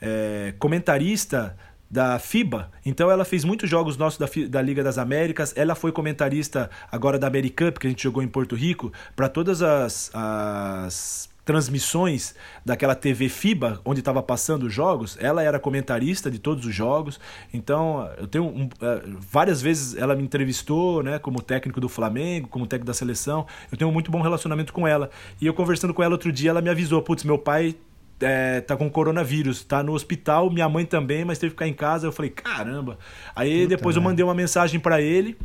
é 0.00 0.54
comentarista 0.58 1.56
da 1.90 2.18
FIBA, 2.18 2.72
então 2.84 3.08
ela 3.08 3.24
fez 3.24 3.44
muitos 3.44 3.70
jogos 3.70 3.96
nossos 3.96 4.18
da, 4.18 4.26
da 4.48 4.60
Liga 4.60 4.82
das 4.82 4.98
Américas. 4.98 5.52
Ela 5.56 5.74
foi 5.74 5.92
comentarista 5.92 6.68
agora 6.90 7.18
da 7.18 7.28
American 7.28 7.70
que 7.72 7.86
a 7.86 7.90
gente 7.90 8.02
jogou 8.02 8.22
em 8.22 8.28
Porto 8.28 8.56
Rico, 8.56 8.92
para 9.14 9.28
todas 9.28 9.62
as, 9.62 10.10
as 10.12 11.28
transmissões 11.44 12.34
daquela 12.64 12.94
TV 12.94 13.28
FIBA, 13.28 13.80
onde 13.84 14.00
estava 14.00 14.22
passando 14.22 14.64
os 14.64 14.72
jogos, 14.72 15.18
ela 15.20 15.42
era 15.42 15.58
comentarista 15.58 16.30
de 16.30 16.38
todos 16.38 16.64
os 16.64 16.74
jogos. 16.74 17.20
Então, 17.52 18.10
eu 18.18 18.26
tenho 18.26 18.44
um, 18.44 18.64
uh, 18.64 19.18
várias 19.30 19.60
vezes 19.60 19.96
ela 19.96 20.16
me 20.16 20.22
entrevistou, 20.22 21.02
né, 21.02 21.18
como 21.18 21.42
técnico 21.42 21.80
do 21.80 21.88
Flamengo, 21.88 22.48
como 22.48 22.66
técnico 22.66 22.86
da 22.86 22.94
seleção. 22.94 23.46
Eu 23.70 23.76
tenho 23.76 23.90
um 23.90 23.92
muito 23.92 24.10
bom 24.10 24.22
relacionamento 24.22 24.72
com 24.72 24.88
ela. 24.88 25.10
E 25.40 25.46
eu 25.46 25.52
conversando 25.52 25.92
com 25.92 26.02
ela 26.02 26.12
outro 26.12 26.32
dia, 26.32 26.50
ela 26.50 26.62
me 26.62 26.70
avisou: 26.70 27.02
"Putz, 27.02 27.24
meu 27.24 27.38
pai 27.38 27.76
é, 28.20 28.60
tá 28.60 28.76
com 28.76 28.88
coronavírus, 28.88 29.62
tá 29.64 29.82
no 29.82 29.92
hospital, 29.92 30.50
minha 30.50 30.68
mãe 30.68 30.86
também, 30.86 31.24
mas 31.24 31.38
teve 31.38 31.50
que 31.50 31.56
ficar 31.56 31.68
em 31.68 31.74
casa". 31.74 32.06
Eu 32.06 32.12
falei: 32.12 32.30
"Caramba". 32.30 32.98
Aí 33.36 33.62
Puta 33.62 33.76
depois 33.76 33.96
eu 33.96 34.02
mandei 34.02 34.24
uma 34.24 34.34
mensagem 34.34 34.80
para 34.80 35.00
ele 35.02 35.36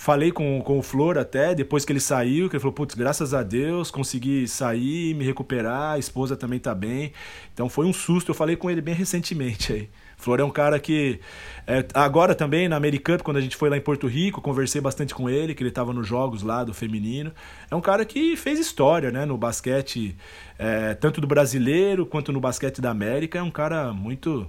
Falei 0.00 0.32
com, 0.32 0.62
com 0.62 0.78
o 0.78 0.82
Flor 0.82 1.18
até, 1.18 1.54
depois 1.54 1.84
que 1.84 1.92
ele 1.92 2.00
saiu, 2.00 2.48
que 2.48 2.56
ele 2.56 2.60
falou, 2.60 2.72
putz, 2.72 2.94
graças 2.94 3.34
a 3.34 3.42
Deus, 3.42 3.90
consegui 3.90 4.48
sair, 4.48 5.12
me 5.14 5.26
recuperar, 5.26 5.92
a 5.92 5.98
esposa 5.98 6.34
também 6.34 6.58
tá 6.58 6.74
bem. 6.74 7.12
Então 7.52 7.68
foi 7.68 7.84
um 7.84 7.92
susto, 7.92 8.30
eu 8.30 8.34
falei 8.34 8.56
com 8.56 8.70
ele 8.70 8.80
bem 8.80 8.94
recentemente 8.94 9.74
aí. 9.74 9.90
Flor 10.16 10.40
é 10.40 10.42
um 10.42 10.50
cara 10.50 10.80
que. 10.80 11.20
É, 11.66 11.84
agora 11.92 12.34
também, 12.34 12.66
na 12.66 12.76
Americup, 12.76 13.22
quando 13.22 13.36
a 13.36 13.42
gente 13.42 13.58
foi 13.58 13.68
lá 13.68 13.76
em 13.76 13.80
Porto 13.82 14.06
Rico, 14.06 14.40
conversei 14.40 14.80
bastante 14.80 15.14
com 15.14 15.28
ele, 15.28 15.54
que 15.54 15.62
ele 15.62 15.68
estava 15.68 15.92
nos 15.92 16.08
jogos 16.08 16.42
lá 16.42 16.64
do 16.64 16.72
feminino. 16.72 17.30
É 17.70 17.76
um 17.76 17.80
cara 17.82 18.02
que 18.06 18.36
fez 18.36 18.58
história, 18.58 19.10
né? 19.10 19.26
No 19.26 19.36
basquete, 19.36 20.16
é, 20.58 20.94
tanto 20.94 21.20
do 21.20 21.26
brasileiro 21.26 22.06
quanto 22.06 22.32
no 22.32 22.40
basquete 22.40 22.80
da 22.80 22.88
América. 22.88 23.38
É 23.38 23.42
um 23.42 23.50
cara 23.50 23.92
muito. 23.92 24.46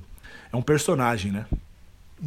É 0.49 0.55
um 0.55 0.61
personagem, 0.61 1.29
né? 1.29 1.45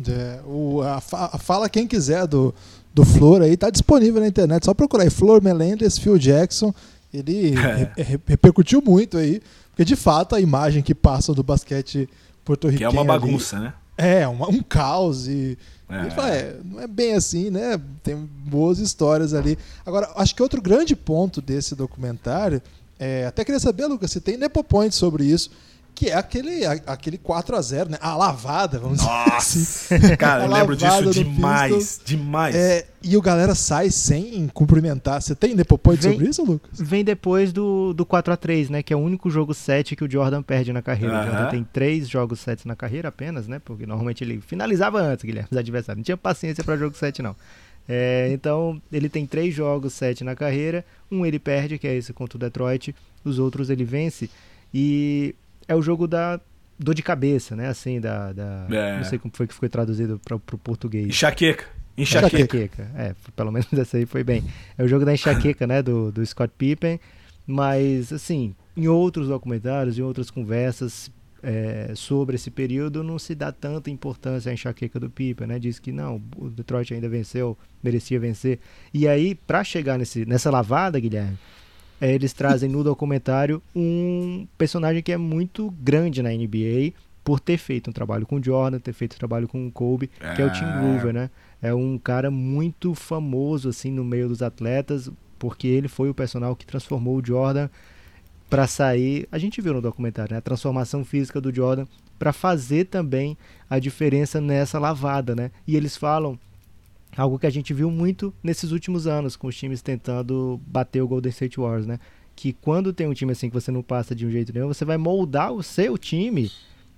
É, 0.06 0.40
o, 0.44 0.82
a, 0.82 0.96
a, 0.96 1.38
fala 1.38 1.70
quem 1.70 1.86
quiser 1.86 2.26
do, 2.26 2.52
do 2.94 3.04
Flor 3.04 3.42
aí, 3.42 3.56
tá 3.56 3.68
disponível 3.68 4.20
na 4.20 4.28
internet. 4.28 4.64
Só 4.64 4.72
procurar 4.72 5.02
aí, 5.02 5.10
Flor 5.10 5.42
Melendez, 5.42 5.98
Phil 5.98 6.16
Jackson. 6.16 6.72
Ele 7.12 7.54
é. 7.96 8.02
re, 8.02 8.20
repercutiu 8.24 8.80
muito 8.80 9.18
aí, 9.18 9.42
porque 9.70 9.84
de 9.84 9.96
fato 9.96 10.36
a 10.36 10.40
imagem 10.40 10.82
que 10.82 10.94
passa 10.94 11.34
do 11.34 11.42
basquete 11.42 12.08
porto-riquenho. 12.44 12.90
Que 12.90 12.96
é 12.96 13.00
uma 13.00 13.04
bagunça, 13.04 13.56
ali, 13.56 13.64
né? 13.64 13.74
É, 13.96 14.28
uma, 14.28 14.48
um 14.48 14.62
caos 14.62 15.26
e. 15.26 15.58
É. 15.88 16.10
Fala, 16.10 16.30
é, 16.30 16.56
não 16.64 16.80
é 16.80 16.86
bem 16.86 17.14
assim, 17.14 17.50
né? 17.50 17.78
Tem 18.02 18.16
boas 18.16 18.78
histórias 18.78 19.34
ali. 19.34 19.58
Agora, 19.84 20.10
acho 20.16 20.34
que 20.34 20.42
outro 20.42 20.62
grande 20.62 20.96
ponto 20.96 21.42
desse 21.42 21.74
documentário, 21.74 22.62
é, 22.98 23.26
até 23.26 23.44
queria 23.44 23.60
saber, 23.60 23.86
Lucas, 23.86 24.10
se 24.10 24.20
tem 24.20 24.36
Nepopoint 24.36 24.94
sobre 24.94 25.24
isso 25.24 25.50
que 25.94 26.08
é 26.08 26.14
aquele, 26.14 26.66
aquele 26.66 27.16
4 27.16 27.56
a 27.56 27.62
0 27.62 27.90
né? 27.90 27.98
A 28.00 28.16
lavada, 28.16 28.78
vamos 28.78 29.02
Nossa. 29.02 29.58
dizer 29.58 29.94
assim. 29.94 30.16
Cara, 30.18 30.44
eu 30.44 30.50
lembro 30.50 30.76
disso 30.76 31.10
demais, 31.10 32.00
demais. 32.04 32.56
É, 32.56 32.86
e 33.02 33.16
o 33.16 33.22
galera 33.22 33.54
sai 33.54 33.90
sem 33.90 34.48
cumprimentar. 34.48 35.22
Você 35.22 35.34
tem 35.34 35.54
depois 35.54 36.00
sobre 36.00 36.28
isso, 36.28 36.44
Lucas? 36.44 36.80
Vem 36.80 37.04
depois 37.04 37.52
do, 37.52 37.94
do 37.94 38.04
4 38.04 38.32
a 38.32 38.36
3 38.36 38.70
né? 38.70 38.82
Que 38.82 38.92
é 38.92 38.96
o 38.96 39.00
único 39.00 39.30
jogo 39.30 39.54
7 39.54 39.94
que 39.94 40.04
o 40.04 40.10
Jordan 40.10 40.42
perde 40.42 40.72
na 40.72 40.82
carreira. 40.82 41.20
O 41.20 41.24
Jordan 41.26 41.48
tem 41.50 41.64
três 41.72 42.08
jogos 42.08 42.40
7 42.40 42.66
na 42.66 42.74
carreira 42.74 43.08
apenas, 43.08 43.46
né? 43.46 43.60
Porque 43.64 43.86
normalmente 43.86 44.24
ele 44.24 44.40
finalizava 44.40 45.00
antes, 45.00 45.24
Guilherme, 45.24 45.48
os 45.52 45.56
adversários. 45.56 45.98
Não 45.98 46.04
tinha 46.04 46.16
paciência 46.16 46.64
para 46.64 46.76
jogo 46.76 46.96
7, 46.96 47.22
não. 47.22 47.36
É, 47.88 48.30
então, 48.32 48.80
ele 48.90 49.08
tem 49.08 49.26
três 49.26 49.54
jogos, 49.54 49.92
sete 49.92 50.24
na 50.24 50.34
carreira. 50.34 50.84
Um 51.10 51.24
ele 51.24 51.38
perde, 51.38 51.78
que 51.78 51.86
é 51.86 51.94
esse 51.94 52.12
contra 52.12 52.36
o 52.36 52.40
Detroit. 52.40 52.94
Os 53.24 53.38
outros 53.38 53.70
ele 53.70 53.84
vence. 53.84 54.30
E 54.72 55.34
é 55.66 55.74
o 55.74 55.82
jogo 55.82 56.06
da 56.06 56.40
dor 56.78 56.94
de 56.94 57.02
cabeça, 57.02 57.54
né? 57.54 57.68
Assim, 57.68 58.00
da. 58.00 58.32
da 58.32 58.66
é. 58.70 58.96
Não 58.96 59.04
sei 59.04 59.18
como 59.18 59.32
foi 59.34 59.46
que 59.46 59.54
foi 59.54 59.68
traduzido 59.68 60.20
para 60.24 60.36
o 60.36 60.40
português. 60.40 61.06
Enxaqueca. 61.06 61.66
Enxaqueca. 61.96 62.36
enxaqueca. 62.36 62.90
É, 62.96 63.14
pelo 63.36 63.52
menos 63.52 63.72
essa 63.74 63.96
aí 63.96 64.06
foi 64.06 64.24
bem. 64.24 64.44
É 64.76 64.82
o 64.82 64.88
jogo 64.88 65.04
da 65.04 65.12
enxaqueca, 65.12 65.66
né? 65.66 65.82
Do, 65.82 66.10
do 66.10 66.24
Scott 66.24 66.52
Pippen. 66.56 66.98
Mas, 67.46 68.12
assim, 68.12 68.54
em 68.76 68.88
outros 68.88 69.28
documentários, 69.28 69.98
em 69.98 70.02
outras 70.02 70.30
conversas 70.30 71.10
é, 71.42 71.92
sobre 71.94 72.36
esse 72.36 72.50
período, 72.50 73.04
não 73.04 73.18
se 73.18 73.34
dá 73.34 73.52
tanta 73.52 73.90
importância 73.90 74.50
à 74.50 74.54
enxaqueca 74.54 74.98
do 74.98 75.10
Pippen, 75.10 75.46
né? 75.46 75.58
Diz 75.58 75.78
que 75.78 75.92
não, 75.92 76.20
o 76.36 76.48
Detroit 76.48 76.92
ainda 76.94 77.08
venceu, 77.08 77.56
merecia 77.82 78.18
vencer. 78.18 78.58
E 78.92 79.06
aí, 79.06 79.34
para 79.34 79.62
chegar 79.62 79.98
nesse, 79.98 80.24
nessa 80.24 80.50
lavada, 80.50 80.98
Guilherme, 80.98 81.38
eles 82.00 82.32
trazem 82.32 82.68
no 82.68 82.82
documentário 82.84 83.62
um 83.74 84.46
personagem 84.58 85.02
que 85.02 85.12
é 85.12 85.16
muito 85.16 85.70
grande 85.80 86.22
na 86.22 86.30
NBA 86.30 86.92
por 87.22 87.40
ter 87.40 87.56
feito 87.56 87.88
um 87.88 87.92
trabalho 87.92 88.26
com 88.26 88.36
o 88.36 88.44
Jordan, 88.44 88.78
ter 88.78 88.92
feito 88.92 89.14
um 89.14 89.18
trabalho 89.18 89.48
com 89.48 89.66
o 89.66 89.72
Kobe, 89.72 90.10
que 90.36 90.42
é 90.42 90.44
o 90.44 90.52
Tim 90.52 90.66
Groover, 90.66 91.12
né? 91.12 91.30
É 91.62 91.72
um 91.72 91.96
cara 91.96 92.30
muito 92.30 92.94
famoso 92.94 93.70
assim 93.70 93.90
no 93.90 94.04
meio 94.04 94.28
dos 94.28 94.42
atletas, 94.42 95.10
porque 95.38 95.66
ele 95.66 95.88
foi 95.88 96.10
o 96.10 96.14
personal 96.14 96.54
que 96.54 96.66
transformou 96.66 97.16
o 97.16 97.24
Jordan 97.24 97.70
para 98.50 98.66
sair. 98.66 99.26
A 99.32 99.38
gente 99.38 99.62
viu 99.62 99.72
no 99.72 99.80
documentário, 99.80 100.32
né? 100.32 100.38
A 100.38 100.42
transformação 100.42 101.04
física 101.04 101.40
do 101.40 101.54
Jordan 101.54 101.86
para 102.18 102.32
fazer 102.32 102.84
também 102.84 103.36
a 103.68 103.78
diferença 103.78 104.40
nessa 104.40 104.78
lavada, 104.78 105.34
né? 105.34 105.50
E 105.66 105.76
eles 105.76 105.96
falam 105.96 106.38
algo 107.16 107.38
que 107.38 107.46
a 107.46 107.50
gente 107.50 107.72
viu 107.72 107.90
muito 107.90 108.34
nesses 108.42 108.72
últimos 108.72 109.06
anos 109.06 109.36
com 109.36 109.46
os 109.46 109.56
times 109.56 109.82
tentando 109.82 110.60
bater 110.66 111.00
o 111.02 111.08
Golden 111.08 111.30
State 111.30 111.58
Warriors, 111.58 111.86
né? 111.86 111.98
Que 112.34 112.52
quando 112.52 112.92
tem 112.92 113.06
um 113.06 113.14
time 113.14 113.32
assim 113.32 113.48
que 113.48 113.54
você 113.54 113.70
não 113.70 113.82
passa 113.82 114.14
de 114.14 114.26
um 114.26 114.30
jeito 114.30 114.52
nenhum, 114.52 114.68
você 114.68 114.84
vai 114.84 114.96
moldar 114.96 115.52
o 115.52 115.62
seu 115.62 115.96
time 115.96 116.50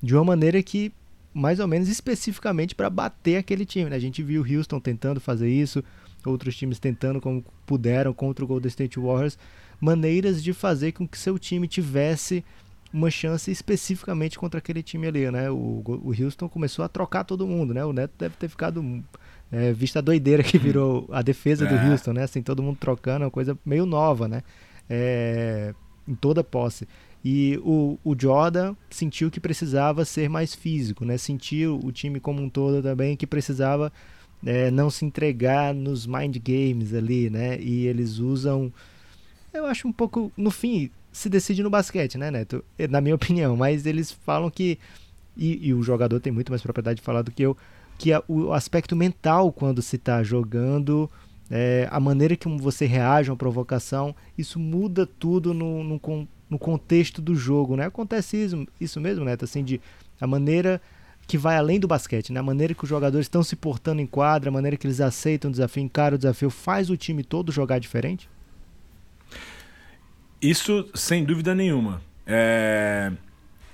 de 0.02 0.14
uma 0.14 0.24
maneira 0.24 0.62
que 0.62 0.92
mais 1.34 1.60
ou 1.60 1.68
menos 1.68 1.88
especificamente 1.88 2.74
para 2.74 2.88
bater 2.88 3.36
aquele 3.36 3.66
time, 3.66 3.90
né? 3.90 3.96
A 3.96 4.00
gente 4.00 4.22
viu 4.22 4.42
o 4.42 4.56
Houston 4.56 4.80
tentando 4.80 5.20
fazer 5.20 5.50
isso, 5.50 5.84
outros 6.24 6.56
times 6.56 6.78
tentando 6.78 7.20
como 7.20 7.44
puderam 7.66 8.14
contra 8.14 8.42
o 8.42 8.48
Golden 8.48 8.68
State 8.68 8.98
Warriors, 8.98 9.38
maneiras 9.78 10.42
de 10.42 10.54
fazer 10.54 10.92
com 10.92 11.06
que 11.06 11.18
seu 11.18 11.38
time 11.38 11.68
tivesse 11.68 12.42
uma 12.90 13.10
chance 13.10 13.50
especificamente 13.50 14.38
contra 14.38 14.58
aquele 14.58 14.82
time 14.82 15.06
ali, 15.06 15.30
né? 15.30 15.50
O, 15.50 15.82
o 15.84 16.14
Houston 16.18 16.48
começou 16.48 16.82
a 16.82 16.88
trocar 16.88 17.24
todo 17.24 17.46
mundo, 17.46 17.74
né? 17.74 17.84
O 17.84 17.92
Neto 17.92 18.14
deve 18.18 18.36
ter 18.36 18.48
ficado 18.48 18.82
é, 19.51 19.72
vista 19.72 20.01
a 20.01 20.03
doideira 20.03 20.42
que 20.42 20.59
virou 20.59 21.09
a 21.11 21.22
defesa 21.22 21.66
é. 21.66 21.68
do 21.68 21.90
Houston, 21.90 22.12
né? 22.12 22.24
Assim, 22.24 22.42
todo 22.42 22.62
mundo 22.62 22.76
trocando, 22.78 23.22
é 23.22 23.26
uma 23.26 23.30
coisa 23.30 23.57
meio 23.64 23.86
nova, 23.86 24.28
né? 24.28 24.42
É, 24.88 25.74
em 26.07 26.14
toda 26.14 26.42
posse. 26.42 26.86
E 27.24 27.59
o, 27.64 27.99
o 28.05 28.14
Jordan 28.18 28.76
sentiu 28.88 29.30
que 29.30 29.40
precisava 29.40 30.05
ser 30.05 30.28
mais 30.28 30.55
físico, 30.55 31.05
né? 31.05 31.18
Sentiu 31.18 31.80
o 31.82 31.90
time 31.90 32.20
como 32.20 32.40
um 32.40 32.49
todo 32.49 32.82
também 32.82 33.16
que 33.16 33.26
precisava 33.26 33.92
é, 34.44 34.70
não 34.70 34.90
se 34.90 35.05
entregar 35.05 35.74
nos 35.74 36.07
mind 36.07 36.36
games 36.38 36.94
ali, 36.94 37.28
né? 37.30 37.59
E 37.61 37.86
eles 37.86 38.18
usam, 38.18 38.72
eu 39.53 39.66
acho 39.66 39.88
um 39.88 39.92
pouco, 39.92 40.30
no 40.36 40.51
fim, 40.51 40.90
se 41.11 41.28
decide 41.28 41.62
no 41.62 41.70
basquete, 41.70 42.16
né, 42.18 42.30
Neto? 42.30 42.64
Na 42.90 43.01
minha 43.01 43.14
opinião, 43.16 43.57
mas 43.57 43.86
eles 43.86 44.12
falam 44.12 44.51
que 44.51 44.78
e, 45.36 45.68
e 45.68 45.74
o 45.74 45.82
jogador 45.82 46.18
tem 46.20 46.32
muito 46.32 46.51
mais 46.51 46.62
propriedade 46.62 47.01
de 47.01 47.03
falar 47.03 47.22
do 47.22 47.30
que 47.30 47.42
eu, 47.42 47.57
que 47.99 48.12
a, 48.12 48.22
o 48.28 48.53
aspecto 48.53 48.94
mental 48.94 49.53
quando 49.53 49.82
se 49.82 49.97
está 49.97 50.22
jogando, 50.22 51.11
é, 51.51 51.88
a 51.90 52.01
maneira 52.01 52.36
que 52.36 52.49
você 52.49 52.86
reage 52.86 53.30
a 53.30 53.32
uma 53.32 53.38
provocação, 53.38 54.14
isso 54.36 54.59
muda 54.59 55.07
tudo 55.07 55.55
no, 55.55 55.82
no, 55.84 56.28
no 56.51 56.59
contexto 56.59 57.22
do 57.22 57.34
jogo, 57.34 57.76
né? 57.76 57.86
Acontece 57.86 58.36
isso, 58.36 58.66
isso 58.80 59.01
mesmo, 59.01 59.24
Neto, 59.24 59.44
assim, 59.44 59.62
de 59.62 59.80
a 60.20 60.26
maneira 60.26 60.80
que 61.26 61.36
vai 61.36 61.57
além 61.57 61.80
do 61.80 61.88
basquete, 61.88 62.32
né? 62.32 62.40
A 62.40 62.42
maneira 62.42 62.72
que 62.74 62.84
os 62.84 62.88
jogadores 62.88 63.24
estão 63.24 63.42
se 63.42 63.57
portando 63.57 64.01
em 64.01 64.07
quadra, 64.07 64.49
a 64.49 64.53
maneira 64.53 64.76
que 64.76 64.86
eles 64.86 65.01
aceitam 65.01 65.49
o 65.49 65.53
desafio, 65.53 65.82
encaram 65.82 66.14
o 66.14 66.18
desafio, 66.18 66.51
faz 66.51 66.88
o 66.88 66.97
time 66.97 67.24
todo 67.24 67.51
jogar 67.51 67.78
diferente? 67.78 68.28
Isso, 70.40 70.88
sem 70.94 71.24
dúvida 71.24 71.55
nenhuma. 71.55 72.01
É, 72.26 73.12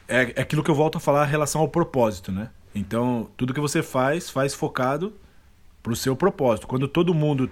é, 0.08 0.32
é 0.36 0.42
aquilo 0.42 0.62
que 0.62 0.70
eu 0.70 0.74
volto 0.74 0.96
a 0.96 1.00
falar 1.00 1.26
em 1.26 1.30
relação 1.30 1.60
ao 1.60 1.68
propósito, 1.68 2.32
né? 2.32 2.50
Então, 2.74 3.28
tudo 3.36 3.52
que 3.52 3.60
você 3.60 3.82
faz, 3.82 4.30
faz 4.30 4.54
focado 4.54 5.14
para 5.82 5.92
o 5.92 5.96
seu 5.96 6.14
propósito. 6.14 6.66
Quando 6.66 6.88
todo 6.88 7.12
mundo 7.12 7.50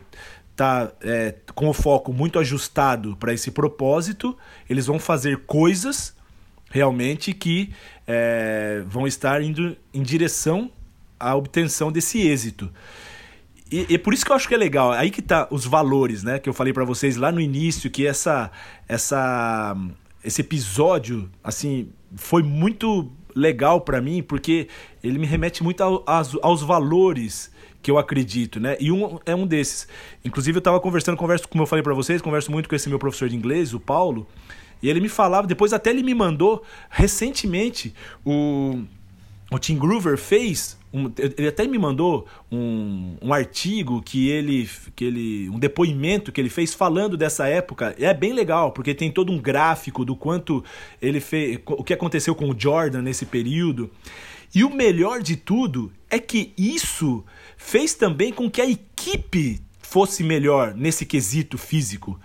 tá 0.57 0.93
é, 1.01 1.35
com 1.55 1.69
o 1.69 1.73
foco 1.73 2.13
muito 2.13 2.39
ajustado 2.39 3.17
para 3.17 3.33
esse 3.33 3.51
propósito, 3.51 4.37
eles 4.69 4.87
vão 4.87 4.99
fazer 4.99 5.39
coisas 5.47 6.15
realmente 6.71 7.33
que 7.33 7.73
é, 8.07 8.83
vão 8.87 9.07
estar 9.07 9.43
indo 9.43 9.77
em 9.93 10.03
direção 10.03 10.71
à 11.19 11.35
obtenção 11.35 11.91
desse 11.91 12.21
êxito. 12.21 12.71
E, 13.71 13.87
e, 13.89 13.99
por 13.99 14.13
isso 14.13 14.25
que 14.25 14.33
eu 14.33 14.37
acho 14.37 14.49
que 14.49 14.55
é 14.55 14.59
legal. 14.59 14.91
Aí 14.91 15.11
que 15.11 15.23
tá 15.23 15.47
os 15.51 15.65
valores, 15.65 16.25
né? 16.25 16.41
Que 16.41 16.49
eu 16.49 16.53
falei 16.53 16.73
para 16.73 16.85
vocês 16.85 17.17
lá 17.17 17.31
no 17.31 17.41
início, 17.41 17.89
que 17.89 18.05
essa, 18.05 18.51
essa, 18.89 19.77
esse 20.25 20.41
episódio, 20.41 21.31
assim, 21.43 21.89
foi 22.17 22.43
muito 22.43 23.13
legal 23.35 23.81
para 23.81 24.01
mim, 24.01 24.23
porque 24.23 24.69
ele 25.03 25.19
me 25.19 25.27
remete 25.27 25.63
muito 25.63 25.83
ao, 25.83 26.03
aos, 26.07 26.37
aos 26.43 26.63
valores 26.63 27.51
que 27.83 27.91
eu 27.91 27.99
acredito, 27.99 28.61
né? 28.61 28.77
E 28.79 28.93
um 28.93 29.19
é 29.25 29.35
um 29.35 29.47
desses. 29.47 29.89
Inclusive 30.25 30.57
eu 30.57 30.61
estava 30.61 30.79
conversando, 30.81 31.17
converso, 31.17 31.49
como 31.49 31.63
eu 31.63 31.67
falei 31.67 31.83
para 31.83 31.95
vocês, 31.95 32.21
converso 32.21 32.51
muito 32.51 32.69
com 32.69 32.75
esse 32.75 32.89
meu 32.89 32.99
professor 32.99 33.29
de 33.29 33.37
inglês, 33.37 33.73
o 33.73 33.81
Paulo, 33.81 34.27
e 34.83 34.89
ele 34.89 35.01
me 35.01 35.09
falava, 35.09 35.47
depois 35.47 35.73
até 35.73 35.91
ele 35.91 36.03
me 36.03 36.15
mandou 36.15 36.63
recentemente 36.91 37.95
o 38.25 38.83
o 39.51 39.59
Tim 39.59 39.77
Groover 39.77 40.17
fez 40.17 40.79
um, 40.93 41.11
ele 41.19 41.49
até 41.49 41.67
me 41.67 41.79
mandou 41.79 42.27
um, 42.51 43.17
um 43.23 43.33
artigo 43.33 44.03
que 44.03 44.29
ele, 44.29 44.69
que 44.97 45.05
ele. 45.05 45.49
um 45.49 45.59
depoimento 45.59 46.33
que 46.33 46.41
ele 46.41 46.51
fez 46.51 46.75
falando 46.75 47.17
dessa 47.17 47.47
época. 47.47 47.95
É 47.99 48.13
bem 48.13 48.33
legal, 48.33 48.73
porque 48.73 48.95
tem 48.95 49.11
todo 49.11 49.33
um 49.33 49.39
gráfico 49.39 50.05
do 50.05 50.17
quanto 50.17 50.65
ele 51.01 51.21
fez. 51.21 51.61
o 51.65 51.85
que 51.85 51.95
aconteceu 51.95 52.35
com 52.35 52.51
o 52.51 52.59
Jordan 52.59 53.03
nesse 53.03 53.25
período. 53.25 53.91
E 54.53 54.65
o 54.65 54.75
melhor 54.75 55.23
de 55.23 55.37
tudo 55.37 55.93
é 56.09 56.19
que 56.19 56.53
isso 56.59 57.25
fez 57.57 57.95
também 57.95 58.33
com 58.33 58.51
que 58.51 58.61
a 58.61 58.69
equipe 58.69 59.61
fosse 59.81 60.23
melhor 60.23 60.75
nesse 60.75 61.07
quesito 61.07 61.57
físico. 61.57 62.19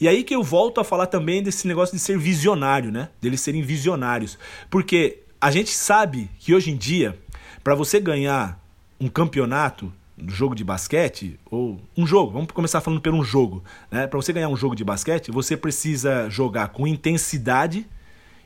E 0.00 0.08
aí 0.08 0.24
que 0.24 0.34
eu 0.34 0.42
volto 0.42 0.80
a 0.80 0.84
falar 0.84 1.06
também 1.06 1.42
desse 1.42 1.66
negócio 1.68 1.96
de 1.96 2.02
ser 2.02 2.18
visionário, 2.18 2.90
né? 2.90 3.10
Deles 3.20 3.40
serem 3.40 3.62
visionários. 3.62 4.38
Porque 4.68 5.22
a 5.40 5.50
gente 5.50 5.70
sabe 5.70 6.28
que 6.38 6.54
hoje 6.54 6.70
em 6.70 6.76
dia, 6.76 7.18
para 7.62 7.74
você 7.74 8.00
ganhar 8.00 8.60
um 9.00 9.08
campeonato 9.08 9.92
no 10.16 10.30
jogo 10.30 10.54
de 10.54 10.64
basquete, 10.64 11.38
ou 11.48 11.80
um 11.96 12.06
jogo, 12.06 12.32
vamos 12.32 12.50
começar 12.50 12.80
falando 12.80 13.00
por 13.00 13.14
um 13.14 13.22
jogo, 13.22 13.62
né? 13.90 14.06
Para 14.06 14.16
você 14.18 14.32
ganhar 14.32 14.48
um 14.48 14.56
jogo 14.56 14.74
de 14.74 14.82
basquete, 14.82 15.30
você 15.30 15.56
precisa 15.56 16.28
jogar 16.28 16.68
com 16.68 16.86
intensidade 16.86 17.86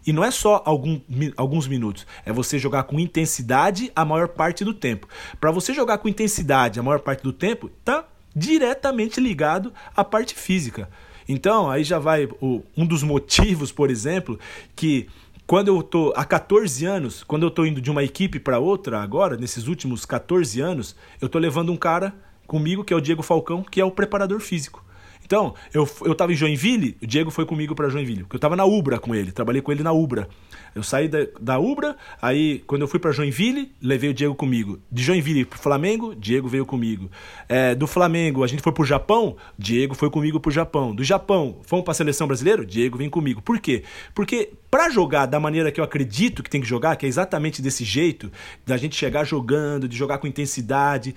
e 0.06 0.12
não 0.12 0.24
é 0.24 0.30
só 0.30 0.62
algum, 0.66 1.00
alguns 1.36 1.66
minutos, 1.66 2.06
é 2.26 2.32
você 2.32 2.58
jogar 2.58 2.82
com 2.84 2.98
intensidade 2.98 3.90
a 3.94 4.04
maior 4.04 4.28
parte 4.28 4.64
do 4.64 4.74
tempo. 4.74 5.08
Para 5.40 5.50
você 5.50 5.72
jogar 5.72 5.98
com 5.98 6.08
intensidade 6.08 6.78
a 6.78 6.82
maior 6.82 7.00
parte 7.00 7.22
do 7.22 7.32
tempo, 7.32 7.70
tá 7.84 8.04
diretamente 8.34 9.20
ligado 9.20 9.72
à 9.94 10.04
parte 10.04 10.34
física. 10.34 10.88
Então, 11.28 11.70
aí 11.70 11.84
já 11.84 11.98
vai 11.98 12.28
o, 12.40 12.62
um 12.76 12.84
dos 12.84 13.02
motivos, 13.02 13.70
por 13.70 13.90
exemplo, 13.90 14.38
que 14.74 15.08
quando 15.47 15.68
eu 15.68 15.82
tô 15.82 16.12
há 16.16 16.24
14 16.24 16.84
anos, 16.84 17.22
quando 17.22 17.45
eu 17.45 17.51
tô 17.51 17.64
indo 17.66 17.80
de 17.80 17.90
uma 17.90 18.03
equipe 18.03 18.38
para 18.38 18.59
outra 18.59 19.03
agora, 19.03 19.36
nesses 19.36 19.66
últimos 19.66 20.05
14 20.05 20.61
anos, 20.61 20.97
eu 21.20 21.28
tô 21.28 21.38
levando 21.38 21.72
um 21.72 21.76
cara 21.76 22.14
comigo 22.47 22.84
que 22.84 22.93
é 22.93 22.97
o 22.97 23.01
Diego 23.01 23.22
Falcão, 23.22 23.62
que 23.62 23.80
é 23.80 23.84
o 23.84 23.90
preparador 23.90 24.40
físico. 24.40 24.84
Então, 25.24 25.54
eu, 25.72 25.88
eu 26.04 26.14
tava 26.14 26.32
em 26.32 26.36
Joinville, 26.36 26.96
o 27.02 27.06
Diego 27.06 27.30
foi 27.30 27.46
comigo 27.46 27.74
para 27.74 27.88
Joinville, 27.88 28.22
porque 28.24 28.36
eu 28.36 28.40
tava 28.40 28.56
na 28.56 28.64
Ubra 28.64 28.98
com 28.98 29.14
ele, 29.14 29.32
trabalhei 29.32 29.62
com 29.62 29.72
ele 29.72 29.82
na 29.82 29.92
Ubra. 29.92 30.28
Eu 30.74 30.82
saí 30.82 31.06
da, 31.06 31.18
da 31.40 31.58
Ubra, 31.58 31.96
aí 32.20 32.62
quando 32.66 32.82
eu 32.82 32.88
fui 32.88 32.98
para 32.98 33.12
Joinville, 33.12 33.72
levei 33.80 34.10
o 34.10 34.14
Diego 34.14 34.34
comigo. 34.34 34.78
De 34.90 35.02
Joinville 35.02 35.44
pro 35.44 35.58
Flamengo, 35.58 36.14
Diego 36.14 36.48
veio 36.48 36.64
comigo. 36.64 37.10
É, 37.48 37.74
do 37.74 37.86
Flamengo, 37.86 38.42
a 38.42 38.46
gente 38.46 38.62
foi 38.62 38.72
pro 38.72 38.84
Japão, 38.84 39.36
Diego 39.58 39.94
foi 39.94 40.10
comigo 40.10 40.40
pro 40.40 40.50
Japão. 40.50 40.94
Do 40.94 41.04
Japão, 41.04 41.58
fomos 41.66 41.84
pra 41.84 41.94
seleção 41.94 42.26
brasileira, 42.26 42.64
Diego 42.64 42.98
vem 42.98 43.10
comigo. 43.10 43.42
Por 43.42 43.60
quê? 43.60 43.82
Porque 44.14 44.52
para 44.70 44.88
jogar 44.88 45.26
da 45.26 45.38
maneira 45.38 45.70
que 45.70 45.78
eu 45.78 45.84
acredito 45.84 46.42
que 46.42 46.48
tem 46.48 46.60
que 46.60 46.66
jogar, 46.66 46.96
que 46.96 47.04
é 47.04 47.08
exatamente 47.08 47.60
desse 47.60 47.84
jeito, 47.84 48.32
da 48.66 48.76
gente 48.76 48.96
chegar 48.96 49.24
jogando, 49.24 49.86
de 49.86 49.96
jogar 49.96 50.18
com 50.18 50.26
intensidade, 50.26 51.14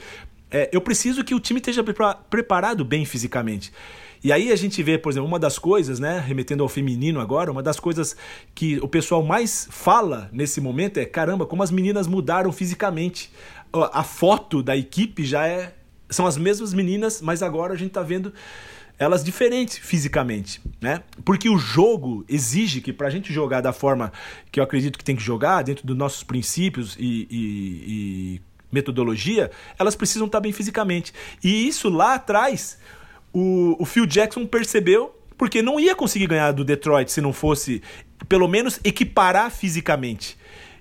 é, 0.50 0.70
eu 0.72 0.82
preciso 0.82 1.24
que 1.24 1.34
o 1.34 1.40
time 1.40 1.60
esteja 1.60 1.84
preparado 2.30 2.86
bem 2.86 3.06
fisicamente. 3.06 3.72
E 4.24 4.32
aí 4.32 4.52
a 4.52 4.56
gente 4.56 4.82
vê, 4.82 4.98
por 4.98 5.12
exemplo, 5.12 5.28
uma 5.28 5.38
das 5.38 5.60
coisas, 5.60 6.00
né, 6.00 6.20
remetendo 6.20 6.64
ao 6.64 6.70
feminino 6.70 7.20
agora, 7.20 7.52
uma 7.52 7.62
das 7.62 7.80
coisas 7.80 8.16
que 8.56 8.80
o 8.80 8.88
pessoal 8.88 9.24
mais 9.24 9.68
fala 9.70 10.30
nesse 10.34 10.60
momento 10.60 10.98
é: 10.98 11.06
caramba, 11.06 11.46
como 11.46 11.62
as 11.62 11.70
meninas 11.70 12.08
mudaram 12.08 12.52
fisicamente. 12.52 13.32
A 13.92 14.04
foto 14.04 14.64
da 14.64 14.76
equipe 14.76 15.26
já 15.26 15.46
é 15.46 15.76
são 16.10 16.26
as 16.26 16.38
mesmas 16.38 16.74
meninas, 16.74 17.22
mas 17.22 17.44
agora 17.44 17.74
a 17.74 17.78
gente 17.78 17.92
tá 17.92 18.02
vendo 18.02 18.34
elas 18.98 19.24
diferentes 19.24 19.78
fisicamente, 19.78 20.62
né? 20.80 21.04
Porque 21.26 21.50
o 21.50 21.58
jogo 21.58 22.24
exige 22.30 22.80
que 22.80 22.94
pra 22.94 23.10
gente 23.10 23.34
jogar 23.34 23.62
da 23.62 23.74
forma 23.74 24.14
que 24.52 24.60
eu 24.60 24.64
acredito 24.64 24.98
que 24.98 25.04
tem 25.04 25.16
que 25.16 25.24
jogar, 25.24 25.62
dentro 25.64 25.86
dos 25.86 25.98
nossos 25.98 26.24
princípios 26.24 26.96
e, 26.98 27.28
e, 27.30 27.84
e 27.88 28.42
metodologia, 28.76 29.50
elas 29.80 29.96
precisam 29.96 30.28
estar 30.28 30.38
tá 30.38 30.42
bem 30.42 30.52
fisicamente. 30.52 31.14
E 31.44 31.68
isso 31.68 31.90
lá 31.90 32.14
atrás, 32.14 32.78
o, 33.34 33.76
o 33.82 33.86
Phil 33.86 34.06
Jackson 34.06 34.46
percebeu 34.46 35.16
porque 35.38 35.62
não 35.62 35.80
ia 35.80 35.96
conseguir 35.96 36.28
ganhar 36.28 36.52
do 36.52 36.64
Detroit 36.64 37.12
se 37.12 37.22
não 37.22 37.34
fosse, 37.34 37.82
pelo 38.30 38.48
menos, 38.48 38.80
equiparar 38.84 39.50
fisicamente. 39.50 40.38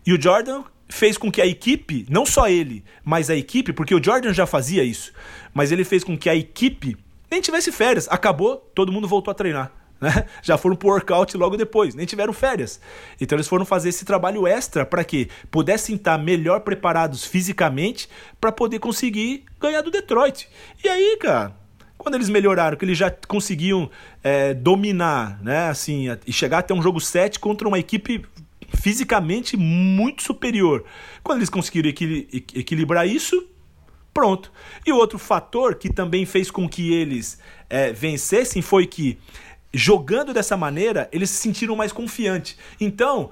E 0.07 0.13
o 0.13 0.21
Jordan 0.21 0.63
fez 0.89 1.17
com 1.17 1.31
que 1.31 1.41
a 1.41 1.47
equipe, 1.47 2.07
não 2.11 2.27
só 2.27 2.49
ele, 2.49 2.85
mas 3.03 3.31
a 3.31 3.37
equipe, 3.37 3.73
porque 3.73 3.95
o 3.95 4.03
Jordan 4.03 4.33
já 4.33 4.47
fazia 4.47 4.85
isso, 4.85 5.13
mas 5.53 5.73
ele 5.73 5.85
fez 5.85 6.05
com 6.05 6.17
que 6.17 6.29
a 6.29 6.35
equipe 6.35 6.97
nem 7.31 7.41
tivesse 7.41 7.73
férias. 7.73 8.07
Acabou, 8.11 8.57
todo 8.75 8.93
mundo 8.93 9.09
voltou 9.09 9.33
a 9.33 9.35
treinar. 9.35 9.73
Né? 10.01 10.27
Já 10.43 10.57
foram 10.59 10.77
pro 10.77 10.89
workout 10.89 11.37
logo 11.37 11.57
depois, 11.57 11.95
nem 11.95 12.07
tiveram 12.07 12.33
férias. 12.33 12.81
Então 13.21 13.37
eles 13.37 13.49
foram 13.49 13.65
fazer 13.65 13.89
esse 13.89 14.05
trabalho 14.05 14.47
extra 14.47 14.85
para 14.85 15.05
que 15.05 15.29
pudessem 15.51 15.97
estar 15.97 16.19
melhor 16.19 16.61
preparados 16.61 17.25
fisicamente 17.25 18.09
para 18.41 18.53
poder 18.53 18.79
conseguir 18.79 19.45
ganhar 19.61 19.83
do 19.83 19.91
Detroit. 19.91 20.49
E 20.83 20.89
aí, 20.89 21.17
cara, 21.21 21.55
quando 21.97 22.17
eles 22.17 22.29
melhoraram, 22.29 22.77
que 22.77 22.85
eles 22.85 22.99
já 22.99 23.11
conseguiam 23.11 23.91
é, 24.23 24.53
dominar, 24.53 25.43
né, 25.43 25.69
assim, 25.69 26.07
e 26.27 26.33
chegar 26.33 26.59
até 26.59 26.75
um 26.75 26.83
jogo 26.83 27.01
7 27.01 27.41
contra 27.41 27.67
uma 27.67 27.79
equipe 27.79 28.25
fisicamente 28.75 29.57
muito 29.57 30.23
superior. 30.23 30.85
Quando 31.23 31.39
eles 31.39 31.49
conseguiram 31.49 31.89
equil 31.89 32.27
equilibrar 32.55 33.07
isso, 33.09 33.49
pronto. 34.13 34.53
E 34.87 34.93
outro 34.93 35.19
fator 35.19 35.77
que 35.77 35.93
também 35.93 36.27
fez 36.27 36.51
com 36.51 36.69
que 36.69 36.93
eles 36.93 37.39
é, 37.71 37.93
vencessem 37.93 38.61
foi 38.63 38.87
que, 38.87 39.19
jogando 39.75 40.33
dessa 40.33 40.57
maneira, 40.57 41.09
eles 41.13 41.31
se 41.31 41.37
sentiram 41.37 41.77
mais 41.77 41.93
confiantes. 41.93 42.57
Então, 42.81 43.31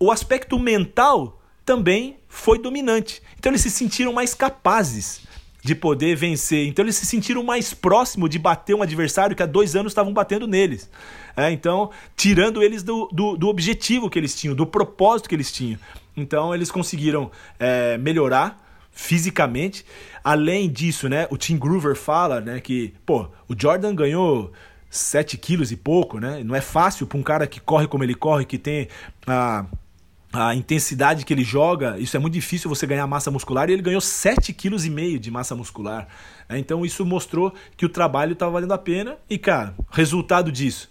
o 0.00 0.10
aspecto 0.10 0.58
mental 0.58 1.40
também 1.64 2.16
foi 2.28 2.58
dominante. 2.58 3.22
Então, 3.38 3.52
eles 3.52 3.60
se 3.60 3.70
sentiram 3.70 4.12
mais 4.12 4.34
capazes 4.34 5.22
de 5.62 5.74
poder 5.74 6.16
vencer. 6.16 6.66
Então 6.66 6.84
eles 6.84 6.96
se 6.96 7.06
sentiram 7.06 7.42
mais 7.42 7.72
próximo 7.72 8.28
de 8.28 8.38
bater 8.38 8.74
um 8.74 8.82
adversário 8.82 9.36
que 9.36 9.42
há 9.42 9.46
dois 9.46 9.76
anos 9.76 9.92
estavam 9.92 10.12
batendo 10.12 10.46
neles. 10.46 10.90
É, 11.36 11.50
então, 11.50 11.90
tirando 12.16 12.62
eles 12.62 12.82
do, 12.82 13.08
do, 13.12 13.36
do, 13.36 13.48
objetivo 13.48 14.10
que 14.10 14.18
eles 14.18 14.34
tinham, 14.34 14.54
do 14.54 14.66
propósito 14.66 15.28
que 15.28 15.34
eles 15.34 15.52
tinham. 15.52 15.78
Então 16.16 16.54
eles 16.54 16.70
conseguiram 16.70 17.30
é, 17.58 17.96
melhorar 17.96 18.60
fisicamente. 18.90 19.86
Além 20.22 20.68
disso, 20.68 21.08
né, 21.08 21.26
o 21.30 21.36
Tim 21.36 21.56
Groover 21.56 21.94
fala 21.94 22.40
né, 22.40 22.60
que 22.60 22.92
pô, 23.06 23.28
o 23.48 23.54
Jordan 23.56 23.94
ganhou 23.94 24.52
7 24.92 25.38
quilos 25.38 25.72
e 25.72 25.76
pouco, 25.76 26.20
né? 26.20 26.44
Não 26.44 26.54
é 26.54 26.60
fácil 26.60 27.06
para 27.06 27.18
um 27.18 27.22
cara 27.22 27.46
que 27.46 27.58
corre 27.58 27.88
como 27.88 28.04
ele 28.04 28.14
corre, 28.14 28.44
que 28.44 28.58
tem 28.58 28.88
a 29.26 29.64
a 30.32 30.54
intensidade 30.54 31.26
que 31.26 31.34
ele 31.34 31.44
joga, 31.44 31.98
isso 31.98 32.16
é 32.16 32.20
muito 32.20 32.32
difícil 32.32 32.66
você 32.70 32.86
ganhar 32.86 33.06
massa 33.06 33.30
muscular, 33.30 33.68
e 33.68 33.74
ele 33.74 33.82
ganhou 33.82 34.00
7,5 34.00 34.54
kg 34.54 35.18
de 35.18 35.30
massa 35.30 35.54
muscular. 35.54 36.08
Né? 36.48 36.58
Então 36.58 36.86
isso 36.86 37.04
mostrou 37.04 37.52
que 37.76 37.84
o 37.84 37.88
trabalho 37.88 38.32
estava 38.32 38.52
valendo 38.52 38.72
a 38.72 38.78
pena. 38.78 39.18
E, 39.28 39.36
cara, 39.36 39.74
resultado 39.90 40.50
disso, 40.50 40.90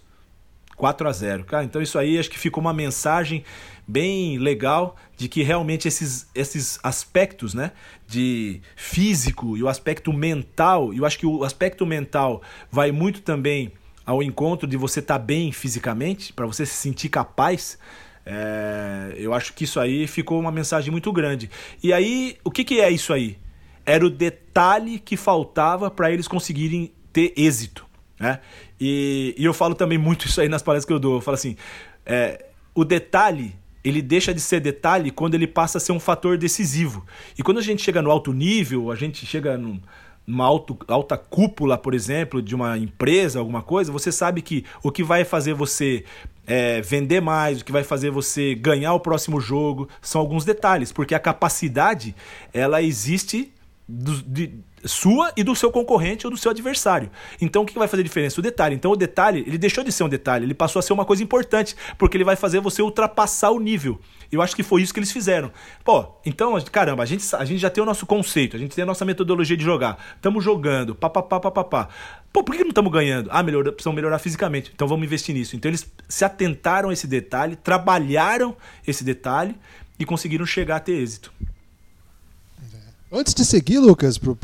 4 0.76 1.08
a 1.08 1.12
0 1.12 1.44
Cara, 1.44 1.64
então 1.64 1.82
isso 1.82 1.98
aí 1.98 2.18
acho 2.18 2.30
que 2.30 2.38
ficou 2.38 2.60
uma 2.60 2.72
mensagem 2.72 3.42
bem 3.86 4.38
legal 4.38 4.94
de 5.16 5.28
que 5.28 5.42
realmente 5.42 5.88
esses, 5.88 6.28
esses 6.36 6.78
aspectos 6.82 7.52
né, 7.52 7.72
de 8.06 8.60
físico 8.76 9.56
e 9.56 9.62
o 9.62 9.68
aspecto 9.68 10.12
mental, 10.12 10.94
eu 10.94 11.04
acho 11.04 11.18
que 11.18 11.26
o 11.26 11.42
aspecto 11.42 11.84
mental 11.84 12.42
vai 12.70 12.92
muito 12.92 13.22
também 13.22 13.72
ao 14.04 14.22
encontro 14.22 14.66
de 14.66 14.76
você 14.76 15.00
estar 15.00 15.18
tá 15.18 15.24
bem 15.24 15.52
fisicamente, 15.52 16.32
para 16.32 16.46
você 16.46 16.66
se 16.66 16.74
sentir 16.74 17.08
capaz 17.08 17.78
é, 18.24 19.14
eu 19.16 19.34
acho 19.34 19.52
que 19.52 19.64
isso 19.64 19.80
aí 19.80 20.06
ficou 20.06 20.38
uma 20.38 20.52
mensagem 20.52 20.90
muito 20.90 21.12
grande. 21.12 21.50
E 21.82 21.92
aí, 21.92 22.36
o 22.44 22.50
que, 22.50 22.64
que 22.64 22.80
é 22.80 22.90
isso 22.90 23.12
aí? 23.12 23.36
Era 23.84 24.06
o 24.06 24.10
detalhe 24.10 24.98
que 24.98 25.16
faltava 25.16 25.90
para 25.90 26.10
eles 26.10 26.28
conseguirem 26.28 26.92
ter 27.12 27.32
êxito. 27.36 27.84
Né? 28.18 28.38
E, 28.80 29.34
e, 29.36 29.44
eu 29.44 29.52
falo 29.52 29.74
também 29.74 29.98
muito 29.98 30.26
isso 30.26 30.40
aí 30.40 30.48
nas 30.48 30.62
palestras 30.62 30.86
que 30.86 30.92
eu 30.92 31.00
dou. 31.00 31.16
Eu 31.16 31.20
falo 31.20 31.34
assim: 31.34 31.56
é, 32.06 32.46
o 32.74 32.84
detalhe 32.84 33.56
ele 33.82 34.00
deixa 34.00 34.32
de 34.32 34.40
ser 34.40 34.60
detalhe 34.60 35.10
quando 35.10 35.34
ele 35.34 35.46
passa 35.48 35.78
a 35.78 35.80
ser 35.80 35.90
um 35.90 35.98
fator 35.98 36.38
decisivo. 36.38 37.04
E 37.36 37.42
quando 37.42 37.58
a 37.58 37.62
gente 37.62 37.82
chega 37.82 38.00
no 38.00 38.12
alto 38.12 38.32
nível, 38.32 38.92
a 38.92 38.94
gente 38.94 39.26
chega 39.26 39.58
num, 39.58 39.80
numa 40.26 40.44
alto, 40.44 40.78
alta 40.88 41.16
cúpula, 41.16 41.76
por 41.76 41.94
exemplo, 41.94 42.40
de 42.40 42.54
uma 42.54 42.78
empresa, 42.78 43.38
alguma 43.38 43.62
coisa, 43.62 43.90
você 43.90 44.12
sabe 44.12 44.42
que 44.42 44.64
o 44.82 44.90
que 44.90 45.02
vai 45.02 45.24
fazer 45.24 45.54
você 45.54 46.04
é, 46.46 46.80
vender 46.80 47.20
mais, 47.20 47.60
o 47.60 47.64
que 47.64 47.72
vai 47.72 47.84
fazer 47.84 48.10
você 48.10 48.54
ganhar 48.54 48.94
o 48.94 49.00
próximo 49.00 49.40
jogo, 49.40 49.88
são 50.00 50.20
alguns 50.20 50.44
detalhes, 50.44 50.92
porque 50.92 51.14
a 51.14 51.20
capacidade 51.20 52.14
ela 52.52 52.82
existe 52.82 53.52
de, 53.88 54.54
sua 54.84 55.32
e 55.36 55.42
do 55.42 55.54
seu 55.54 55.70
concorrente 55.70 56.26
ou 56.26 56.30
do 56.30 56.36
seu 56.36 56.50
adversário. 56.50 57.10
Então 57.40 57.62
o 57.62 57.66
que 57.66 57.78
vai 57.78 57.88
fazer 57.88 58.02
diferença? 58.02 58.40
O 58.40 58.42
detalhe. 58.42 58.74
Então 58.74 58.90
o 58.90 58.96
detalhe, 58.96 59.44
ele 59.46 59.58
deixou 59.58 59.84
de 59.84 59.92
ser 59.92 60.04
um 60.04 60.08
detalhe, 60.08 60.44
ele 60.44 60.54
passou 60.54 60.80
a 60.80 60.82
ser 60.82 60.92
uma 60.92 61.04
coisa 61.04 61.22
importante, 61.22 61.76
porque 61.98 62.16
ele 62.16 62.24
vai 62.24 62.36
fazer 62.36 62.60
você 62.60 62.82
ultrapassar 62.82 63.50
o 63.50 63.60
nível. 63.60 63.98
Eu 64.30 64.40
acho 64.40 64.56
que 64.56 64.62
foi 64.62 64.82
isso 64.82 64.92
que 64.94 64.98
eles 64.98 65.12
fizeram. 65.12 65.52
Pô, 65.84 66.06
então, 66.24 66.58
caramba, 66.70 67.02
a 67.02 67.06
gente, 67.06 67.24
a 67.36 67.44
gente 67.44 67.60
já 67.60 67.68
tem 67.68 67.82
o 67.82 67.86
nosso 67.86 68.06
conceito, 68.06 68.56
a 68.56 68.58
gente 68.58 68.74
tem 68.74 68.82
a 68.82 68.86
nossa 68.86 69.04
metodologia 69.04 69.56
de 69.56 69.64
jogar. 69.64 70.02
Estamos 70.16 70.42
jogando, 70.42 70.94
papapá, 70.94 71.38
papapá. 71.38 71.88
Pô, 72.32 72.42
por 72.42 72.56
que 72.56 72.62
não 72.62 72.70
estamos 72.70 72.90
ganhando? 72.90 73.28
Ah, 73.30 73.42
melhor, 73.42 73.62
precisamos 73.64 73.94
melhorar 73.94 74.18
fisicamente. 74.18 74.72
Então 74.74 74.88
vamos 74.88 75.04
investir 75.04 75.34
nisso. 75.34 75.54
Então 75.54 75.70
eles 75.70 75.86
se 76.08 76.24
atentaram 76.24 76.88
a 76.88 76.92
esse 76.92 77.06
detalhe, 77.06 77.56
trabalharam 77.56 78.56
esse 78.86 79.04
detalhe 79.04 79.54
e 79.98 80.06
conseguiram 80.06 80.46
chegar 80.46 80.76
a 80.76 80.80
ter 80.80 80.92
êxito. 80.92 81.30
Antes 83.14 83.34
de 83.34 83.44
seguir, 83.44 83.78
Lucas, 83.78 84.16
para 84.16 84.30
o 84.30 84.36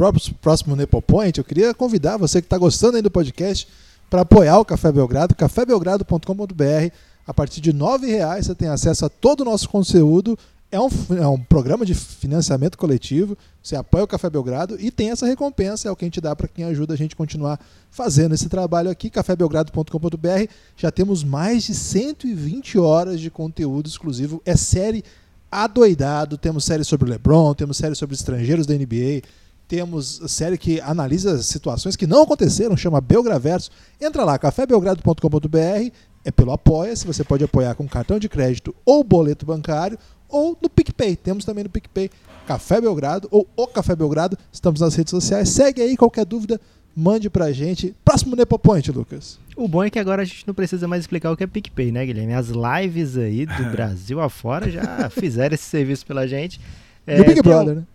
próximo 0.43 0.77
Nepo 0.77 1.01
Point, 1.01 1.39
eu 1.39 1.45
queria 1.45 1.73
convidar 1.73 2.19
você 2.19 2.43
que 2.43 2.45
está 2.45 2.59
gostando 2.59 2.99
aí 2.99 3.03
do 3.03 3.11
podcast 3.11 3.67
para 4.11 4.21
apoiar 4.21 4.59
o 4.59 4.65
Café 4.65 4.93
Belgrado, 4.93 5.35
cafébelgrado.com.br. 5.35 6.93
A 7.27 7.33
partir 7.33 7.63
de 7.63 7.71
R$ 7.71 8.07
reais 8.07 8.45
você 8.45 8.55
tem 8.55 8.69
acesso 8.69 9.07
a 9.07 9.09
todo 9.09 9.41
o 9.41 9.45
nosso 9.47 9.71
conteúdo. 9.71 10.39
É 10.71 10.79
um, 10.79 10.89
é 11.19 11.27
um 11.27 11.39
programa 11.39 11.87
de 11.87 11.95
financiamento 11.95 12.77
coletivo. 12.77 13.39
Você 13.63 13.75
apoia 13.75 14.05
o 14.05 14.07
Café 14.07 14.29
Belgrado 14.29 14.77
e 14.79 14.91
tem 14.91 15.09
essa 15.09 15.25
recompensa, 15.25 15.89
é 15.89 15.91
o 15.91 15.97
que 15.97 16.05
a 16.05 16.09
gente 16.09 16.21
dá 16.21 16.37
para 16.37 16.47
quem 16.47 16.67
ajuda 16.67 16.93
a 16.93 16.97
gente 16.97 17.17
continuar 17.17 17.59
fazendo 17.91 18.35
esse 18.35 18.51
trabalho 18.51 18.91
aqui, 18.91 19.09
cafébelgrado.com.br. 19.09 20.53
Já 20.77 20.91
temos 20.91 21.25
mais 21.25 21.63
de 21.65 21.75
120 21.75 22.79
horas 22.79 23.19
de 23.19 23.31
conteúdo 23.31 23.89
exclusivo. 23.89 24.43
É 24.45 24.55
série 24.57 25.03
adoidado. 25.51 26.39
Temos 26.39 26.65
série 26.65 26.85
sobre 26.85 27.11
LeBron, 27.11 27.55
temos 27.55 27.77
série 27.77 27.95
sobre 27.95 28.15
estrangeiros 28.15 28.67
da 28.67 28.75
NBA, 28.75 29.23
temos 29.67 30.21
série 30.27 30.57
que 30.57 30.81
analisa 30.81 31.43
situações 31.43 31.97
que 31.97 32.07
não 32.07 32.23
aconteceram, 32.23 32.77
chama 32.77 33.01
Belgraverso. 33.01 33.71
Entra 34.01 34.25
lá, 34.25 34.39
cafébelgrado.com.br, 34.39 35.93
é 36.25 36.31
pelo 36.31 36.53
Apoia-se, 36.53 37.07
você 37.07 37.23
pode 37.23 37.45
apoiar 37.45 37.75
com 37.75 37.87
cartão 37.89 38.19
de 38.19 38.29
crédito 38.29 38.75
ou 38.85 39.05
boleto 39.05 39.47
bancário, 39.47 39.99
ou 40.29 40.57
no 40.61 40.69
PicPay. 40.69 41.17
Temos 41.17 41.45
também 41.45 41.65
no 41.65 41.71
PicPay 41.71 42.11
Café 42.47 42.81
Belgrado 42.81 43.29
ou 43.31 43.47
o 43.57 43.67
Café 43.67 43.97
Belgrado. 43.97 44.37
Estamos 44.53 44.81
nas 44.81 44.95
redes 44.95 45.11
sociais. 45.11 45.49
Segue 45.49 45.83
aí, 45.83 45.97
qualquer 45.97 46.25
dúvida, 46.25 46.61
mande 46.99 47.31
pra 47.31 47.53
gente. 47.53 47.95
Próximo 48.05 48.35
Nepopoint, 48.35 48.91
Lucas. 48.91 49.39
O 49.57 49.69
bom 49.69 49.85
é 49.85 49.91
que 49.91 50.01
agora 50.01 50.23
a 50.23 50.25
gente 50.25 50.45
não 50.45 50.53
precisa 50.53 50.89
mais 50.89 51.05
explicar 51.05 51.31
o 51.31 51.37
que 51.37 51.45
é 51.45 51.47
PicPay, 51.47 51.93
né, 51.93 52.05
Guilherme? 52.05 52.35
As 52.35 52.49
lives 52.49 53.17
aí 53.17 53.47
do 53.47 53.65
Brasil 53.71 54.21
afora 54.21 54.69
já 54.69 55.09
fizeram 55.09 55.55
esse 55.55 55.65
serviço 55.65 56.05
pela 56.05 56.27
gente. 56.27 56.61
É, 57.07 57.19
e 57.19 57.21
o 57.21 57.25
Big 57.25 57.41
Brother, 57.41 57.75
um... 57.75 57.77
né? 57.77 57.87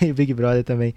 e 0.08 0.10
o 0.10 0.14
Big 0.14 0.32
Brother 0.32 0.64
também. 0.64 0.94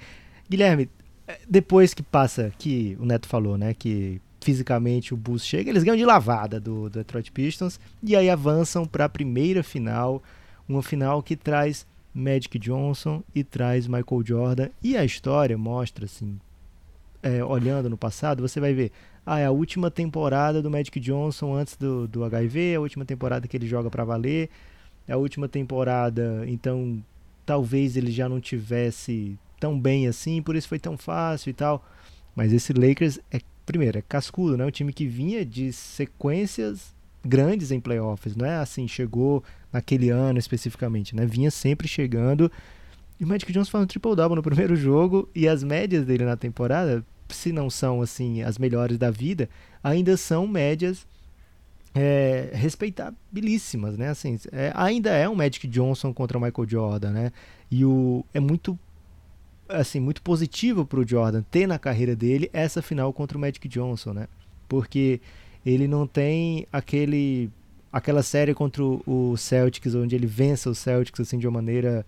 Guilherme, 0.49 0.89
é, 1.27 1.37
depois 1.47 1.93
que 1.93 2.01
passa, 2.01 2.49
que 2.57 2.97
o 2.97 3.05
Neto 3.05 3.27
falou, 3.27 3.57
né, 3.57 3.73
que 3.73 4.21
fisicamente 4.39 5.13
o 5.13 5.17
Bulls 5.17 5.45
chega, 5.45 5.69
eles 5.69 5.83
ganham 5.83 5.97
de 5.97 6.05
lavada 6.05 6.61
do, 6.61 6.89
do 6.89 6.99
Detroit 6.99 7.29
Pistons 7.31 7.79
e 8.01 8.15
aí 8.15 8.29
avançam 8.29 8.85
para 8.85 9.05
a 9.05 9.09
primeira 9.09 9.63
final, 9.63 10.23
uma 10.67 10.81
final 10.81 11.21
que 11.21 11.35
traz 11.35 11.85
Magic 12.13 12.57
Johnson 12.57 13.21
e 13.35 13.43
traz 13.43 13.85
Michael 13.85 14.23
Jordan 14.25 14.69
e 14.81 14.95
a 14.95 15.03
história 15.03 15.57
mostra 15.57 16.05
assim 16.05 16.37
é, 17.23 17.43
olhando 17.43 17.89
no 17.89 17.97
passado, 17.97 18.47
você 18.47 18.59
vai 18.59 18.73
ver, 18.73 18.91
ah, 19.25 19.39
é 19.39 19.45
a 19.45 19.51
última 19.51 19.89
temporada 19.89 20.61
do 20.61 20.69
Magic 20.69 20.99
Johnson 20.99 21.55
antes 21.55 21.75
do, 21.75 22.07
do 22.07 22.23
HIV, 22.23 22.73
é 22.73 22.75
a 22.75 22.81
última 22.81 23.05
temporada 23.05 23.47
que 23.47 23.57
ele 23.57 23.67
joga 23.67 23.89
para 23.89 24.03
valer, 24.03 24.49
é 25.07 25.13
a 25.13 25.17
última 25.17 25.47
temporada, 25.47 26.43
então 26.47 27.01
talvez 27.45 27.97
ele 27.97 28.11
já 28.11 28.29
não 28.29 28.39
tivesse 28.39 29.37
tão 29.59 29.79
bem 29.79 30.07
assim, 30.07 30.41
por 30.41 30.55
isso 30.55 30.67
foi 30.67 30.79
tão 30.79 30.97
fácil 30.97 31.49
e 31.49 31.53
tal. 31.53 31.83
Mas 32.35 32.51
esse 32.51 32.73
Lakers 32.73 33.19
é, 33.31 33.39
primeiro, 33.65 33.97
é 33.97 34.01
cascudo, 34.01 34.57
né? 34.57 34.65
Um 34.65 34.71
time 34.71 34.91
que 34.91 35.05
vinha 35.05 35.45
de 35.45 35.71
sequências 35.71 36.93
grandes 37.23 37.71
em 37.71 37.79
playoffs, 37.79 38.35
não 38.35 38.45
é 38.45 38.57
assim, 38.57 38.87
chegou 38.87 39.43
naquele 39.71 40.09
ano 40.09 40.37
especificamente, 40.37 41.15
né? 41.15 41.25
Vinha 41.25 41.49
sempre 41.49 41.87
chegando 41.87 42.51
E 43.19 43.23
o 43.23 43.27
Magic 43.27 43.51
Johnson 43.53 43.71
faz 43.71 43.83
um 43.83 43.87
triple-double 43.87 44.35
no 44.35 44.43
primeiro 44.43 44.75
jogo 44.75 45.29
e 45.33 45.47
as 45.47 45.63
médias 45.63 46.05
dele 46.05 46.25
na 46.25 46.35
temporada, 46.35 47.05
se 47.33 47.51
não 47.51 47.69
são 47.69 48.01
assim 48.01 48.41
as 48.41 48.57
melhores 48.57 48.97
da 48.97 49.11
vida, 49.11 49.49
ainda 49.83 50.15
são 50.15 50.47
médias 50.47 51.05
é, 51.95 52.49
respeitabilíssimas, 52.53 53.97
né? 53.97 54.09
Assim, 54.09 54.39
é, 54.51 54.71
ainda 54.75 55.11
é 55.11 55.27
um 55.29 55.35
Magic 55.35 55.67
Johnson 55.67 56.13
contra 56.13 56.37
o 56.37 56.41
Michael 56.41 56.67
Jordan, 56.67 57.11
né? 57.11 57.31
E 57.69 57.85
o, 57.85 58.25
é 58.33 58.39
muito 58.39 58.77
assim 59.69 59.99
muito 59.99 60.21
positivo 60.21 60.85
para 60.85 60.99
o 60.99 61.07
Jordan 61.07 61.41
ter 61.49 61.65
na 61.65 61.79
carreira 61.79 62.15
dele 62.15 62.49
essa 62.51 62.81
final 62.81 63.11
contra 63.13 63.37
o 63.37 63.41
Magic 63.41 63.67
Johnson, 63.67 64.13
né? 64.13 64.27
Porque 64.67 65.21
ele 65.65 65.87
não 65.87 66.05
tem 66.07 66.67
aquele 66.71 67.49
aquela 67.91 68.23
série 68.23 68.53
contra 68.53 68.83
o 68.83 69.35
Celtics 69.37 69.93
onde 69.93 70.15
ele 70.15 70.25
vence 70.25 70.67
o 70.67 70.73
Celtics 70.73 71.19
assim 71.19 71.37
de 71.37 71.47
uma 71.47 71.53
maneira 71.53 72.05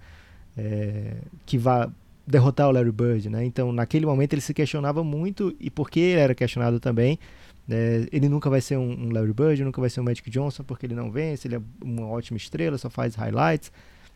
é, 0.57 1.17
que 1.45 1.57
vá 1.57 1.89
derrotar 2.27 2.67
o 2.67 2.71
Larry 2.71 2.91
Bird, 2.91 3.29
né? 3.29 3.45
Então 3.45 3.71
naquele 3.71 4.05
momento 4.05 4.33
ele 4.33 4.41
se 4.41 4.53
questionava 4.53 5.03
muito 5.03 5.55
e 5.59 5.69
porque 5.69 5.99
ele 5.99 6.19
era 6.19 6.35
questionado 6.35 6.79
também 6.79 7.19
é, 7.69 8.07
ele 8.11 8.29
nunca 8.29 8.49
vai 8.49 8.61
ser 8.61 8.77
um, 8.77 8.91
um, 8.91 9.11
Larry 9.11 9.33
Bird, 9.33 9.63
nunca 9.63 9.81
vai 9.81 9.89
ser 9.89 9.99
um 9.99 10.03
Magic 10.03 10.29
Johnson 10.29 10.63
porque 10.63 10.85
ele 10.85 10.93
não 10.93 11.11
vence, 11.11 11.47
ele 11.47 11.55
é 11.55 11.61
uma 11.83 12.07
ótima 12.07 12.37
estrela, 12.37 12.77
só 12.77 12.89
faz 12.89 13.15
highlights. 13.15 13.71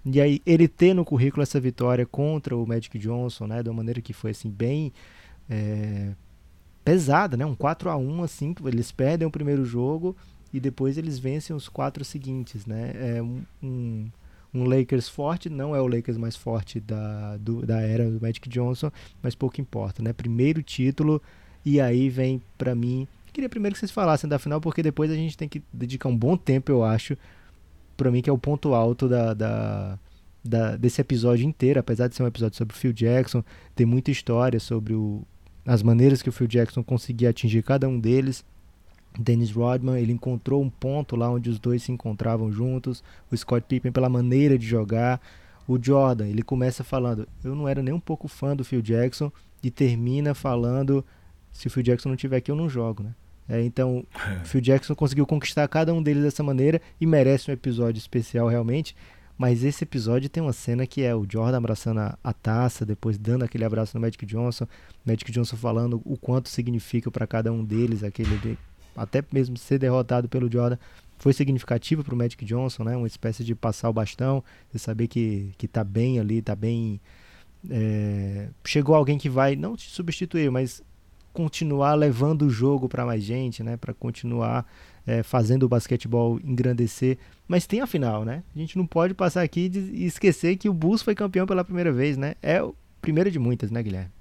E 0.06 0.22
aí 0.22 0.42
ele 0.46 0.68
ter 0.68 0.94
no 0.94 1.04
currículo 1.04 1.44
essa 1.44 1.60
vitória 1.60 2.06
contra 2.06 2.56
o 2.56 2.66
Magic 2.66 2.98
Johnson, 2.98 3.48
né, 3.48 3.64
de 3.64 3.70
uma 3.70 3.78
maneira 3.78 4.02
que 4.02 4.14
foi 4.14 4.32
assim 4.32 4.50
bem 4.50 4.94
é, 5.50 6.12
pesada, 6.86 7.36
né, 7.36 7.46
um 7.46 7.56
4 7.56 7.90
a 7.90 7.98
1 7.98 8.24
assim, 8.24 8.56
eles 8.66 8.92
perdem 8.92 9.28
o 9.28 9.32
primeiro 9.32 9.66
jogo 9.66 10.16
e 10.54 10.60
depois 10.60 10.98
eles 10.98 11.20
vencem 11.20 11.56
os 11.56 11.68
quatro 11.68 12.04
seguintes, 12.06 12.66
né? 12.66 12.92
É 12.96 13.22
um, 13.22 13.44
um, 13.62 14.10
um 14.54 14.64
Lakers 14.64 15.08
forte, 15.08 15.50
não 15.50 15.76
é 15.76 15.82
o 15.82 15.88
Lakers 15.88 16.18
mais 16.18 16.36
forte 16.36 16.80
da, 16.80 17.38
do, 17.38 17.66
da 17.66 17.82
era 17.82 18.10
do 18.10 18.20
Magic 18.22 18.48
Johnson, 18.50 18.92
mas 19.22 19.36
pouco 19.36 19.62
importa, 19.62 20.02
né? 20.02 20.14
Primeiro 20.14 20.64
título 20.64 21.22
e 21.66 21.80
aí 21.80 22.10
vem 22.10 22.42
para 22.58 22.74
mim 22.74 23.08
Queria 23.32 23.50
primeiro 23.50 23.74
que 23.74 23.80
vocês 23.80 23.92
falassem 23.92 24.30
da 24.30 24.40
final, 24.40 24.60
porque 24.60 24.82
depois 24.82 25.12
a 25.12 25.16
gente 25.16 25.38
tem 25.38 25.48
que 25.48 25.62
dedicar 25.72 26.10
um 26.10 26.18
bom 26.18 26.36
tempo, 26.36 26.72
eu 26.72 26.84
acho, 26.84 27.16
para 27.96 28.12
mim, 28.12 28.22
que 28.22 28.30
é 28.30 28.34
o 28.34 28.38
ponto 28.38 28.74
alto 28.74 29.08
da, 29.08 29.34
da, 29.34 30.00
da, 30.44 30.76
desse 30.76 31.00
episódio 31.00 31.46
inteiro. 31.46 31.80
Apesar 31.80 32.08
de 32.08 32.16
ser 32.16 32.24
um 32.24 32.28
episódio 32.28 32.58
sobre 32.58 32.76
o 32.76 32.78
Phil 32.78 32.92
Jackson, 32.92 33.44
tem 33.76 33.86
muita 33.86 34.10
história 34.10 34.60
sobre 34.60 34.94
o, 34.94 35.22
as 35.66 35.84
maneiras 35.84 36.22
que 36.22 36.30
o 36.30 36.32
Phil 36.32 36.48
Jackson 36.48 36.84
conseguia 36.84 37.30
atingir 37.30 37.64
cada 37.64 37.88
um 37.88 38.00
deles. 38.00 38.44
Dennis 39.18 39.52
Rodman, 39.52 40.00
ele 40.00 40.14
encontrou 40.14 40.62
um 40.62 40.70
ponto 40.70 41.16
lá 41.16 41.30
onde 41.30 41.50
os 41.50 41.60
dois 41.60 41.84
se 41.84 41.92
encontravam 41.92 42.52
juntos. 42.52 43.04
O 43.32 43.38
Scott 43.38 43.66
Pippen 43.68 43.92
pela 43.92 44.10
maneira 44.10 44.58
de 44.58 44.66
jogar. 44.66 45.22
O 45.68 45.78
Jordan, 45.82 46.28
ele 46.28 46.42
começa 46.42 46.84
falando, 46.84 47.28
eu 47.44 47.54
não 47.56 47.68
era 47.68 47.84
nem 47.84 47.94
um 47.94 48.00
pouco 48.00 48.28
fã 48.28 48.56
do 48.56 48.66
Phil 48.66 48.82
Jackson 48.82 49.32
e 49.62 49.70
termina 49.70 50.34
falando 50.34 51.06
se 51.52 51.68
o 51.68 51.70
Phil 51.70 51.84
Jackson 51.84 52.10
não 52.10 52.16
tiver 52.16 52.38
aqui, 52.38 52.50
eu 52.50 52.56
não 52.56 52.70
jogo, 52.70 53.04
né? 53.04 53.14
É, 53.48 53.62
então, 53.64 54.06
o 54.42 54.46
Phil 54.46 54.62
Jackson 54.62 54.96
conseguiu 54.96 55.26
conquistar 55.26 55.68
cada 55.68 55.94
um 55.94 56.02
deles 56.02 56.24
dessa 56.24 56.44
maneira 56.44 56.82
e 57.02 57.06
merece 57.06 57.50
um 57.50 57.54
episódio 57.54 58.00
especial 58.00 58.48
realmente. 58.48 58.96
Mas 59.38 59.64
esse 59.64 59.86
episódio 59.86 60.30
tem 60.30 60.44
uma 60.44 60.52
cena 60.52 60.86
que 60.86 61.02
é 61.02 61.16
o 61.16 61.26
Jordan 61.28 61.58
abraçando 61.58 62.02
a, 62.02 62.18
a 62.22 62.34
taça, 62.34 62.86
depois 62.86 63.18
dando 63.18 63.44
aquele 63.46 63.64
abraço 63.64 63.96
no 63.96 64.02
Magic 64.02 64.26
Johnson, 64.26 64.68
Magic 65.06 65.32
Johnson 65.32 65.56
falando 65.56 66.02
o 66.04 66.18
quanto 66.18 66.50
significa 66.50 67.10
para 67.10 67.26
cada 67.26 67.52
um 67.52 67.64
deles 67.64 68.04
aquele 68.04 68.58
até 69.02 69.24
mesmo 69.32 69.58
ser 69.58 69.80
derrotado 69.80 70.28
pelo 70.30 70.52
Jordan 70.52 70.78
foi 71.18 71.34
significativo 71.34 72.04
para 72.04 72.14
o 72.14 72.18
Magic 72.18 72.44
Johnson, 72.46 72.84
né? 72.84 72.96
Uma 72.96 73.08
espécie 73.08 73.44
de 73.44 73.54
passar 73.54 73.90
o 73.90 73.94
bastão, 73.94 74.44
de 74.74 74.80
saber 74.80 75.08
que 75.08 75.52
que 75.58 75.68
tá 75.68 75.84
bem 75.84 76.20
ali, 76.20 76.42
tá 76.42 76.56
bem 76.56 77.00
é, 77.70 78.48
chegou 78.66 78.96
alguém 78.96 79.18
que 79.18 79.30
vai 79.30 79.56
não 79.56 79.76
te 79.76 79.90
substituir, 79.90 80.50
mas 80.50 80.82
continuar 81.34 81.96
levando 81.96 82.44
o 82.44 82.50
jogo 82.50 82.88
para 82.88 83.06
mais 83.06 83.24
gente, 83.24 83.64
né? 83.64 83.78
Para 83.78 83.94
continuar 83.94 84.66
é, 85.06 85.24
fazendo 85.24 85.64
o 85.64 85.70
basquetebol 85.70 86.40
engrandecer. 86.44 87.18
Mas 87.48 87.68
tem 87.68 87.82
a 87.82 87.88
final, 87.88 88.24
né? 88.24 88.44
A 88.56 88.60
gente 88.60 88.78
não 88.78 88.86
pode 88.86 89.14
passar 89.14 89.42
aqui 89.42 89.72
e 89.74 90.06
esquecer 90.06 90.56
que 90.58 90.70
o 90.70 90.74
Bulls 90.74 91.02
foi 91.02 91.16
campeão 91.16 91.46
pela 91.46 91.64
primeira 91.64 91.92
vez, 91.92 92.18
né? 92.18 92.36
É 92.42 92.62
o 92.62 92.76
primeiro 93.02 93.30
de 93.32 93.40
muitas, 93.40 93.72
né, 93.72 93.82
Guilherme? 93.82 94.12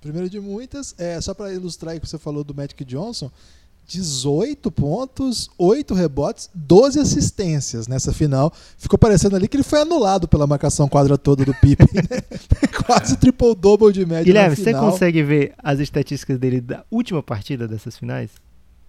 Primeiro 0.00 0.28
de 0.28 0.40
muitas. 0.40 0.94
É, 0.98 1.20
só 1.20 1.32
para 1.32 1.52
ilustrar 1.52 1.96
o 1.96 2.00
que 2.00 2.06
você 2.06 2.18
falou 2.18 2.44
do 2.44 2.54
Magic 2.54 2.84
Johnson, 2.84 3.30
18 3.86 4.70
pontos, 4.70 5.50
8 5.58 5.94
rebotes, 5.94 6.48
12 6.54 6.98
assistências 6.98 7.86
nessa 7.86 8.12
final. 8.12 8.52
Ficou 8.78 8.98
parecendo 8.98 9.36
ali 9.36 9.46
que 9.46 9.56
ele 9.56 9.64
foi 9.64 9.80
anulado 9.80 10.26
pela 10.26 10.46
marcação 10.46 10.88
quadra 10.88 11.18
toda 11.18 11.44
do 11.44 11.54
Pippen. 11.54 11.88
Né? 11.94 12.20
Quase 12.86 13.16
triple-double 13.16 13.92
de 13.92 14.06
média 14.06 14.24
Guilherme, 14.24 14.56
você 14.56 14.72
consegue 14.72 15.22
ver 15.22 15.54
as 15.58 15.80
estatísticas 15.80 16.38
dele 16.38 16.60
da 16.60 16.84
última 16.90 17.22
partida 17.22 17.68
dessas 17.68 17.98
finais? 17.98 18.30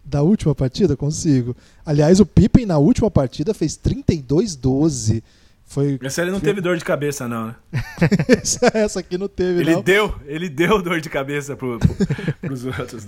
Da 0.03 0.21
última 0.21 0.53
partida? 0.53 0.95
Consigo. 0.95 1.55
Aliás, 1.85 2.19
o 2.19 2.25
Pippen 2.25 2.65
na 2.65 2.77
última 2.77 3.09
partida 3.09 3.53
fez 3.53 3.77
32-12. 3.77 5.21
Foi, 5.65 5.99
essa 6.03 6.21
ele 6.21 6.31
não 6.31 6.39
foi... 6.39 6.49
teve 6.49 6.61
dor 6.61 6.77
de 6.77 6.85
cabeça, 6.85 7.27
não, 7.27 7.47
né? 7.47 7.55
essa 8.73 8.99
aqui 8.99 9.17
não 9.17 9.27
teve, 9.27 9.61
ele 9.61 9.73
não. 9.73 9.81
Deu, 9.81 10.15
ele 10.27 10.47
deu 10.47 10.79
dor 10.79 11.01
de 11.01 11.09
cabeça 11.09 11.55
pro, 11.55 11.79
pro, 11.79 11.95
pros 12.39 12.65
outros. 12.65 13.07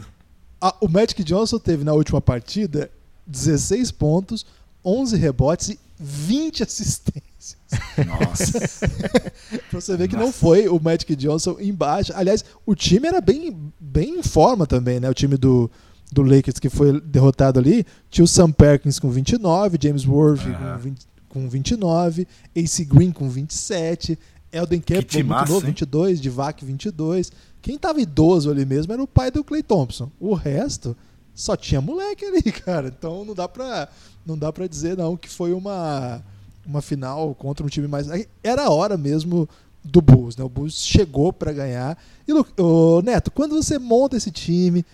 A, 0.59 0.75
o 0.81 0.87
Magic 0.87 1.23
Johnson 1.23 1.59
teve 1.59 1.83
na 1.83 1.93
última 1.93 2.21
partida 2.21 2.89
16 3.25 3.91
pontos, 3.91 4.45
11 4.83 5.17
rebotes 5.17 5.69
e 5.69 5.79
20 5.99 6.63
assistências. 6.63 7.57
Nossa. 8.05 8.59
pra 9.69 9.81
você 9.81 9.97
ver 9.97 10.07
que 10.07 10.15
não 10.15 10.31
foi 10.31 10.67
o 10.67 10.79
Magic 10.79 11.15
Johnson 11.15 11.57
embaixo. 11.59 12.11
Aliás, 12.15 12.43
o 12.65 12.75
time 12.75 13.07
era 13.07 13.21
bem, 13.21 13.71
bem 13.79 14.19
em 14.19 14.23
forma 14.23 14.65
também, 14.65 14.99
né? 14.99 15.09
O 15.09 15.13
time 15.13 15.37
do, 15.37 15.69
do 16.11 16.21
Lakers 16.21 16.59
que 16.59 16.69
foi 16.69 16.99
derrotado 17.01 17.59
ali. 17.59 17.85
Tinha 18.09 18.25
o 18.25 18.27
Sam 18.27 18.51
Perkins 18.51 18.99
com 18.99 19.09
29, 19.09 19.77
James 19.81 20.05
Worth 20.05 20.45
uhum. 20.45 20.53
com, 20.53 20.77
20, 20.77 21.07
com 21.29 21.49
29, 21.49 22.27
AC 22.55 22.85
Green 22.85 23.11
com 23.11 23.29
27, 23.29 24.17
Elden 24.51 24.81
Campbell 24.81 25.25
muito 25.25 25.51
novo, 25.51 25.65
22, 25.65 26.21
Divac 26.21 26.63
22. 26.63 27.31
Quem 27.67 27.77
tava 27.77 27.99
idoso 27.99 28.49
ali 28.49 28.65
mesmo 28.65 28.93
era 28.93 29.03
o 29.03 29.05
pai 29.05 29.29
do 29.29 29.43
Clay 29.43 29.61
Thompson. 29.61 30.09
O 30.21 30.33
resto 30.33 30.95
só 31.35 31.57
tinha 31.57 31.81
moleque 31.81 32.23
ali, 32.23 32.41
cara. 32.63 32.87
Então 32.87 33.25
não 33.25 33.33
dá 33.33 33.45
pra, 33.45 33.89
não 34.25 34.37
dá 34.37 34.53
pra 34.53 34.67
dizer 34.67 34.95
não 34.95 35.17
que 35.17 35.27
foi 35.27 35.51
uma, 35.51 36.23
uma 36.65 36.81
final 36.81 37.35
contra 37.35 37.65
um 37.65 37.69
time 37.69 37.85
mais. 37.85 38.07
Era 38.41 38.67
a 38.67 38.69
hora 38.69 38.95
mesmo 38.95 39.49
do 39.83 40.01
Bulls, 40.01 40.37
né? 40.37 40.45
O 40.45 40.49
Bulls 40.49 40.81
chegou 40.81 41.33
para 41.33 41.51
ganhar. 41.51 42.01
E 42.25 42.31
o 42.31 43.01
Neto, 43.01 43.31
quando 43.31 43.61
você 43.61 43.77
monta 43.77 44.15
esse 44.15 44.31
time, 44.31 44.85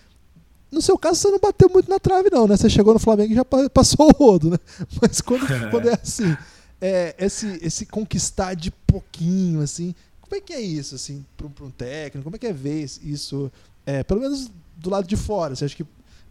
no 0.71 0.81
seu 0.81 0.97
caso 0.97 1.19
você 1.19 1.29
não 1.29 1.37
bateu 1.37 1.69
muito 1.69 1.87
na 1.87 1.99
trave 1.99 2.31
não, 2.31 2.47
né? 2.47 2.57
Você 2.57 2.71
chegou 2.71 2.95
no 2.95 2.99
Flamengo 2.99 3.33
e 3.33 3.35
já 3.35 3.45
passou 3.69 4.07
o 4.07 4.11
rodo, 4.11 4.49
né? 4.49 4.57
Mas 4.99 5.21
quando, 5.21 5.45
quando 5.69 5.89
é 5.89 5.93
assim, 6.01 6.35
é, 6.81 7.13
esse, 7.19 7.59
esse 7.61 7.85
conquistar 7.85 8.55
de 8.55 8.71
pouquinho, 8.71 9.61
assim, 9.61 9.93
como 10.33 10.37
é 10.37 10.41
que 10.41 10.53
é 10.53 10.61
isso, 10.61 10.95
assim, 10.95 11.23
para 11.37 11.45
um 11.45 11.69
técnico? 11.69 12.23
Como 12.23 12.35
é 12.35 12.39
que 12.39 12.47
é 12.47 12.53
ver 12.53 12.83
isso, 13.03 13.51
é, 13.85 14.01
pelo 14.03 14.19
menos 14.19 14.49
do 14.75 14.89
lado 14.89 15.07
de 15.07 15.15
fora? 15.15 15.55
Você 15.55 15.65
acha 15.65 15.75
que 15.75 15.85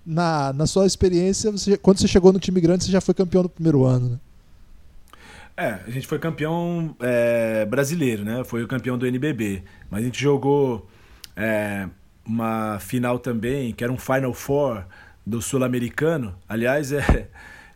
na, 0.05 0.53
na 0.53 0.67
sua 0.67 0.87
experiência, 0.87 1.53
você, 1.53 1.77
quando 1.77 1.99
você 1.99 2.09
chegou 2.09 2.33
no 2.33 2.41
time 2.41 2.61
grande, 2.61 2.83
você 2.83 2.91
já 2.91 3.01
foi 3.01 3.15
campeão 3.15 3.45
no 3.45 3.49
primeiro 3.49 3.85
ano, 3.85 4.09
né? 4.09 4.19
É, 5.57 5.67
a 5.87 5.91
gente 5.91 6.09
foi 6.09 6.19
campeão 6.19 6.97
é, 6.99 7.65
brasileiro, 7.65 8.25
né? 8.25 8.43
Foi 8.43 8.65
o 8.65 8.67
campeão 8.67 8.99
do 8.99 9.07
NBB. 9.07 9.63
Mas 9.89 10.01
a 10.01 10.05
gente 10.05 10.21
jogou 10.21 10.89
é, 11.37 11.89
uma 12.27 12.81
final 12.81 13.21
também, 13.21 13.73
que 13.73 13.85
era 13.85 13.93
um 13.93 13.99
Final 13.99 14.35
Four 14.35 14.85
do 15.25 15.41
Sul-Americano. 15.41 16.35
Aliás, 16.49 16.91
é, 16.91 17.29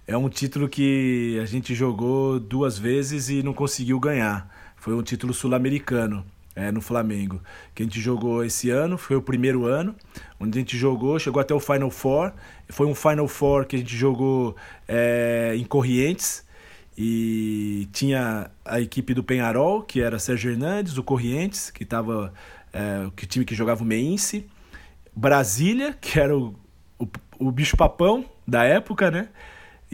é 0.09 0.17
um 0.17 0.29
título 0.29 0.69
que 0.69 1.39
a 1.41 1.45
gente 1.45 1.73
jogou 1.73 2.41
duas 2.41 2.77
vezes 2.77 3.29
e 3.29 3.45
não 3.45 3.55
conseguiu 3.55 4.01
ganhar. 4.01 4.56
Foi 4.87 4.95
um 4.95 5.03
título 5.03 5.35
sul-americano 5.35 6.25
é, 6.55 6.71
no 6.71 6.81
Flamengo, 6.81 7.43
que 7.75 7.83
a 7.83 7.87
gente 7.87 8.01
jogou 8.01 8.45
esse 8.45 8.71
ano, 8.71 8.97
foi 8.97 9.17
o 9.17 9.21
primeiro 9.21 9.65
ano, 9.65 9.97
onde 10.39 10.57
a 10.57 10.61
gente 10.61 10.79
jogou, 10.79 11.19
chegou 11.19 11.41
até 11.41 11.53
o 11.53 11.59
Final 11.59 11.91
Four. 11.91 12.33
Foi 12.69 12.87
um 12.87 12.95
Final 12.95 13.27
Four 13.27 13.67
que 13.67 13.75
a 13.75 13.79
gente 13.81 13.97
jogou 13.97 14.55
é, 14.87 15.55
em 15.57 15.65
Corrientes, 15.65 16.47
e 16.97 17.89
tinha 17.93 18.49
a 18.65 18.81
equipe 18.81 19.13
do 19.13 19.25
Penharol, 19.25 19.83
que 19.83 20.01
era 20.01 20.21
Sérgio 20.21 20.53
Hernandes, 20.53 20.97
o 20.97 21.03
Corrientes, 21.03 21.69
que 21.69 21.83
estava 21.83 22.33
é, 22.73 23.09
o 23.09 23.27
time 23.27 23.45
que 23.45 23.57
jogava 23.57 23.83
o 23.83 23.85
Meinse, 23.85 24.47
Brasília, 25.17 25.97
que 26.01 26.21
era 26.21 26.39
o, 26.39 26.55
o, 26.97 27.09
o 27.41 27.51
bicho 27.51 27.77
papão 27.77 28.25
da 28.47 28.63
época, 28.63 29.11
né? 29.11 29.31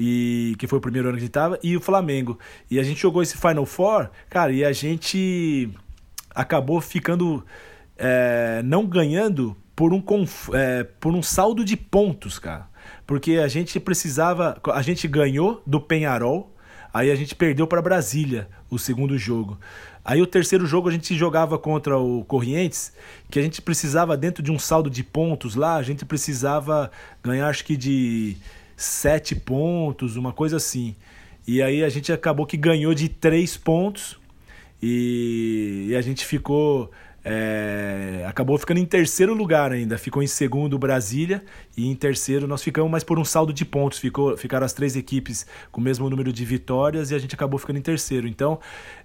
E 0.04 0.56
que 0.58 0.66
foi 0.66 0.78
o 0.78 0.82
primeiro 0.82 1.08
ano 1.08 1.16
que 1.16 1.22
a 1.22 1.26
gente 1.26 1.32
tava, 1.32 1.60
e 1.62 1.76
o 1.76 1.80
Flamengo. 1.80 2.36
E 2.68 2.80
a 2.80 2.82
gente 2.82 3.00
jogou 3.00 3.22
esse 3.22 3.38
Final 3.38 3.64
Four, 3.64 4.10
cara, 4.28 4.50
e 4.50 4.64
a 4.64 4.72
gente 4.72 5.70
acabou 6.34 6.80
ficando 6.80 7.46
é, 7.96 8.62
não 8.64 8.84
ganhando 8.84 9.56
por 9.76 9.92
um, 9.92 10.02
é, 10.54 10.82
por 10.82 11.14
um 11.14 11.22
saldo 11.22 11.64
de 11.64 11.76
pontos, 11.76 12.36
cara. 12.36 12.66
Porque 13.06 13.34
a 13.34 13.46
gente 13.46 13.78
precisava. 13.78 14.60
A 14.74 14.82
gente 14.82 15.06
ganhou 15.06 15.62
do 15.64 15.80
Penharol. 15.80 16.52
Aí 16.92 17.10
a 17.10 17.14
gente 17.14 17.34
perdeu 17.34 17.66
para 17.66 17.80
Brasília 17.80 18.48
o 18.68 18.78
segundo 18.78 19.16
jogo. 19.16 19.58
Aí 20.04 20.20
o 20.20 20.26
terceiro 20.26 20.66
jogo 20.66 20.88
a 20.88 20.92
gente 20.92 21.14
jogava 21.14 21.56
contra 21.58 21.96
o 21.96 22.24
Corrientes, 22.24 22.92
que 23.30 23.38
a 23.38 23.42
gente 23.42 23.62
precisava, 23.62 24.16
dentro 24.16 24.42
de 24.42 24.50
um 24.50 24.58
saldo 24.58 24.90
de 24.90 25.02
pontos 25.04 25.54
lá, 25.54 25.76
a 25.76 25.82
gente 25.82 26.04
precisava 26.04 26.90
ganhar 27.22 27.48
acho 27.48 27.64
que 27.64 27.76
de 27.76 28.36
sete 28.82 29.34
pontos, 29.34 30.16
uma 30.16 30.32
coisa 30.32 30.56
assim. 30.56 30.94
E 31.46 31.62
aí 31.62 31.82
a 31.82 31.88
gente 31.88 32.12
acabou 32.12 32.46
que 32.46 32.56
ganhou 32.56 32.94
de 32.94 33.08
três 33.08 33.56
pontos 33.56 34.18
e, 34.82 35.86
e 35.88 35.96
a 35.96 36.00
gente 36.00 36.24
ficou 36.24 36.90
é, 37.24 38.24
acabou 38.26 38.58
ficando 38.58 38.78
em 38.78 38.84
terceiro 38.84 39.32
lugar 39.32 39.70
ainda. 39.70 39.96
Ficou 39.96 40.22
em 40.22 40.26
segundo 40.26 40.78
Brasília 40.78 41.44
e 41.76 41.88
em 41.88 41.94
terceiro 41.94 42.48
nós 42.48 42.62
ficamos, 42.62 42.90
mas 42.90 43.04
por 43.04 43.18
um 43.18 43.24
saldo 43.24 43.52
de 43.52 43.64
pontos. 43.64 43.98
Ficou, 43.98 44.36
ficaram 44.36 44.66
as 44.66 44.72
três 44.72 44.96
equipes 44.96 45.46
com 45.70 45.80
o 45.80 45.84
mesmo 45.84 46.08
número 46.10 46.32
de 46.32 46.44
vitórias 46.44 47.10
e 47.10 47.14
a 47.14 47.18
gente 47.18 47.34
acabou 47.34 47.58
ficando 47.58 47.78
em 47.78 47.82
terceiro. 47.82 48.26
Então 48.26 48.58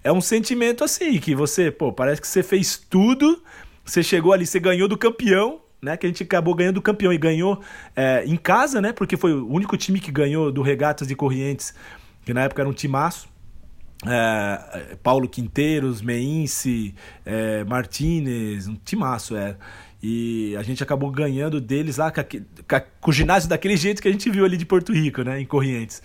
é 0.03 0.11
um 0.11 0.21
sentimento 0.21 0.83
assim 0.83 1.19
que 1.19 1.35
você, 1.35 1.69
pô, 1.69 1.93
parece 1.93 2.19
que 2.19 2.27
você 2.27 2.41
fez 2.41 2.77
tudo, 2.77 3.41
você 3.85 4.01
chegou 4.01 4.33
ali, 4.33 4.45
você 4.45 4.59
ganhou 4.59 4.87
do 4.87 4.97
campeão. 4.97 5.61
Né, 5.79 5.95
que 5.95 6.07
a 6.07 6.09
gente 6.09 6.23
acabou 6.23 6.55
ganhando 6.55 6.75
do 6.75 6.81
campeão 6.81 7.13
e 7.13 7.17
ganhou 7.19 7.61
é, 7.95 8.23
em 8.25 8.35
casa, 8.35 8.81
né? 8.81 8.91
Porque 8.91 9.15
foi 9.15 9.33
o 9.33 9.47
único 9.47 9.77
time 9.77 9.99
que 9.99 10.11
ganhou 10.11 10.51
do 10.51 10.63
Regatas 10.63 11.07
de 11.07 11.15
Corrientes, 11.15 11.71
que 12.25 12.33
na 12.33 12.41
época 12.41 12.63
era 12.63 12.69
um 12.69 12.73
timaço. 12.73 13.29
É, 14.05 14.95
Paulo 15.03 15.29
Quinteiros, 15.29 16.01
Meince, 16.01 16.95
é, 17.23 17.63
Martinez, 17.63 18.67
um 18.67 18.75
timaço 18.75 19.35
era. 19.35 19.51
É. 19.51 19.57
E 20.01 20.55
a 20.55 20.61
gente 20.61 20.83
acabou 20.83 21.09
ganhando 21.09 21.59
deles 21.59 21.97
lá 21.97 22.11
com, 22.11 22.21
com, 23.01 23.09
o 23.09 23.13
ginásio 23.13 23.49
daquele 23.49 23.75
jeito 23.75 24.01
que 24.01 24.07
a 24.07 24.11
gente 24.11 24.29
viu 24.29 24.45
ali 24.45 24.55
de 24.55 24.65
Porto 24.65 24.93
Rico, 24.93 25.23
né, 25.23 25.41
em 25.41 25.45
Corrientes. 25.45 26.03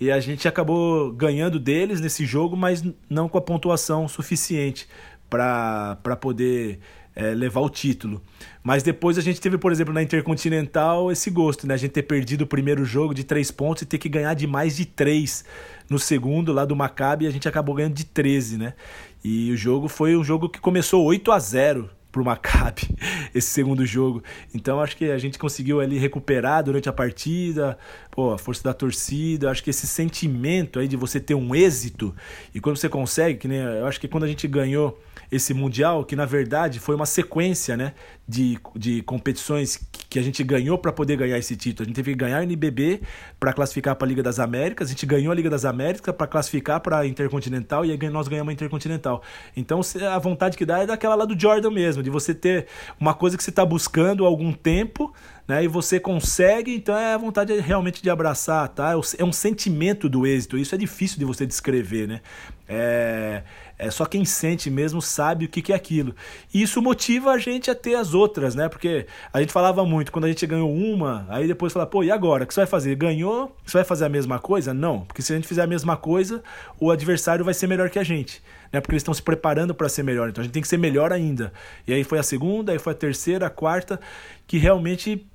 E 0.00 0.10
a 0.10 0.18
gente 0.18 0.48
acabou 0.48 1.12
ganhando 1.12 1.60
deles 1.60 2.00
nesse 2.00 2.26
jogo, 2.26 2.56
mas 2.56 2.82
não 3.08 3.28
com 3.28 3.38
a 3.38 3.40
pontuação 3.40 4.08
suficiente 4.08 4.88
para 5.30 5.96
poder 6.20 6.80
é, 7.14 7.34
levar 7.34 7.60
o 7.60 7.68
título. 7.68 8.22
Mas 8.62 8.82
depois 8.82 9.18
a 9.18 9.20
gente 9.20 9.40
teve, 9.40 9.58
por 9.58 9.72
exemplo, 9.72 9.92
na 9.92 10.02
Intercontinental 10.02 11.10
esse 11.10 11.30
gosto, 11.30 11.66
né? 11.66 11.74
A 11.74 11.76
gente 11.76 11.92
ter 11.92 12.02
perdido 12.02 12.42
o 12.42 12.46
primeiro 12.46 12.84
jogo 12.84 13.14
de 13.14 13.24
três 13.24 13.50
pontos 13.50 13.82
e 13.82 13.86
ter 13.86 13.98
que 13.98 14.08
ganhar 14.08 14.34
de 14.34 14.46
mais 14.46 14.76
de 14.76 14.86
três 14.86 15.44
no 15.88 15.98
segundo 15.98 16.52
lá 16.52 16.64
do 16.64 16.74
Maccabi, 16.74 17.26
a 17.26 17.30
gente 17.30 17.48
acabou 17.48 17.74
ganhando 17.74 17.94
de 17.94 18.04
13, 18.04 18.56
né? 18.56 18.74
E 19.22 19.50
o 19.52 19.56
jogo 19.56 19.88
foi 19.88 20.16
um 20.16 20.24
jogo 20.24 20.48
que 20.48 20.60
começou 20.60 21.04
8 21.04 21.30
a 21.30 21.38
0 21.38 21.90
pro 22.12 22.24
Maccabi, 22.24 22.94
esse 23.34 23.48
segundo 23.48 23.84
jogo. 23.86 24.22
Então 24.54 24.80
acho 24.80 24.96
que 24.96 25.06
a 25.06 25.18
gente 25.18 25.38
conseguiu 25.38 25.80
ali 25.80 25.98
recuperar 25.98 26.62
durante 26.62 26.88
a 26.88 26.92
partida, 26.92 27.78
pô, 28.10 28.32
a 28.32 28.38
força 28.38 28.62
da 28.62 28.74
torcida, 28.74 29.50
acho 29.50 29.64
que 29.64 29.70
esse 29.70 29.86
sentimento 29.86 30.78
aí 30.78 30.86
de 30.86 30.96
você 30.96 31.18
ter 31.18 31.34
um 31.34 31.54
êxito 31.54 32.14
e 32.54 32.60
quando 32.60 32.76
você 32.76 32.88
consegue, 32.88 33.38
que 33.38 33.48
nem 33.48 33.58
eu 33.58 33.86
acho 33.86 33.98
que 33.98 34.06
quando 34.06 34.24
a 34.24 34.28
gente 34.28 34.46
ganhou 34.46 35.00
esse 35.32 35.54
Mundial, 35.54 36.04
que 36.04 36.14
na 36.14 36.26
verdade 36.26 36.78
foi 36.78 36.94
uma 36.94 37.06
sequência 37.06 37.74
né, 37.74 37.94
de, 38.28 38.58
de 38.76 39.00
competições 39.02 39.78
que 40.12 40.18
a 40.18 40.22
gente 40.22 40.44
ganhou 40.44 40.76
para 40.76 40.92
poder 40.92 41.16
ganhar 41.16 41.38
esse 41.38 41.56
título. 41.56 41.84
A 41.84 41.88
gente 41.88 41.96
teve 41.96 42.12
que 42.12 42.18
ganhar 42.18 42.40
o 42.40 42.42
NBB 42.42 43.00
para 43.40 43.52
classificar 43.52 43.96
para 43.96 44.06
a 44.06 44.08
Liga 44.08 44.22
das 44.22 44.38
Américas, 44.38 44.88
a 44.88 44.90
gente 44.90 45.06
ganhou 45.06 45.32
a 45.32 45.34
Liga 45.34 45.48
das 45.48 45.64
Américas 45.64 46.14
para 46.14 46.26
classificar 46.26 46.80
para 46.80 46.98
a 46.98 47.06
Intercontinental 47.06 47.84
e 47.84 47.90
aí 47.90 48.10
nós 48.10 48.28
ganhamos 48.28 48.50
a 48.50 48.52
Intercontinental. 48.52 49.22
Então 49.56 49.80
a 50.10 50.18
vontade 50.18 50.58
que 50.58 50.66
dá 50.66 50.80
é 50.80 50.86
daquela 50.86 51.14
lá 51.14 51.24
do 51.24 51.38
Jordan 51.38 51.70
mesmo, 51.70 52.02
de 52.02 52.10
você 52.10 52.34
ter 52.34 52.66
uma 53.00 53.14
coisa 53.14 53.36
que 53.38 53.42
você 53.42 53.50
está 53.50 53.64
buscando 53.64 54.26
há 54.26 54.28
algum 54.28 54.52
tempo 54.52 55.12
né? 55.46 55.64
E 55.64 55.68
você 55.68 55.98
consegue, 55.98 56.74
então 56.74 56.96
é 56.96 57.14
a 57.14 57.18
vontade 57.18 57.52
realmente 57.60 58.02
de 58.02 58.08
abraçar, 58.08 58.68
tá? 58.68 58.92
É, 58.92 59.22
é 59.22 59.24
um 59.24 59.32
sentimento 59.32 60.08
do 60.08 60.26
êxito. 60.26 60.56
Isso 60.56 60.74
é 60.74 60.78
difícil 60.78 61.18
de 61.18 61.24
você 61.24 61.44
descrever, 61.46 62.06
né? 62.06 62.20
É, 62.68 63.42
é 63.82 63.90
só 63.90 64.04
quem 64.04 64.24
sente 64.24 64.70
mesmo 64.70 65.02
sabe 65.02 65.46
o 65.46 65.48
que, 65.48 65.72
é 65.72 65.74
aquilo. 65.74 66.14
E 66.54 66.62
isso 66.62 66.80
motiva 66.80 67.32
a 67.32 67.38
gente 67.38 67.68
a 67.68 67.74
ter 67.74 67.96
as 67.96 68.14
outras, 68.14 68.54
né? 68.54 68.68
Porque 68.68 69.06
a 69.32 69.40
gente 69.40 69.52
falava 69.52 69.84
muito, 69.84 70.12
quando 70.12 70.26
a 70.26 70.28
gente 70.28 70.46
ganhou 70.46 70.72
uma, 70.72 71.26
aí 71.28 71.48
depois 71.48 71.72
fala, 71.72 71.84
pô, 71.84 72.04
e 72.04 72.10
agora? 72.10 72.44
O 72.44 72.46
que 72.46 72.54
você 72.54 72.60
vai 72.60 72.66
fazer? 72.68 72.94
Ganhou? 72.94 73.56
Você 73.66 73.78
vai 73.78 73.84
fazer 73.84 74.04
a 74.04 74.08
mesma 74.08 74.38
coisa? 74.38 74.72
Não, 74.72 75.00
porque 75.00 75.20
se 75.20 75.32
a 75.32 75.36
gente 75.36 75.48
fizer 75.48 75.62
a 75.62 75.66
mesma 75.66 75.96
coisa, 75.96 76.44
o 76.78 76.92
adversário 76.92 77.44
vai 77.44 77.54
ser 77.54 77.66
melhor 77.66 77.90
que 77.90 77.98
a 77.98 78.04
gente. 78.04 78.40
Né, 78.72 78.80
porque 78.80 78.94
eles 78.94 79.02
estão 79.02 79.12
se 79.12 79.20
preparando 79.20 79.74
para 79.74 79.88
ser 79.88 80.02
melhor, 80.02 80.30
então 80.30 80.40
a 80.40 80.44
gente 80.44 80.54
tem 80.54 80.62
que 80.62 80.68
ser 80.68 80.78
melhor 80.78 81.12
ainda. 81.12 81.52
E 81.86 81.92
aí 81.92 82.04
foi 82.04 82.18
a 82.18 82.22
segunda, 82.22 82.72
aí 82.72 82.78
foi 82.78 82.92
a 82.92 82.96
terceira, 82.96 83.48
a 83.48 83.50
quarta, 83.50 84.00
que 84.46 84.58
realmente 84.58 85.26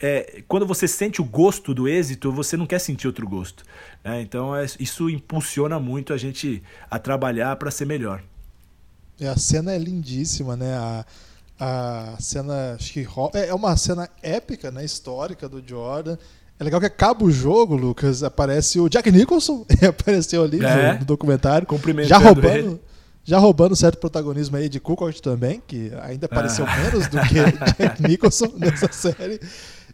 é, 0.00 0.42
quando 0.46 0.66
você 0.66 0.86
sente 0.86 1.20
o 1.20 1.24
gosto 1.24 1.74
do 1.74 1.88
êxito, 1.88 2.30
você 2.30 2.56
não 2.56 2.66
quer 2.66 2.78
sentir 2.78 3.06
outro 3.06 3.28
gosto. 3.28 3.64
Né? 4.04 4.22
Então 4.22 4.54
é, 4.54 4.64
isso 4.78 5.10
impulsiona 5.10 5.78
muito 5.78 6.12
a 6.12 6.16
gente 6.16 6.62
a 6.90 6.98
trabalhar 6.98 7.56
para 7.56 7.70
ser 7.70 7.84
melhor. 7.84 8.22
É, 9.20 9.28
a 9.28 9.36
cena 9.36 9.72
é 9.72 9.78
lindíssima, 9.78 10.56
né? 10.56 10.74
A, 10.74 11.04
a 11.58 12.16
cena 12.20 12.74
acho 12.74 12.92
que 12.92 13.06
é, 13.34 13.48
é 13.48 13.54
uma 13.54 13.76
cena 13.76 14.08
épica, 14.22 14.70
né? 14.70 14.84
Histórica 14.84 15.48
do 15.48 15.62
Jordan. 15.66 16.16
É 16.60 16.64
legal 16.64 16.80
que 16.80 16.86
acaba 16.86 17.24
o 17.24 17.30
jogo, 17.30 17.76
Lucas, 17.76 18.22
aparece 18.22 18.80
o 18.80 18.88
Jack 18.88 19.10
Nicholson, 19.10 19.64
apareceu 19.88 20.42
ali 20.42 20.64
é, 20.64 20.92
no, 20.92 20.98
no, 21.00 21.04
documentário, 21.04 21.66
já 22.04 22.18
roubando, 22.18 22.48
ele. 22.48 22.80
já 23.22 23.38
roubando 23.38 23.76
certo 23.76 23.98
protagonismo 23.98 24.56
aí 24.56 24.68
de 24.68 24.80
Kukoc 24.80 25.20
também, 25.20 25.62
que 25.64 25.92
ainda 26.02 26.26
apareceu 26.26 26.66
ah. 26.66 26.76
menos 26.78 27.06
do 27.06 27.18
que 27.20 27.34
Jack 27.80 28.02
Nicholson 28.02 28.52
nessa 28.56 28.90
série. 28.92 29.40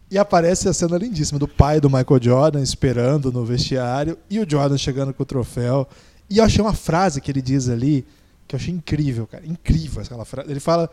E 0.09 0.17
aparece 0.17 0.69
a 0.69 0.73
cena 0.73 0.97
lindíssima 0.97 1.39
do 1.39 1.47
pai 1.47 1.81
do 1.81 1.89
Michael 1.89 2.21
Jordan 2.21 2.61
esperando 2.61 3.31
no 3.31 3.43
vestiário 3.43 4.17
e 4.29 4.39
o 4.39 4.49
Jordan 4.49 4.77
chegando 4.77 5.13
com 5.13 5.23
o 5.23 5.25
troféu. 5.25 5.87
E 6.29 6.37
eu 6.37 6.43
achei 6.43 6.61
uma 6.61 6.73
frase 6.73 7.19
que 7.19 7.31
ele 7.31 7.41
diz 7.41 7.69
ali 7.69 8.05
que 8.47 8.55
eu 8.55 8.59
achei 8.59 8.73
incrível, 8.73 9.25
cara. 9.25 9.45
Incrível 9.45 10.03
aquela 10.03 10.23
frase. 10.23 10.49
Ele 10.49 10.59
fala: 10.59 10.89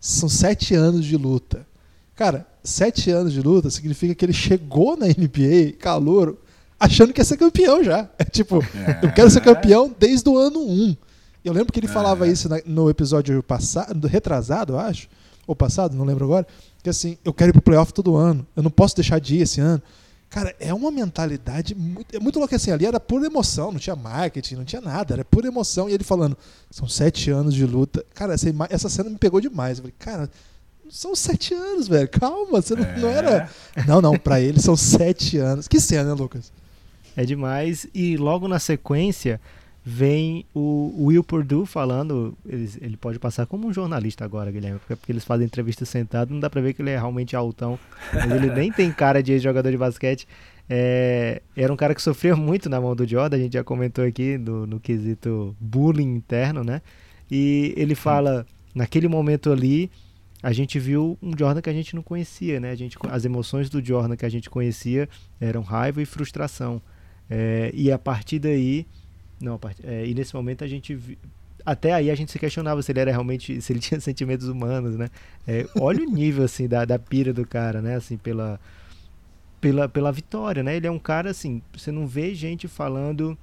são 0.00 0.28
sete 0.28 0.74
anos 0.74 1.04
de 1.04 1.16
luta. 1.16 1.66
Cara, 2.14 2.46
sete 2.62 3.10
anos 3.10 3.32
de 3.32 3.40
luta 3.42 3.68
significa 3.70 4.14
que 4.14 4.24
ele 4.24 4.32
chegou 4.32 4.96
na 4.96 5.06
NBA, 5.06 5.72
calor, 5.78 6.38
achando 6.78 7.12
que 7.12 7.20
ia 7.20 7.24
ser 7.24 7.36
campeão 7.36 7.82
já. 7.82 8.08
É 8.18 8.24
tipo, 8.24 8.56
eu 9.02 9.12
quero 9.12 9.30
ser 9.30 9.40
campeão 9.40 9.94
desde 9.98 10.28
o 10.28 10.38
ano 10.38 10.60
um. 10.60 10.96
Eu 11.44 11.52
lembro 11.52 11.72
que 11.72 11.80
ele 11.80 11.88
falava 11.88 12.26
é. 12.26 12.30
isso 12.30 12.48
no 12.64 12.88
episódio 12.88 13.42
passado, 13.42 14.06
retrasado, 14.08 14.74
eu 14.74 14.78
acho, 14.78 15.08
ou 15.46 15.54
passado, 15.54 15.94
não 15.94 16.04
lembro 16.04 16.24
agora 16.24 16.46
que 16.84 16.90
assim, 16.90 17.16
eu 17.24 17.32
quero 17.32 17.48
ir 17.48 17.54
pro 17.54 17.62
playoff 17.62 17.94
todo 17.94 18.14
ano, 18.14 18.46
eu 18.54 18.62
não 18.62 18.70
posso 18.70 18.94
deixar 18.94 19.18
de 19.18 19.36
ir 19.36 19.40
esse 19.40 19.58
ano. 19.58 19.82
Cara, 20.28 20.54
é 20.60 20.74
uma 20.74 20.90
mentalidade 20.90 21.74
muito, 21.74 22.14
é 22.14 22.20
muito 22.20 22.38
louca 22.38 22.56
assim. 22.56 22.70
Ali 22.70 22.84
era 22.84 23.00
pura 23.00 23.24
emoção, 23.24 23.72
não 23.72 23.78
tinha 23.78 23.96
marketing, 23.96 24.56
não 24.56 24.64
tinha 24.66 24.82
nada, 24.82 25.14
era 25.14 25.24
pura 25.24 25.46
emoção. 25.46 25.88
E 25.88 25.94
ele 25.94 26.04
falando, 26.04 26.36
são 26.70 26.86
sete 26.86 27.30
anos 27.30 27.54
de 27.54 27.64
luta. 27.64 28.04
Cara, 28.12 28.34
essa, 28.34 28.48
essa 28.68 28.88
cena 28.90 29.08
me 29.08 29.16
pegou 29.16 29.40
demais. 29.40 29.78
Eu 29.78 29.84
falei, 29.84 29.94
cara, 29.98 30.30
são 30.90 31.14
sete 31.14 31.54
anos, 31.54 31.88
velho. 31.88 32.08
Calma, 32.08 32.60
você 32.60 32.74
não, 32.74 32.84
é. 32.84 32.98
não 32.98 33.08
era. 33.08 33.50
Não, 33.86 34.02
não, 34.02 34.18
para 34.18 34.42
ele 34.42 34.60
são 34.60 34.76
sete 34.76 35.38
anos. 35.38 35.66
Que 35.66 35.80
cena, 35.80 36.10
né, 36.10 36.12
Lucas? 36.12 36.52
É 37.16 37.24
demais. 37.24 37.86
E 37.94 38.18
logo 38.18 38.46
na 38.46 38.58
sequência, 38.58 39.40
vem 39.86 40.46
o 40.54 41.06
Will 41.06 41.22
Purdue 41.22 41.66
falando, 41.66 42.34
ele, 42.46 42.70
ele 42.80 42.96
pode 42.96 43.18
passar 43.18 43.44
como 43.44 43.68
um 43.68 43.72
jornalista 43.72 44.24
agora, 44.24 44.50
Guilherme, 44.50 44.80
porque 44.88 45.12
eles 45.12 45.24
fazem 45.24 45.44
entrevista 45.44 45.84
sentado, 45.84 46.32
não 46.32 46.40
dá 46.40 46.48
pra 46.48 46.62
ver 46.62 46.72
que 46.72 46.80
ele 46.80 46.90
é 46.90 46.96
realmente 46.96 47.36
altão, 47.36 47.78
mas 48.12 48.30
ele 48.30 48.50
nem 48.50 48.72
tem 48.72 48.90
cara 48.90 49.22
de 49.22 49.38
jogador 49.38 49.70
de 49.70 49.76
basquete. 49.76 50.26
É, 50.70 51.42
era 51.54 51.70
um 51.70 51.76
cara 51.76 51.94
que 51.94 52.00
sofria 52.00 52.34
muito 52.34 52.70
na 52.70 52.80
mão 52.80 52.96
do 52.96 53.06
Jordan, 53.06 53.36
a 53.36 53.40
gente 53.40 53.52
já 53.52 53.62
comentou 53.62 54.02
aqui 54.02 54.38
no, 54.38 54.66
no 54.66 54.80
quesito 54.80 55.54
bullying 55.60 56.14
interno, 56.14 56.64
né? 56.64 56.80
E 57.30 57.74
ele 57.76 57.94
fala, 57.94 58.46
naquele 58.74 59.06
momento 59.06 59.52
ali, 59.52 59.90
a 60.42 60.52
gente 60.52 60.78
viu 60.78 61.18
um 61.22 61.36
Jordan 61.36 61.60
que 61.60 61.68
a 61.68 61.74
gente 61.74 61.94
não 61.94 62.02
conhecia, 62.02 62.58
né? 62.58 62.70
A 62.70 62.74
gente, 62.74 62.96
as 63.10 63.26
emoções 63.26 63.68
do 63.68 63.84
Jordan 63.84 64.16
que 64.16 64.24
a 64.24 64.30
gente 64.30 64.48
conhecia 64.48 65.10
eram 65.38 65.60
raiva 65.60 66.00
e 66.00 66.06
frustração. 66.06 66.80
É, 67.28 67.70
e 67.74 67.92
a 67.92 67.98
partir 67.98 68.38
daí 68.38 68.86
não, 69.40 69.58
é, 69.82 70.06
e 70.06 70.14
nesse 70.14 70.34
momento 70.34 70.64
a 70.64 70.66
gente. 70.66 71.18
Até 71.64 71.92
aí 71.94 72.10
a 72.10 72.14
gente 72.14 72.30
se 72.30 72.38
questionava 72.38 72.82
se 72.82 72.92
ele 72.92 73.00
era 73.00 73.10
realmente. 73.10 73.60
se 73.60 73.72
ele 73.72 73.80
tinha 73.80 74.00
sentimentos 74.00 74.48
humanos, 74.48 74.96
né? 74.96 75.08
É, 75.46 75.66
olha 75.78 76.02
o 76.02 76.10
nível, 76.10 76.44
assim, 76.44 76.68
da, 76.68 76.84
da 76.84 76.98
pira 76.98 77.32
do 77.32 77.46
cara, 77.46 77.80
né? 77.80 77.96
Assim, 77.96 78.16
pela, 78.16 78.60
pela, 79.60 79.88
pela 79.88 80.12
vitória, 80.12 80.62
né? 80.62 80.76
Ele 80.76 80.86
é 80.86 80.90
um 80.90 80.98
cara, 80.98 81.30
assim, 81.30 81.62
você 81.72 81.90
não 81.90 82.06
vê 82.06 82.34
gente 82.34 82.68
falando 82.68 83.36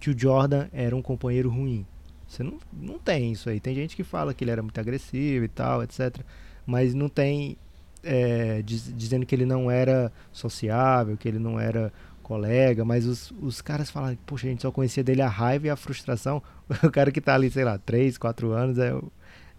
que 0.00 0.10
o 0.10 0.18
Jordan 0.18 0.66
era 0.72 0.94
um 0.94 1.02
companheiro 1.02 1.48
ruim. 1.48 1.86
Você 2.26 2.42
não, 2.42 2.58
não 2.72 2.98
tem 2.98 3.32
isso 3.32 3.48
aí. 3.48 3.60
Tem 3.60 3.74
gente 3.74 3.94
que 3.94 4.02
fala 4.02 4.34
que 4.34 4.42
ele 4.42 4.50
era 4.50 4.62
muito 4.62 4.78
agressivo 4.80 5.44
e 5.44 5.48
tal, 5.48 5.82
etc. 5.82 6.20
Mas 6.66 6.94
não 6.94 7.08
tem 7.08 7.56
é, 8.04 8.62
diz, 8.62 8.92
dizendo 8.94 9.24
que 9.24 9.34
ele 9.34 9.46
não 9.46 9.70
era 9.70 10.12
sociável, 10.32 11.16
que 11.16 11.26
ele 11.26 11.38
não 11.38 11.58
era 11.58 11.92
colega, 12.24 12.84
mas 12.84 13.06
os, 13.06 13.32
os 13.40 13.60
caras 13.60 13.88
falam, 13.88 14.18
poxa, 14.26 14.48
a 14.48 14.50
gente 14.50 14.62
só 14.62 14.72
conhecia 14.72 15.04
dele 15.04 15.22
a 15.22 15.28
raiva 15.28 15.68
e 15.68 15.70
a 15.70 15.76
frustração. 15.76 16.42
O 16.82 16.90
cara 16.90 17.12
que 17.12 17.18
está 17.18 17.34
ali, 17.34 17.50
sei 17.50 17.62
lá, 17.62 17.78
3, 17.78 18.18
4 18.18 18.50
anos 18.52 18.78
é, 18.78 18.98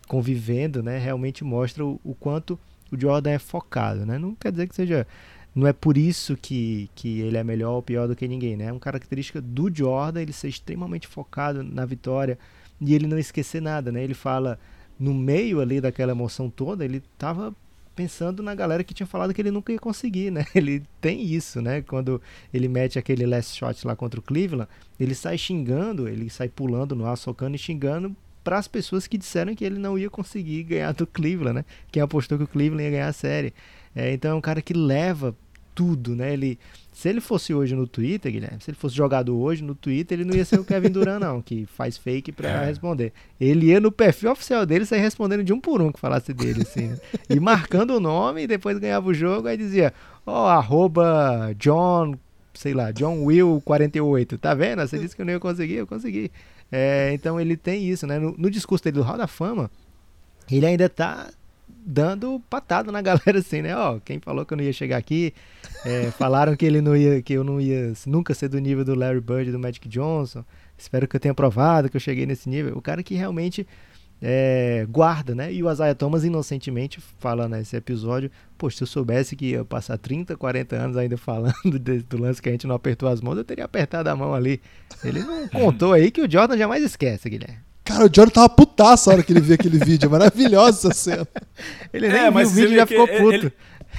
convivendo, 0.07 0.83
né, 0.83 0.97
realmente 0.97 1.43
mostra 1.43 1.85
o, 1.85 1.99
o, 2.03 2.15
quanto 2.15 2.59
o 2.91 2.99
Jordan 2.99 3.31
é 3.31 3.39
focado, 3.39 4.05
né? 4.05 4.17
Não 4.17 4.33
quer 4.35 4.51
dizer 4.51 4.67
que 4.67 4.75
seja 4.75 5.07
não 5.55 5.65
é 5.67 5.71
por 5.71 5.97
isso 5.97 6.35
que, 6.35 6.89
que 6.93 7.21
ele 7.21 7.37
é 7.37 7.43
melhor 7.43 7.75
ou 7.75 7.81
pior 7.81 8.07
do 8.07 8.15
que 8.15 8.27
ninguém, 8.27 8.57
né? 8.57 8.65
É 8.65 8.71
uma 8.71 8.79
característica 8.79 9.39
do 9.39 9.73
Jordan 9.73 10.21
ele 10.21 10.33
ser 10.33 10.49
extremamente 10.49 11.07
focado 11.07 11.63
na 11.63 11.85
vitória 11.85 12.37
e 12.81 12.93
ele 12.93 13.07
não 13.07 13.17
esquecer 13.17 13.61
nada, 13.61 13.91
né? 13.91 14.03
Ele 14.03 14.13
fala 14.13 14.59
no 14.99 15.13
meio 15.13 15.61
ali 15.61 15.79
daquela 15.79 16.11
emoção 16.11 16.49
toda, 16.49 16.83
ele 16.83 16.97
estava 16.97 17.55
pensando 17.95 18.43
na 18.43 18.53
galera 18.53 18.83
que 18.83 18.93
tinha 18.93 19.07
falado 19.07 19.33
que 19.33 19.41
ele 19.41 19.51
nunca 19.51 19.71
ia 19.71 19.79
conseguir, 19.79 20.31
né? 20.31 20.45
Ele 20.53 20.83
tem 20.99 21.23
isso, 21.23 21.61
né? 21.61 21.81
Quando 21.81 22.21
ele 22.53 22.67
mete 22.67 22.99
aquele 22.99 23.25
last 23.25 23.57
shot 23.57 23.87
lá 23.87 23.95
contra 23.95 24.19
o 24.19 24.23
Cleveland, 24.23 24.69
ele 24.99 25.15
sai 25.15 25.37
xingando, 25.37 26.07
ele 26.07 26.29
sai 26.29 26.49
pulando 26.49 26.95
no 26.95 27.05
ar, 27.05 27.17
socando 27.17 27.55
e 27.55 27.59
xingando 27.59 28.15
para 28.43 28.57
as 28.59 28.67
pessoas 28.67 29.07
que 29.07 29.17
disseram 29.17 29.55
que 29.55 29.65
ele 29.65 29.79
não 29.79 29.97
ia 29.97 30.09
conseguir 30.09 30.63
ganhar 30.63 30.93
do 30.93 31.07
Cleveland, 31.07 31.55
né? 31.55 31.65
Quem 31.91 32.01
apostou 32.01 32.37
que 32.37 32.43
o 32.43 32.47
Cleveland 32.47 32.83
ia 32.83 32.91
ganhar 32.91 33.07
a 33.07 33.13
série. 33.13 33.53
É, 33.95 34.11
então 34.13 34.31
é 34.31 34.35
um 34.35 34.41
cara 34.41 34.61
que 34.61 34.73
leva 34.73 35.35
tudo, 35.75 36.15
né? 36.15 36.33
Ele, 36.33 36.57
se 36.93 37.09
ele 37.09 37.19
fosse 37.19 37.53
hoje 37.53 37.75
no 37.75 37.85
Twitter, 37.85 38.31
Guilherme, 38.31 38.61
se 38.61 38.71
ele 38.71 38.77
fosse 38.77 38.95
jogador 38.95 39.35
hoje 39.35 39.61
no 39.61 39.75
Twitter, 39.75 40.17
ele 40.17 40.27
não 40.27 40.35
ia 40.35 40.45
ser 40.45 40.57
o 40.57 40.63
Kevin 40.63 40.89
Durant, 40.89 41.19
não, 41.19 41.41
que 41.41 41.65
faz 41.65 41.97
fake 41.97 42.31
para 42.31 42.49
é. 42.49 42.65
responder. 42.65 43.11
Ele 43.39 43.67
ia 43.67 43.79
no 43.81 43.91
perfil 43.91 44.31
oficial 44.31 44.65
dele 44.65 44.85
sair 44.85 45.01
respondendo 45.01 45.43
de 45.43 45.51
um 45.51 45.59
por 45.59 45.81
um 45.81 45.91
que 45.91 45.99
falasse 45.99 46.33
dele, 46.33 46.61
assim, 46.61 46.87
né? 46.87 46.97
E 47.29 47.39
marcando 47.39 47.91
o 47.91 47.99
nome, 47.99 48.43
e 48.43 48.47
depois 48.47 48.79
ganhava 48.79 49.09
o 49.09 49.13
jogo, 49.13 49.49
aí 49.49 49.57
dizia, 49.57 49.93
ó, 50.25 50.45
oh, 50.45 50.47
arroba 50.47 51.53
John, 51.59 52.15
sei 52.53 52.73
lá, 52.73 52.91
John 52.91 53.23
Will 53.25 53.61
48, 53.65 54.37
tá 54.37 54.53
vendo? 54.53 54.81
Você 54.81 54.97
disse 54.97 55.15
que 55.15 55.21
eu 55.21 55.25
não 55.25 55.33
ia 55.33 55.39
conseguir, 55.39 55.75
eu 55.75 55.87
consegui. 55.87 56.31
É, 56.71 57.11
então 57.13 57.39
ele 57.39 57.57
tem 57.57 57.83
isso, 57.87 58.07
né? 58.07 58.17
No, 58.17 58.33
no 58.37 58.49
discurso 58.49 58.83
dele 58.83 58.97
do 58.97 59.03
Hall 59.03 59.17
da 59.17 59.27
Fama, 59.27 59.69
ele 60.49 60.65
ainda 60.65 60.87
tá 60.87 61.29
dando 61.85 62.41
patada 62.49 62.91
na 62.91 62.99
galera 63.03 63.39
assim, 63.39 63.61
né? 63.61 63.75
Ó, 63.75 63.99
quem 63.99 64.19
falou 64.19 64.45
que 64.45 64.53
eu 64.53 64.57
não 64.57 64.63
ia 64.63 64.73
chegar 64.73 64.97
aqui, 64.97 65.33
é, 65.85 66.09
falaram 66.11 66.55
que 66.55 66.65
ele 66.65 66.81
não 66.81 66.95
ia, 66.95 67.21
que 67.21 67.33
eu 67.33 67.43
não 67.43 67.61
ia 67.61 67.93
nunca 68.07 68.33
ser 68.33 68.49
do 68.49 68.57
nível 68.59 68.83
do 68.83 68.95
Larry 68.95 69.21
Bird 69.21 69.51
do 69.51 69.59
Magic 69.59 69.87
Johnson. 69.87 70.43
Espero 70.77 71.07
que 71.07 71.15
eu 71.15 71.19
tenha 71.19 71.33
provado 71.33 71.89
que 71.89 71.95
eu 71.95 72.01
cheguei 72.01 72.25
nesse 72.25 72.49
nível. 72.49 72.75
O 72.75 72.81
cara 72.81 73.03
que 73.03 73.13
realmente 73.13 73.65
é, 74.21 74.85
guarda, 74.89 75.35
né? 75.35 75.53
E 75.53 75.61
o 75.61 75.71
Isaiah 75.71 75.95
Thomas 75.95 76.23
inocentemente 76.23 76.99
fala 77.19 77.47
nesse 77.47 77.75
episódio, 77.75 78.31
poxa, 78.57 78.77
se 78.77 78.83
eu 78.83 78.87
soubesse 78.87 79.35
que 79.35 79.51
ia 79.51 79.63
passar 79.65 79.97
30, 79.97 80.35
40 80.35 80.75
anos 80.75 80.97
ainda 80.97 81.17
falando 81.17 81.53
de, 81.79 81.99
do 81.99 82.17
lance 82.17 82.41
que 82.41 82.49
a 82.49 82.51
gente 82.51 82.67
não 82.67 82.75
apertou 82.75 83.07
as 83.07 83.21
mãos, 83.21 83.37
eu 83.37 83.43
teria 83.43 83.65
apertado 83.65 84.09
a 84.09 84.15
mão 84.15 84.33
ali. 84.33 84.61
Ele 85.03 85.19
não 85.19 85.47
contou 85.47 85.93
aí 85.93 86.11
que 86.11 86.21
o 86.21 86.29
Jordan 86.29 86.57
jamais 86.57 86.83
esquece, 86.83 87.29
Guilherme. 87.29 87.64
Cara, 87.85 88.05
o 88.05 88.09
Jordan 88.13 88.31
tava 88.31 88.49
putaço 88.49 89.09
a 89.09 89.13
hora 89.13 89.23
que 89.23 89.31
ele 89.31 89.39
viu 89.39 89.53
aquele 89.53 89.77
vídeo. 89.77 90.09
Maravilhosa 90.09 90.89
essa 90.89 90.93
cena. 90.93 91.27
Ele 91.93 92.07
nem 92.09 92.21
é, 92.23 92.31
viu 92.31 92.47
o 92.47 92.49
vídeo 92.49 92.73
e 92.73 92.75
já 92.77 92.87
ficou 92.87 93.07
puto. 93.07 93.31
Ele, 93.31 93.53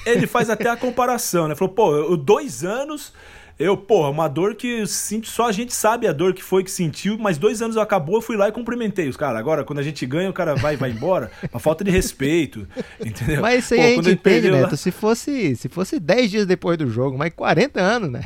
ele, 0.05 0.27
faz 0.27 0.51
até 0.51 0.69
a 0.69 0.77
comparação, 0.77 1.47
né? 1.47 1.55
Falou, 1.55 1.73
pô, 1.73 2.17
dois 2.17 2.65
anos 2.65 3.13
eu, 3.59 3.75
porra, 3.75 4.11
uma 4.11 4.29
dor 4.29 4.55
que 4.55 4.87
sinto, 4.87 5.27
só 5.29 5.49
a 5.49 5.53
gente 5.53 5.73
sabe 5.73 6.07
a 6.07 6.13
dor 6.13 6.35
que 6.35 6.43
foi 6.43 6.63
que 6.63 6.71
sentiu, 6.71 7.17
mas 7.19 7.39
dois 7.39 7.63
anos 7.63 7.79
acabou, 7.79 8.17
eu 8.17 8.21
fui 8.23 8.37
lá 8.37 8.49
e 8.49 8.53
cumprimentei 8.53 9.09
os 9.09 9.17
caras. 9.17 9.39
Agora, 9.39 9.65
quando 9.65 9.79
a 9.79 9.83
gente 9.83 10.05
ganha, 10.05 10.29
o 10.29 10.33
cara 10.33 10.55
vai 10.55 10.75
e 10.75 10.77
vai 10.77 10.91
embora. 10.91 11.31
Uma 11.51 11.59
falta 11.59 11.83
de 11.83 11.91
respeito. 11.91 12.69
Entendeu? 13.01 13.41
Mas 13.41 13.65
isso 13.65 13.75
aí 13.75 13.81
Pô, 13.81 14.01
a 14.01 14.03
gente 14.03 14.11
entende, 14.11 14.51
Neto. 14.51 14.71
Lá... 14.73 14.77
Se 14.77 14.91
fosse, 14.91 15.57
se 15.57 15.69
fosse 15.71 15.99
10 15.99 16.31
dias 16.31 16.47
depois 16.47 16.77
do 16.77 16.89
jogo, 16.91 17.17
mas 17.17 17.33
40 17.35 17.81
anos, 17.81 18.11
né? 18.11 18.25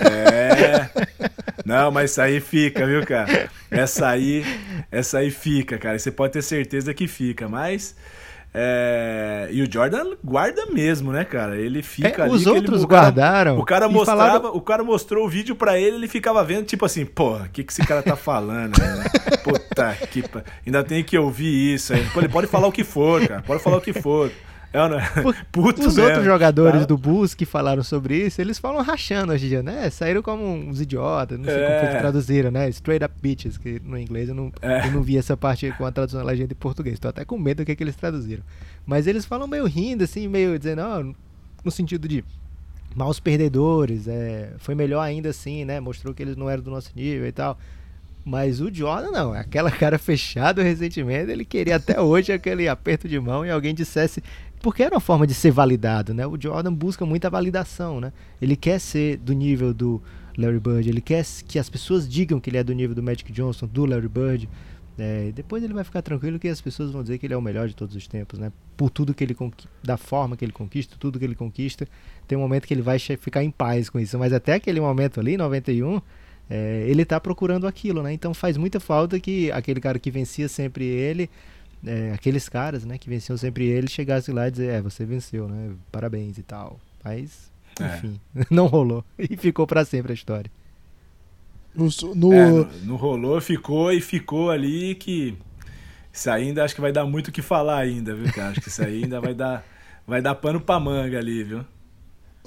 É. 0.00 0.88
Não, 1.64 1.90
mas 1.90 2.12
isso 2.12 2.22
aí 2.22 2.40
fica, 2.40 2.86
viu, 2.86 3.04
cara? 3.04 3.50
Essa 3.70 4.08
aí, 4.08 4.42
essa 4.90 5.18
aí 5.18 5.30
fica, 5.30 5.76
cara. 5.76 5.98
Você 5.98 6.10
pode 6.10 6.32
ter 6.32 6.42
certeza 6.42 6.94
que 6.94 7.06
fica, 7.06 7.46
mas. 7.46 7.94
É... 8.54 9.48
E 9.50 9.62
o 9.62 9.70
Jordan 9.70 10.14
guarda 10.24 10.66
mesmo, 10.66 11.12
né, 11.12 11.24
cara? 11.24 11.56
Ele 11.56 11.82
fica 11.82 12.22
é, 12.22 12.24
ali. 12.24 12.34
Os 12.34 12.46
outros 12.46 12.82
o 12.82 12.88
cara, 12.88 13.02
guardaram. 13.02 13.58
O 13.58 13.64
cara, 13.64 13.88
mostrava, 13.88 14.48
o 14.48 14.60
cara 14.60 14.82
mostrou 14.82 15.26
o 15.26 15.28
vídeo 15.28 15.54
para 15.54 15.78
ele, 15.78 15.96
ele 15.96 16.08
ficava 16.08 16.42
vendo, 16.42 16.64
tipo 16.64 16.84
assim, 16.84 17.04
porra, 17.04 17.44
o 17.44 17.48
que, 17.50 17.62
que 17.62 17.72
esse 17.72 17.86
cara 17.86 18.02
tá 18.02 18.16
falando? 18.16 18.78
Né? 18.78 19.04
Puta 19.44 19.96
que. 20.10 20.24
Ainda 20.66 20.82
tem 20.82 21.04
que 21.04 21.16
ouvir 21.16 21.74
isso 21.74 21.92
aí. 21.92 22.04
Pô, 22.12 22.20
ele 22.20 22.28
pode 22.28 22.46
falar 22.46 22.66
o 22.66 22.72
que 22.72 22.84
for, 22.84 23.26
cara. 23.26 23.42
Pode 23.42 23.62
falar 23.62 23.76
o 23.76 23.80
que 23.80 23.92
for. 23.92 24.30
É, 24.72 24.88
não 24.88 24.98
é? 24.98 25.08
Puto 25.50 25.80
Os 25.80 25.96
mesmo. 25.96 26.04
outros 26.04 26.24
jogadores 26.24 26.80
tá? 26.80 26.86
do 26.86 26.98
Bulls 26.98 27.34
que 27.34 27.46
falaram 27.46 27.82
sobre 27.82 28.26
isso, 28.26 28.40
eles 28.40 28.58
falam 28.58 28.82
rachando 28.82 29.32
hoje 29.32 29.46
em 29.46 29.48
dia, 29.48 29.62
né? 29.62 29.88
Saíram 29.90 30.22
como 30.22 30.44
uns 30.44 30.80
idiotas, 30.80 31.38
não 31.38 31.46
sei 31.46 31.54
é. 31.54 31.80
como 31.80 31.98
traduziram, 31.98 32.50
né? 32.50 32.68
Straight 32.68 33.04
up 33.04 33.14
bitches, 33.20 33.56
que 33.56 33.80
no 33.82 33.98
inglês 33.98 34.28
eu 34.28 34.34
não, 34.34 34.52
é. 34.60 34.86
eu 34.86 34.92
não 34.92 35.02
vi 35.02 35.16
essa 35.16 35.36
parte 35.36 35.72
com 35.72 35.86
a 35.86 35.92
tradução 35.92 36.20
da 36.20 36.26
legenda 36.26 36.52
em 36.52 36.56
português. 36.56 36.98
Tô 36.98 37.08
até 37.08 37.24
com 37.24 37.38
medo 37.38 37.58
do 37.58 37.66
que, 37.66 37.72
é 37.72 37.76
que 37.76 37.82
eles 37.82 37.96
traduziram. 37.96 38.42
Mas 38.86 39.06
eles 39.06 39.24
falam 39.24 39.46
meio 39.46 39.66
rindo, 39.66 40.04
assim, 40.04 40.28
meio 40.28 40.58
dizendo, 40.58 40.82
oh, 40.82 41.14
no 41.64 41.70
sentido 41.70 42.06
de 42.06 42.24
maus 42.94 43.20
perdedores, 43.20 44.08
é, 44.08 44.52
foi 44.58 44.74
melhor 44.74 45.00
ainda 45.00 45.30
assim, 45.30 45.64
né? 45.64 45.80
Mostrou 45.80 46.12
que 46.12 46.22
eles 46.22 46.36
não 46.36 46.48
eram 46.48 46.62
do 46.62 46.70
nosso 46.70 46.90
nível 46.94 47.26
e 47.26 47.32
tal. 47.32 47.58
Mas 48.24 48.60
o 48.60 48.72
Jordan 48.72 49.10
não, 49.10 49.32
aquela 49.32 49.70
cara 49.70 49.98
fechada 49.98 50.62
recentemente, 50.62 51.30
ele 51.30 51.44
queria 51.44 51.76
até 51.76 52.00
hoje 52.00 52.32
aquele 52.32 52.68
aperto 52.68 53.08
de 53.08 53.18
mão 53.18 53.44
e 53.44 53.50
alguém 53.50 53.74
dissesse, 53.74 54.22
porque 54.60 54.82
era 54.82 54.94
uma 54.94 55.00
forma 55.00 55.26
de 55.26 55.34
ser 55.34 55.50
validado, 55.50 56.12
né? 56.12 56.26
O 56.26 56.40
Jordan 56.40 56.72
busca 56.72 57.06
muita 57.06 57.30
validação, 57.30 58.00
né? 58.00 58.12
Ele 58.40 58.56
quer 58.56 58.78
ser 58.80 59.16
do 59.16 59.32
nível 59.32 59.72
do 59.72 60.02
Larry 60.36 60.60
Bird, 60.60 60.88
ele 60.88 61.00
quer 61.00 61.24
que 61.46 61.58
as 61.58 61.68
pessoas 61.68 62.08
digam 62.08 62.38
que 62.38 62.50
ele 62.50 62.58
é 62.58 62.64
do 62.64 62.72
nível 62.72 62.94
do 62.94 63.02
Magic 63.02 63.32
Johnson, 63.32 63.66
do 63.66 63.84
Larry 63.84 64.08
Bird. 64.08 64.48
É, 64.98 65.30
depois 65.32 65.62
ele 65.62 65.72
vai 65.72 65.84
ficar 65.84 66.02
tranquilo 66.02 66.40
que 66.40 66.48
as 66.48 66.60
pessoas 66.60 66.90
vão 66.90 67.02
dizer 67.02 67.18
que 67.18 67.26
ele 67.26 67.32
é 67.32 67.36
o 67.36 67.42
melhor 67.42 67.68
de 67.68 67.74
todos 67.74 67.94
os 67.94 68.06
tempos, 68.08 68.38
né? 68.38 68.52
Por 68.76 68.90
tudo 68.90 69.14
que 69.14 69.22
ele 69.22 69.36
da 69.82 69.96
forma 69.96 70.36
que 70.36 70.44
ele 70.44 70.52
conquista, 70.52 70.96
tudo 70.98 71.18
que 71.18 71.24
ele 71.24 71.36
conquista, 71.36 71.86
tem 72.26 72.36
um 72.36 72.40
momento 72.40 72.66
que 72.66 72.74
ele 72.74 72.82
vai 72.82 72.98
ficar 72.98 73.44
em 73.44 73.50
paz 73.50 73.88
com 73.88 73.98
isso. 73.98 74.18
Mas 74.18 74.32
até 74.32 74.54
aquele 74.54 74.80
momento 74.80 75.20
ali, 75.20 75.36
91, 75.36 76.00
é, 76.48 76.84
ele 76.88 77.02
está 77.02 77.20
procurando 77.20 77.66
aquilo, 77.66 78.02
né? 78.02 78.12
Então 78.12 78.32
faz 78.32 78.56
muita 78.56 78.80
falta 78.80 79.18
que 79.20 79.50
aquele 79.52 79.80
cara 79.80 79.98
que 79.98 80.10
vencia 80.10 80.48
sempre 80.48 80.84
ele 80.84 81.28
é, 81.86 82.12
aqueles 82.12 82.48
caras, 82.48 82.84
né, 82.84 82.98
que 82.98 83.08
venciam 83.08 83.36
sempre 83.36 83.66
ele, 83.66 83.88
chegassem 83.88 84.34
lá 84.34 84.48
e 84.48 84.50
dizer, 84.50 84.70
é, 84.74 84.82
você 84.82 85.04
venceu, 85.04 85.48
né, 85.48 85.72
parabéns 85.92 86.38
e 86.38 86.42
tal. 86.42 86.80
Mas, 87.04 87.50
é. 87.80 87.96
enfim, 87.96 88.20
é. 88.36 88.46
não 88.50 88.66
rolou. 88.66 89.04
E 89.18 89.36
ficou 89.36 89.66
para 89.66 89.84
sempre 89.84 90.12
a 90.12 90.14
história. 90.14 90.50
No, 91.74 91.88
no... 92.14 92.32
É, 92.32 92.50
no, 92.50 92.64
no, 92.84 92.96
rolou, 92.96 93.40
ficou 93.40 93.92
e 93.92 94.00
ficou 94.00 94.50
ali 94.50 94.94
que 94.96 95.36
isso 96.12 96.28
ainda 96.30 96.64
acho 96.64 96.74
que 96.74 96.80
vai 96.80 96.90
dar 96.90 97.04
muito 97.04 97.28
o 97.28 97.32
que 97.32 97.42
falar 97.42 97.78
ainda, 97.78 98.14
viu, 98.14 98.32
cara? 98.32 98.50
Acho 98.50 98.60
que 98.60 98.68
isso 98.68 98.82
aí 98.82 99.04
ainda 99.04 99.20
vai 99.20 99.34
dar, 99.34 99.64
vai 100.06 100.20
dar 100.20 100.34
pano 100.34 100.60
pra 100.60 100.80
manga 100.80 101.18
ali, 101.18 101.44
viu? 101.44 101.64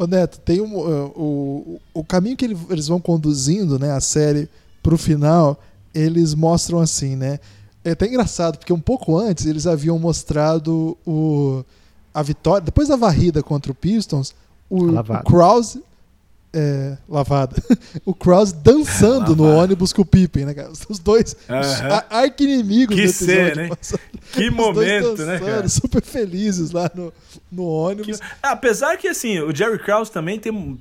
Ô 0.01 0.07
Neto, 0.07 0.39
tem 0.39 0.59
um, 0.59 0.79
uh, 0.79 1.11
o, 1.15 1.79
o 1.93 2.03
caminho 2.03 2.35
que 2.35 2.43
eles 2.43 2.87
vão 2.87 2.99
conduzindo, 2.99 3.77
né, 3.77 3.91
a 3.91 4.01
série 4.01 4.49
pro 4.81 4.97
final, 4.97 5.59
eles 5.93 6.33
mostram 6.33 6.79
assim, 6.79 7.15
né? 7.15 7.39
É 7.85 7.91
até 7.91 8.07
engraçado, 8.07 8.57
porque 8.57 8.73
um 8.73 8.79
pouco 8.79 9.15
antes 9.15 9.45
eles 9.45 9.67
haviam 9.67 9.99
mostrado 9.99 10.97
o, 11.05 11.63
a 12.11 12.23
vitória. 12.23 12.61
Depois 12.61 12.87
da 12.87 12.95
varrida 12.95 13.43
contra 13.43 13.71
o 13.71 13.75
Pistons, 13.75 14.33
o, 14.67 14.85
o 14.85 15.23
Krause. 15.23 15.83
É, 16.53 16.97
lavada. 17.07 17.55
o 18.05 18.13
Krause 18.13 18.53
dançando 18.53 19.35
no 19.35 19.45
ônibus 19.45 19.93
com 19.93 20.01
o 20.01 20.05
Pippen, 20.05 20.45
né, 20.45 20.53
cara? 20.53 20.69
Os 20.89 20.99
dois 20.99 21.33
uhum. 21.47 22.01
arqui-inimigos 22.09 22.95
que 22.95 23.01
do 23.01 23.09
episódio. 23.09 23.55
Ser, 23.55 23.55
né? 23.55 23.69
Que 24.33 24.49
momento, 24.49 25.11
dançando, 25.11 25.25
né, 25.27 25.39
cara? 25.39 25.69
Super 25.69 26.01
felizes 26.01 26.71
lá 26.71 26.91
no, 26.93 27.13
no 27.49 27.63
ônibus. 27.63 28.19
Que... 28.19 28.25
Apesar 28.43 28.97
que, 28.97 29.07
assim, 29.07 29.39
o 29.39 29.55
Jerry 29.55 29.79
Krause 29.79 30.11
também 30.11 30.39
tem, 30.39 30.77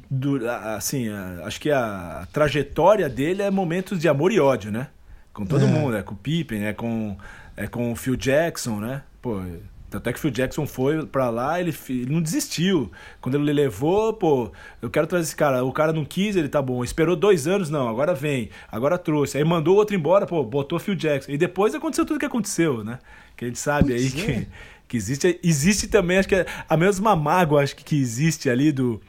assim, 0.77 1.09
acho 1.45 1.61
que 1.61 1.71
a 1.71 2.27
trajetória 2.33 3.09
dele 3.09 3.43
é 3.43 3.51
momentos 3.51 3.99
de 4.01 4.09
amor 4.09 4.33
e 4.33 4.41
ódio, 4.41 4.73
né? 4.73 4.89
Com 5.33 5.47
todo 5.47 5.65
é. 5.65 5.69
mundo, 5.69 5.97
é 5.97 6.03
com 6.03 6.15
o 6.15 6.19
Pippen, 6.19 6.67
é 6.67 6.73
com, 6.73 7.17
é 7.57 7.69
com 7.69 7.93
o 7.93 7.97
Phil 7.97 8.17
Jackson, 8.17 8.81
né? 8.81 9.03
Pô, 9.23 9.41
até 9.93 10.13
que 10.13 10.19
o 10.19 10.23
Phil 10.23 10.31
Jackson 10.31 10.67
foi 10.67 11.05
para 11.05 11.31
lá, 11.31 11.61
ele, 11.61 11.75
ele, 11.89 12.13
não 12.13 12.21
desistiu. 12.23 12.91
Quando 13.21 13.37
ele 13.37 13.53
levou, 13.53 14.13
pô, 14.13 14.53
eu 14.81 14.91
quero 14.91 15.07
trazer 15.07 15.25
esse 15.25 15.37
cara. 15.37 15.65
O 15.65 15.73
cara 15.73 15.93
não 15.93 16.05
quis, 16.05 16.37
ele 16.37 16.49
tá 16.49 16.63
bom. 16.63 16.83
Esperou 16.85 17.17
dois 17.17 17.47
anos, 17.47 17.71
não, 17.71 17.89
agora 17.89 18.15
vem, 18.15 18.51
agora 18.71 18.97
trouxe. 18.99 19.39
Aí 19.39 19.45
mandou 19.45 19.77
outro 19.77 19.97
embora, 19.97 20.27
pô, 20.27 20.43
botou 20.45 20.77
o 20.77 20.81
Phil 20.81 20.95
Jackson. 20.95 21.33
E 21.33 21.39
depois 21.39 21.75
aconteceu 21.75 22.07
tudo 22.07 22.21
que 22.21 22.27
aconteceu, 22.27 22.85
né? 22.85 22.99
Que 23.37 23.45
a 23.45 23.49
gente 23.49 23.59
sabe 23.59 23.91
pois 23.91 24.03
aí 24.03 24.07
é. 24.07 24.25
que, 24.25 24.49
que 24.89 24.97
existe. 24.97 25.41
Existe 25.43 25.89
também, 25.89 26.19
acho 26.19 26.29
que 26.29 26.37
é 26.37 26.47
a 26.69 26.77
mesma 26.77 27.17
mágoa, 27.17 27.63
acho 27.63 27.75
que, 27.77 27.85
que 27.85 28.01
existe 28.01 28.49
ali 28.49 28.73
do 28.73 29.01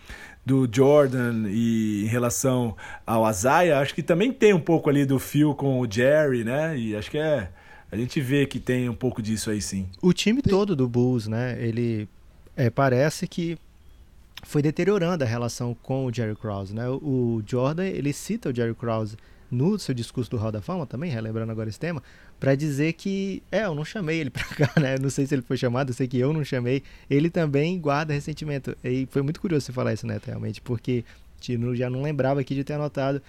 do 0.46 0.68
Jordan 0.72 1.48
e 1.50 2.04
em 2.04 2.08
relação 2.08 2.76
ao 3.06 3.26
Azaia, 3.26 3.80
acho 3.80 3.94
que 3.94 4.02
também 4.02 4.32
tem 4.32 4.54
um 4.54 4.60
pouco 4.60 4.90
ali 4.90 5.06
do 5.06 5.20
Phil 5.20 5.54
com 5.54 5.80
o 5.80 5.92
Jerry, 5.92 6.44
né? 6.44 6.78
E 6.78 6.96
acho 6.96 7.12
que 7.12 7.18
é. 7.18 7.50
A 7.92 7.98
gente 7.98 8.22
vê 8.22 8.46
que 8.46 8.60
tem 8.60 8.88
um 8.88 8.96
pouco 8.96 9.22
disso 9.22 9.50
aí 9.50 9.62
sim. 9.62 9.88
O 10.02 10.14
time 10.14 10.42
todo 10.42 10.76
do 10.76 10.88
Bulls, 10.88 11.28
né? 11.28 11.58
Ele 11.62 12.08
é, 12.56 12.70
parece 12.70 13.28
que 13.28 13.58
foi 14.44 14.62
deteriorando 14.62 15.24
a 15.24 15.28
relação 15.28 15.76
com 15.84 16.06
o 16.06 16.14
Jerry 16.14 16.36
Krause, 16.36 16.74
né? 16.74 16.88
O 16.90 17.44
Jordan, 17.46 17.86
ele 17.86 18.14
cita 18.14 18.50
o 18.50 18.56
Jerry 18.56 18.74
Krause 18.74 19.18
no 19.52 19.78
seu 19.78 19.94
discurso 19.94 20.32
do 20.32 20.38
Hall 20.38 20.52
da 20.52 20.62
Fama 20.62 20.88
também, 20.88 21.12
relembrando 21.12 21.52
agora 21.52 21.68
esse 21.68 21.78
tema, 21.78 22.02
para 22.40 22.56
dizer 22.56 22.94
que, 22.94 23.44
é, 23.52 23.66
eu 23.66 23.76
não 23.76 23.84
chamei 23.84 24.20
ele 24.20 24.30
para 24.32 24.46
cá, 24.46 24.80
né? 24.80 24.98
Não 24.98 25.10
sei 25.10 25.28
se 25.28 25.36
ele 25.36 25.42
foi 25.42 25.58
chamado, 25.58 25.90
eu 25.90 25.94
sei 25.94 26.08
que 26.08 26.18
eu 26.18 26.32
não 26.32 26.46
chamei. 26.46 26.84
Ele 27.10 27.30
também 27.30 27.78
guarda 27.78 28.14
ressentimento. 28.14 28.76
E 28.84 29.06
foi 29.12 29.22
muito 29.22 29.42
curioso 29.42 29.66
você 29.66 29.74
falar 29.74 29.94
isso, 29.94 30.08
né, 30.08 30.20
realmente, 30.26 30.62
porque 30.62 31.04
Tino 31.40 31.76
já 31.76 31.90
não 31.90 32.02
lembrava 32.02 32.40
aqui 32.40 32.56
de 32.56 32.64
ter 32.64 32.74
anotado, 32.74 33.22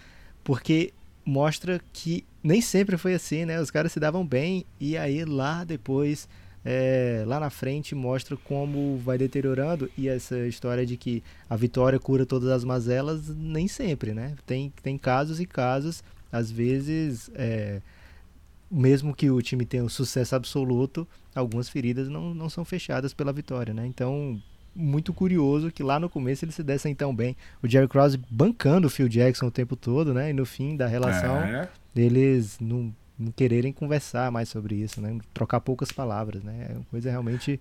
porque 0.45 0.93
mostra 1.25 1.81
que 1.93 2.25
nem 2.43 2.61
sempre 2.61 2.97
foi 2.97 3.15
assim, 3.15 3.45
né? 3.45 3.61
Os 3.61 3.71
caras 3.71 3.93
se 3.93 4.01
davam 4.01 4.27
bem 4.27 4.65
e 4.81 4.97
aí 4.97 5.25
lá 5.25 5.65
depois 5.65 6.29
é, 6.65 7.25
lá 7.27 7.41
na 7.41 7.51
frente 7.51 7.95
mostra 7.95 8.37
como 8.37 8.99
vai 8.99 9.19
deteriorando 9.19 9.91
e 9.97 10.09
essa 10.09 10.39
história 10.47 10.87
de 10.87 10.97
que 10.97 11.23
a 11.49 11.57
vitória 11.57 11.99
cura 11.99 12.25
todas 12.25 12.49
as 12.51 12.65
mazelas, 12.65 13.29
nem 13.29 13.67
sempre, 13.67 14.15
né? 14.15 14.35
Tem, 14.47 14.73
tem 14.83 14.97
casos 14.97 15.41
e 15.41 15.47
casos, 15.47 16.03
às 16.31 16.51
vezes, 16.51 17.31
é, 17.35 17.81
mesmo 18.71 19.15
que 19.15 19.31
o 19.31 19.43
time 19.43 19.65
tenha 19.65 19.85
um 19.85 19.89
sucesso 19.89 20.37
absoluto, 20.37 21.07
algumas 21.35 21.69
feridas 21.69 22.09
não, 22.09 22.33
não 22.33 22.49
são 22.49 22.65
fechadas 22.65 23.13
pela 23.13 23.33
vitória, 23.33 23.75
né? 23.75 23.87
Então, 23.87 24.41
muito 24.75 25.13
curioso 25.13 25.71
que 25.71 25.83
lá 25.83 25.99
no 25.99 26.09
começo 26.09 26.45
eles 26.45 26.55
se 26.55 26.63
dessem 26.63 26.95
tão 26.95 27.15
bem. 27.15 27.37
O 27.63 27.69
Jerry 27.69 27.89
Krause 27.89 28.19
bancando 28.31 28.87
o 28.87 28.91
Phil 28.91 29.09
Jackson 29.09 29.47
o 29.47 29.51
tempo 29.51 29.75
todo, 29.77 30.15
né? 30.15 30.31
E 30.31 30.33
no 30.33 30.47
fim 30.47 30.77
da 30.77 30.87
relação, 30.87 31.37
é. 31.39 31.69
Eles 31.95 32.59
não 32.61 32.95
não 33.19 33.31
quererem 33.31 33.73
conversar 33.73 34.33
mais 34.33 34.49
sobre 34.49 34.75
isso, 34.75 35.01
né? 35.01 35.17
Trocar 35.33 35.61
poucas 35.61 35.93
palavras, 35.93 36.43
né? 36.43 36.69
É 36.71 36.73
uma 36.75 36.85
coisa 36.91 37.11
realmente 37.11 37.61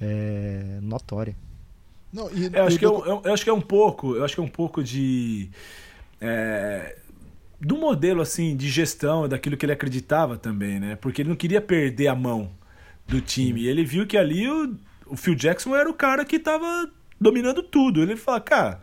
é, 0.00 0.78
notória. 0.82 1.34
Não, 2.12 2.30
e, 2.32 2.50
eu, 2.52 2.64
acho 2.64 2.78
que 2.78 2.86
eu, 2.86 3.04
eu, 3.04 3.22
eu, 3.24 3.32
acho 3.32 3.44
que 3.44 3.50
é 3.50 3.52
um 3.52 3.60
pouco, 3.60 4.16
eu 4.16 4.24
acho 4.24 4.34
que 4.34 4.40
é 4.40 4.44
um 4.44 4.48
pouco 4.48 4.82
de 4.82 5.48
é, 6.20 6.96
do 7.60 7.76
modelo 7.76 8.20
assim 8.20 8.56
de 8.56 8.68
gestão 8.68 9.28
daquilo 9.28 9.56
que 9.56 9.64
ele 9.64 9.72
acreditava 9.72 10.36
também, 10.36 10.80
né? 10.80 10.96
Porque 10.96 11.22
ele 11.22 11.28
não 11.28 11.36
queria 11.36 11.60
perder 11.60 12.08
a 12.08 12.14
mão 12.14 12.50
do 13.06 13.20
time. 13.20 13.62
E 13.62 13.68
ele 13.68 13.84
viu 13.84 14.06
que 14.06 14.16
ali 14.16 14.48
o, 14.48 14.76
o 15.06 15.16
Phil 15.16 15.34
Jackson 15.34 15.74
era 15.74 15.88
o 15.88 15.94
cara 15.94 16.24
que 16.24 16.36
estava 16.36 16.90
dominando 17.20 17.62
tudo. 17.62 18.02
Ele 18.02 18.16
fala, 18.16 18.40
cara, 18.40 18.80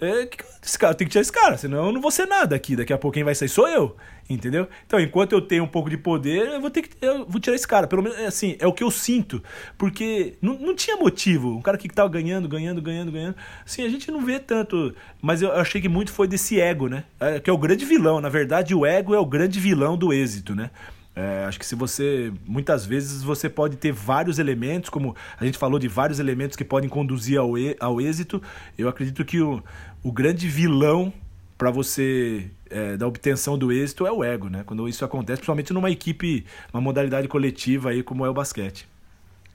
é, 0.00 0.28
esse 0.62 0.78
cara 0.78 0.94
tem 0.94 1.06
que 1.06 1.12
tirar 1.12 1.22
esse 1.22 1.32
cara, 1.32 1.56
senão 1.56 1.86
eu 1.86 1.92
não 1.92 2.00
vou 2.00 2.10
ser 2.10 2.26
nada 2.26 2.56
aqui. 2.56 2.74
Daqui 2.74 2.92
a 2.92 2.98
pouco 2.98 3.14
quem 3.14 3.24
vai 3.24 3.34
sair 3.34 3.48
sou 3.48 3.68
eu. 3.68 3.96
Entendeu? 4.30 4.68
Então, 4.86 5.00
enquanto 5.00 5.32
eu 5.32 5.40
tenho 5.40 5.64
um 5.64 5.68
pouco 5.68 5.90
de 5.90 5.96
poder, 5.96 6.46
eu 6.46 6.60
vou 6.60 6.70
ter 6.70 6.82
que. 6.82 6.90
Eu 7.00 7.26
vou 7.26 7.40
tirar 7.40 7.56
esse 7.56 7.66
cara. 7.66 7.88
Pelo 7.88 8.00
menos, 8.00 8.16
assim, 8.20 8.56
é 8.60 8.66
o 8.66 8.72
que 8.72 8.84
eu 8.84 8.90
sinto. 8.90 9.42
Porque 9.76 10.34
não, 10.40 10.56
não 10.56 10.74
tinha 10.74 10.96
motivo. 10.96 11.56
Um 11.56 11.60
cara 11.60 11.76
que 11.76 11.88
tava 11.88 12.08
ganhando, 12.08 12.48
ganhando, 12.48 12.80
ganhando, 12.80 13.10
ganhando. 13.10 13.34
Assim, 13.66 13.84
a 13.84 13.88
gente 13.88 14.08
não 14.08 14.24
vê 14.24 14.38
tanto. 14.38 14.94
Mas 15.20 15.42
eu 15.42 15.50
achei 15.52 15.80
que 15.80 15.88
muito 15.88 16.12
foi 16.12 16.28
desse 16.28 16.60
ego, 16.60 16.88
né? 16.88 17.02
É, 17.18 17.40
que 17.40 17.50
é 17.50 17.52
o 17.52 17.58
grande 17.58 17.84
vilão. 17.84 18.20
Na 18.20 18.28
verdade, 18.28 18.72
o 18.72 18.86
ego 18.86 19.16
é 19.16 19.18
o 19.18 19.26
grande 19.26 19.58
vilão 19.58 19.96
do 19.96 20.12
êxito, 20.12 20.54
né? 20.54 20.70
É, 21.14 21.44
acho 21.44 21.58
que 21.58 21.66
se 21.66 21.74
você. 21.74 22.32
Muitas 22.46 22.86
vezes 22.86 23.22
você 23.22 23.48
pode 23.48 23.76
ter 23.76 23.92
vários 23.92 24.38
elementos, 24.38 24.88
como 24.90 25.16
a 25.38 25.44
gente 25.44 25.58
falou 25.58 25.78
de 25.78 25.88
vários 25.88 26.20
elementos 26.20 26.56
que 26.56 26.64
podem 26.64 26.88
conduzir 26.88 27.38
ao, 27.38 27.54
ao 27.80 28.00
êxito. 28.00 28.40
Eu 28.78 28.88
acredito 28.88 29.24
que 29.24 29.40
o, 29.40 29.62
o 30.02 30.12
grande 30.12 30.48
vilão 30.48 31.12
para 31.58 31.70
você 31.70 32.50
é, 32.70 32.96
da 32.96 33.06
obtenção 33.06 33.58
do 33.58 33.70
êxito 33.70 34.06
é 34.06 34.12
o 34.12 34.24
ego, 34.24 34.48
né? 34.48 34.62
Quando 34.64 34.88
isso 34.88 35.04
acontece, 35.04 35.38
principalmente 35.38 35.72
numa 35.72 35.90
equipe, 35.90 36.46
uma 36.72 36.80
modalidade 36.80 37.28
coletiva 37.28 37.90
aí 37.90 38.02
como 38.02 38.24
é 38.24 38.30
o 38.30 38.34
basquete. 38.34 38.88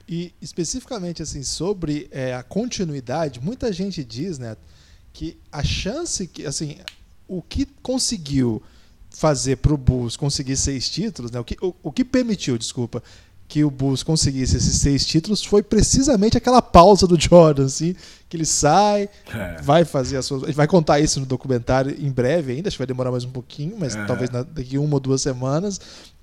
E 0.08 0.32
especificamente 0.40 1.20
assim 1.20 1.42
sobre 1.42 2.08
é, 2.12 2.32
a 2.32 2.42
continuidade, 2.44 3.40
muita 3.40 3.72
gente 3.72 4.04
diz, 4.04 4.38
né, 4.38 4.56
que 5.12 5.36
a 5.50 5.64
chance 5.64 6.28
que 6.28 6.46
assim 6.46 6.78
o 7.26 7.42
que 7.42 7.66
conseguiu 7.82 8.62
fazer 9.10 9.56
para 9.56 9.74
o 9.74 9.76
Bulls 9.76 10.16
conseguir 10.16 10.56
seis 10.56 10.88
títulos, 10.88 11.32
né, 11.32 11.40
o 11.40 11.44
que, 11.44 11.56
o, 11.60 11.74
o 11.82 11.90
que 11.90 12.04
permitiu, 12.04 12.56
desculpa, 12.56 13.02
que 13.48 13.64
o 13.64 13.70
Bulls 13.70 14.02
conseguisse 14.02 14.56
esses 14.56 14.76
seis 14.78 15.06
títulos 15.06 15.44
foi 15.44 15.62
precisamente 15.62 16.36
aquela 16.36 16.60
pausa 16.60 17.06
do 17.06 17.20
Jordan, 17.20 17.66
assim, 17.66 17.94
que 18.28 18.36
ele 18.36 18.44
sai, 18.44 19.08
é. 19.32 19.62
vai 19.62 19.84
fazer 19.84 20.16
a 20.16 20.22
sua. 20.22 20.38
A 20.38 20.46
gente 20.46 20.56
vai 20.56 20.66
contar 20.66 20.98
isso 21.00 21.20
no 21.20 21.26
documentário 21.26 21.94
em 21.98 22.10
breve 22.10 22.52
ainda, 22.52 22.68
acho 22.68 22.76
que 22.76 22.80
vai 22.80 22.86
demorar 22.86 23.10
mais 23.10 23.24
um 23.24 23.30
pouquinho, 23.30 23.76
mas 23.78 23.94
é. 23.94 24.04
talvez 24.04 24.30
daqui 24.30 24.78
uma 24.78 24.94
ou 24.94 25.00
duas 25.00 25.22
semanas. 25.22 25.80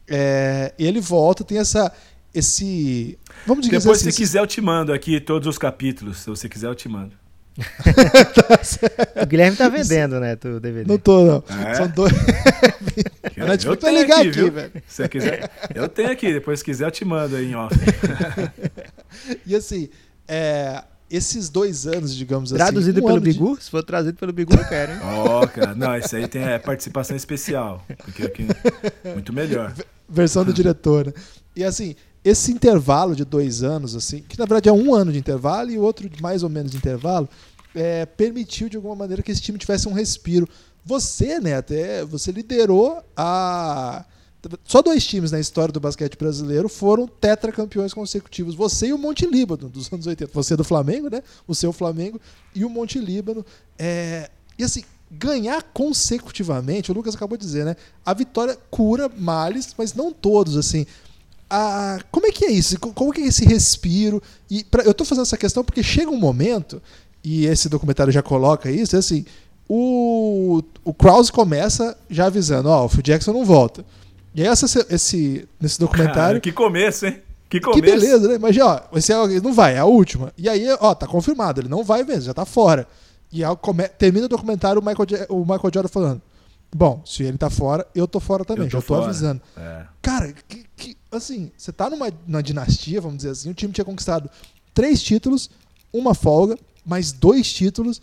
É, 0.07 0.73
ele 0.77 0.99
volta, 0.99 1.43
tem 1.43 1.57
essa. 1.57 1.91
Esse. 2.33 3.17
Vamos 3.45 3.65
dizer 3.65 3.79
Depois, 3.79 4.01
assim, 4.01 4.11
se 4.11 4.17
quiser, 4.17 4.39
eu 4.39 4.47
te 4.47 4.59
mando 4.59 4.91
aqui 4.91 5.21
todos 5.21 5.47
os 5.47 5.57
capítulos. 5.57 6.17
Se 6.17 6.29
você 6.29 6.49
quiser, 6.49 6.67
eu 6.67 6.75
te 6.75 6.89
mando. 6.89 7.13
o 9.21 9.25
Guilherme 9.27 9.55
tá 9.55 9.69
vendendo, 9.69 10.19
né, 10.19 10.35
tu 10.35 10.59
DVD. 10.59 10.87
Não 10.91 10.97
tô, 10.97 11.23
não. 11.23 11.43
É? 11.67 11.75
São 11.75 11.87
dois. 11.87 12.11
eu, 13.47 13.71
eu 13.71 13.77
tenho 13.77 13.99
ligar 13.99 14.19
aqui, 14.19 14.29
aqui 14.29 14.49
velho. 14.49 14.71
Se 14.87 14.95
você 14.95 15.09
quiser, 15.09 15.51
eu 15.73 15.89
tenho 15.89 16.11
aqui. 16.11 16.33
Depois, 16.33 16.59
se 16.59 16.65
quiser, 16.65 16.85
eu 16.85 16.91
te 16.91 17.05
mando 17.05 17.35
aí 17.35 17.51
em 17.51 17.55
off. 17.55 17.75
e 19.45 19.55
assim, 19.55 19.89
é, 20.27 20.83
esses 21.09 21.49
dois 21.49 21.85
anos, 21.85 22.15
digamos 22.15 22.49
Traduzido 22.49 22.79
assim. 22.79 22.91
Traduzido 22.91 23.03
um 23.03 23.07
pelo 23.07 23.21
Bigu? 23.21 23.57
De... 23.57 23.63
Se 23.63 23.69
for 23.69 23.83
traduzido 23.83 24.17
pelo 24.17 24.33
Bigu, 24.33 24.53
eu 24.53 24.67
quero, 24.67 24.93
hein? 24.93 24.99
Ó, 25.03 25.43
oh, 25.43 25.47
cara. 25.47 25.75
Não, 25.75 25.95
isso 25.95 26.15
aí 26.15 26.27
tem 26.27 26.43
é, 26.43 26.57
participação 26.57 27.15
especial. 27.15 27.85
Porque 28.03 28.23
aqui, 28.23 28.47
muito 29.13 29.31
melhor. 29.31 29.73
Versão 30.09 30.43
do 30.43 30.51
diretor, 30.51 31.07
né? 31.07 31.13
E 31.55 31.63
assim, 31.63 31.95
esse 32.23 32.51
intervalo 32.51 33.15
de 33.15 33.25
dois 33.25 33.63
anos, 33.63 33.95
assim, 33.95 34.21
que 34.21 34.39
na 34.39 34.45
verdade 34.45 34.69
é 34.69 34.71
um 34.71 34.93
ano 34.93 35.11
de 35.11 35.19
intervalo 35.19 35.69
e 35.69 35.77
o 35.77 35.81
outro 35.81 36.09
de 36.09 36.21
mais 36.21 36.41
ou 36.41 36.49
menos 36.49 36.71
de 36.71 36.77
intervalo, 36.77 37.29
é, 37.75 38.05
permitiu 38.05 38.69
de 38.69 38.77
alguma 38.77 38.95
maneira 38.95 39.21
que 39.21 39.31
esse 39.31 39.41
time 39.41 39.57
tivesse 39.57 39.87
um 39.87 39.93
respiro. 39.93 40.47
Você, 40.85 41.39
né, 41.39 41.55
até 41.55 42.03
você 42.05 42.31
liderou 42.31 43.03
a. 43.15 44.05
Só 44.65 44.81
dois 44.81 45.05
times 45.05 45.31
na 45.31 45.39
história 45.39 45.71
do 45.71 45.79
basquete 45.79 46.17
brasileiro 46.17 46.67
foram 46.67 47.07
tetracampeões 47.07 47.93
consecutivos. 47.93 48.55
Você 48.55 48.87
e 48.87 48.93
o 48.93 48.97
Monte 48.97 49.25
Líbano, 49.25 49.69
dos 49.69 49.91
anos 49.91 50.05
80. 50.05 50.31
Você 50.33 50.53
é 50.53 50.57
do 50.57 50.65
Flamengo, 50.65 51.09
né? 51.09 51.23
O 51.47 51.55
seu 51.55 51.71
Flamengo 51.71 52.19
e 52.53 52.65
o 52.65 52.69
Monte 52.69 52.99
Líbano. 52.99 53.45
É... 53.79 54.29
E 54.59 54.63
assim, 54.65 54.83
ganhar 55.09 55.63
consecutivamente, 55.73 56.91
o 56.91 56.93
Lucas 56.93 57.15
acabou 57.15 57.37
de 57.37 57.45
dizer, 57.45 57.63
né? 57.63 57.77
A 58.05 58.13
vitória 58.13 58.57
cura 58.69 59.09
males, 59.09 59.73
mas 59.77 59.93
não 59.93 60.11
todos, 60.11 60.57
assim 60.57 60.85
a, 61.53 61.99
como 62.09 62.25
é 62.25 62.31
que 62.31 62.45
é 62.45 62.51
isso? 62.51 62.79
Como 62.79 63.13
que 63.13 63.21
é 63.21 63.27
esse 63.27 63.45
respiro? 63.45 64.21
E 64.49 64.63
pra, 64.63 64.81
eu 64.83 64.89
estou 64.89 65.05
fazendo 65.05 65.23
essa 65.23 65.37
questão 65.37 65.63
porque 65.63 65.83
chega 65.83 66.09
um 66.09 66.17
momento, 66.17 66.81
e 67.23 67.45
esse 67.45 67.69
documentário 67.69 68.11
já 68.11 68.23
coloca 68.23 68.71
isso, 68.71 68.95
é 68.95 68.99
assim, 68.99 69.23
o, 69.67 70.61
o 70.83 70.93
Krause 70.93 71.31
começa 71.31 71.97
já 72.09 72.25
avisando, 72.25 72.69
ó, 72.69 72.81
oh, 72.81 72.85
o 72.85 72.89
Phil 72.89 73.01
Jackson 73.01 73.33
não 73.33 73.45
volta. 73.45 73.85
E 74.35 74.41
aí 74.41 74.47
essa, 74.47 74.65
esse, 74.89 75.47
nesse 75.59 75.79
documentário... 75.79 76.15
Cara, 76.15 76.39
que 76.39 76.51
começo, 76.51 77.05
hein? 77.05 77.21
Que 77.49 77.59
começo. 77.59 77.81
Que 77.81 77.87
beleza, 77.87 78.27
né? 78.27 78.37
Mas, 78.39 78.57
ó, 78.57 78.83
esse 78.93 79.13
é, 79.13 79.39
não 79.41 79.53
vai, 79.53 79.75
é 79.75 79.79
a 79.79 79.85
última. 79.85 80.33
E 80.35 80.49
aí, 80.49 80.65
ó, 80.79 80.95
tá 80.95 81.05
confirmado, 81.05 81.61
ele 81.61 81.69
não 81.69 81.83
vai 81.83 82.03
mesmo, 82.03 82.23
já 82.23 82.33
tá 82.33 82.45
fora. 82.45 82.87
E 83.31 83.43
aí, 83.43 83.55
come, 83.57 83.87
termina 83.89 84.25
o 84.25 84.29
documentário 84.29 84.81
o 84.81 84.85
Michael, 84.85 85.27
o 85.29 85.41
Michael 85.41 85.71
Jordan 85.71 85.87
falando, 85.87 86.21
bom, 86.75 87.01
se 87.05 87.23
ele 87.23 87.37
tá 87.37 87.51
fora, 87.51 87.85
eu 87.93 88.07
tô 88.07 88.19
fora 88.19 88.43
também, 88.43 88.65
eu 88.65 88.71
tô 88.71 88.77
já 88.77 88.81
tô 88.81 88.87
fora. 88.87 89.05
avisando. 89.05 89.41
É. 89.55 89.83
Cara, 90.01 90.33
que, 90.47 90.65
que, 90.75 90.97
assim, 91.11 91.51
você 91.55 91.71
tá 91.71 91.89
numa, 91.89 92.11
numa 92.27 92.41
dinastia, 92.41 92.99
vamos 92.99 93.17
dizer 93.17 93.29
assim, 93.29 93.51
o 93.51 93.53
time 93.53 93.71
tinha 93.71 93.85
conquistado 93.85 94.29
três 94.73 95.01
títulos, 95.03 95.49
uma 95.91 96.15
folga, 96.15 96.57
mais 96.83 97.11
dois 97.11 97.53
títulos, 97.53 98.01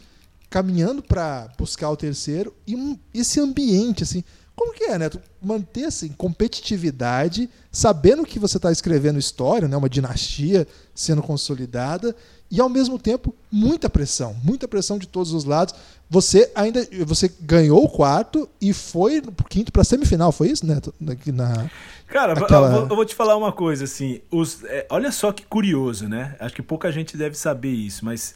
caminhando 0.50 1.00
para 1.00 1.48
buscar 1.56 1.88
o 1.90 1.96
terceiro, 1.96 2.52
e 2.66 2.74
um, 2.74 2.98
esse 3.14 3.40
ambiente, 3.40 4.02
assim, 4.02 4.22
como 4.60 4.74
que 4.74 4.84
é, 4.84 4.98
né? 4.98 5.08
Manter 5.40 5.86
assim, 5.86 6.08
competitividade, 6.08 7.48
sabendo 7.72 8.26
que 8.26 8.38
você 8.38 8.58
está 8.58 8.70
escrevendo 8.70 9.18
história, 9.18 9.66
né? 9.66 9.74
uma 9.74 9.88
dinastia 9.88 10.68
sendo 10.94 11.22
consolidada, 11.22 12.14
e 12.50 12.60
ao 12.60 12.68
mesmo 12.68 12.98
tempo 12.98 13.34
muita 13.50 13.88
pressão, 13.88 14.36
muita 14.44 14.68
pressão 14.68 14.98
de 14.98 15.06
todos 15.06 15.32
os 15.32 15.44
lados. 15.44 15.74
Você 16.10 16.50
ainda 16.54 16.86
você 17.06 17.32
ganhou 17.40 17.82
o 17.82 17.88
quarto 17.88 18.50
e 18.60 18.74
foi 18.74 19.22
pro 19.22 19.48
quinto 19.48 19.72
para 19.72 19.82
semifinal, 19.82 20.30
foi 20.30 20.48
isso, 20.50 20.66
né? 20.66 20.78
Na, 20.98 21.68
Cara, 22.08 22.32
aquela... 22.34 22.76
eu, 22.76 22.86
vou, 22.88 23.04
te 23.06 23.14
falar 23.14 23.36
uma 23.36 23.52
coisa 23.52 23.84
assim. 23.84 24.20
Os, 24.30 24.62
é, 24.64 24.86
olha 24.90 25.10
só 25.12 25.32
que 25.32 25.46
curioso, 25.46 26.08
né? 26.08 26.36
Acho 26.38 26.56
que 26.56 26.62
pouca 26.62 26.92
gente 26.92 27.16
deve 27.16 27.34
saber 27.34 27.70
isso, 27.70 28.04
mas 28.04 28.34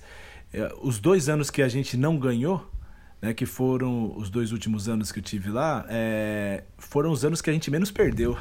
os 0.82 0.98
dois 0.98 1.28
anos 1.28 1.50
que 1.50 1.62
a 1.62 1.68
gente 1.68 1.96
não 1.96 2.18
ganhou, 2.18 2.70
né, 3.20 3.32
que 3.32 3.46
foram 3.46 4.14
os 4.16 4.28
dois 4.28 4.52
últimos 4.52 4.88
anos 4.88 5.10
que 5.10 5.18
eu 5.18 5.22
tive 5.22 5.50
lá, 5.50 5.86
é, 5.88 6.64
foram 6.76 7.10
os 7.10 7.24
anos 7.24 7.40
que 7.40 7.48
a 7.48 7.52
gente 7.52 7.70
menos 7.70 7.90
perdeu. 7.90 8.36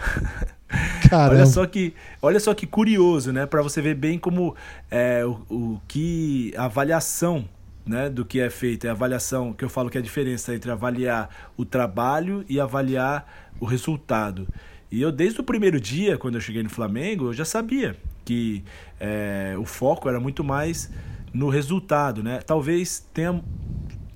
olha 1.12 1.46
só 1.46 1.66
que, 1.66 1.94
olha 2.22 2.40
só 2.40 2.54
que 2.54 2.68
curioso, 2.68 3.32
né, 3.32 3.46
para 3.46 3.62
você 3.62 3.82
ver 3.82 3.96
bem 3.96 4.20
como 4.20 4.56
é, 4.92 5.26
o, 5.26 5.32
o 5.50 5.82
que 5.88 6.54
a 6.58 6.66
avaliação 6.66 7.48
né, 7.86 8.10
do 8.10 8.26
que 8.26 8.40
é 8.40 8.50
feito, 8.50 8.86
é 8.86 8.90
a 8.90 8.94
avaliação 8.94 9.54
que 9.54 9.64
eu 9.64 9.70
falo 9.70 9.90
que 9.90 9.98
é 9.98 10.02
a 10.02 10.04
diferença 10.04 10.54
entre 10.54 10.72
avaliar 10.72 11.52
o 11.58 11.66
trabalho 11.66 12.46
e 12.48 12.60
avaliar 12.60 13.52
o 13.60 13.66
resultado. 13.66 14.48
E 14.92 15.02
eu, 15.02 15.12
desde 15.12 15.40
o 15.42 15.44
primeiro 15.44 15.80
dia, 15.80 16.18
quando 16.18 16.36
eu 16.36 16.42
cheguei 16.42 16.62
no 16.62 16.70
Flamengo, 16.70 17.28
eu 17.28 17.34
já 17.34 17.46
sabia 17.46 17.96
que 18.24 18.64
é, 19.00 19.56
o 19.58 19.66
foco 19.66 20.08
era 20.08 20.20
muito 20.20 20.44
mais 20.44 20.90
no 21.34 21.50
resultado, 21.50 22.22
né? 22.22 22.40
Talvez 22.46 23.06
tenha 23.14 23.42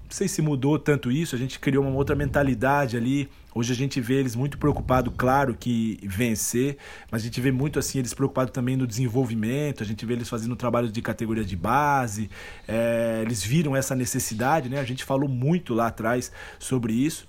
não 0.08 0.16
sei 0.16 0.30
se 0.30 0.42
mudou 0.42 0.80
tanto 0.80 1.12
isso, 1.12 1.36
a 1.36 1.38
gente 1.38 1.60
criou 1.60 1.84
uma 1.84 1.94
outra 1.94 2.16
mentalidade 2.16 2.96
ali. 2.96 3.30
Hoje 3.54 3.74
a 3.74 3.76
gente 3.76 4.00
vê 4.00 4.14
eles 4.14 4.38
muito 4.38 4.58
preocupados, 4.58 5.14
claro 5.18 5.54
que 5.54 6.00
vencer, 6.04 6.78
mas 7.12 7.22
a 7.22 7.26
gente 7.26 7.42
vê 7.42 7.52
muito 7.52 7.78
assim 7.78 8.00
eles 8.00 8.14
preocupados 8.14 8.54
também 8.54 8.78
no 8.78 8.88
desenvolvimento, 8.88 9.84
a 9.84 9.86
gente 9.86 10.06
vê 10.06 10.14
eles 10.14 10.30
fazendo 10.30 10.56
trabalho 10.56 10.90
de 10.90 11.02
categoria 11.02 11.44
de 11.44 11.58
base, 11.58 12.30
é, 12.66 13.22
eles 13.26 13.44
viram 13.44 13.76
essa 13.76 13.96
necessidade, 13.96 14.70
né? 14.70 14.80
A 14.80 14.86
gente 14.86 15.04
falou 15.04 15.28
muito 15.28 15.74
lá 15.74 15.88
atrás 15.88 16.32
sobre 16.58 16.94
isso. 16.94 17.28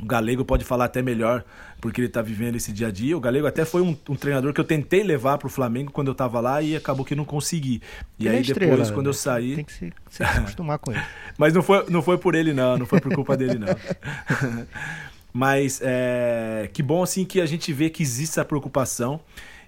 O 0.00 0.06
Galego 0.06 0.44
pode 0.44 0.64
falar 0.64 0.86
até 0.86 1.00
melhor, 1.00 1.44
porque 1.80 2.00
ele 2.00 2.08
está 2.08 2.20
vivendo 2.20 2.56
esse 2.56 2.72
dia 2.72 2.88
a 2.88 2.90
dia. 2.90 3.16
O 3.16 3.20
Galego 3.20 3.46
até 3.46 3.64
foi 3.64 3.80
um, 3.80 3.96
um 4.08 4.16
treinador 4.16 4.52
que 4.52 4.60
eu 4.60 4.64
tentei 4.64 5.02
levar 5.02 5.38
para 5.38 5.46
o 5.46 5.50
Flamengo 5.50 5.92
quando 5.92 6.08
eu 6.08 6.12
estava 6.12 6.40
lá 6.40 6.60
e 6.60 6.74
acabou 6.74 7.04
que 7.04 7.14
não 7.14 7.24
consegui. 7.24 7.80
E 8.18 8.26
Ele 8.26 8.34
é 8.34 8.38
aí 8.38 8.42
estrela, 8.42 8.72
depois, 8.72 8.90
quando 8.90 9.06
eu 9.06 9.12
né? 9.12 9.18
saí. 9.18 9.54
Tem 9.56 9.64
que 9.64 9.72
se, 9.72 9.92
se 10.10 10.22
acostumar 10.22 10.78
com 10.78 10.90
ele. 10.90 11.00
Mas 11.38 11.54
não 11.54 11.62
foi, 11.62 11.84
não 11.88 12.02
foi 12.02 12.18
por 12.18 12.34
ele, 12.34 12.52
não. 12.52 12.76
Não 12.76 12.86
foi 12.86 13.00
por 13.00 13.14
culpa 13.14 13.36
dele, 13.36 13.58
não. 13.58 13.68
Mas 15.32 15.80
é, 15.82 16.70
que 16.72 16.82
bom 16.82 17.02
assim 17.02 17.24
que 17.24 17.40
a 17.40 17.46
gente 17.46 17.72
vê 17.72 17.90
que 17.90 18.02
existe 18.02 18.32
essa 18.32 18.44
preocupação. 18.44 19.20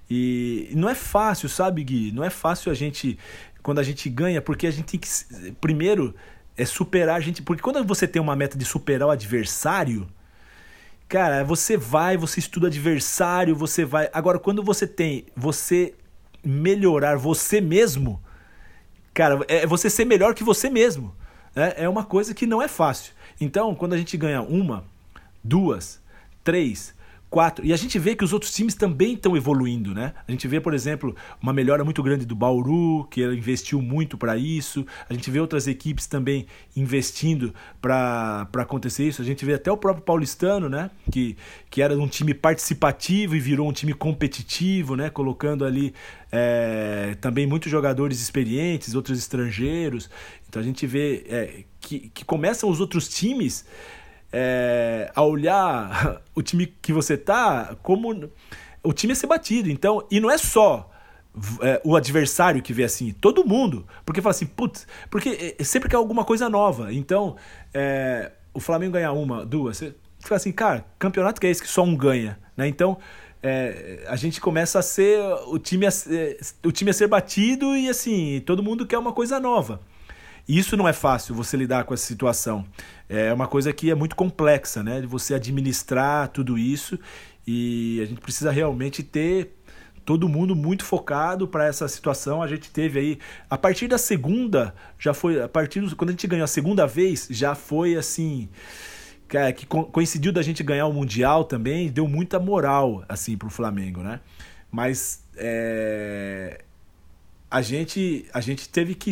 E 0.08 0.70
não 0.74 0.88
é 0.88 0.94
fácil, 0.94 1.48
sabe, 1.48 1.82
Gui? 1.82 2.12
Não 2.12 2.22
é 2.22 2.30
fácil 2.30 2.70
a 2.70 2.74
gente. 2.74 3.18
Quando 3.62 3.80
a 3.80 3.82
gente 3.82 4.08
ganha, 4.08 4.40
porque 4.40 4.66
a 4.66 4.70
gente 4.70 4.86
tem 4.86 5.00
que. 5.00 5.08
Primeiro, 5.60 6.14
é 6.56 6.64
superar 6.64 7.16
a 7.16 7.20
gente. 7.20 7.42
Porque 7.42 7.62
quando 7.62 7.84
você 7.84 8.06
tem 8.06 8.22
uma 8.22 8.36
meta 8.36 8.56
de 8.56 8.64
superar 8.64 9.08
o 9.08 9.10
adversário. 9.10 10.06
Cara, 11.08 11.44
você 11.44 11.76
vai, 11.76 12.16
você 12.16 12.40
estuda 12.40 12.66
adversário, 12.66 13.54
você 13.54 13.84
vai. 13.84 14.08
Agora, 14.12 14.38
quando 14.38 14.62
você 14.62 14.86
tem 14.86 15.24
você 15.36 15.94
melhorar 16.44 17.16
você 17.16 17.60
mesmo, 17.60 18.20
cara, 19.14 19.38
é 19.46 19.66
você 19.66 19.88
ser 19.88 20.04
melhor 20.04 20.34
que 20.34 20.42
você 20.42 20.68
mesmo. 20.68 21.14
Né? 21.54 21.74
É 21.76 21.88
uma 21.88 22.04
coisa 22.04 22.34
que 22.34 22.46
não 22.46 22.60
é 22.60 22.66
fácil. 22.66 23.12
Então, 23.40 23.74
quando 23.74 23.92
a 23.92 23.98
gente 23.98 24.16
ganha 24.16 24.42
uma, 24.42 24.84
duas, 25.44 26.00
três, 26.42 26.92
quatro, 27.28 27.64
e 27.66 27.72
a 27.72 27.76
gente 27.76 27.98
vê 27.98 28.14
que 28.14 28.24
os 28.24 28.32
outros 28.32 28.54
times 28.54 28.74
também 28.74 29.14
estão 29.14 29.36
evoluindo, 29.36 29.92
né? 29.92 30.14
A 30.26 30.30
gente 30.30 30.46
vê, 30.46 30.60
por 30.60 30.72
exemplo, 30.72 31.14
uma 31.42 31.52
melhora 31.52 31.84
muito 31.84 32.02
grande 32.02 32.24
do 32.24 32.34
Bauru, 32.34 33.06
que 33.10 33.22
investiu 33.22 33.82
muito 33.82 34.16
para 34.16 34.36
isso. 34.36 34.86
A 35.08 35.12
gente 35.12 35.30
vê 35.30 35.40
outras 35.40 35.66
equipes 35.66 36.06
também 36.06 36.46
investindo 36.74 37.52
para 37.80 38.48
acontecer 38.54 39.08
isso. 39.08 39.20
A 39.20 39.24
gente 39.24 39.44
vê 39.44 39.54
até 39.54 39.70
o 39.70 39.76
próprio 39.76 40.04
Paulistano, 40.04 40.68
né? 40.68 40.90
Que, 41.10 41.36
que 41.70 41.82
era 41.82 41.96
um 41.98 42.08
time 42.08 42.32
participativo 42.32 43.34
e 43.34 43.40
virou 43.40 43.68
um 43.68 43.72
time 43.72 43.92
competitivo, 43.92 44.94
né? 44.94 45.10
Colocando 45.10 45.64
ali 45.64 45.92
é, 46.30 47.16
também 47.20 47.46
muitos 47.46 47.70
jogadores 47.70 48.20
experientes, 48.20 48.94
outros 48.94 49.18
estrangeiros. 49.18 50.08
Então 50.48 50.62
a 50.62 50.64
gente 50.64 50.86
vê 50.86 51.24
é, 51.28 51.64
que, 51.80 52.10
que 52.14 52.24
começam 52.24 52.70
os 52.70 52.80
outros 52.80 53.08
times 53.08 53.64
é, 54.32 55.10
a 55.14 55.22
olhar 55.22 56.22
o 56.34 56.42
time 56.42 56.66
que 56.66 56.92
você 56.92 57.16
tá 57.16 57.76
como 57.82 58.30
o 58.82 58.92
time 58.92 59.12
a 59.12 59.16
ser 59.16 59.26
batido. 59.26 59.70
Então, 59.70 60.06
e 60.10 60.20
não 60.20 60.30
é 60.30 60.38
só 60.38 60.90
é, 61.60 61.80
o 61.84 61.96
adversário 61.96 62.62
que 62.62 62.72
vê 62.72 62.84
assim, 62.84 63.12
todo 63.12 63.46
mundo. 63.46 63.86
Porque 64.04 64.22
fala 64.22 64.30
assim, 64.30 64.46
putz, 64.46 64.86
porque 65.10 65.56
é, 65.58 65.64
sempre 65.64 65.88
quer 65.88 65.96
alguma 65.96 66.24
coisa 66.24 66.48
nova. 66.48 66.92
Então, 66.92 67.36
é, 67.74 68.32
o 68.54 68.60
Flamengo 68.60 68.94
ganhar 68.94 69.12
uma, 69.12 69.44
duas, 69.44 69.76
você 69.76 69.94
fica 70.20 70.34
assim, 70.34 70.52
cara, 70.52 70.84
campeonato 70.98 71.40
que 71.40 71.46
é 71.46 71.50
esse 71.50 71.62
que 71.62 71.68
só 71.68 71.82
um 71.82 71.96
ganha, 71.96 72.38
né? 72.56 72.66
Então, 72.66 72.98
é, 73.42 74.04
a 74.08 74.16
gente 74.16 74.40
começa 74.40 74.78
a 74.78 74.82
ser 74.82 75.20
o 75.46 75.58
time 75.58 75.86
a, 75.86 75.90
o 76.64 76.72
time 76.72 76.90
a 76.90 76.94
ser 76.94 77.06
batido 77.06 77.76
e 77.76 77.88
assim, 77.88 78.42
todo 78.44 78.62
mundo 78.62 78.86
quer 78.86 78.98
uma 78.98 79.12
coisa 79.12 79.38
nova. 79.38 79.80
Isso 80.48 80.76
não 80.76 80.86
é 80.86 80.92
fácil 80.92 81.34
você 81.34 81.56
lidar 81.56 81.84
com 81.84 81.92
essa 81.92 82.06
situação. 82.06 82.64
É 83.08 83.32
uma 83.32 83.48
coisa 83.48 83.72
que 83.72 83.90
é 83.90 83.94
muito 83.94 84.14
complexa, 84.14 84.82
né? 84.82 85.00
De 85.00 85.06
você 85.06 85.34
administrar 85.34 86.28
tudo 86.28 86.56
isso 86.56 86.98
e 87.46 88.00
a 88.02 88.06
gente 88.06 88.20
precisa 88.20 88.50
realmente 88.50 89.02
ter 89.02 89.56
todo 90.04 90.28
mundo 90.28 90.54
muito 90.54 90.84
focado 90.84 91.48
para 91.48 91.66
essa 91.66 91.88
situação. 91.88 92.40
A 92.40 92.46
gente 92.46 92.70
teve 92.70 92.98
aí 92.98 93.18
a 93.50 93.58
partir 93.58 93.88
da 93.88 93.98
segunda, 93.98 94.72
já 94.98 95.12
foi 95.12 95.42
a 95.42 95.48
partir 95.48 95.80
do, 95.80 95.94
quando 95.96 96.10
a 96.10 96.12
gente 96.12 96.26
ganhou 96.28 96.44
a 96.44 96.48
segunda 96.48 96.86
vez, 96.86 97.26
já 97.28 97.56
foi 97.56 97.96
assim, 97.96 98.48
que 99.56 99.66
coincidiu 99.66 100.32
da 100.32 100.42
gente 100.42 100.62
ganhar 100.62 100.86
o 100.86 100.92
mundial 100.92 101.44
também, 101.44 101.88
deu 101.88 102.06
muita 102.06 102.38
moral 102.38 103.04
assim 103.08 103.36
pro 103.36 103.50
Flamengo, 103.50 104.00
né? 104.00 104.20
Mas 104.70 105.24
é, 105.36 106.62
a 107.50 107.60
gente 107.60 108.26
a 108.32 108.40
gente 108.40 108.68
teve 108.68 108.94
que 108.94 109.10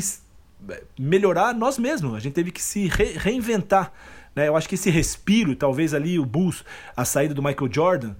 melhorar 0.99 1.55
nós 1.55 1.78
mesmos. 1.78 2.15
A 2.15 2.20
gente 2.20 2.35
teve 2.35 2.51
que 2.51 2.62
se 2.62 2.89
re 2.89 3.16
reinventar. 3.16 3.93
Né? 4.35 4.49
Eu 4.49 4.57
acho 4.57 4.69
que 4.69 4.74
esse 4.74 4.91
respiro, 4.91 5.55
talvez 5.55 5.95
ali 5.95 6.19
o 6.19 6.24
Bulls, 6.24 6.65
a 6.97 7.05
saída 7.05 7.35
do 7.35 7.43
Michael 7.43 7.73
Jordan 7.73 8.15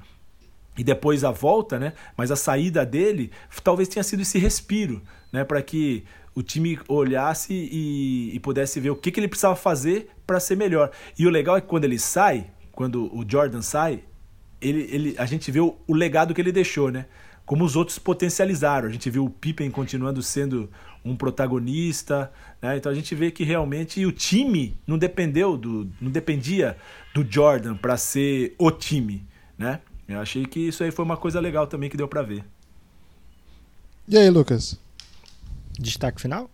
e 0.77 0.83
depois 0.83 1.25
a 1.25 1.31
volta, 1.31 1.79
né? 1.79 1.93
Mas 2.17 2.31
a 2.31 2.37
saída 2.37 2.85
dele 2.85 3.31
talvez 3.63 3.89
tenha 3.89 4.03
sido 4.03 4.23
esse 4.23 4.39
respiro, 4.39 5.03
né? 5.33 5.45
Para 5.45 5.63
que 5.63 6.05
o 6.35 6.43
time 6.43 6.79
olhasse 6.89 7.53
e, 7.53 8.35
e, 8.35 8.41
pudesse 8.41 8.81
ver 8.81 8.91
o 8.91 8.97
que, 8.97 9.13
que 9.13 9.21
ele 9.21 9.29
precisava 9.29 9.55
fazer 9.55 10.11
para 10.27 10.41
ser 10.41 10.57
melhor. 10.57 10.91
E 11.17 11.27
o 11.27 11.31
legal 11.31 11.57
é 11.57 11.61
que 11.61 11.69
quando 11.69 11.85
ele 11.85 11.99
sai, 11.99 12.51
quando 12.73 13.07
o 13.17 13.25
Jordan 13.27 13.63
sai, 13.63 14.03
ele, 14.61 14.89
ele, 14.91 15.15
a 15.17 15.27
gente 15.27 15.51
vê 15.53 15.61
o, 15.61 15.77
o 15.87 15.95
legado 15.95 16.35
que 16.35 16.41
ele 16.41 16.51
deixou, 16.51 16.91
né? 16.91 17.07
Como 17.47 17.65
os 17.65 17.77
outros 17.77 17.99
potencializaram. 17.99 18.89
A 18.89 18.91
gente 18.91 19.09
viu 19.11 19.27
o 19.27 19.31
Pippen 19.31 19.71
continuando 19.71 20.23
sendo 20.23 20.69
um 21.05 21.15
protagonista, 21.17 22.33
né? 22.63 22.77
Então 22.77 22.91
a 22.91 22.95
gente 22.95 23.15
vê 23.15 23.31
que 23.31 23.45
realmente 23.45 24.05
o 24.07 24.13
time 24.13 24.75
não 24.87 24.97
dependeu 24.97 25.57
do, 25.57 25.91
não 26.01 26.11
dependia 26.11 26.77
do 27.15 27.25
Jordan 27.31 27.77
para 27.77 27.97
ser 27.97 28.55
o 28.59 28.71
time, 28.71 29.25
né? 29.59 29.81
Eu 30.09 30.21
achei 30.21 30.45
que 30.47 30.61
isso 30.61 30.83
aí 30.85 30.91
foi 30.91 31.05
uma 31.05 31.17
coisa 31.17 31.41
legal 31.41 31.67
também 31.67 31.89
que 31.91 31.97
deu 31.97 32.09
para 32.09 32.23
ver. 32.23 32.45
E 34.07 34.17
aí, 34.19 34.29
Lucas? 34.31 34.79
Destaque 35.79 36.21
final? 36.21 36.51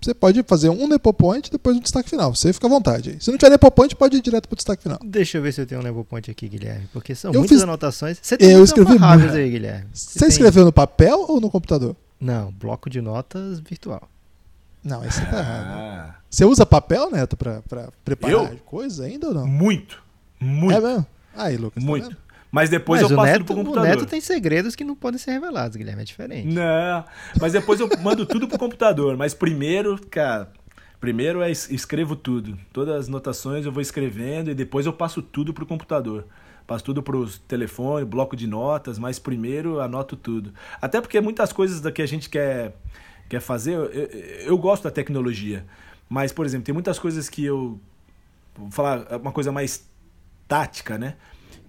Você 0.00 0.14
pode 0.14 0.42
fazer 0.44 0.68
um 0.68 0.86
Nepopoint 0.86 1.48
e 1.48 1.50
depois 1.50 1.76
um 1.76 1.80
destaque 1.80 2.08
final. 2.08 2.32
Você 2.34 2.52
fica 2.52 2.66
à 2.68 2.70
vontade. 2.70 3.16
Se 3.20 3.30
não 3.32 3.38
tiver 3.38 3.50
Nepopoint, 3.50 3.96
pode 3.96 4.16
ir 4.16 4.20
direto 4.22 4.46
pro 4.48 4.54
destaque 4.54 4.82
final. 4.82 4.98
Deixa 5.04 5.38
eu 5.38 5.42
ver 5.42 5.52
se 5.52 5.60
eu 5.62 5.66
tenho 5.66 5.80
um 5.80 5.84
Nepopoint 5.84 6.30
aqui, 6.30 6.48
Guilherme. 6.48 6.86
Porque 6.92 7.14
são 7.16 7.32
Eu 7.32 7.40
muitas 7.40 7.56
fiz- 7.56 7.62
anotações. 7.64 8.18
Você 8.22 8.36
tem 8.36 8.50
Eu 8.50 8.58
muitas 8.58 8.78
escrevi 8.78 9.36
aí, 9.36 9.50
Guilherme. 9.50 9.88
Você 9.92 10.18
tem- 10.20 10.28
escreveu 10.28 10.64
no 10.64 10.72
papel 10.72 11.18
ou 11.28 11.40
no 11.40 11.50
computador? 11.50 11.96
Não, 12.20 12.50
bloco 12.52 12.88
de 12.90 13.00
notas 13.00 13.60
virtual. 13.60 14.08
Não, 14.82 15.04
esse 15.04 15.20
tá 15.26 15.38
errado. 15.38 15.66
Ah, 15.70 16.14
Você 16.30 16.44
usa 16.44 16.64
papel, 16.64 17.10
Neto, 17.10 17.36
pra, 17.36 17.62
pra 17.62 17.88
preparar 18.04 18.52
Eu? 18.52 18.58
coisa 18.64 19.04
ainda 19.04 19.28
ou 19.28 19.34
não? 19.34 19.46
muito, 19.46 20.02
muito, 20.40 20.76
É 20.76 20.80
mesmo? 20.80 21.06
Aí, 21.36 21.56
Lucas. 21.56 21.82
tá 21.82 21.88
muito. 21.88 22.08
vendo? 22.08 22.16
Mas 22.50 22.70
depois 22.70 23.02
Mas 23.02 23.10
eu 23.10 23.14
o 23.14 23.20
passo 23.20 23.32
Neto, 23.32 23.38
tudo 23.44 23.46
pro 23.46 23.54
o 23.54 23.64
computador. 23.64 23.88
Neto 23.90 24.06
tem 24.06 24.20
segredos 24.20 24.74
que 24.74 24.82
não 24.84 24.94
podem 24.96 25.18
ser 25.18 25.32
revelados, 25.32 25.76
Guilherme. 25.76 26.00
É 26.02 26.04
diferente. 26.04 26.48
Não, 26.48 27.04
mas 27.40 27.52
depois 27.52 27.78
eu 27.78 27.88
mando 28.00 28.24
tudo 28.24 28.48
pro 28.48 28.58
computador. 28.58 29.16
Mas 29.18 29.34
primeiro, 29.34 30.00
cara, 30.10 30.50
primeiro 30.98 31.42
é 31.42 31.50
es- 31.50 31.70
escrevo 31.70 32.16
tudo. 32.16 32.58
Todas 32.72 32.94
as 33.00 33.08
notações 33.08 33.66
eu 33.66 33.72
vou 33.72 33.82
escrevendo 33.82 34.50
e 34.50 34.54
depois 34.54 34.86
eu 34.86 34.92
passo 34.94 35.20
tudo 35.20 35.52
pro 35.52 35.66
computador. 35.66 36.24
Passo 36.68 36.84
tudo 36.84 37.02
pros 37.02 37.38
telefone, 37.38 38.04
bloco 38.04 38.36
de 38.36 38.46
notas, 38.46 38.98
mas 38.98 39.18
primeiro 39.18 39.80
anoto 39.80 40.14
tudo. 40.14 40.52
Até 40.82 41.00
porque 41.00 41.18
muitas 41.18 41.50
coisas 41.50 41.80
da 41.80 41.90
que 41.90 42.02
a 42.02 42.06
gente 42.06 42.28
quer, 42.28 42.76
quer 43.26 43.40
fazer, 43.40 43.72
eu, 43.72 43.84
eu, 43.86 44.58
gosto 44.58 44.84
da 44.84 44.90
tecnologia. 44.90 45.64
Mas, 46.10 46.30
por 46.30 46.44
exemplo, 46.44 46.66
tem 46.66 46.74
muitas 46.74 46.98
coisas 46.98 47.26
que 47.26 47.42
eu. 47.42 47.80
Vou 48.54 48.70
falar 48.70 49.16
uma 49.16 49.32
coisa 49.32 49.50
mais 49.50 49.88
tática, 50.46 50.98
né? 50.98 51.16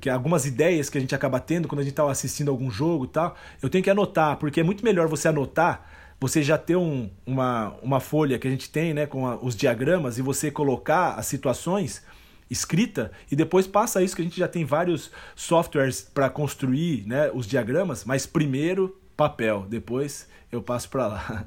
Que 0.02 0.10
algumas 0.10 0.46
ideias 0.46 0.90
que 0.90 0.98
a 0.98 1.02
gente 1.02 1.16
acaba 1.16 1.40
tendo 1.40 1.70
quando 1.70 1.80
a 1.80 1.84
gente 1.84 1.94
está 1.94 2.12
assistindo 2.12 2.52
algum 2.52 2.70
jogo 2.70 3.06
e 3.06 3.08
tal, 3.08 3.38
eu 3.62 3.70
tenho 3.70 3.82
que 3.82 3.90
anotar, 3.90 4.36
porque 4.36 4.60
é 4.60 4.64
muito 4.64 4.84
melhor 4.84 5.08
você 5.08 5.30
anotar, 5.30 5.90
você 6.20 6.44
já 6.44 6.58
ter 6.58 6.76
um, 6.76 7.10
uma, 7.26 7.74
uma 7.82 8.02
folha 8.02 8.38
que 8.38 8.50
a 8.50 8.52
gente 8.52 8.70
tem, 8.70 8.94
né, 8.94 9.06
com 9.06 9.26
a- 9.26 9.38
os 9.38 9.56
diagramas 9.56 10.18
e 10.18 10.22
você 10.22 10.52
colocar 10.52 11.14
as 11.14 11.26
situações 11.26 12.04
escrita 12.50 13.12
e 13.32 13.36
depois 13.36 13.68
passa 13.68 14.02
isso 14.02 14.16
que 14.16 14.22
a 14.22 14.26
gente 14.26 14.40
já 14.40 14.48
tem 14.48 14.66
vários 14.66 15.12
softwares 15.36 16.02
para 16.02 16.30
construir, 16.30 17.06
né, 17.08 17.30
os 17.34 17.46
diagramas, 17.46 18.04
mas 18.06 18.26
primeiro 18.26 19.00
papel, 19.16 19.66
depois 19.70 20.28
eu 20.52 20.62
passo 20.62 20.90
para 20.90 21.08
lá. 21.08 21.46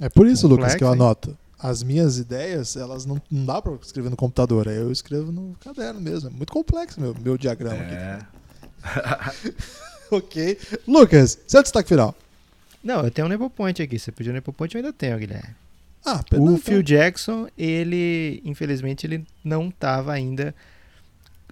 É 0.00 0.08
por 0.08 0.26
isso, 0.26 0.48
Lucas, 0.48 0.72
Complexo, 0.72 0.78
que 0.78 0.84
eu 0.84 0.88
hein? 0.88 0.94
anoto. 0.94 1.38
As 1.58 1.82
minhas 1.84 2.18
ideias, 2.18 2.74
elas 2.74 3.06
não, 3.06 3.22
não 3.30 3.44
dá 3.46 3.62
pra 3.62 3.74
escrever 3.80 4.10
no 4.10 4.16
computador. 4.16 4.66
aí 4.68 4.76
Eu 4.76 4.90
escrevo 4.90 5.30
no 5.30 5.54
caderno 5.60 6.00
mesmo. 6.00 6.28
É 6.28 6.32
muito 6.32 6.52
complexo 6.52 7.00
meu, 7.00 7.14
meu 7.22 7.38
diagrama 7.38 7.76
É. 7.76 8.14
aqui. 8.16 9.54
Ok. 10.10 10.58
Lucas, 10.86 11.38
seu 11.46 11.62
destaque 11.62 11.88
final. 11.88 12.14
Não, 12.84 13.02
eu 13.04 13.10
tenho 13.10 13.26
um 13.26 13.30
Nepopoint 13.30 13.80
aqui. 13.80 13.98
Você 13.98 14.12
pediu 14.12 14.32
um 14.32 14.34
Nepopoint, 14.34 14.74
eu 14.74 14.80
ainda 14.80 14.92
tenho, 14.92 15.16
Guilherme. 15.18 15.54
Ah, 16.04 16.20
O 16.20 16.24
perdão. 16.24 16.58
Phil 16.58 16.82
Jackson, 16.82 17.48
ele, 17.56 18.40
infelizmente, 18.44 19.06
ele 19.06 19.24
não 19.44 19.68
estava 19.68 20.12
ainda 20.12 20.54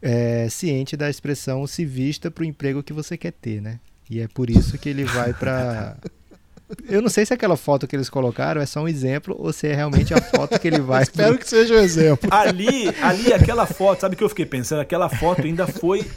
é, 0.02 0.48
ciente 0.48 0.96
da 0.96 1.08
expressão 1.08 1.66
se 1.66 1.84
vista 1.84 2.30
para 2.30 2.42
o 2.42 2.46
emprego 2.46 2.82
que 2.82 2.92
você 2.92 3.16
quer 3.16 3.32
ter, 3.32 3.60
né? 3.60 3.78
E 4.08 4.20
é 4.20 4.26
por 4.28 4.50
isso 4.50 4.76
que 4.76 4.88
ele 4.88 5.04
vai 5.04 5.32
para 5.32 5.96
Eu 6.88 7.02
não 7.02 7.08
sei 7.08 7.26
se 7.26 7.34
aquela 7.34 7.56
foto 7.56 7.86
que 7.86 7.96
eles 7.96 8.08
colocaram 8.08 8.60
é 8.60 8.66
só 8.66 8.80
um 8.82 8.88
exemplo 8.88 9.34
ou 9.38 9.52
se 9.52 9.66
é 9.66 9.74
realmente 9.74 10.14
a 10.14 10.20
foto 10.20 10.58
que 10.58 10.68
ele 10.68 10.78
vai. 10.82 11.02
Espero 11.02 11.36
que 11.36 11.48
seja 11.48 11.74
um 11.74 11.78
exemplo. 11.78 12.28
Ali, 12.32 12.88
ali, 13.02 13.32
aquela 13.32 13.66
foto, 13.66 14.00
sabe 14.00 14.14
o 14.14 14.18
que 14.18 14.22
eu 14.22 14.28
fiquei 14.28 14.46
pensando? 14.46 14.80
Aquela 14.80 15.08
foto 15.08 15.42
ainda 15.42 15.66
foi 15.66 16.08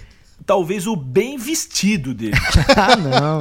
talvez 0.45 0.85
o 0.85 0.95
bem 0.95 1.37
vestido 1.37 2.13
dele. 2.13 2.33
ah, 2.75 2.95
não. 2.95 3.39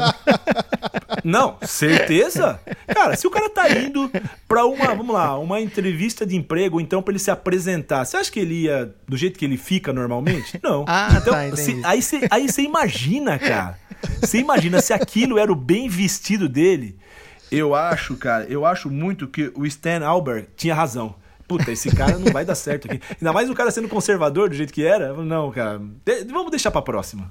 Não, 1.24 1.56
certeza? 1.62 2.60
Cara, 2.86 3.16
se 3.16 3.26
o 3.26 3.30
cara 3.30 3.48
tá 3.48 3.68
indo 3.70 4.10
pra 4.48 4.64
uma, 4.66 4.94
vamos 4.94 5.14
lá, 5.14 5.38
uma 5.38 5.60
entrevista 5.60 6.24
de 6.26 6.36
emprego, 6.36 6.80
então 6.80 7.02
pra 7.02 7.12
ele 7.12 7.18
se 7.18 7.30
apresentar, 7.30 8.04
você 8.04 8.16
acha 8.16 8.30
que 8.30 8.40
ele 8.40 8.62
ia 8.62 8.94
do 9.08 9.16
jeito 9.16 9.38
que 9.38 9.44
ele 9.44 9.56
fica 9.56 9.92
normalmente? 9.92 10.58
Não. 10.62 10.84
Ah, 10.88 11.08
então, 11.20 11.32
tá, 11.32 11.56
se, 11.56 11.70
entendi. 11.72 11.86
aí 11.86 12.02
você 12.02 12.20
aí 12.30 12.48
você 12.48 12.62
imagina, 12.62 13.38
cara. 13.38 13.78
Você 14.20 14.38
imagina 14.38 14.80
se 14.80 14.92
aquilo 14.92 15.38
era 15.38 15.52
o 15.52 15.56
bem 15.56 15.88
vestido 15.88 16.48
dele. 16.48 16.98
Eu 17.50 17.74
acho, 17.74 18.16
cara, 18.16 18.44
eu 18.44 18.64
acho 18.64 18.90
muito 18.90 19.28
que 19.28 19.52
o 19.54 19.64
Stan 19.66 20.04
Albert 20.04 20.46
tinha 20.56 20.74
razão. 20.74 21.14
Puta, 21.46 21.70
esse 21.70 21.94
cara 21.94 22.18
não 22.18 22.32
vai 22.32 22.44
dar 22.46 22.54
certo 22.54 22.90
aqui. 22.90 23.00
Ainda 23.20 23.32
mais 23.32 23.50
o 23.50 23.54
cara 23.54 23.70
sendo 23.70 23.88
conservador 23.88 24.48
do 24.48 24.54
jeito 24.54 24.72
que 24.72 24.82
era. 24.84 25.12
Não, 25.12 25.50
cara, 25.52 25.78
de- 26.04 26.24
vamos 26.32 26.50
deixar 26.50 26.70
pra 26.70 26.80
próxima. 26.80 27.30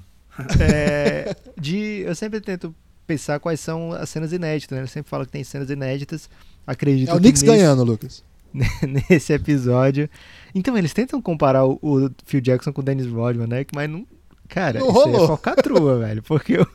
É, 0.59 1.35
de, 1.59 2.03
eu 2.05 2.13
sempre 2.15 2.39
tento 2.39 2.73
pensar 3.07 3.39
quais 3.39 3.59
são 3.59 3.91
as 3.93 4.09
cenas 4.09 4.31
inéditas, 4.33 4.77
né? 4.77 4.83
Eu 4.83 4.87
sempre 4.87 5.09
falo 5.09 5.25
que 5.25 5.31
tem 5.31 5.43
cenas 5.43 5.69
inéditas. 5.69 6.29
Acredito 6.65 7.09
É 7.09 7.13
o 7.13 7.17
Knicks 7.17 7.41
nesse- 7.41 7.53
ganhando, 7.57 7.83
Lucas. 7.83 8.23
nesse 9.09 9.31
episódio. 9.33 10.09
Então, 10.53 10.77
eles 10.77 10.93
tentam 10.93 11.21
comparar 11.21 11.65
o, 11.65 11.79
o 11.81 12.11
Phil 12.25 12.41
Jackson 12.41 12.73
com 12.73 12.81
o 12.81 12.83
Dennis 12.83 13.07
Rodman, 13.07 13.47
né? 13.47 13.65
Mas 13.73 13.89
não. 13.89 14.05
Cara, 14.49 14.79
Não 14.81 14.89
isso 14.89 14.97
aí 14.99 15.03
rolou. 15.05 15.23
é 15.23 15.27
focatrua, 15.27 15.99
velho. 16.05 16.21
Porque 16.23 16.57
o 16.57 16.67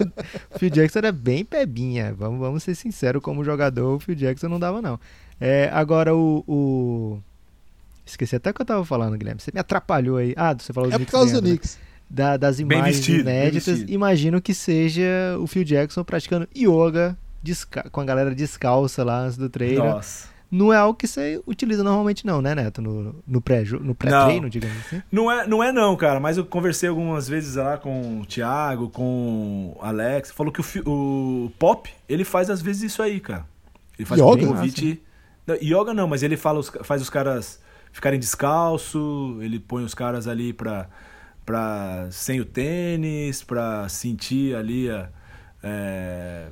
Phil 0.58 0.70
Jackson 0.70 0.98
era 1.00 1.12
bem 1.12 1.44
pebinha. 1.44 2.14
Vamos, 2.16 2.40
vamos 2.40 2.62
ser 2.62 2.74
sinceros, 2.74 3.20
como 3.22 3.44
jogador, 3.44 3.96
o 3.96 4.00
Phil 4.00 4.14
Jackson 4.14 4.48
não 4.48 4.58
dava, 4.58 4.80
não. 4.80 4.98
É, 5.38 5.68
agora, 5.72 6.14
o, 6.16 6.42
o- 6.48 7.18
Esqueci 8.06 8.36
até 8.36 8.50
o 8.50 8.54
que 8.54 8.62
eu 8.62 8.66
tava 8.66 8.84
falando, 8.84 9.18
Guilherme. 9.18 9.40
Você 9.40 9.50
me 9.52 9.60
atrapalhou 9.60 10.16
aí. 10.16 10.32
Ah, 10.36 10.54
você 10.54 10.72
falou 10.72 10.88
É 10.88 10.92
do 10.92 10.92
por 10.92 10.98
Knicks 10.98 11.12
causa 11.12 11.34
do 11.34 11.42
ganhando, 11.42 11.60
né? 11.60 11.68
Da- 12.08 12.36
das 12.36 12.58
imagens 12.60 12.96
vestido, 12.98 13.20
inéditas. 13.20 13.84
Imagino 13.88 14.40
que 14.40 14.54
seja 14.54 15.36
o 15.40 15.46
Phil 15.46 15.64
Jackson 15.64 16.04
praticando 16.04 16.48
yoga 16.56 17.16
com 17.92 18.00
a 18.00 18.04
galera 18.04 18.34
descalça 18.34 19.04
lá 19.04 19.20
antes 19.20 19.36
do 19.36 19.48
treino. 19.48 19.84
Nossa. 19.84 20.28
Não 20.48 20.72
é 20.72 20.76
algo 20.76 20.96
que 20.96 21.08
você 21.08 21.40
utiliza 21.44 21.82
normalmente, 21.82 22.24
não, 22.24 22.40
né, 22.40 22.54
Neto? 22.54 22.80
No, 22.80 23.16
no 23.26 23.40
pré-treino, 23.40 24.48
digamos 24.48 24.76
assim. 24.86 25.02
Não 25.10 25.30
é, 25.30 25.44
não 25.46 25.62
é 25.62 25.72
não, 25.72 25.96
cara, 25.96 26.20
mas 26.20 26.36
eu 26.38 26.44
conversei 26.46 26.88
algumas 26.88 27.28
vezes 27.28 27.56
lá 27.56 27.76
com 27.76 28.20
o 28.20 28.26
Thiago, 28.26 28.88
com 28.88 29.74
o 29.76 29.78
Alex, 29.84 30.30
falou 30.30 30.52
que 30.52 30.60
o, 30.60 31.44
o 31.46 31.50
Pop, 31.58 31.90
ele 32.08 32.22
faz 32.24 32.48
às 32.48 32.62
vezes 32.62 32.84
isso 32.92 33.02
aí, 33.02 33.18
cara. 33.18 33.44
Ele 33.98 34.06
faz 34.06 34.20
Yoga? 34.20 34.44
o 34.44 34.48
Popovic. 34.48 35.02
Não, 35.46 35.56
Yoga 35.56 35.92
não, 35.92 36.06
mas 36.06 36.22
ele 36.22 36.36
fala 36.36 36.60
os- 36.60 36.70
faz 36.84 37.02
os 37.02 37.10
caras 37.10 37.60
ficarem 37.92 38.18
descalço, 38.18 39.38
ele 39.40 39.58
põe 39.58 39.82
os 39.84 39.94
caras 39.94 40.28
ali 40.28 40.52
pra, 40.52 40.88
pra 41.46 42.08
sem 42.10 42.40
o 42.40 42.44
tênis, 42.44 43.42
pra 43.42 43.88
sentir 43.88 44.54
ali 44.56 44.90
a, 44.90 45.08
é, 45.62 46.46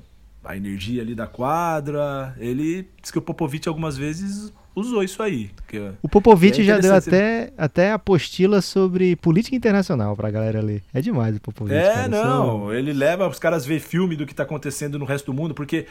a 0.45 0.57
energia 0.57 1.03
ali 1.03 1.15
da 1.15 1.27
quadra. 1.27 2.35
Ele 2.39 2.89
diz 3.03 3.11
que 3.11 3.19
o 3.19 3.23
Popovic 3.23 3.69
algumas 3.69 3.97
vezes 3.97 4.53
usou 4.75 5.03
isso 5.03 5.23
aí. 5.23 5.51
Que, 5.69 5.93
O 6.03 6.09
Popovich 6.09 6.61
É 6.61 6.65
já 6.65 6.79
deu 6.79 6.95
até, 6.95 7.53
até 7.59 7.93
apostila 7.93 8.61
sobre 8.63 9.17
política 9.17 9.57
internacional 9.57 10.17
pra 10.17 10.31
galera 10.31 10.61
ler. 10.63 10.83
É 10.95 11.01
demais 11.01 11.37
o 11.37 11.41
Popovich. 11.41 11.75
É, 11.75 11.93
cara. 11.93 12.09
não. 12.09 12.47
Sou- 12.61 12.75
Ele 12.75 12.93
leva 12.93 13.29
os 13.29 13.39
caras 13.39 13.65
a 13.65 13.69
ver 13.69 13.81
filme 13.81 14.17
do 14.17 14.25
que 14.25 14.35
tá 14.35 14.45
acontecendo 14.45 14.99
no 14.99 15.05
resto 15.05 15.27
do 15.27 15.35
mundo, 15.35 15.55
porque. 15.55 15.87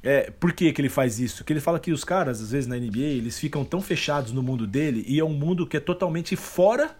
É, 0.00 0.30
por 0.30 0.52
que, 0.52 0.72
que 0.72 0.80
ele 0.80 0.88
faz 0.88 1.18
isso? 1.18 1.38
Porque 1.38 1.52
ele 1.52 1.58
fala 1.60 1.80
que 1.80 1.90
os 1.90 2.04
caras, 2.04 2.40
às 2.40 2.52
vezes 2.52 2.68
na 2.68 2.76
NBA, 2.76 3.00
eles 3.18 3.36
ficam 3.36 3.64
tão 3.64 3.80
fechados 3.80 4.30
no 4.30 4.40
mundo 4.44 4.64
dele 4.64 5.04
e 5.08 5.18
é 5.18 5.24
um 5.24 5.32
mundo 5.34 5.66
que 5.66 5.76
é 5.76 5.80
totalmente 5.80 6.36
fora 6.36 6.92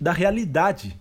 da 0.00 0.12
realidade 0.12 0.98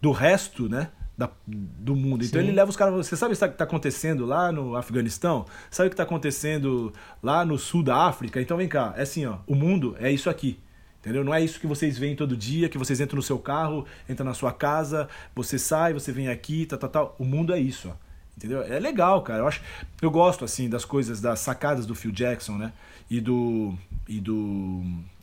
do 0.00 0.12
resto, 0.12 0.68
né? 0.68 0.88
Da, 1.16 1.30
do 1.46 1.96
mundo. 1.96 2.24
Então 2.24 2.40
Sim. 2.40 2.46
ele 2.48 2.56
leva 2.56 2.68
os 2.68 2.76
caras. 2.76 2.94
Você 2.94 3.16
sabe 3.16 3.32
o 3.32 3.36
que 3.36 3.44
está 3.44 3.64
acontecendo 3.64 4.26
lá 4.26 4.52
no 4.52 4.76
Afeganistão? 4.76 5.46
Sabe 5.70 5.86
o 5.86 5.90
que 5.90 5.94
está 5.94 6.02
acontecendo 6.02 6.92
lá 7.22 7.44
no 7.44 7.58
sul 7.58 7.82
da 7.82 7.96
África? 7.96 8.40
Então 8.40 8.56
vem 8.56 8.68
cá, 8.68 8.92
é 8.96 9.02
assim, 9.02 9.24
ó. 9.24 9.38
O 9.46 9.54
mundo 9.54 9.96
é 9.98 10.10
isso 10.10 10.28
aqui. 10.28 10.58
Entendeu? 11.00 11.22
Não 11.22 11.32
é 11.32 11.40
isso 11.42 11.60
que 11.60 11.68
vocês 11.68 11.96
veem 11.96 12.16
todo 12.16 12.36
dia, 12.36 12.68
que 12.68 12.76
vocês 12.76 13.00
entram 13.00 13.16
no 13.16 13.22
seu 13.22 13.38
carro, 13.38 13.86
entram 14.08 14.26
na 14.26 14.34
sua 14.34 14.52
casa, 14.52 15.08
você 15.34 15.56
sai, 15.56 15.92
você 15.92 16.10
vem 16.10 16.28
aqui, 16.28 16.66
tal, 16.66 16.78
tal, 16.80 16.90
tal. 16.90 17.16
O 17.16 17.24
mundo 17.24 17.54
é 17.54 17.60
isso, 17.60 17.88
ó. 17.88 17.92
Entendeu? 18.36 18.62
É 18.62 18.78
legal, 18.78 19.22
cara. 19.22 19.38
Eu 19.38 19.48
acho, 19.48 19.62
eu 20.02 20.10
gosto 20.10 20.44
assim 20.44 20.68
das 20.68 20.84
coisas, 20.84 21.20
das 21.20 21.40
sacadas 21.40 21.86
do 21.86 21.94
Phil 21.94 22.10
Jackson, 22.10 22.58
né? 22.58 22.72
E 23.08 23.20
do 23.20 23.72
e 24.06 24.20
do 24.20 24.82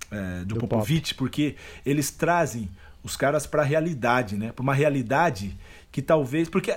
é, 0.09 0.39
do, 0.39 0.55
Do 0.55 0.59
Popovich, 0.61 1.13
porque 1.15 1.55
eles 1.85 2.11
trazem 2.11 2.69
os 3.03 3.17
caras 3.17 3.45
para 3.45 3.61
a 3.61 3.65
realidade, 3.65 4.35
né? 4.35 4.51
Para 4.51 4.63
uma 4.63 4.73
realidade 4.73 5.57
que 5.91 6.01
talvez 6.01 6.49
porque 6.49 6.71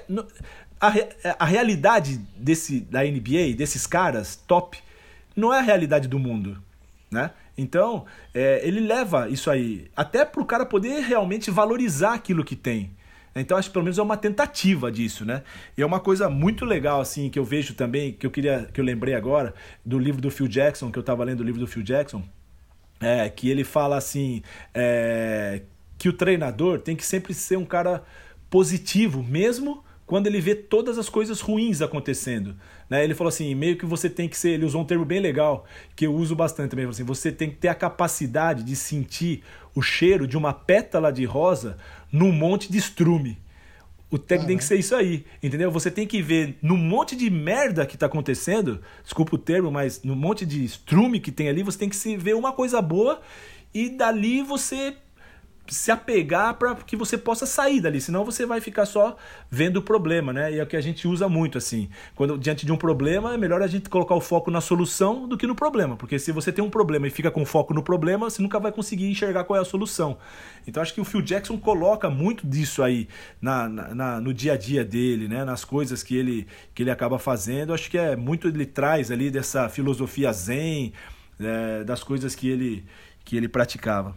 a, 0.81 0.93
a 1.39 1.45
realidade 1.45 2.19
desse 2.37 2.81
da 2.81 3.03
NBA, 3.03 3.55
desses 3.57 3.87
caras 3.87 4.37
top, 4.37 4.79
não 5.35 5.53
é 5.53 5.59
a 5.59 5.63
realidade 5.63 6.09
do 6.09 6.19
mundo, 6.19 6.63
né? 7.11 7.31
Então, 7.57 8.05
é, 8.35 8.61
ele 8.67 8.81
leva 8.81 9.31
isso 9.31 9.51
aí 9.51 9.91
até 9.97 10.25
para 10.25 10.43
o 10.43 10.45
cara 10.45 10.67
poder 10.67 11.01
realmente 11.01 11.51
valorizar 11.51 12.15
aquilo 12.15 12.45
que 12.45 12.55
tem. 12.55 12.91
Então, 13.35 13.59
acho 13.59 13.69
que 13.69 13.73
pelo 13.73 13.85
menos 13.85 13.99
é 13.99 14.03
uma 14.03 14.17
tentativa 14.17 14.91
disso, 14.91 15.25
né? 15.25 15.43
E 15.77 15.83
é 15.83 15.87
uma 15.87 16.01
coisa 16.01 16.29
muito 16.29 16.65
legal, 16.65 17.01
assim, 17.01 17.29
que 17.29 17.39
eu 17.39 17.45
vejo 17.45 17.75
também, 17.75 18.13
que 18.13 18.27
eu 18.27 18.31
queria, 18.31 18.69
que 18.73 18.81
eu 18.81 18.85
lembrei 18.85 19.15
agora, 19.15 19.55
do 19.85 19.99
livro 19.99 20.23
do 20.23 20.31
Phil 20.31 20.49
Jackson, 20.49 20.91
que 20.91 20.99
eu 20.99 21.03
estava 21.03 21.23
lendo 21.23 21.41
o 21.41 21.43
livro 21.43 21.61
do 21.61 21.67
Phil 21.67 21.83
Jackson, 21.83 22.23
é, 22.99 23.29
que 23.29 23.51
ele 23.51 23.63
fala 23.63 23.97
assim, 23.97 24.43
é, 24.73 25.63
que 25.99 26.09
o 26.09 26.13
treinador 26.13 26.81
tem 26.81 26.95
que 26.97 27.05
sempre 27.05 27.33
ser 27.35 27.57
um 27.57 27.65
cara 27.65 28.03
positivo, 28.51 29.23
mesmo 29.23 29.85
quando 30.07 30.29
ele 30.29 30.41
vê 30.41 30.55
todas 30.55 30.99
as 30.99 31.09
coisas 31.09 31.41
ruins 31.41 31.83
acontecendo. 31.83 32.57
Né? 32.89 33.03
Ele 33.03 33.15
falou 33.15 33.29
assim, 33.29 33.53
meio 33.55 33.77
que 33.77 33.85
você 33.85 34.09
tem 34.09 34.29
que 34.29 34.39
ser, 34.39 34.51
ele 34.51 34.65
usou 34.65 34.83
um 34.83 34.85
termo 34.85 35.05
bem 35.05 35.19
legal, 35.19 35.67
que 35.97 36.07
eu 36.07 36.15
uso 36.15 36.37
bastante 36.37 36.71
também, 36.71 36.85
ele 36.85 36.93
falou 36.93 36.95
assim, 36.95 37.05
você 37.05 37.33
tem 37.33 37.51
que 37.51 37.57
ter 37.57 37.69
a 37.69 37.75
capacidade 37.75 38.63
de 38.63 38.77
sentir 38.77 39.43
o 39.75 39.83
cheiro 39.83 40.27
de 40.27 40.37
uma 40.37 40.53
pétala 40.53 41.13
de 41.13 41.25
rosa 41.25 41.77
num 42.13 42.31
monte 42.31 42.71
de 42.71 42.79
estrume. 42.79 43.37
O 44.09 44.17
técnico 44.17 44.47
tem 44.47 44.57
que 44.57 44.65
ser 44.65 44.77
isso 44.77 44.95
aí, 44.95 45.25
entendeu? 45.43 45.69
Você 45.73 45.91
tem 45.91 46.07
que 46.07 46.23
ver 46.23 46.57
no 46.63 46.77
monte 46.77 47.17
de 47.17 47.29
merda 47.29 47.85
que 47.85 47.99
tá 47.99 48.07
acontecendo, 48.07 48.81
desculpa 49.03 49.35
o 49.35 49.39
termo, 49.39 49.73
mas 49.73 50.05
no 50.05 50.15
monte 50.15 50.47
de 50.47 50.65
estrume 50.65 51.19
que 51.19 51.33
tem 51.33 51.49
ali, 51.49 51.65
você 51.65 51.77
tem 51.77 51.89
que 51.89 51.97
se 51.97 52.17
ver 52.17 52.37
uma 52.37 52.53
coisa 52.53 52.81
boa 52.81 53.21
e 53.75 53.89
dali 53.89 54.43
você 54.43 54.97
se 55.75 55.91
apegar 55.91 56.55
para 56.55 56.75
que 56.77 56.97
você 56.97 57.17
possa 57.19 57.47
sair 57.47 57.81
dali, 57.81 58.01
senão 58.01 58.25
você 58.25 58.45
vai 58.47 58.61
ficar 58.61 58.87
só 58.87 59.17
vendo 59.51 59.79
o 59.79 59.83
problema, 59.83 60.33
né? 60.33 60.53
E 60.53 60.59
é 60.59 60.63
o 60.63 60.67
que 60.67 60.77
a 60.77 60.81
gente 60.81 61.07
usa 61.09 61.29
muito 61.29 61.59
assim. 61.59 61.89
Quando 62.15 62.39
diante 62.39 62.65
de 62.67 62.73
um 62.73 62.77
problema, 62.77 63.35
é 63.35 63.37
melhor 63.37 63.63
a 63.63 63.67
gente 63.67 63.89
colocar 63.89 64.15
o 64.15 64.21
foco 64.21 64.51
na 64.51 64.61
solução 64.61 65.29
do 65.29 65.37
que 65.37 65.47
no 65.47 65.55
problema, 65.55 65.97
porque 65.97 66.19
se 66.19 66.33
você 66.33 66.53
tem 66.53 66.65
um 66.65 66.71
problema 66.71 67.07
e 67.07 67.11
fica 67.11 67.31
com 67.31 67.45
foco 67.45 67.73
no 67.75 67.83
problema, 67.83 68.29
você 68.31 68.41
nunca 68.43 68.59
vai 68.61 68.73
conseguir 68.73 69.09
enxergar 69.11 69.45
qual 69.45 69.59
é 69.59 69.63
a 69.63 69.65
solução. 69.65 70.19
Então 70.67 70.83
acho 70.83 70.93
que 70.95 71.01
o 71.01 71.05
Phil 71.05 71.23
Jackson 71.23 71.59
coloca 71.59 72.09
muito 72.11 72.47
disso 72.47 72.83
aí 72.83 73.09
na, 73.41 73.69
na- 73.69 73.95
na- 73.95 74.21
no 74.21 74.33
dia 74.35 74.53
a 74.55 74.57
dia 74.57 74.85
dele, 74.85 75.29
né? 75.29 75.45
Nas 75.45 75.65
coisas 75.65 76.03
que 76.03 76.17
ele 76.17 76.47
que 76.75 76.83
ele 76.83 76.91
acaba 76.91 77.19
fazendo. 77.19 77.73
Acho 77.73 77.91
que 77.91 77.99
é 77.99 78.17
muito 78.17 78.49
ele 78.49 78.67
traz 78.67 79.11
ali 79.11 79.31
dessa 79.31 79.69
filosofia 79.69 80.33
zen, 80.33 80.93
é, 81.41 81.85
das 81.85 82.03
coisas 82.03 82.35
que 82.35 82.49
ele 82.49 82.85
que 83.25 83.37
ele 83.37 83.49
praticava. 83.49 84.15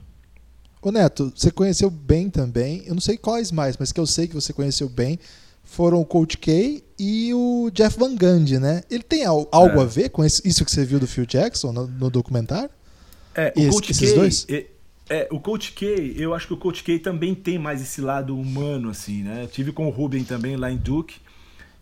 Ô 0.81 0.91
Neto, 0.91 1.31
você 1.35 1.51
conheceu 1.51 1.89
bem 1.89 2.29
também, 2.29 2.83
eu 2.85 2.93
não 2.93 3.01
sei 3.01 3.17
quais 3.17 3.51
mais, 3.51 3.75
mas 3.77 3.91
que 3.91 3.99
eu 3.99 4.05
sei 4.05 4.27
que 4.27 4.33
você 4.35 4.53
conheceu 4.53 4.87
bem, 4.87 5.19
foram 5.63 5.99
o 5.99 6.05
Coach 6.05 6.37
K 6.37 6.81
e 6.97 7.33
o 7.33 7.69
Jeff 7.73 7.99
Van 7.99 8.15
Gundy, 8.15 8.57
né? 8.59 8.81
Ele 8.89 9.03
tem 9.03 9.25
al- 9.25 9.47
algo 9.51 9.79
É. 9.79 9.83
a 9.83 9.85
ver 9.85 10.09
com 10.09 10.23
esse- 10.23 10.41
isso 10.47 10.63
que 10.63 10.71
você 10.71 10.85
viu 10.85 10.99
do 10.99 11.05
Phil 11.07 11.25
Jackson 11.25 11.71
no, 11.73 11.85
no 11.85 12.09
documentário? 12.09 12.69
É, 13.35 13.53
Esse- 13.55 13.67
o 13.67 13.71
Coach 13.73 13.91
esses 13.91 14.09
K, 14.11 14.15
dois? 14.15 14.45
É, 14.49 14.65
é, 15.09 15.27
o 15.31 15.39
Coach 15.39 15.73
K, 15.73 15.85
eu 16.17 16.33
acho 16.33 16.47
que 16.47 16.53
o 16.53 16.57
Coach 16.57 16.81
K 16.83 16.97
também 16.99 17.35
tem 17.35 17.59
mais 17.59 17.81
esse 17.81 17.99
lado 18.01 18.35
humano, 18.37 18.89
assim, 18.89 19.21
né? 19.23 19.43
Eu 19.43 19.47
tive 19.47 19.71
com 19.73 19.85
o 19.85 19.89
Ruben 19.91 20.23
também 20.23 20.55
lá 20.55 20.71
em 20.71 20.77
Duke. 20.77 21.17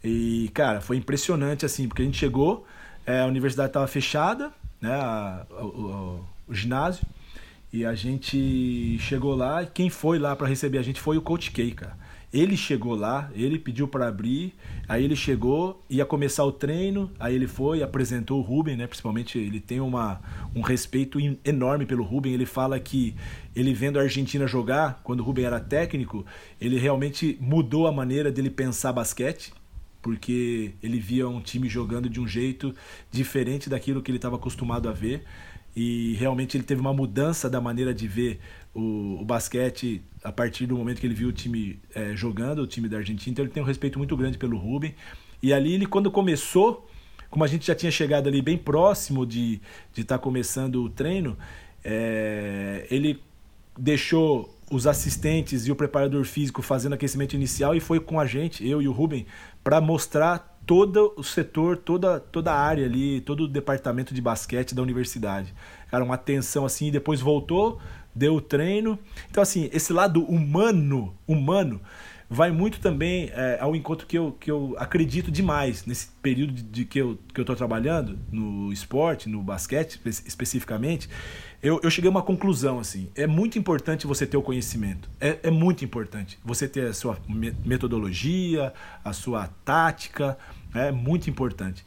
E, 0.04 0.50
cara, 0.54 0.82
foi 0.82 0.98
impressionante, 0.98 1.66
assim, 1.66 1.88
porque 1.88 2.02
a 2.02 2.06
gente 2.06 2.18
chegou, 2.18 2.66
é, 3.06 3.22
a 3.22 3.26
universidade 3.26 3.70
estava 3.70 3.88
fechada, 3.88 4.52
né? 4.82 4.92
a- 4.92 5.46
o, 5.62 5.66
o- 5.66 6.26
o 6.50 6.54
ginásio. 6.54 7.04
E 7.72 7.86
a 7.86 7.94
gente 7.94 8.98
chegou 9.00 9.36
lá 9.36 9.64
e 9.64 9.68
quem 9.68 9.90
foi 9.90 10.18
lá 10.18 10.36
para 10.36 10.48
receber 10.48 10.78
a 10.78 10.82
gente 10.82 11.02
foi 11.02 11.18
o 11.18 11.22
Coach 11.22 11.52
K, 11.52 11.72
cara. 11.72 11.98
Ele 12.32 12.58
chegou 12.58 12.94
lá, 12.94 13.32
ele 13.34 13.58
pediu 13.58 13.88
para 13.88 14.08
abrir, 14.08 14.54
aí 14.88 15.04
ele 15.04 15.16
chegou, 15.16 15.82
ia 15.90 16.06
começar 16.06 16.44
o 16.44 16.52
treino, 16.52 17.10
aí 17.18 17.34
ele 17.34 17.48
foi, 17.48 17.82
apresentou 17.82 18.40
o 18.40 18.42
Ruben, 18.42 18.76
né? 18.76 18.86
Principalmente 18.86 19.38
ele 19.38 19.62
tem 19.62 19.80
uma, 19.80 20.20
um 20.54 20.62
respeito 20.62 21.20
enorme 21.44 21.86
pelo 21.86 22.04
Ruben. 22.04 22.34
Ele 22.34 22.46
fala 22.46 22.80
que 22.80 23.16
ele 23.56 23.74
vendo 23.74 23.98
a 23.98 24.02
Argentina 24.02 24.46
jogar, 24.46 25.00
quando 25.04 25.22
o 25.22 25.24
Ruben 25.24 25.46
era 25.46 25.60
técnico, 25.60 26.26
ele 26.60 26.78
realmente 26.78 27.38
mudou 27.40 27.88
a 27.88 27.92
maneira 27.92 28.30
dele 28.30 28.50
pensar 28.50 28.92
basquete. 28.92 29.54
porque 30.02 30.74
ele 30.82 31.00
via 31.00 31.28
um 31.28 31.42
time 31.42 31.68
jogando 31.68 32.10
de 32.10 32.20
um 32.20 32.28
jeito 32.28 32.74
diferente 33.12 33.70
daquilo 33.70 34.02
que 34.02 34.10
ele 34.10 34.18
estava 34.18 34.38
acostumado 34.38 34.88
a 34.88 34.94
ver 34.94 35.24
e 35.80 36.16
realmente 36.16 36.58
ele 36.58 36.64
teve 36.64 36.82
uma 36.82 36.92
mudança 36.92 37.48
da 37.48 37.62
maneira 37.62 37.94
de 37.94 38.08
ver 38.08 38.40
o, 38.74 39.20
o 39.22 39.24
basquete 39.24 40.02
a 40.24 40.32
partir 40.32 40.66
do 40.66 40.76
momento 40.76 41.00
que 41.00 41.06
ele 41.06 41.14
viu 41.14 41.30
o 41.30 41.32
time 41.32 41.80
é, 41.94 42.16
jogando, 42.16 42.64
o 42.64 42.68
time 42.68 42.90
da 42.90 42.98
Argentina. 42.98 43.32
Então 43.32 43.46
ele 43.46 43.52
tem 43.52 43.62
um 43.62 43.66
respeito 43.66 44.00
muito 44.00 44.18
grande 44.18 44.40
pelo 44.40 44.58
Rubem. 44.58 44.96
E 45.40 45.54
ali 45.54 45.74
ele, 45.74 45.86
quando 45.86 46.10
começou, 46.10 46.90
como 47.30 47.44
a 47.44 47.48
gente 47.48 47.68
já 47.68 47.76
tinha 47.76 47.92
chegado 47.92 48.28
ali 48.28 48.42
bem 48.42 48.58
próximo 48.58 49.24
de 49.24 49.62
estar 49.96 50.18
tá 50.18 50.18
começando 50.18 50.84
o 50.84 50.90
treino, 50.90 51.38
é, 51.84 52.88
ele 52.90 53.22
deixou 53.78 54.52
os 54.72 54.88
assistentes 54.88 55.68
e 55.68 55.72
o 55.72 55.76
preparador 55.76 56.26
físico 56.26 56.64
fazendo 56.64 56.94
aquecimento 56.94 57.36
inicial 57.36 57.76
e 57.76 57.80
foi 57.80 58.00
com 58.00 58.20
a 58.20 58.26
gente, 58.26 58.68
eu 58.68 58.82
e 58.82 58.88
o 58.88 58.92
Rubem, 58.92 59.28
para 59.64 59.80
mostrar 59.80 60.57
todo 60.68 61.14
o 61.16 61.24
setor, 61.24 61.78
toda, 61.78 62.20
toda 62.20 62.52
a 62.52 62.60
área 62.60 62.86
ali, 62.86 63.22
todo 63.22 63.46
o 63.46 63.48
departamento 63.48 64.14
de 64.14 64.22
basquete 64.22 64.76
da 64.76 64.82
universidade. 64.82 65.56
Cara, 65.90 66.04
uma 66.04 66.16
atenção 66.16 66.66
assim, 66.66 66.92
depois 66.92 67.22
voltou, 67.22 67.80
deu 68.14 68.36
o 68.36 68.42
treino. 68.42 69.00
Então, 69.32 69.42
assim, 69.42 69.70
esse 69.72 69.94
lado 69.94 70.24
humano, 70.26 71.16
humano, 71.26 71.80
vai 72.30 72.52
muito 72.52 72.82
também 72.82 73.32
é, 73.34 73.58
ao 73.62 73.76
encontro 73.76 74.06
que 74.06 74.18
eu, 74.18 74.36
que 74.38 74.52
eu 74.52 74.76
acredito 74.78 75.32
demais 75.32 75.86
nesse 75.86 76.10
período 76.22 76.52
de, 76.52 76.62
de 76.62 76.86
que 76.86 77.00
eu 77.00 77.18
estou 77.30 77.56
trabalhando 77.56 78.20
no 78.30 78.72
esporte, 78.74 79.30
no 79.30 79.42
basquete 79.42 80.02
especificamente. 80.06 81.08
Eu, 81.64 81.80
eu 81.82 81.90
cheguei 81.90 82.10
a 82.10 82.12
uma 82.12 82.22
conclusão 82.22 82.80
assim: 82.80 83.10
é 83.16 83.26
muito 83.26 83.58
importante 83.58 84.06
você 84.06 84.28
ter 84.28 84.38
o 84.38 84.42
conhecimento, 84.42 85.10
é, 85.20 85.40
é 85.44 85.52
muito 85.52 85.84
importante 85.86 86.38
você 86.44 86.68
ter 86.68 86.88
a 86.88 86.94
sua 86.94 87.18
metodologia, 87.66 88.74
a 89.04 89.14
sua 89.14 89.48
tática, 89.64 90.38
é 90.74 90.92
muito 90.92 91.30
importante. 91.30 91.86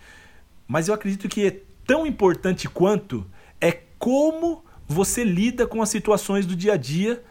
Mas 0.66 0.88
eu 0.88 0.94
acredito 0.94 1.28
que 1.28 1.46
é 1.46 1.60
tão 1.86 2.06
importante 2.06 2.68
quanto 2.68 3.26
é 3.60 3.72
como 3.98 4.64
você 4.86 5.24
lida 5.24 5.66
com 5.66 5.82
as 5.82 5.88
situações 5.88 6.46
do 6.46 6.56
dia 6.56 6.74
a 6.74 6.76
dia 6.76 7.22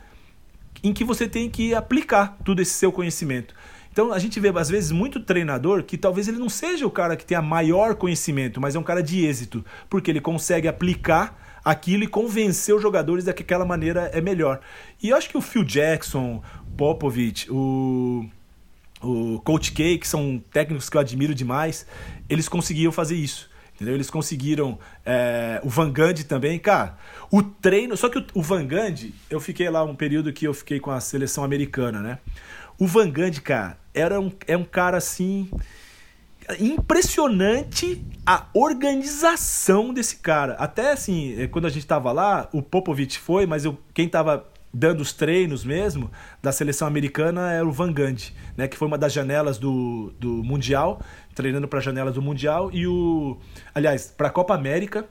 em 0.84 0.94
que 0.94 1.04
você 1.04 1.28
tem 1.28 1.50
que 1.50 1.74
aplicar 1.74 2.38
todo 2.44 2.62
esse 2.62 2.72
seu 2.72 2.92
conhecimento. 2.92 3.54
Então 3.92 4.14
a 4.14 4.20
gente 4.20 4.40
vê 4.40 4.50
às 4.50 4.70
vezes 4.70 4.92
muito 4.92 5.20
treinador 5.20 5.84
que 5.84 5.98
talvez 5.98 6.28
ele 6.28 6.38
não 6.38 6.50
seja 6.50 6.86
o 6.86 6.92
cara 6.92 7.18
que 7.18 7.26
tenha 7.26 7.42
maior 7.42 7.96
conhecimento, 7.96 8.62
mas 8.62 8.76
é 8.76 8.80
um 8.80 8.84
cara 8.84 9.02
de 9.02 9.26
êxito, 9.26 9.66
porque 9.90 10.12
ele 10.12 10.22
consegue 10.22 10.68
aplicar 10.68 11.60
aquilo 11.66 12.04
e 12.04 12.08
convencer 12.08 12.74
os 12.74 12.82
jogadores 12.82 13.26
de 13.26 13.34
que 13.34 13.44
aquela 13.44 13.66
maneira 13.66 14.10
é 14.14 14.22
melhor. 14.22 14.62
E 15.02 15.10
eu 15.10 15.18
acho 15.18 15.30
que 15.30 15.38
o 15.38 15.42
Phil 15.42 15.64
Jackson, 15.64 16.42
Popovich, 16.78 17.52
o 17.52 18.26
o 19.02 19.40
Coach 19.44 19.72
K, 19.72 19.98
que 19.98 20.08
são 20.08 20.42
técnicos 20.52 20.90
que 20.90 20.98
eu 20.98 21.02
admiro 21.02 21.34
demais, 21.34 21.86
eles 22.30 22.50
conseguiam 22.50 22.92
fazer 22.92 23.16
isso. 23.16 23.50
Entendeu? 23.76 23.96
Eles 23.96 24.10
conseguiram. 24.10 24.78
É, 25.06 25.62
o 25.64 25.70
Van 25.70 25.90
Gundy 25.90 26.26
também, 26.26 26.60
cara. 26.60 26.98
O 27.32 27.42
treino. 27.42 27.96
Só 27.96 28.10
que 28.10 28.20
o, 28.20 28.26
o 28.34 28.42
Van 28.42 28.68
Gundy, 28.68 29.16
eu 29.30 29.40
fiquei 29.40 29.70
lá 29.70 29.86
um 29.86 29.96
período 29.96 30.34
que 30.34 30.46
eu 30.46 30.54
fiquei 30.54 30.82
com 30.82 30.92
a 30.92 31.00
seleção 31.00 31.46
americana, 31.46 32.02
né? 32.02 32.20
O 32.78 32.86
Van 32.86 33.10
Gundy, 33.10 33.40
cara, 33.40 33.78
era 33.94 34.20
um, 34.20 34.32
é 34.46 34.58
um 34.58 34.66
cara 34.66 34.98
assim. 34.98 35.50
Impressionante 36.60 38.04
a 38.26 38.48
organização 38.54 39.94
desse 39.94 40.18
cara. 40.18 40.56
Até 40.56 40.92
assim, 40.92 41.42
é, 41.42 41.48
quando 41.48 41.66
a 41.66 41.70
gente 41.70 41.88
tava 41.88 42.12
lá, 42.12 42.50
o 42.52 42.62
Popovich 42.62 43.18
foi, 43.18 43.46
mas 43.46 43.64
eu, 43.64 43.78
quem 43.94 44.10
tava 44.10 44.46
dando 44.74 45.02
os 45.02 45.14
treinos 45.14 45.66
mesmo 45.66 46.12
da 46.42 46.52
seleção 46.52 46.88
americana 46.88 47.52
era 47.52 47.68
o 47.68 47.72
Van 47.72 47.92
Gundy, 47.92 48.34
né, 48.56 48.68
que 48.68 48.78
foi 48.78 48.88
uma 48.88 48.98
das 48.98 49.12
janelas 49.12 49.58
do, 49.58 50.14
do 50.20 50.44
Mundial, 50.44 51.02
treinando 51.34 51.68
para 51.68 51.80
janelas 51.80 52.14
do 52.14 52.22
Mundial 52.22 52.70
e 52.72 52.86
o 52.88 53.38
aliás, 53.74 54.14
para 54.16 54.28
a 54.28 54.32
Copa 54.32 54.54
América 54.54 55.06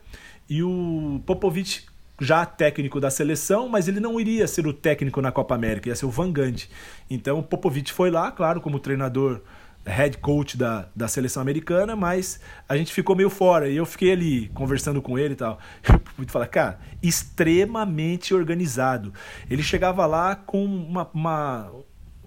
e 0.48 0.62
o 0.62 1.20
Popovich 1.26 1.86
já 2.20 2.44
técnico 2.44 3.01
da 3.01 3.10
seleção, 3.10 3.68
mas 3.68 3.86
ele 3.86 4.01
não 4.01 4.18
iria 4.18 4.47
ser 4.48 4.66
o 4.66 4.72
técnico 4.72 5.20
na 5.20 5.30
Copa 5.30 5.55
América, 5.55 5.89
ia 5.89 5.94
ser 5.94 6.06
o 6.06 6.10
Van 6.10 6.32
Gundy. 6.32 6.68
Então 7.09 7.39
o 7.39 7.43
Popovich 7.43 7.93
foi 7.93 8.10
lá, 8.10 8.30
claro, 8.32 8.60
como 8.60 8.80
treinador 8.80 9.40
head 9.89 10.19
coach 10.19 10.56
da, 10.56 10.89
da 10.94 11.09
seleção 11.09 11.40
americana, 11.40 11.97
mas 11.97 12.40
a 12.69 12.77
gente 12.77 12.93
ficou 12.93 13.16
meio 13.16 13.31
fora. 13.31 13.69
E 13.69 13.77
eu 13.77 13.86
fiquei 13.86 14.12
ali 14.12 14.48
conversando 14.48 15.01
com 15.01 15.19
ele 15.19 15.35
e 15.35 15.36
tal. 15.36 15.59
Eu 16.19 16.27
falar, 16.27 16.48
cara, 16.48 16.81
extremamente 17.02 18.35
organizado. 18.35 19.12
Ele 19.48 19.62
chegava 19.62 20.05
lá 20.05 20.35
com 20.35 20.65
uma, 20.65 21.09
uma 21.15 21.70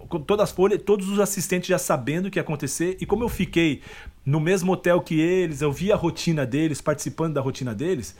com 0.08 0.20
todas 0.20 0.44
as 0.44 0.52
folhas, 0.52 0.80
todos 0.82 1.08
os 1.08 1.20
assistentes 1.20 1.68
já 1.68 1.78
sabendo 1.78 2.26
o 2.26 2.30
que 2.30 2.38
ia 2.38 2.42
acontecer. 2.42 2.96
E 3.00 3.06
como 3.06 3.22
eu 3.22 3.28
fiquei 3.28 3.82
no 4.24 4.40
mesmo 4.40 4.72
hotel 4.72 5.00
que 5.00 5.20
eles, 5.20 5.60
eu 5.60 5.72
vi 5.72 5.92
a 5.92 5.96
rotina 5.96 6.46
deles, 6.46 6.80
participando 6.80 7.34
da 7.34 7.40
rotina 7.40 7.74
deles. 7.74 8.16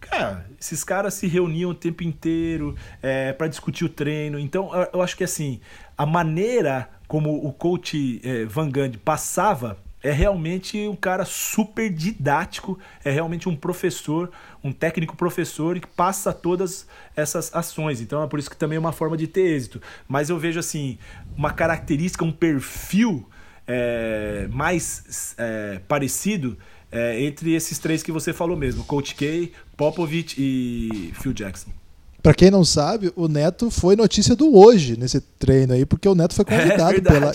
Cara, 0.00 0.46
esses 0.60 0.84
caras 0.84 1.14
se 1.14 1.26
reuniam 1.26 1.70
o 1.70 1.74
tempo 1.74 2.02
inteiro 2.02 2.76
é, 3.02 3.32
para 3.32 3.46
discutir 3.48 3.84
o 3.84 3.88
treino. 3.88 4.38
Então, 4.38 4.70
eu 4.92 5.00
acho 5.00 5.16
que 5.16 5.24
assim, 5.24 5.60
a 5.96 6.04
maneira 6.04 6.90
como 7.06 7.46
o 7.46 7.52
coach 7.52 8.20
é, 8.24 8.44
Van 8.44 8.70
Gundy 8.70 8.98
passava 8.98 9.78
é 10.04 10.12
realmente 10.12 10.86
um 10.86 10.94
cara 10.94 11.24
super 11.24 11.90
didático, 11.90 12.78
é 13.02 13.10
realmente 13.10 13.48
um 13.48 13.56
professor, 13.56 14.30
um 14.62 14.70
técnico 14.70 15.16
professor 15.16 15.80
que 15.80 15.86
passa 15.86 16.30
todas 16.30 16.86
essas 17.16 17.54
ações. 17.54 18.02
Então 18.02 18.22
é 18.22 18.26
por 18.26 18.38
isso 18.38 18.50
que 18.50 18.56
também 18.56 18.76
é 18.76 18.78
uma 18.78 18.92
forma 18.92 19.16
de 19.16 19.26
ter 19.26 19.40
êxito. 19.40 19.80
Mas 20.06 20.28
eu 20.28 20.38
vejo 20.38 20.60
assim, 20.60 20.98
uma 21.34 21.50
característica, 21.50 22.22
um 22.22 22.30
perfil 22.30 23.26
é, 23.66 24.46
mais 24.50 25.34
é, 25.38 25.80
parecido 25.88 26.58
é, 26.92 27.22
entre 27.22 27.54
esses 27.54 27.78
três 27.78 28.02
que 28.02 28.12
você 28.12 28.34
falou 28.34 28.58
mesmo: 28.58 28.84
Coach 28.84 29.14
K, 29.14 29.50
Popovich 29.74 30.36
e 30.38 31.12
Phil 31.14 31.32
Jackson. 31.32 31.70
Para 32.24 32.32
quem 32.32 32.50
não 32.50 32.64
sabe, 32.64 33.12
o 33.14 33.28
Neto 33.28 33.70
foi 33.70 33.94
notícia 33.94 34.34
do 34.34 34.56
hoje 34.56 34.98
nesse 34.98 35.20
treino 35.20 35.74
aí, 35.74 35.84
porque 35.84 36.08
o 36.08 36.14
Neto 36.14 36.34
foi 36.34 36.46
é 36.48 36.58
convidado 36.58 36.96
é 36.96 37.00
pela, 37.02 37.32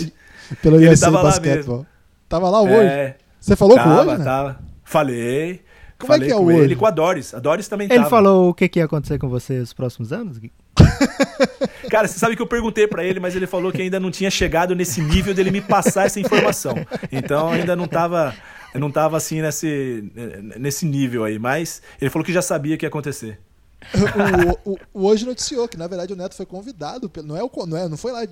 pela 0.63 0.77
USA 0.77 1.11
Basketball. 1.11 1.85
Tava 2.27 2.49
lá 2.49 2.59
hoje. 2.59 2.87
É, 2.87 3.15
Você 3.39 3.55
falou 3.55 3.75
tava, 3.77 3.87
com 3.87 3.95
o 3.95 3.99
hoje, 4.07 4.17
né? 4.17 4.25
Tava. 4.25 4.59
Falei. 4.83 5.61
Como 5.99 6.11
Falei 6.11 6.27
é 6.27 6.31
que 6.31 6.33
é 6.33 6.37
com 6.37 6.43
hoje? 6.43 6.57
ele 6.57 6.75
com 6.75 6.87
a 6.87 6.89
Doris. 6.89 7.35
A 7.35 7.39
Doris 7.39 7.67
também 7.67 7.85
Ele 7.85 7.97
tava. 7.97 8.09
falou 8.09 8.49
o 8.49 8.53
que, 8.53 8.67
que 8.67 8.79
ia 8.79 8.85
acontecer 8.85 9.19
com 9.19 9.29
você 9.29 9.59
nos 9.59 9.73
próximos 9.73 10.11
anos? 10.11 10.39
Cara, 11.91 12.07
você 12.07 12.17
sabe 12.17 12.35
que 12.35 12.41
eu 12.41 12.47
perguntei 12.47 12.87
para 12.87 13.03
ele, 13.03 13.19
mas 13.19 13.35
ele 13.35 13.45
falou 13.45 13.71
que 13.71 13.83
ainda 13.83 13.99
não 13.99 14.09
tinha 14.09 14.31
chegado 14.31 14.75
nesse 14.75 15.01
nível 15.01 15.35
dele 15.35 15.51
me 15.51 15.61
passar 15.61 16.07
essa 16.07 16.19
informação. 16.19 16.73
Então 17.11 17.49
ainda 17.49 17.75
não 17.75 17.87
tava, 17.87 18.33
não 18.73 18.89
tava 18.89 19.17
assim 19.17 19.39
nesse, 19.39 20.03
nesse 20.57 20.83
nível 20.83 21.25
aí. 21.25 21.37
Mas 21.37 21.79
ele 22.01 22.09
falou 22.09 22.25
que 22.25 22.33
já 22.33 22.41
sabia 22.41 22.73
o 22.73 22.77
que 22.79 22.85
ia 22.85 22.89
acontecer 22.89 23.39
o, 24.65 24.71
o, 24.71 24.79
o, 24.93 25.07
hoje 25.07 25.25
noticiou 25.25 25.67
que, 25.67 25.77
na 25.77 25.87
verdade, 25.87 26.13
o 26.13 26.15
Neto 26.15 26.35
foi 26.35 26.45
convidado. 26.45 27.09
Não, 27.23 27.35
é 27.35 27.43
o, 27.43 27.51
não, 27.65 27.77
é, 27.77 27.87
não 27.87 27.97
foi 27.97 28.11
lá 28.11 28.23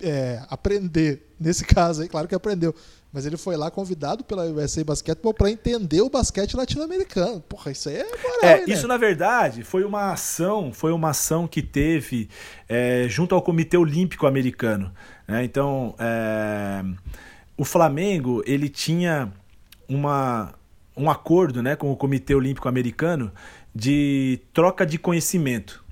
é, 0.00 0.42
aprender, 0.48 1.28
nesse 1.38 1.64
caso 1.66 2.02
aí, 2.02 2.08
claro 2.08 2.28
que 2.28 2.34
aprendeu. 2.34 2.74
Mas 3.12 3.26
ele 3.26 3.36
foi 3.36 3.56
lá 3.56 3.70
convidado 3.70 4.24
pela 4.24 4.46
USA 4.46 4.82
Basketball 4.82 5.34
para 5.34 5.50
entender 5.50 6.00
o 6.00 6.08
basquete 6.08 6.56
latino-americano. 6.56 7.40
Porra, 7.42 7.70
isso 7.70 7.90
aí 7.90 7.96
é 7.96 8.04
moral, 8.04 8.38
é, 8.42 8.56
né? 8.58 8.64
Isso, 8.66 8.88
na 8.88 8.96
verdade, 8.96 9.62
foi 9.62 9.84
uma 9.84 10.12
ação, 10.12 10.72
foi 10.72 10.92
uma 10.92 11.10
ação 11.10 11.46
que 11.46 11.60
teve 11.60 12.30
é, 12.66 13.06
junto 13.08 13.34
ao 13.34 13.42
Comitê 13.42 13.76
Olímpico 13.76 14.26
Americano. 14.26 14.90
Né? 15.28 15.44
Então, 15.44 15.94
é, 15.98 16.82
o 17.54 17.66
Flamengo, 17.66 18.42
ele 18.46 18.70
tinha 18.70 19.30
uma, 19.86 20.54
um 20.96 21.10
acordo 21.10 21.62
né, 21.62 21.76
com 21.76 21.92
o 21.92 21.96
Comitê 21.96 22.34
Olímpico 22.34 22.66
Americano 22.66 23.30
de 23.74 24.40
troca 24.52 24.84
de 24.84 24.98
conhecimento. 24.98 25.82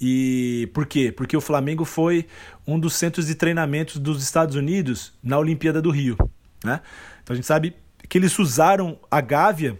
E 0.00 0.70
por 0.74 0.86
quê? 0.86 1.10
Porque 1.10 1.36
o 1.36 1.40
Flamengo 1.40 1.84
foi 1.84 2.26
um 2.66 2.78
dos 2.78 2.94
centros 2.94 3.26
de 3.26 3.34
treinamentos 3.34 3.98
dos 3.98 4.22
Estados 4.22 4.54
Unidos 4.54 5.12
na 5.22 5.38
Olimpíada 5.38 5.80
do 5.80 5.90
Rio. 5.90 6.16
Né? 6.62 6.80
Então 7.22 7.32
a 7.32 7.36
gente 7.36 7.46
sabe 7.46 7.74
que 8.08 8.18
eles 8.18 8.38
usaram 8.38 8.98
a 9.10 9.20
Gávea, 9.20 9.76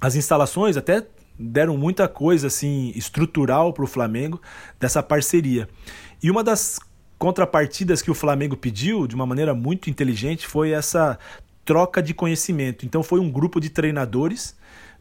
as 0.00 0.14
instalações, 0.14 0.76
até 0.76 1.06
deram 1.38 1.76
muita 1.76 2.08
coisa 2.08 2.46
assim 2.46 2.92
estrutural 2.94 3.72
para 3.72 3.84
o 3.84 3.86
Flamengo 3.86 4.40
dessa 4.80 5.02
parceria. 5.02 5.68
E 6.22 6.30
uma 6.30 6.42
das 6.42 6.80
contrapartidas 7.18 8.00
que 8.00 8.10
o 8.10 8.14
Flamengo 8.14 8.56
pediu, 8.56 9.06
de 9.06 9.14
uma 9.14 9.26
maneira 9.26 9.54
muito 9.54 9.90
inteligente, 9.90 10.46
foi 10.46 10.72
essa 10.72 11.18
troca 11.64 12.02
de 12.02 12.14
conhecimento. 12.14 12.84
Então 12.86 13.02
foi 13.02 13.20
um 13.20 13.30
grupo 13.30 13.60
de 13.60 13.70
treinadores 13.70 14.56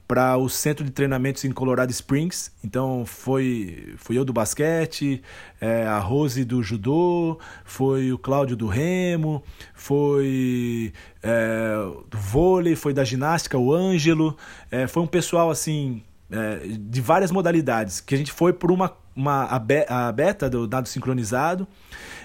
para 0.07 0.37
o 0.37 0.49
centro 0.49 0.83
de 0.83 0.91
treinamentos 0.91 1.43
em 1.45 1.51
Colorado 1.51 1.91
Springs. 1.91 2.51
Então 2.63 3.05
foi, 3.05 3.93
foi 3.97 4.17
eu 4.17 4.25
do 4.25 4.33
basquete, 4.33 5.21
é, 5.59 5.85
a 5.85 5.99
Rose 5.99 6.43
do 6.43 6.61
judô, 6.61 7.39
foi 7.63 8.11
o 8.11 8.17
Cláudio 8.17 8.55
do 8.55 8.67
remo, 8.67 9.43
foi 9.73 10.93
é, 11.21 11.75
do 12.09 12.17
vôlei, 12.17 12.75
foi 12.75 12.93
da 12.93 13.03
ginástica 13.03 13.57
o 13.57 13.73
Ângelo. 13.73 14.37
É, 14.69 14.87
foi 14.87 15.03
um 15.03 15.07
pessoal 15.07 15.49
assim 15.49 16.03
é, 16.31 16.67
de 16.79 17.01
várias 17.01 17.31
modalidades 17.31 18.01
que 18.01 18.15
a 18.15 18.17
gente 18.17 18.31
foi 18.31 18.53
por 18.53 18.71
uma, 18.71 18.95
uma 19.15 19.45
a 19.45 20.11
beta 20.11 20.49
do 20.49 20.67
dado 20.67 20.87
sincronizado 20.87 21.67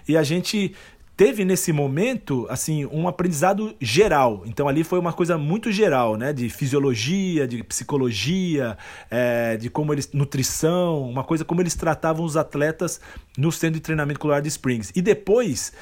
e 0.07 0.17
a 0.17 0.23
gente 0.23 0.75
teve 1.19 1.45
nesse 1.45 1.73
momento, 1.73 2.47
assim, 2.49 2.87
um 2.87 3.09
aprendizado 3.09 3.75
geral. 3.81 4.45
Então 4.47 4.69
ali 4.69 4.85
foi 4.85 5.01
uma 5.01 5.13
coisa 5.13 5.37
muito 5.37 5.73
geral, 5.73 6.15
né? 6.17 6.33
De 6.33 6.49
fisiologia, 6.49 7.47
de 7.49 7.61
psicologia, 7.65 8.79
é, 9.11 9.57
de 9.57 9.69
como 9.69 9.93
eles. 9.93 10.09
nutrição, 10.13 11.03
uma 11.03 11.25
coisa 11.25 11.45
como 11.45 11.61
eles 11.61 11.75
tratavam 11.75 12.25
os 12.25 12.37
atletas 12.37 13.01
no 13.37 13.51
centro 13.51 13.75
de 13.75 13.81
treinamento 13.81 14.21
Colorado 14.21 14.47
Springs. 14.47 14.93
E 14.95 15.03
depois, 15.03 15.73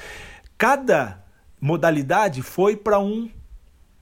cada 0.56 1.22
modalidade 1.60 2.40
foi 2.40 2.74
para 2.74 2.98
um 2.98 3.28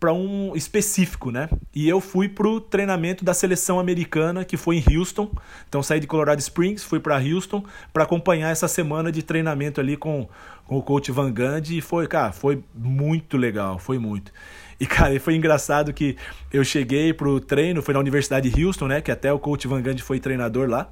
para 0.04 0.12
um 0.12 0.54
específico, 0.54 1.30
né? 1.30 1.48
E 1.74 1.88
eu 1.88 1.98
fui 1.98 2.28
pro 2.28 2.60
treinamento 2.60 3.24
da 3.24 3.32
seleção 3.32 3.80
americana 3.80 4.44
que 4.44 4.54
foi 4.54 4.76
em 4.76 4.98
Houston. 4.98 5.30
Então 5.66 5.82
saí 5.82 5.98
de 5.98 6.06
Colorado 6.06 6.40
Springs, 6.40 6.84
fui 6.84 7.00
para 7.00 7.16
Houston 7.16 7.64
para 7.90 8.04
acompanhar 8.04 8.50
essa 8.50 8.68
semana 8.68 9.10
de 9.10 9.22
treinamento 9.22 9.80
ali 9.80 9.96
com, 9.96 10.28
com 10.66 10.76
o 10.76 10.82
coach 10.82 11.10
Van 11.10 11.32
Gundy 11.32 11.78
e 11.78 11.80
foi, 11.80 12.06
cara, 12.06 12.32
foi 12.32 12.62
muito 12.74 13.38
legal, 13.38 13.78
foi 13.78 13.98
muito. 13.98 14.30
E 14.78 14.84
cara, 14.86 15.18
foi 15.18 15.36
engraçado 15.36 15.90
que 15.90 16.18
eu 16.52 16.62
cheguei 16.62 17.14
pro 17.14 17.40
treino, 17.40 17.80
foi 17.80 17.94
na 17.94 18.00
Universidade 18.00 18.50
de 18.50 18.62
Houston, 18.62 18.88
né, 18.88 19.00
que 19.00 19.10
até 19.10 19.32
o 19.32 19.38
coach 19.38 19.66
Van 19.66 19.80
Gundy 19.80 20.02
foi 20.02 20.20
treinador 20.20 20.68
lá. 20.68 20.90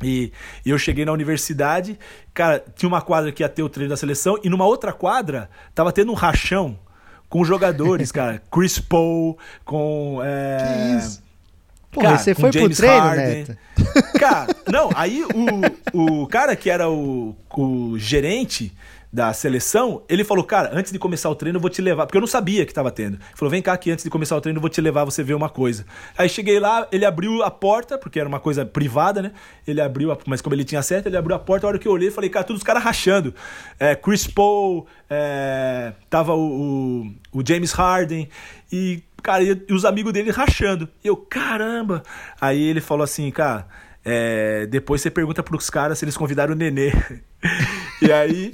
E, 0.00 0.32
e, 0.64 0.70
eu 0.70 0.78
cheguei 0.78 1.04
na 1.04 1.10
universidade, 1.10 1.98
cara, 2.32 2.64
tinha 2.76 2.88
uma 2.88 3.02
quadra 3.02 3.32
que 3.32 3.42
ia 3.42 3.48
ter 3.48 3.64
o 3.64 3.68
treino 3.68 3.90
da 3.90 3.96
seleção, 3.96 4.38
e 4.44 4.48
numa 4.48 4.64
outra 4.64 4.92
quadra 4.92 5.50
tava 5.74 5.90
tendo 5.90 6.12
um 6.12 6.14
rachão 6.14 6.78
com 7.28 7.44
jogadores, 7.44 8.10
cara. 8.10 8.42
Chris 8.50 8.78
Paul, 8.78 9.38
com. 9.64 10.20
É... 10.24 10.58
Que 10.58 10.98
isso? 10.98 11.22
Pô, 11.90 12.02
cara, 12.02 12.18
você 12.18 12.34
foi 12.34 12.52
James 12.52 12.76
pro 12.78 12.86
treino, 12.86 13.06
Harden. 13.06 13.26
Neto? 13.26 13.58
Cara, 14.18 14.46
não, 14.70 14.90
aí 14.94 15.24
o, 15.94 16.22
o 16.22 16.26
cara 16.26 16.54
que 16.54 16.68
era 16.68 16.90
o, 16.90 17.34
o 17.56 17.98
gerente 17.98 18.72
da 19.12 19.32
seleção, 19.32 20.02
ele 20.08 20.22
falou, 20.22 20.44
cara, 20.44 20.70
antes 20.72 20.92
de 20.92 20.98
começar 20.98 21.30
o 21.30 21.34
treino 21.34 21.56
eu 21.56 21.60
vou 21.60 21.70
te 21.70 21.80
levar, 21.80 22.06
porque 22.06 22.16
eu 22.16 22.20
não 22.20 22.28
sabia 22.28 22.64
que 22.64 22.70
estava 22.70 22.90
tendo. 22.90 23.14
Ele 23.14 23.24
falou, 23.34 23.50
vem 23.50 23.62
cá 23.62 23.72
aqui 23.72 23.90
antes 23.90 24.04
de 24.04 24.10
começar 24.10 24.36
o 24.36 24.40
treino 24.40 24.58
eu 24.58 24.60
vou 24.60 24.68
te 24.68 24.80
levar, 24.80 25.04
você 25.04 25.22
ver 25.22 25.34
uma 25.34 25.48
coisa. 25.48 25.86
Aí 26.16 26.28
cheguei 26.28 26.60
lá, 26.60 26.86
ele 26.92 27.04
abriu 27.04 27.42
a 27.42 27.50
porta, 27.50 27.96
porque 27.96 28.20
era 28.20 28.28
uma 28.28 28.38
coisa 28.38 28.66
privada, 28.66 29.22
né? 29.22 29.32
Ele 29.66 29.80
abriu, 29.80 30.12
a, 30.12 30.18
mas 30.26 30.42
como 30.42 30.54
ele 30.54 30.64
tinha 30.64 30.82
certo, 30.82 31.06
ele 31.06 31.16
abriu 31.16 31.34
a 31.34 31.38
porta, 31.38 31.66
a 31.66 31.68
hora 31.68 31.78
que 31.78 31.88
eu 31.88 31.92
olhei, 31.92 32.10
falei, 32.10 32.28
cara, 32.28 32.44
todos 32.44 32.60
os 32.60 32.64
caras 32.64 32.82
rachando. 32.82 33.34
É, 33.78 33.94
Chris 33.94 34.26
Paul, 34.26 34.86
é, 35.08 35.92
tava 36.10 36.34
o, 36.34 37.06
o, 37.32 37.40
o 37.40 37.46
James 37.46 37.72
Harden, 37.72 38.28
e, 38.70 39.02
cara, 39.22 39.42
e, 39.42 39.72
os 39.72 39.86
amigos 39.86 40.12
dele 40.12 40.30
rachando. 40.30 40.86
E 41.02 41.08
eu, 41.08 41.16
caramba! 41.16 42.02
Aí 42.38 42.62
ele 42.62 42.80
falou 42.80 43.04
assim, 43.04 43.30
cara 43.30 43.66
é, 44.10 44.64
depois 44.64 45.02
você 45.02 45.10
pergunta 45.10 45.42
pros 45.42 45.68
caras 45.68 45.98
se 45.98 46.04
eles 46.06 46.16
convidaram 46.16 46.54
o 46.54 46.56
Nenê. 46.56 46.90
e 48.00 48.10
aí, 48.10 48.50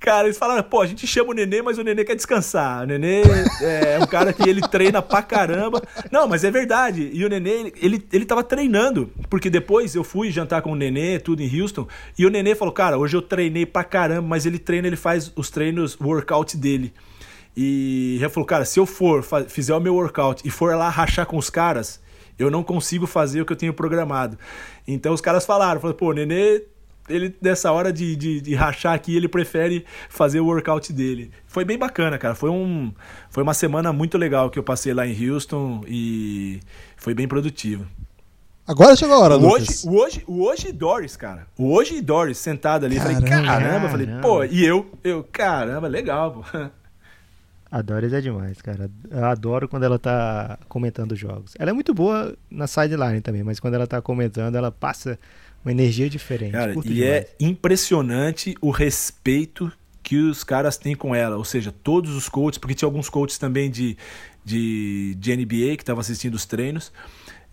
cara, 0.00 0.26
eles 0.26 0.36
falaram, 0.36 0.60
pô, 0.64 0.80
a 0.80 0.86
gente 0.86 1.06
chama 1.06 1.30
o 1.30 1.34
Nenê, 1.34 1.62
mas 1.62 1.78
o 1.78 1.84
Nenê 1.84 2.04
quer 2.04 2.16
descansar. 2.16 2.82
O 2.82 2.86
Nenê 2.86 3.22
é 3.62 3.96
um 4.02 4.06
cara 4.08 4.32
que 4.32 4.48
ele 4.48 4.60
treina 4.60 5.00
pra 5.00 5.22
caramba. 5.22 5.80
Não, 6.10 6.26
mas 6.26 6.42
é 6.42 6.50
verdade. 6.50 7.10
E 7.12 7.24
o 7.24 7.28
Nenê, 7.28 7.72
ele, 7.80 8.04
ele 8.12 8.24
tava 8.24 8.42
treinando. 8.42 9.08
Porque 9.30 9.48
depois 9.48 9.94
eu 9.94 10.02
fui 10.02 10.32
jantar 10.32 10.62
com 10.62 10.72
o 10.72 10.76
Nenê, 10.76 11.20
tudo 11.20 11.42
em 11.42 11.60
Houston. 11.60 11.86
E 12.18 12.26
o 12.26 12.30
Nenê 12.30 12.56
falou, 12.56 12.74
cara, 12.74 12.98
hoje 12.98 13.16
eu 13.16 13.22
treinei 13.22 13.64
pra 13.64 13.84
caramba, 13.84 14.26
mas 14.26 14.46
ele 14.46 14.58
treina, 14.58 14.88
ele 14.88 14.96
faz 14.96 15.30
os 15.36 15.48
treinos, 15.48 15.94
o 16.00 16.08
workout 16.08 16.56
dele. 16.56 16.92
E 17.56 18.16
ele 18.18 18.28
falou, 18.30 18.46
cara, 18.48 18.64
se 18.64 18.80
eu 18.80 18.86
for, 18.86 19.24
fizer 19.46 19.76
o 19.76 19.80
meu 19.80 19.94
workout 19.94 20.42
e 20.44 20.50
for 20.50 20.74
lá 20.74 20.88
rachar 20.88 21.24
com 21.24 21.36
os 21.36 21.48
caras 21.48 22.00
eu 22.38 22.50
não 22.50 22.62
consigo 22.62 23.06
fazer 23.06 23.40
o 23.40 23.44
que 23.44 23.52
eu 23.52 23.56
tenho 23.56 23.74
programado. 23.74 24.38
Então 24.88 25.12
os 25.12 25.20
caras 25.20 25.44
falaram, 25.44 25.78
falaram, 25.80 25.98
pô, 25.98 26.08
o 26.08 26.12
Nenê, 26.14 26.62
ele 27.10 27.36
nessa 27.42 27.70
hora 27.70 27.92
de, 27.92 28.16
de, 28.16 28.40
de, 28.40 28.54
rachar 28.54 28.94
aqui, 28.94 29.14
ele 29.14 29.28
prefere 29.28 29.84
fazer 30.08 30.40
o 30.40 30.46
workout 30.46 30.92
dele. 30.94 31.30
Foi 31.46 31.62
bem 31.62 31.76
bacana, 31.76 32.16
cara. 32.16 32.34
Foi, 32.34 32.48
um, 32.48 32.90
foi 33.28 33.42
uma 33.42 33.52
semana 33.52 33.92
muito 33.92 34.16
legal 34.16 34.48
que 34.48 34.58
eu 34.58 34.62
passei 34.62 34.94
lá 34.94 35.06
em 35.06 35.30
Houston 35.30 35.82
e 35.86 36.60
foi 36.96 37.12
bem 37.12 37.28
produtivo. 37.28 37.86
Agora 38.66 38.96
chegou 38.96 39.14
a 39.14 39.18
hora, 39.18 39.36
o 39.36 39.40
Lucas. 39.40 39.84
Hoje, 39.84 39.86
o 39.86 40.00
hoje, 40.00 40.24
o 40.26 40.42
hoje 40.44 40.72
Doris, 40.72 41.16
cara. 41.16 41.46
O 41.56 41.72
hoje 41.72 42.00
Doris 42.00 42.38
sentado 42.38 42.84
ali. 42.84 42.96
Caramba, 42.96 43.20
falei, 43.20 43.46
caramba. 43.46 43.88
Falei, 43.88 44.06
pô, 44.20 44.44
e 44.44 44.64
eu? 44.64 44.90
Eu, 45.04 45.24
caramba, 45.30 45.86
legal, 45.86 46.32
pô. 46.32 46.58
A 47.70 47.82
Doris 47.82 48.12
é 48.12 48.20
demais, 48.20 48.62
cara. 48.62 48.90
Eu 49.10 49.24
adoro 49.26 49.68
quando 49.68 49.84
ela 49.84 49.98
tá 49.98 50.58
comentando 50.68 51.14
jogos. 51.14 51.54
Ela 51.58 51.70
é 51.70 51.72
muito 51.72 51.92
boa 51.92 52.36
na 52.50 52.66
sideline 52.66 53.20
também, 53.20 53.42
mas 53.42 53.60
quando 53.60 53.74
ela 53.74 53.86
tá 53.86 54.00
comentando, 54.00 54.56
ela 54.56 54.70
passa 54.70 55.18
uma 55.64 55.70
energia 55.70 56.08
diferente. 56.08 56.52
Cara, 56.52 56.72
e 56.72 56.80
demais. 56.80 57.00
é 57.02 57.28
impressionante 57.40 58.54
o 58.60 58.70
respeito 58.70 59.70
que 60.02 60.16
os 60.16 60.42
caras 60.42 60.78
têm 60.78 60.94
com 60.94 61.14
ela. 61.14 61.36
Ou 61.36 61.44
seja, 61.44 61.70
todos 61.70 62.14
os 62.14 62.28
coaches, 62.28 62.56
porque 62.56 62.74
tinha 62.74 62.86
alguns 62.86 63.10
coaches 63.10 63.36
também 63.36 63.70
de, 63.70 63.98
de, 64.42 65.14
de 65.18 65.36
NBA 65.36 65.76
que 65.76 65.82
estavam 65.82 66.00
assistindo 66.00 66.34
os 66.34 66.46
treinos 66.46 66.90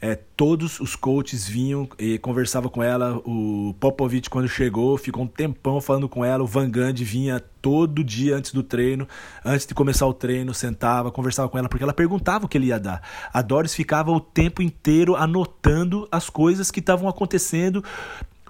é, 0.01 0.13
todos 0.13 0.79
os 0.79 0.95
coaches 0.95 1.47
vinham 1.47 1.87
e 1.97 2.17
conversavam 2.17 2.69
com 2.69 2.83
ela. 2.83 3.21
O 3.25 3.73
Popovich, 3.79 4.29
quando 4.29 4.47
chegou, 4.47 4.97
ficou 4.97 5.23
um 5.23 5.27
tempão 5.27 5.79
falando 5.79 6.09
com 6.09 6.23
ela. 6.23 6.43
O 6.43 6.47
Van 6.47 6.69
Gundy 6.69 7.03
vinha 7.03 7.39
todo 7.61 8.03
dia 8.03 8.35
antes 8.35 8.51
do 8.51 8.61
treino, 8.61 9.07
antes 9.43 9.65
de 9.65 9.73
começar 9.73 10.05
o 10.05 10.13
treino, 10.13 10.53
sentava, 10.53 11.11
conversava 11.11 11.49
com 11.49 11.57
ela, 11.57 11.67
porque 11.67 11.83
ela 11.83 11.93
perguntava 11.93 12.45
o 12.45 12.47
que 12.47 12.57
ele 12.57 12.67
ia 12.67 12.79
dar. 12.79 13.01
A 13.33 13.41
Doris 13.41 13.73
ficava 13.73 14.11
o 14.11 14.19
tempo 14.19 14.61
inteiro 14.61 15.15
anotando 15.15 16.07
as 16.11 16.29
coisas 16.29 16.69
que 16.69 16.79
estavam 16.79 17.07
acontecendo. 17.07 17.83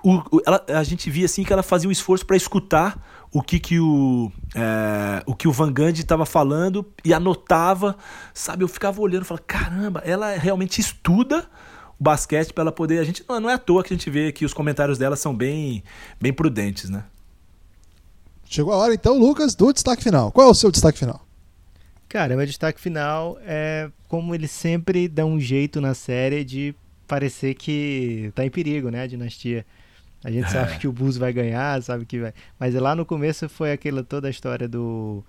O, 0.04 0.22
ela, 0.46 0.64
a 0.68 0.84
gente 0.84 1.10
via 1.10 1.26
assim 1.26 1.44
que 1.44 1.54
ela 1.54 1.64
fazia 1.64 1.88
um 1.88 1.92
esforço 1.92 2.26
para 2.26 2.36
escutar 2.36 3.15
o 3.36 3.42
que, 3.42 3.60
que 3.60 3.78
o, 3.82 4.32
é, 4.56 5.22
o 5.26 5.36
que 5.36 5.46
o 5.46 5.52
Van 5.52 5.68
Gundy 5.68 6.00
estava 6.00 6.26
falando 6.26 6.90
e 7.04 7.14
anotava, 7.14 7.98
sabe? 8.34 8.64
Eu 8.64 8.68
ficava 8.70 9.02
olhando, 9.02 9.26
falava, 9.26 9.44
caramba, 9.46 10.02
ela 10.06 10.38
realmente 10.38 10.80
estuda 10.80 11.46
o 12.00 12.04
basquete 12.06 12.54
para 12.54 12.62
ela 12.62 12.72
poder. 12.72 12.98
A 13.00 13.04
gente 13.04 13.26
não, 13.28 13.42
não 13.42 13.50
é 13.50 13.56
à 13.56 13.58
toa 13.58 13.84
que 13.84 13.94
a 13.94 13.98
gente 13.98 14.10
vê 14.10 14.32
que 14.32 14.46
os 14.46 14.54
comentários 14.54 14.98
dela 14.98 15.18
são 15.18 15.36
bem, 15.36 15.84
bem 16.18 16.32
prudentes, 16.32 16.90
né? 16.90 17.04
Chegou 18.46 18.72
a 18.72 18.78
hora 18.78 18.94
então, 18.94 19.20
Lucas, 19.20 19.54
do 19.54 19.74
destaque 19.74 20.02
final. 20.02 20.32
Qual 20.32 20.48
é 20.48 20.50
o 20.50 20.54
seu 20.54 20.72
destaque 20.72 20.98
final? 20.98 21.28
Cara, 22.08 22.38
meu 22.38 22.46
destaque 22.46 22.80
final 22.80 23.38
é 23.42 23.92
como 24.08 24.34
ele 24.34 24.48
sempre 24.48 25.10
dá 25.10 25.26
um 25.26 25.42
jeito 25.42 25.82
na 25.82 25.94
série 25.94 26.46
de 26.46 26.74
parecer 27.06 27.54
que 27.56 28.32
tá 28.34 28.46
em 28.46 28.50
perigo, 28.50 28.90
né, 28.90 29.02
a 29.02 29.08
dinastia. 29.08 29.66
A 30.26 30.32
gente 30.32 30.50
sabe 30.50 30.74
é. 30.74 30.78
que 30.80 30.88
o 30.88 30.92
Bulls 30.92 31.18
vai 31.18 31.32
ganhar, 31.32 31.80
sabe 31.84 32.04
que 32.04 32.20
vai. 32.20 32.34
Mas 32.60 32.74
lá 32.74 32.96
no 32.96 33.06
começo 33.06 33.48
foi 33.48 33.72
aquela 33.72 34.04
toda 34.04 34.28
a 34.28 34.32
história 34.32 34.68
do 34.68 35.24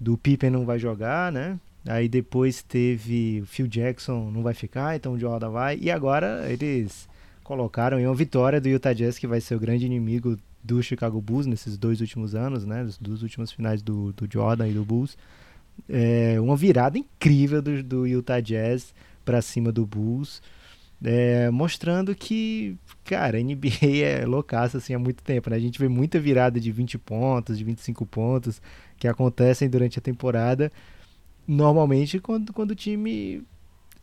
do 0.00 0.16
Pippen 0.16 0.48
não 0.48 0.64
vai 0.64 0.78
jogar, 0.78 1.30
né? 1.30 1.60
Aí 1.86 2.08
depois 2.08 2.62
teve 2.62 3.42
o 3.42 3.46
Phil 3.46 3.66
Jackson 3.66 4.30
não 4.30 4.42
vai 4.42 4.54
ficar, 4.54 4.96
então 4.96 5.12
o 5.12 5.18
Jordan 5.18 5.50
vai. 5.50 5.78
E 5.78 5.90
agora 5.90 6.50
eles 6.50 7.06
colocaram 7.44 8.00
em 8.00 8.06
uma 8.06 8.14
vitória 8.14 8.58
do 8.58 8.66
Utah 8.66 8.94
Jazz, 8.94 9.18
que 9.18 9.26
vai 9.26 9.42
ser 9.42 9.56
o 9.56 9.60
grande 9.60 9.84
inimigo 9.84 10.38
do 10.64 10.82
Chicago 10.82 11.20
Bulls 11.20 11.46
nesses 11.46 11.76
dois 11.76 12.00
últimos 12.00 12.34
anos, 12.34 12.64
né? 12.64 12.82
Dos, 12.82 12.96
dos 12.96 13.22
últimos 13.22 13.52
finais 13.52 13.82
do, 13.82 14.10
do 14.14 14.26
Jordan 14.30 14.68
e 14.68 14.72
do 14.72 14.86
Bulls. 14.86 15.18
É, 15.86 16.40
uma 16.40 16.56
virada 16.56 16.96
incrível 16.96 17.60
do, 17.60 17.82
do 17.82 18.06
Utah 18.06 18.40
Jazz 18.40 18.94
para 19.22 19.42
cima 19.42 19.70
do 19.70 19.84
Bulls. 19.84 20.40
É, 21.02 21.50
mostrando 21.50 22.14
que, 22.14 22.76
cara, 23.04 23.38
a 23.38 23.42
NBA 23.42 23.68
é 24.04 24.26
loucaça 24.26 24.78
assim 24.78 24.92
há 24.92 24.98
muito 24.98 25.22
tempo, 25.22 25.48
né? 25.48 25.56
A 25.56 25.60
gente 25.60 25.78
vê 25.78 25.88
muita 25.88 26.20
virada 26.20 26.60
de 26.60 26.70
20 26.70 26.98
pontos, 26.98 27.56
de 27.56 27.64
25 27.64 28.04
pontos 28.04 28.60
que 28.98 29.08
acontecem 29.08 29.68
durante 29.68 29.98
a 29.98 30.02
temporada, 30.02 30.70
normalmente 31.48 32.18
quando, 32.18 32.52
quando 32.52 32.72
o 32.72 32.74
time 32.74 33.42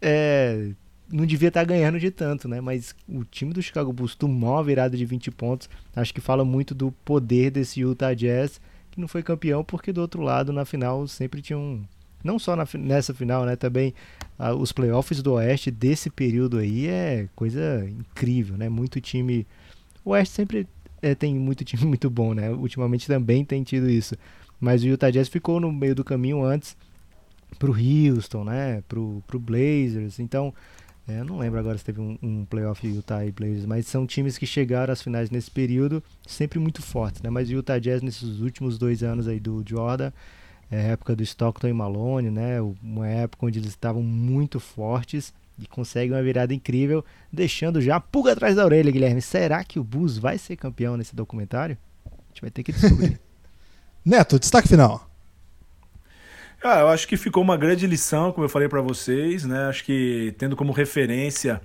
é, 0.01 0.71
não 1.11 1.25
devia 1.25 1.49
estar 1.49 1.63
ganhando 1.63 1.99
de 1.99 2.11
tanto, 2.11 2.47
né? 2.47 2.59
Mas 2.59 2.95
o 3.07 3.23
time 3.23 3.53
do 3.53 3.61
Chicago 3.61 3.93
Bulls 3.93 4.15
tomou 4.15 4.53
uma 4.53 4.63
virada 4.63 4.97
de 4.97 5.05
20 5.05 5.31
pontos, 5.31 5.69
acho 5.95 6.13
que 6.13 6.21
fala 6.21 6.43
muito 6.43 6.75
do 6.75 6.91
poder 7.05 7.51
desse 7.51 7.81
Utah 7.81 8.13
Jazz, 8.13 8.59
que 8.91 8.99
não 8.99 9.07
foi 9.07 9.23
campeão 9.23 9.63
porque 9.63 9.93
do 9.93 10.01
outro 10.01 10.21
lado, 10.21 10.51
na 10.51 10.65
final, 10.65 11.07
sempre 11.07 11.41
tinha 11.41 11.57
um 11.57 11.83
não 12.23 12.39
só 12.39 12.55
na, 12.55 12.65
nessa 12.77 13.13
final, 13.13 13.45
né? 13.45 13.55
Também 13.55 13.93
ah, 14.37 14.53
os 14.53 14.71
playoffs 14.71 15.21
do 15.21 15.33
Oeste 15.33 15.71
desse 15.71 16.09
período 16.09 16.57
aí 16.57 16.87
é 16.87 17.27
coisa 17.35 17.87
incrível, 17.89 18.57
né? 18.57 18.69
Muito 18.69 18.99
time. 19.01 19.45
O 20.03 20.11
Oeste 20.11 20.33
sempre 20.33 20.67
é, 21.01 21.15
tem 21.15 21.35
muito 21.35 21.63
time 21.63 21.83
muito 21.85 22.09
bom, 22.09 22.33
né? 22.33 22.49
Ultimamente 22.51 23.07
também 23.07 23.43
tem 23.45 23.63
tido 23.63 23.89
isso. 23.89 24.15
Mas 24.59 24.83
o 24.83 24.87
Utah 24.87 25.11
Jazz 25.11 25.27
ficou 25.27 25.59
no 25.59 25.71
meio 25.71 25.93
do 25.93 26.03
caminho 26.03 26.43
antes 26.43 26.75
pro 27.59 27.73
Houston, 27.73 28.43
né? 28.43 28.83
Pro, 28.87 29.23
pro 29.27 29.39
Blazers. 29.39 30.19
Então, 30.19 30.53
é, 31.07 31.23
não 31.23 31.37
lembro 31.37 31.59
agora 31.59 31.77
se 31.77 31.85
teve 31.85 32.01
um, 32.01 32.17
um 32.21 32.45
playoff 32.45 32.85
Utah 32.85 33.25
e 33.25 33.31
Blazers, 33.31 33.65
mas 33.65 33.87
são 33.87 34.05
times 34.05 34.37
que 34.37 34.45
chegaram 34.45 34.91
às 34.91 35.01
finais 35.01 35.29
nesse 35.29 35.49
período 35.49 36.03
sempre 36.25 36.59
muito 36.59 36.81
fortes, 36.81 37.21
né? 37.21 37.29
Mas 37.29 37.49
o 37.49 37.53
Utah 37.53 37.79
Jazz 37.79 38.01
nesses 38.01 38.39
últimos 38.39 38.77
dois 38.77 39.03
anos 39.03 39.27
aí 39.27 39.39
do 39.39 39.63
Jordan 39.65 40.11
é, 40.69 40.91
época 40.91 41.15
do 41.15 41.23
Stockton 41.23 41.67
e 41.67 41.73
Malone, 41.73 42.29
né? 42.29 42.59
Uma 42.81 43.07
época 43.07 43.45
onde 43.45 43.59
eles 43.59 43.69
estavam 43.69 44.03
muito 44.03 44.59
fortes 44.59 45.33
e 45.59 45.65
conseguem 45.65 46.11
uma 46.11 46.21
virada 46.21 46.53
incrível, 46.53 47.03
deixando 47.31 47.81
já 47.81 47.95
a 47.95 47.99
pulga 47.99 48.33
atrás 48.33 48.55
da 48.55 48.65
orelha, 48.65 48.91
Guilherme. 48.91 49.21
Será 49.21 49.63
que 49.63 49.79
o 49.79 49.83
Bulls 49.83 50.17
vai 50.17 50.37
ser 50.37 50.55
campeão 50.55 50.95
nesse 50.97 51.15
documentário? 51.15 51.77
A 52.05 52.27
gente 52.29 52.41
vai 52.41 52.51
ter 52.51 52.63
que 52.63 52.71
descobrir. 52.71 53.19
Neto, 54.05 54.39
destaque 54.39 54.67
final. 54.67 55.09
Ah, 56.63 56.79
eu 56.79 56.87
acho 56.89 57.07
que 57.07 57.17
ficou 57.17 57.43
uma 57.43 57.57
grande 57.57 57.85
lição, 57.87 58.31
como 58.31 58.45
eu 58.45 58.49
falei 58.49 58.67
para 58.67 58.81
vocês, 58.81 59.45
né? 59.45 59.67
Acho 59.67 59.83
que 59.83 60.33
tendo 60.37 60.55
como 60.55 60.71
referência 60.71 61.61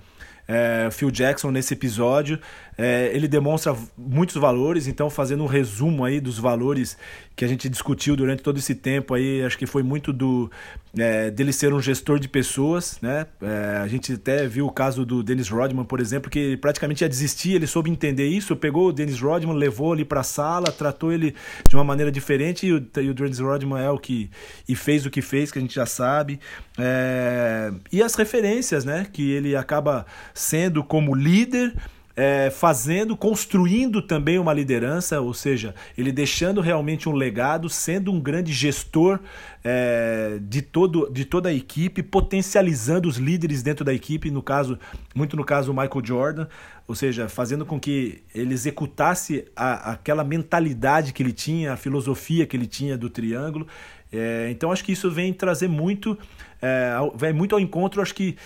é, 0.47 0.89
Phil 0.91 1.11
Jackson 1.11 1.51
nesse 1.51 1.73
episódio. 1.73 2.39
É, 2.77 3.11
ele 3.13 3.27
demonstra 3.27 3.75
muitos 3.97 4.35
valores, 4.35 4.87
então 4.87 5.09
fazendo 5.09 5.43
um 5.43 5.47
resumo 5.47 6.03
aí 6.03 6.19
dos 6.19 6.39
valores 6.39 6.97
que 7.35 7.43
a 7.43 7.47
gente 7.47 7.67
discutiu 7.67 8.15
durante 8.15 8.43
todo 8.43 8.57
esse 8.57 8.75
tempo 8.75 9.13
aí, 9.13 9.43
acho 9.43 9.57
que 9.57 9.65
foi 9.65 9.81
muito 9.81 10.13
do 10.13 10.51
é, 10.97 11.31
dele 11.31 11.51
ser 11.51 11.73
um 11.73 11.81
gestor 11.81 12.19
de 12.19 12.27
pessoas, 12.27 12.99
né? 13.01 13.25
É, 13.41 13.77
a 13.77 13.87
gente 13.87 14.13
até 14.13 14.47
viu 14.47 14.67
o 14.67 14.71
caso 14.71 15.03
do 15.05 15.23
Dennis 15.23 15.49
Rodman, 15.49 15.85
por 15.85 15.99
exemplo, 15.99 16.29
que 16.29 16.55
praticamente 16.57 17.03
ia 17.03 17.09
desistir, 17.09 17.53
ele 17.53 17.65
soube 17.65 17.89
entender 17.89 18.27
isso, 18.27 18.55
pegou 18.55 18.89
o 18.89 18.93
Dennis 18.93 19.19
Rodman, 19.19 19.55
levou 19.55 19.93
ele 19.93 20.05
para 20.05 20.21
a 20.21 20.23
sala, 20.23 20.71
tratou 20.71 21.11
ele 21.11 21.33
de 21.67 21.75
uma 21.75 21.83
maneira 21.83 22.11
diferente 22.11 22.67
e 22.67 22.73
o, 22.73 22.87
e 23.01 23.09
o 23.09 23.13
Dennis 23.13 23.39
Rodman 23.39 23.81
é 23.81 23.89
o 23.89 23.97
que 23.97 24.29
e 24.67 24.75
fez 24.75 25.05
o 25.05 25.09
que 25.09 25.21
fez, 25.21 25.51
que 25.51 25.57
a 25.57 25.61
gente 25.61 25.73
já 25.73 25.85
sabe. 25.85 26.39
É, 26.77 27.71
e 27.91 28.01
as 28.01 28.13
referências, 28.13 28.85
né? 28.85 29.07
Que 29.11 29.31
ele 29.31 29.55
acaba 29.55 30.05
sendo 30.33 30.83
como 30.83 31.15
líder 31.15 31.73
é, 32.15 32.51
fazendo, 32.51 33.17
construindo 33.17 34.01
também 34.01 34.37
uma 34.37 34.53
liderança, 34.53 35.19
ou 35.19 35.33
seja, 35.33 35.73
ele 35.97 36.11
deixando 36.11 36.61
realmente 36.61 37.09
um 37.09 37.13
legado, 37.13 37.69
sendo 37.69 38.11
um 38.11 38.19
grande 38.19 38.53
gestor 38.53 39.19
é, 39.63 40.37
de, 40.41 40.61
todo, 40.61 41.09
de 41.11 41.25
toda 41.25 41.49
a 41.49 41.53
equipe, 41.53 42.03
potencializando 42.03 43.07
os 43.07 43.17
líderes 43.17 43.63
dentro 43.63 43.83
da 43.83 43.93
equipe, 43.93 44.29
no 44.29 44.43
caso, 44.43 44.77
muito 45.15 45.35
no 45.35 45.43
caso 45.43 45.71
o 45.71 45.75
Michael 45.75 46.05
Jordan, 46.05 46.47
ou 46.87 46.93
seja, 46.93 47.27
fazendo 47.27 47.65
com 47.65 47.79
que 47.79 48.21
ele 48.35 48.53
executasse 48.53 49.45
a, 49.55 49.93
aquela 49.93 50.23
mentalidade 50.23 51.13
que 51.13 51.23
ele 51.23 51.33
tinha, 51.33 51.73
a 51.73 51.77
filosofia 51.77 52.45
que 52.45 52.55
ele 52.55 52.67
tinha 52.67 52.95
do 52.95 53.09
triângulo. 53.09 53.67
É, 54.11 54.49
então 54.51 54.71
acho 54.71 54.83
que 54.83 54.91
isso 54.91 55.09
vem 55.09 55.33
trazer 55.33 55.67
muito, 55.67 56.15
é, 56.61 56.93
vem 57.15 57.33
muito 57.33 57.55
ao 57.55 57.59
encontro, 57.59 57.99
acho 57.99 58.13
que 58.13 58.37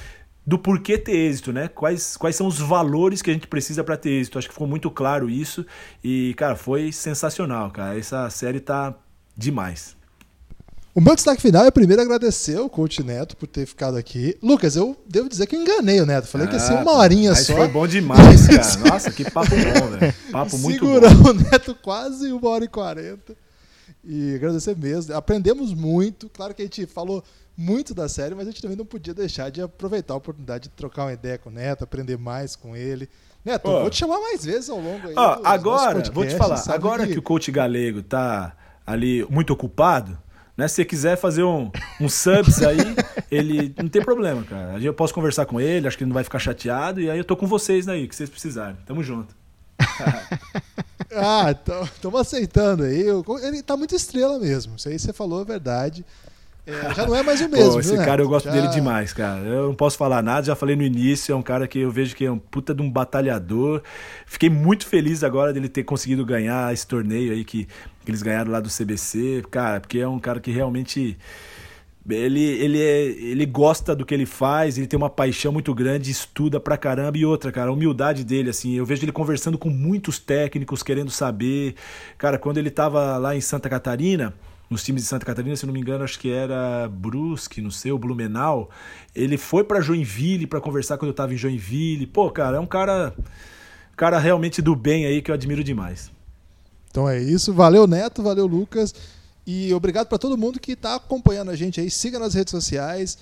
do 0.47 0.57
porquê 0.57 0.97
ter 0.97 1.11
êxito, 1.11 1.51
né? 1.51 1.67
Quais, 1.67 2.15
quais 2.15 2.33
são 2.33 2.47
os 2.47 2.57
valores 2.57 3.21
que 3.21 3.29
a 3.29 3.33
gente 3.33 3.47
precisa 3.47 3.83
para 3.83 3.97
ter 3.97 4.11
êxito. 4.11 4.39
Acho 4.39 4.47
que 4.47 4.53
ficou 4.53 4.67
muito 4.67 4.89
claro 4.89 5.29
isso 5.29 5.65
e, 6.01 6.33
cara, 6.37 6.55
foi 6.55 6.89
sensacional, 6.93 7.69
cara. 7.69 7.99
Essa 7.99 8.29
série 8.29 8.61
tá 8.61 8.95
demais. 9.35 9.97
O 10.95 11.01
meu 11.01 11.13
destaque 11.15 11.41
final 11.41 11.65
é 11.65 11.69
primeiro 11.69 12.01
agradecer 12.01 12.57
o 12.59 12.69
coach 12.69 13.03
Neto 13.03 13.35
por 13.35 13.45
ter 13.45 13.65
ficado 13.65 13.97
aqui. 13.97 14.37
Lucas, 14.41 14.77
eu 14.77 14.95
devo 15.05 15.27
dizer 15.27 15.47
que 15.47 15.55
eu 15.57 15.61
enganei 15.61 15.99
o 15.99 16.05
Neto. 16.05 16.27
Falei 16.27 16.47
ah, 16.47 16.49
que 16.49 16.55
ia 16.55 16.61
ser 16.61 16.73
uma 16.75 16.93
ah, 16.93 16.97
horinha 16.97 17.35
só. 17.35 17.53
Foi 17.53 17.67
bom 17.67 17.85
demais, 17.85 18.47
cara. 18.47 18.77
Nossa, 18.89 19.11
que 19.11 19.29
papo 19.29 19.49
bom, 19.49 19.97
velho. 19.97 20.13
Papo 20.31 20.57
muito 20.57 20.79
Segurou 20.79 21.13
bom. 21.15 21.29
o 21.31 21.33
Neto 21.33 21.75
quase 21.75 22.31
uma 22.31 22.49
hora 22.49 22.63
e 22.63 22.69
quarenta. 22.69 23.35
E 24.03 24.33
agradecer 24.35 24.77
mesmo. 24.77 25.13
Aprendemos 25.13 25.73
muito. 25.73 26.29
Claro 26.29 26.55
que 26.55 26.61
a 26.61 26.65
gente 26.65 26.85
falou 26.85 27.21
muito 27.57 27.95
da 27.95 28.07
série, 28.07 28.35
mas 28.35 28.47
a 28.47 28.51
gente 28.51 28.61
também 28.61 28.77
não 28.77 28.85
podia 28.85 29.15
deixar 29.15 29.49
de 29.49 29.61
aproveitar 29.61 30.13
a 30.13 30.17
oportunidade 30.17 30.65
de 30.65 30.69
trocar 30.69 31.05
uma 31.05 31.13
ideia 31.13 31.39
com 31.39 31.49
o 31.49 31.51
Neto, 31.51 31.83
aprender 31.83 32.15
mais 32.15 32.55
com 32.55 32.75
ele. 32.75 33.09
Neto, 33.43 33.67
vou 33.67 33.89
te 33.89 33.97
chamar 33.97 34.19
mais 34.19 34.45
vezes 34.45 34.69
ao 34.69 34.79
longo 34.79 35.07
aí. 35.07 35.15
Ó, 35.17 35.41
agora, 35.43 36.03
vou 36.11 36.25
te 36.25 36.35
falar, 36.35 36.61
agora 36.67 37.07
que... 37.07 37.13
que 37.13 37.19
o 37.19 37.21
coach 37.21 37.51
galego 37.51 38.03
tá 38.03 38.55
ali 38.85 39.25
muito 39.29 39.51
ocupado, 39.51 40.17
né? 40.55 40.67
Se 40.67 40.75
você 40.75 40.85
quiser 40.85 41.17
fazer 41.17 41.43
um, 41.43 41.71
um 41.99 42.07
subs 42.07 42.61
aí, 42.61 42.77
ele 43.31 43.73
não 43.77 43.89
tem 43.89 44.03
problema, 44.03 44.43
cara. 44.43 44.79
Eu 44.79 44.93
posso 44.93 45.13
conversar 45.13 45.47
com 45.47 45.59
ele, 45.59 45.87
acho 45.87 45.97
que 45.97 46.03
ele 46.03 46.09
não 46.09 46.15
vai 46.15 46.23
ficar 46.23 46.39
chateado, 46.39 47.01
e 47.01 47.09
aí 47.09 47.17
eu 47.17 47.25
tô 47.25 47.35
com 47.35 47.47
vocês 47.47 47.87
aí, 47.87 48.07
que 48.07 48.15
vocês 48.15 48.29
precisarem. 48.29 48.77
Tamo 48.85 49.01
junto. 49.01 49.35
ah, 51.15 51.51
estamos 51.51 52.21
aceitando 52.21 52.83
aí. 52.83 53.03
Ele 53.43 53.63
tá 53.63 53.75
muito 53.75 53.95
estrela 53.95 54.37
mesmo. 54.37 54.75
Isso 54.75 54.89
aí 54.89 54.99
você 54.99 55.11
falou 55.11 55.41
a 55.41 55.43
verdade. 55.43 56.05
É, 56.67 56.93
já 56.93 57.07
não 57.07 57.15
é 57.15 57.23
mais 57.23 57.39
o 57.39 57.47
mesmo. 57.47 57.71
Pô, 57.71 57.79
esse 57.79 57.95
viu, 57.95 58.03
cara 58.03 58.17
né? 58.17 58.23
eu 58.23 58.27
gosto 58.27 58.45
já... 58.45 58.51
dele 58.51 58.67
demais, 58.67 59.13
cara. 59.13 59.39
Eu 59.39 59.67
não 59.67 59.75
posso 59.75 59.97
falar 59.97 60.21
nada, 60.21 60.45
já 60.45 60.55
falei 60.55 60.75
no 60.75 60.83
início, 60.83 61.31
é 61.31 61.35
um 61.35 61.41
cara 61.41 61.65
que 61.65 61.79
eu 61.79 61.89
vejo 61.89 62.13
que 62.13 62.25
é 62.25 62.31
um 62.31 62.37
puta 62.37 62.75
de 62.75 62.81
um 62.81 62.91
batalhador. 62.91 63.81
Fiquei 64.25 64.49
muito 64.49 64.85
feliz 64.85 65.23
agora 65.23 65.53
dele 65.53 65.69
ter 65.69 65.83
conseguido 65.83 66.25
ganhar 66.25 66.73
esse 66.73 66.85
torneio 66.85 67.31
aí 67.31 67.45
que, 67.45 67.65
que 68.03 68.11
eles 68.11 68.21
ganharam 68.21 68.51
lá 68.51 68.59
do 68.59 68.69
CBC, 68.69 69.45
cara, 69.49 69.79
porque 69.79 69.99
é 69.99 70.07
um 70.07 70.19
cara 70.19 70.41
que 70.41 70.51
realmente 70.51 71.17
ele, 72.09 72.41
ele, 72.41 72.81
é, 72.81 73.03
ele 73.05 73.45
gosta 73.45 73.95
do 73.95 74.05
que 74.05 74.13
ele 74.13 74.25
faz, 74.25 74.77
ele 74.77 74.87
tem 74.87 74.97
uma 74.97 75.09
paixão 75.09 75.51
muito 75.51 75.73
grande, 75.73 76.09
estuda 76.09 76.59
pra 76.59 76.77
caramba. 76.77 77.17
E 77.17 77.25
outra, 77.25 77.51
cara, 77.51 77.69
a 77.69 77.73
humildade 77.73 78.23
dele, 78.23 78.49
assim, 78.49 78.75
eu 78.75 78.85
vejo 78.85 79.03
ele 79.03 79.11
conversando 79.11 79.57
com 79.57 79.69
muitos 79.69 80.19
técnicos, 80.19 80.83
querendo 80.83 81.11
saber. 81.11 81.75
Cara, 82.17 82.37
quando 82.37 82.57
ele 82.57 82.69
tava 82.69 83.17
lá 83.17 83.35
em 83.35 83.41
Santa 83.41 83.69
Catarina, 83.69 84.33
nos 84.69 84.83
times 84.83 85.03
de 85.03 85.07
Santa 85.07 85.25
Catarina, 85.25 85.55
se 85.55 85.65
não 85.65 85.73
me 85.73 85.79
engano, 85.79 86.03
acho 86.03 86.19
que 86.19 86.29
era 86.29 86.89
Brusque, 86.89 87.61
não 87.61 87.71
sei, 87.71 87.91
o 87.91 87.97
Blumenau. 87.97 88.69
Ele 89.15 89.37
foi 89.37 89.63
para 89.63 89.81
Joinville 89.81 90.45
para 90.45 90.59
conversar 90.59 90.97
quando 90.97 91.09
eu 91.09 91.15
tava 91.15 91.33
em 91.33 91.37
Joinville. 91.37 92.05
Pô, 92.05 92.29
cara, 92.29 92.57
é 92.57 92.59
um 92.59 92.65
cara 92.65 93.13
cara 93.97 94.19
realmente 94.19 94.61
do 94.61 94.75
bem 94.75 95.05
aí 95.05 95.21
que 95.21 95.31
eu 95.31 95.35
admiro 95.35 95.63
demais. 95.63 96.11
Então 96.89 97.09
é 97.09 97.19
isso. 97.19 97.51
Valeu, 97.51 97.87
Neto, 97.87 98.21
valeu, 98.21 98.45
Lucas. 98.45 98.93
E 99.45 99.73
obrigado 99.73 100.07
para 100.07 100.17
todo 100.17 100.37
mundo 100.37 100.59
que 100.59 100.73
está 100.73 100.95
acompanhando 100.95 101.51
a 101.51 101.55
gente 101.55 101.81
aí. 101.81 101.89
Siga 101.89 102.19
nas 102.19 102.33
redes 102.33 102.51
sociais. 102.51 103.17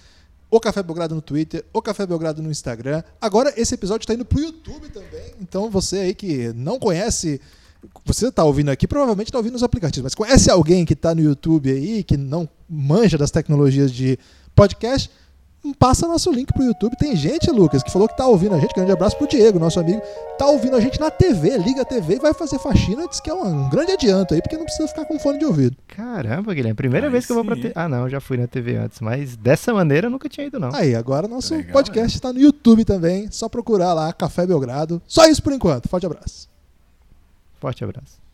O 0.49 0.59
Café 0.59 0.84
Belgrado 0.84 1.15
no 1.15 1.22
Twitter, 1.22 1.65
o 1.73 1.81
Café 1.81 2.05
Belgrado 2.05 2.41
no 2.41 2.51
Instagram. 2.51 3.03
Agora 3.19 3.53
esse 3.57 3.73
episódio 3.73 4.03
está 4.03 4.13
indo 4.13 4.26
pro 4.26 4.39
YouTube 4.39 4.89
também. 4.89 5.34
Então 5.41 5.69
você 5.69 5.97
aí 5.97 6.13
que 6.13 6.53
não 6.53 6.77
conhece 6.77 7.41
você 8.06 8.28
está 8.28 8.44
ouvindo 8.44 8.70
aqui, 8.70 8.88
provavelmente 8.88 9.28
está 9.28 9.38
ouvindo 9.38 9.53
nos 9.53 9.64
aplicativos, 9.64 10.03
mas 10.03 10.16
conhece 10.16 10.49
alguém 10.49 10.86
que 10.86 10.94
está 10.94 11.14
no 11.14 11.22
YouTube 11.22 11.72
aí, 11.72 12.03
que 12.03 12.18
não 12.18 12.48
manja 12.70 13.18
das 13.18 13.32
tecnologias 13.32 13.91
de 13.91 14.18
podcast? 14.56 15.10
Passa 15.80 16.07
nosso 16.07 16.32
link 16.32 16.53
pro 16.53 16.64
YouTube. 16.64 16.95
Tem 16.98 17.16
gente, 17.16 17.49
Lucas, 17.49 17.82
que 17.82 17.91
falou 17.91 18.07
que 18.07 18.16
tá 18.16 18.28
ouvindo 18.28 18.53
a 18.53 18.60
gente. 18.60 18.74
Grande 18.74 18.91
abraço 18.91 19.18
pro 19.18 19.28
Diego, 19.28 19.57
nosso 19.57 19.80
amigo. 19.80 19.99
Tá 20.38 20.45
ouvindo 20.45 20.76
a 20.76 20.80
gente 20.80 20.99
na 20.99 21.10
TV, 21.10 21.57
liga 21.57 21.82
a 21.82 21.86
TV 21.86 22.16
e 22.16 22.20
vai 22.20 22.34
fazer 22.34 22.60
faxina. 22.60 23.07
Diz 23.07 23.20
que 23.20 23.30
é 23.30 23.34
um, 23.34 23.70
grande 23.70 23.94
adianto 23.94 24.34
aí, 24.34 24.41
porque 24.41 24.57
não 24.57 24.66
precisa 24.66 24.88
ficar 24.88 25.06
com 25.06 25.18
fone 25.18 25.40
de 25.40 25.45
ouvido. 25.45 25.76
Caramba, 25.88 26.53
Guilherme. 26.53 26.76
Primeira 26.76 27.10
vez 27.10 27.26
que 27.26 27.34
sim. 27.34 27.34
eu 27.34 27.44
vou 27.44 27.45
pra 27.45 27.56
TV. 27.56 27.72
Ah, 27.74 27.90
não, 27.90 28.07
já 28.07 28.20
fui 28.20 28.38
na 28.38 28.48
TV 28.48 28.76
antes, 28.76 28.99
mas 28.99 29.36
dessa 29.36 29.74
maneira 29.74 30.07
eu 30.07 30.12
nunca 30.12 30.30
tinha 30.30 30.45
ido, 30.45 30.60
não. 30.60 30.70
Aí, 30.74 30.94
agora 30.94 31.28
nosso 31.28 31.56
Legal, 31.56 31.74
podcast 31.74 32.16
está 32.16 32.32
no 32.32 32.40
YouTube 32.40 32.86
também. 32.86 33.32
Só 33.32 33.49
procurar 33.49 33.94
lá, 33.94 34.14
Café 34.14 34.45
Belgrado. 34.45 35.02
Só 35.07 35.26
isso 35.26 35.41
por 35.41 35.53
enquanto. 35.53 35.90
Forte 35.90 36.06
abraço. 36.06 36.55
Forte 37.60 37.84
abraço. 37.84 38.24